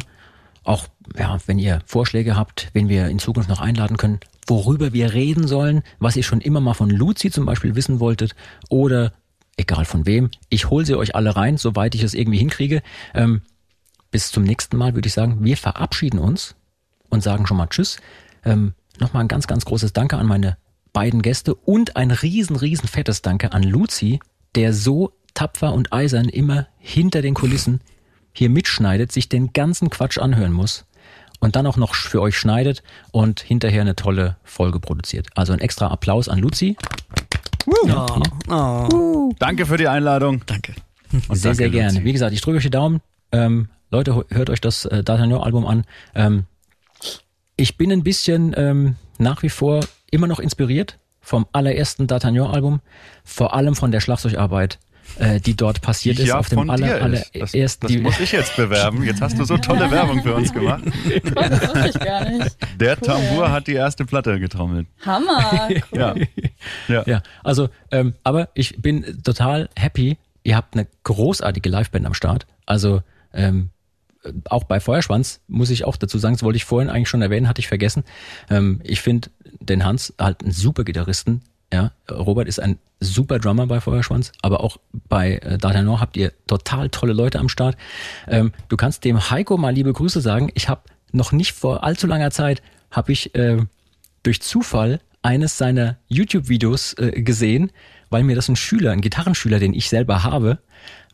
Auch 0.64 0.86
ja, 1.18 1.38
wenn 1.46 1.58
ihr 1.58 1.80
Vorschläge 1.86 2.36
habt, 2.36 2.68
wen 2.72 2.88
wir 2.88 3.08
in 3.08 3.18
Zukunft 3.18 3.48
noch 3.48 3.60
einladen 3.60 3.96
können, 3.96 4.20
worüber 4.46 4.92
wir 4.92 5.12
reden 5.12 5.46
sollen, 5.46 5.82
was 5.98 6.16
ihr 6.16 6.22
schon 6.22 6.40
immer 6.40 6.60
mal 6.60 6.74
von 6.74 6.90
Luzi 6.90 7.30
zum 7.30 7.46
Beispiel 7.46 7.74
wissen 7.74 8.00
wolltet 8.00 8.34
oder 8.68 9.12
egal 9.56 9.84
von 9.84 10.06
wem. 10.06 10.30
Ich 10.48 10.70
hole 10.70 10.84
sie 10.84 10.96
euch 10.96 11.14
alle 11.14 11.36
rein, 11.36 11.56
soweit 11.56 11.94
ich 11.94 12.02
es 12.02 12.14
irgendwie 12.14 12.38
hinkriege. 12.38 12.82
Ähm, 13.14 13.42
bis 14.10 14.32
zum 14.32 14.42
nächsten 14.42 14.76
Mal 14.76 14.94
würde 14.94 15.06
ich 15.06 15.14
sagen, 15.14 15.38
wir 15.40 15.56
verabschieden 15.56 16.18
uns 16.18 16.56
und 17.08 17.22
sagen 17.22 17.46
schon 17.46 17.56
mal 17.56 17.68
Tschüss. 17.68 17.98
Ähm, 18.44 18.74
Nochmal 19.00 19.24
ein 19.24 19.28
ganz, 19.28 19.46
ganz 19.46 19.64
großes 19.64 19.94
Danke 19.94 20.18
an 20.18 20.26
meine 20.26 20.58
beiden 20.92 21.22
Gäste 21.22 21.54
und 21.54 21.96
ein 21.96 22.10
riesen, 22.10 22.56
riesen 22.56 22.86
fettes 22.86 23.22
Danke 23.22 23.52
an 23.52 23.62
Luzi, 23.62 24.20
der 24.54 24.74
so 24.74 25.12
tapfer 25.32 25.72
und 25.72 25.92
eisern 25.92 26.28
immer 26.28 26.66
hinter 26.78 27.22
den 27.22 27.34
Kulissen 27.34 27.80
hier 28.32 28.50
mitschneidet, 28.50 29.12
sich 29.12 29.28
den 29.28 29.52
ganzen 29.52 29.90
Quatsch 29.90 30.18
anhören 30.18 30.52
muss 30.52 30.84
und 31.40 31.56
dann 31.56 31.66
auch 31.66 31.76
noch 31.76 31.94
für 31.94 32.20
euch 32.20 32.38
schneidet 32.38 32.82
und 33.10 33.40
hinterher 33.40 33.80
eine 33.80 33.96
tolle 33.96 34.36
Folge 34.44 34.78
produziert. 34.78 35.28
Also 35.34 35.52
ein 35.52 35.60
extra 35.60 35.88
Applaus 35.88 36.28
an 36.28 36.38
Luzi. 36.38 36.76
Ja, 37.86 38.06
oh, 38.48 39.32
Danke 39.38 39.66
für 39.66 39.76
die 39.76 39.88
Einladung. 39.88 40.42
danke. 40.46 40.74
Und 41.12 41.36
sehr, 41.36 41.50
danke, 41.50 41.56
sehr 41.56 41.70
gerne. 41.70 41.92
Luzi. 41.92 42.04
Wie 42.04 42.12
gesagt, 42.12 42.32
ich 42.32 42.40
drücke 42.40 42.58
euch 42.58 42.62
die 42.62 42.70
Daumen. 42.70 43.00
Ähm, 43.32 43.68
Leute, 43.90 44.24
hört 44.28 44.50
euch 44.50 44.60
das 44.60 44.84
äh, 44.84 45.02
D'Artagnan-Album 45.04 45.66
an. 45.66 45.84
Ähm, 46.14 46.44
ich 47.56 47.76
bin 47.76 47.90
ein 47.92 48.02
bisschen 48.02 48.54
ähm, 48.56 48.96
nach 49.18 49.42
wie 49.42 49.48
vor 49.48 49.80
immer 50.10 50.26
noch 50.26 50.38
inspiriert 50.38 50.98
vom 51.20 51.46
allerersten 51.52 52.06
D'Artagnan-Album, 52.06 52.80
vor 53.24 53.54
allem 53.54 53.74
von 53.74 53.90
der 53.90 54.00
Schlagzeugarbeit, 54.00 54.78
äh, 55.18 55.40
die 55.40 55.54
dort 55.56 55.80
passiert 55.80 56.18
ist 56.18 56.28
Ja, 56.28 56.38
auf 56.38 56.48
dem 56.48 56.58
von 56.58 56.70
aller, 56.70 56.86
dir 56.86 57.14
ist. 57.18 57.30
Das, 57.34 57.54
allerersten. 57.54 57.86
das 57.86 57.96
muss 58.02 58.20
ich 58.20 58.32
jetzt 58.32 58.56
bewerben. 58.56 59.02
Jetzt 59.02 59.20
hast 59.20 59.38
du 59.38 59.44
so 59.44 59.56
tolle 59.58 59.90
Werbung 59.90 60.22
für 60.22 60.34
uns 60.34 60.52
gemacht. 60.54 60.82
Das 61.34 61.60
wusste 61.62 61.88
ich 61.94 61.98
gar 62.00 62.28
nicht. 62.28 62.56
Der 62.78 62.96
Tambour 62.98 63.50
hat 63.50 63.66
die 63.66 63.74
erste 63.74 64.04
Platte 64.04 64.38
getrommelt. 64.40 64.86
Hammer. 65.04 65.68
Cool. 65.92 65.98
Ja. 65.98 66.14
Ja. 66.88 67.02
Ja, 67.06 67.22
also, 67.42 67.68
ähm, 67.90 68.14
aber 68.24 68.48
ich 68.54 68.80
bin 68.80 69.22
total 69.22 69.68
happy. 69.76 70.16
Ihr 70.42 70.56
habt 70.56 70.74
eine 70.74 70.86
großartige 71.04 71.68
Liveband 71.68 72.06
am 72.06 72.14
Start. 72.14 72.46
Also, 72.66 73.02
ähm, 73.32 73.70
äh, 74.24 74.32
auch 74.46 74.64
bei 74.64 74.80
Feuerschwanz 74.80 75.40
muss 75.48 75.70
ich 75.70 75.84
auch 75.84 75.96
dazu 75.96 76.18
sagen, 76.18 76.34
das 76.34 76.42
wollte 76.42 76.56
ich 76.56 76.64
vorhin 76.64 76.88
eigentlich 76.90 77.08
schon 77.08 77.22
erwähnen, 77.22 77.48
hatte 77.48 77.60
ich 77.60 77.68
vergessen. 77.68 78.04
Ähm, 78.48 78.80
ich 78.84 79.00
finde 79.00 79.30
den 79.60 79.84
Hans 79.84 80.14
halt 80.18 80.42
einen 80.42 80.52
super 80.52 80.84
Gitarristen. 80.84 81.42
Ja, 81.72 81.92
Robert 82.10 82.48
ist 82.48 82.60
ein 82.60 82.78
super 82.98 83.38
Drummer 83.38 83.66
bei 83.66 83.80
Feuerschwanz, 83.80 84.32
aber 84.42 84.60
auch 84.62 84.78
bei 85.08 85.36
äh, 85.36 85.56
D'Artagnan 85.56 86.00
habt 86.00 86.16
ihr 86.16 86.32
total 86.46 86.90
tolle 86.90 87.12
Leute 87.12 87.38
am 87.38 87.48
Start. 87.48 87.76
Ähm, 88.26 88.52
du 88.68 88.76
kannst 88.76 89.04
dem 89.04 89.30
Heiko 89.30 89.56
mal 89.56 89.72
liebe 89.72 89.92
Grüße 89.92 90.20
sagen. 90.20 90.50
Ich 90.54 90.68
habe 90.68 90.82
noch 91.12 91.32
nicht 91.32 91.52
vor 91.52 91.84
allzu 91.84 92.06
langer 92.06 92.30
Zeit 92.30 92.62
habe 92.90 93.12
ich 93.12 93.34
äh, 93.34 93.58
durch 94.22 94.42
Zufall 94.42 95.00
eines 95.22 95.58
seiner 95.58 95.96
YouTube-Videos 96.08 96.94
äh, 96.94 97.22
gesehen, 97.22 97.70
weil 98.10 98.24
mir 98.24 98.34
das 98.34 98.48
ein 98.48 98.56
Schüler, 98.56 98.90
ein 98.90 99.00
Gitarrenschüler, 99.00 99.58
den 99.58 99.74
ich 99.74 99.88
selber 99.88 100.24
habe, 100.24 100.58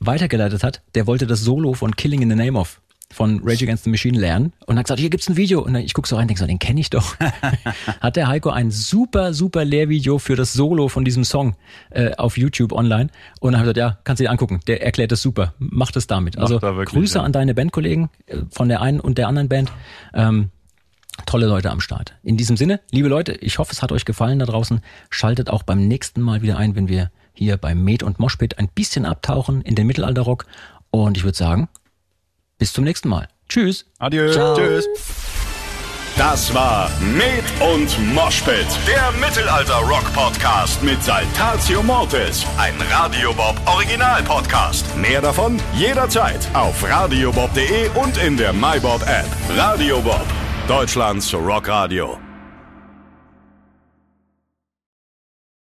weitergeleitet 0.01 0.65
hat. 0.65 0.83
Der 0.95 1.07
wollte 1.07 1.27
das 1.27 1.41
Solo 1.41 1.75
von 1.75 1.97
Killing 1.97 2.23
in 2.23 2.31
the 2.31 2.37
Name 2.37 2.59
of 2.59 2.81
von 3.13 3.41
Rage 3.45 3.65
Against 3.65 3.85
the 3.85 3.91
Machine 3.91 4.19
lernen 4.19 4.53
und 4.67 4.79
hat 4.79 4.87
gesagt, 4.87 5.01
hier 5.01 5.11
gibt's 5.11 5.29
ein 5.29 5.37
Video. 5.37 5.61
Und 5.61 5.75
dann, 5.75 5.83
ich 5.83 5.95
guck 5.95 6.07
so 6.07 6.17
rein, 6.17 6.29
denk 6.29 6.39
so, 6.39 6.47
den 6.47 6.59
kenne 6.59 6.81
ich 6.81 6.91
doch. 6.91 7.17
hat 8.01 8.17
der 8.17 8.29
Heiko 8.29 8.51
ein 8.51 8.71
super, 8.71 9.33
super 9.33 9.65
Lehrvideo 9.65 10.19
für 10.19 10.37
das 10.37 10.53
Solo 10.53 10.89
von 10.89 11.05
diesem 11.05 11.25
Song 11.25 11.57
äh, 11.91 12.15
auf 12.17 12.37
YouTube 12.37 12.73
online. 12.73 13.11
Und 13.41 13.53
dann 13.53 13.61
habe 13.61 13.71
ich 13.71 13.75
gesagt, 13.75 13.95
ja, 13.95 13.99
kannst 14.05 14.21
du 14.21 14.25
dir 14.25 14.31
angucken. 14.31 14.61
Der 14.67 14.83
erklärt 14.83 15.13
das 15.13 15.23
super. 15.23 15.55
Mach 15.59 15.93
das 15.93 16.07
damit. 16.07 16.37
Macht 16.37 16.43
also 16.43 16.67
er 16.67 16.77
wirklich, 16.77 16.99
Grüße 16.99 17.19
ja. 17.19 17.25
an 17.25 17.33
deine 17.33 17.55
Bandkollegen 17.55 18.11
äh, 18.27 18.39
von 18.51 18.69
der 18.69 18.83
einen 18.83 19.01
und 19.01 19.19
der 19.19 19.29
anderen 19.29 19.49
Band. 19.49 19.73
Ähm, 20.13 20.51
tolle 21.25 21.47
Leute 21.47 21.71
am 21.71 21.81
Start. 21.81 22.15
In 22.23 22.37
diesem 22.37 22.57
Sinne, 22.57 22.81
liebe 22.91 23.09
Leute, 23.09 23.33
ich 23.33 23.59
hoffe, 23.59 23.73
es 23.73 23.83
hat 23.83 23.93
euch 23.93 24.05
gefallen 24.05 24.41
da 24.41 24.47
draußen. 24.47 24.81
Schaltet 25.11 25.49
auch 25.49 25.63
beim 25.63 25.87
nächsten 25.87 26.21
Mal 26.21 26.43
wieder 26.43 26.59
ein, 26.59 26.75
wenn 26.75 26.89
wir 26.89 27.11
hier 27.33 27.57
beim 27.57 27.85
Med 27.85 28.03
und 28.03 28.19
Moshpit 28.19 28.59
ein 28.59 28.69
bisschen 28.69 29.07
abtauchen 29.07 29.63
in 29.63 29.75
den 29.75 29.87
Mittelalterrock. 29.87 30.47
Und 30.91 31.17
ich 31.17 31.25
würde 31.25 31.37
sagen, 31.37 31.69
bis 32.59 32.73
zum 32.73 32.85
nächsten 32.85 33.09
Mal. 33.09 33.29
Tschüss. 33.49 33.87
Adieu. 33.99 34.33
Tschüss. 34.57 34.87
Das 36.17 36.55
war 36.55 36.91
Med 36.99 37.45
und 37.61 38.15
Moshpit, 38.15 38.67
der 38.87 39.13
Mittelalter-Rock-Podcast 39.21 40.83
mit 40.83 41.03
Saltatio 41.03 41.83
Mortis, 41.83 42.47
ein 42.57 42.75
Radiobob 42.91 43.55
Original-Podcast. 43.67 44.97
Mehr 44.97 45.21
davon 45.21 45.61
jederzeit 45.75 46.49
auf 46.55 46.83
radiobob.de 46.83 47.91
und 47.91 48.17
in 48.17 48.39
der 48.39 48.55
MyBob-App. 48.55 49.27
Radio 49.59 50.01
Bob, 50.01 50.25
Deutschlands 50.67 51.35
Rockradio. 51.35 52.26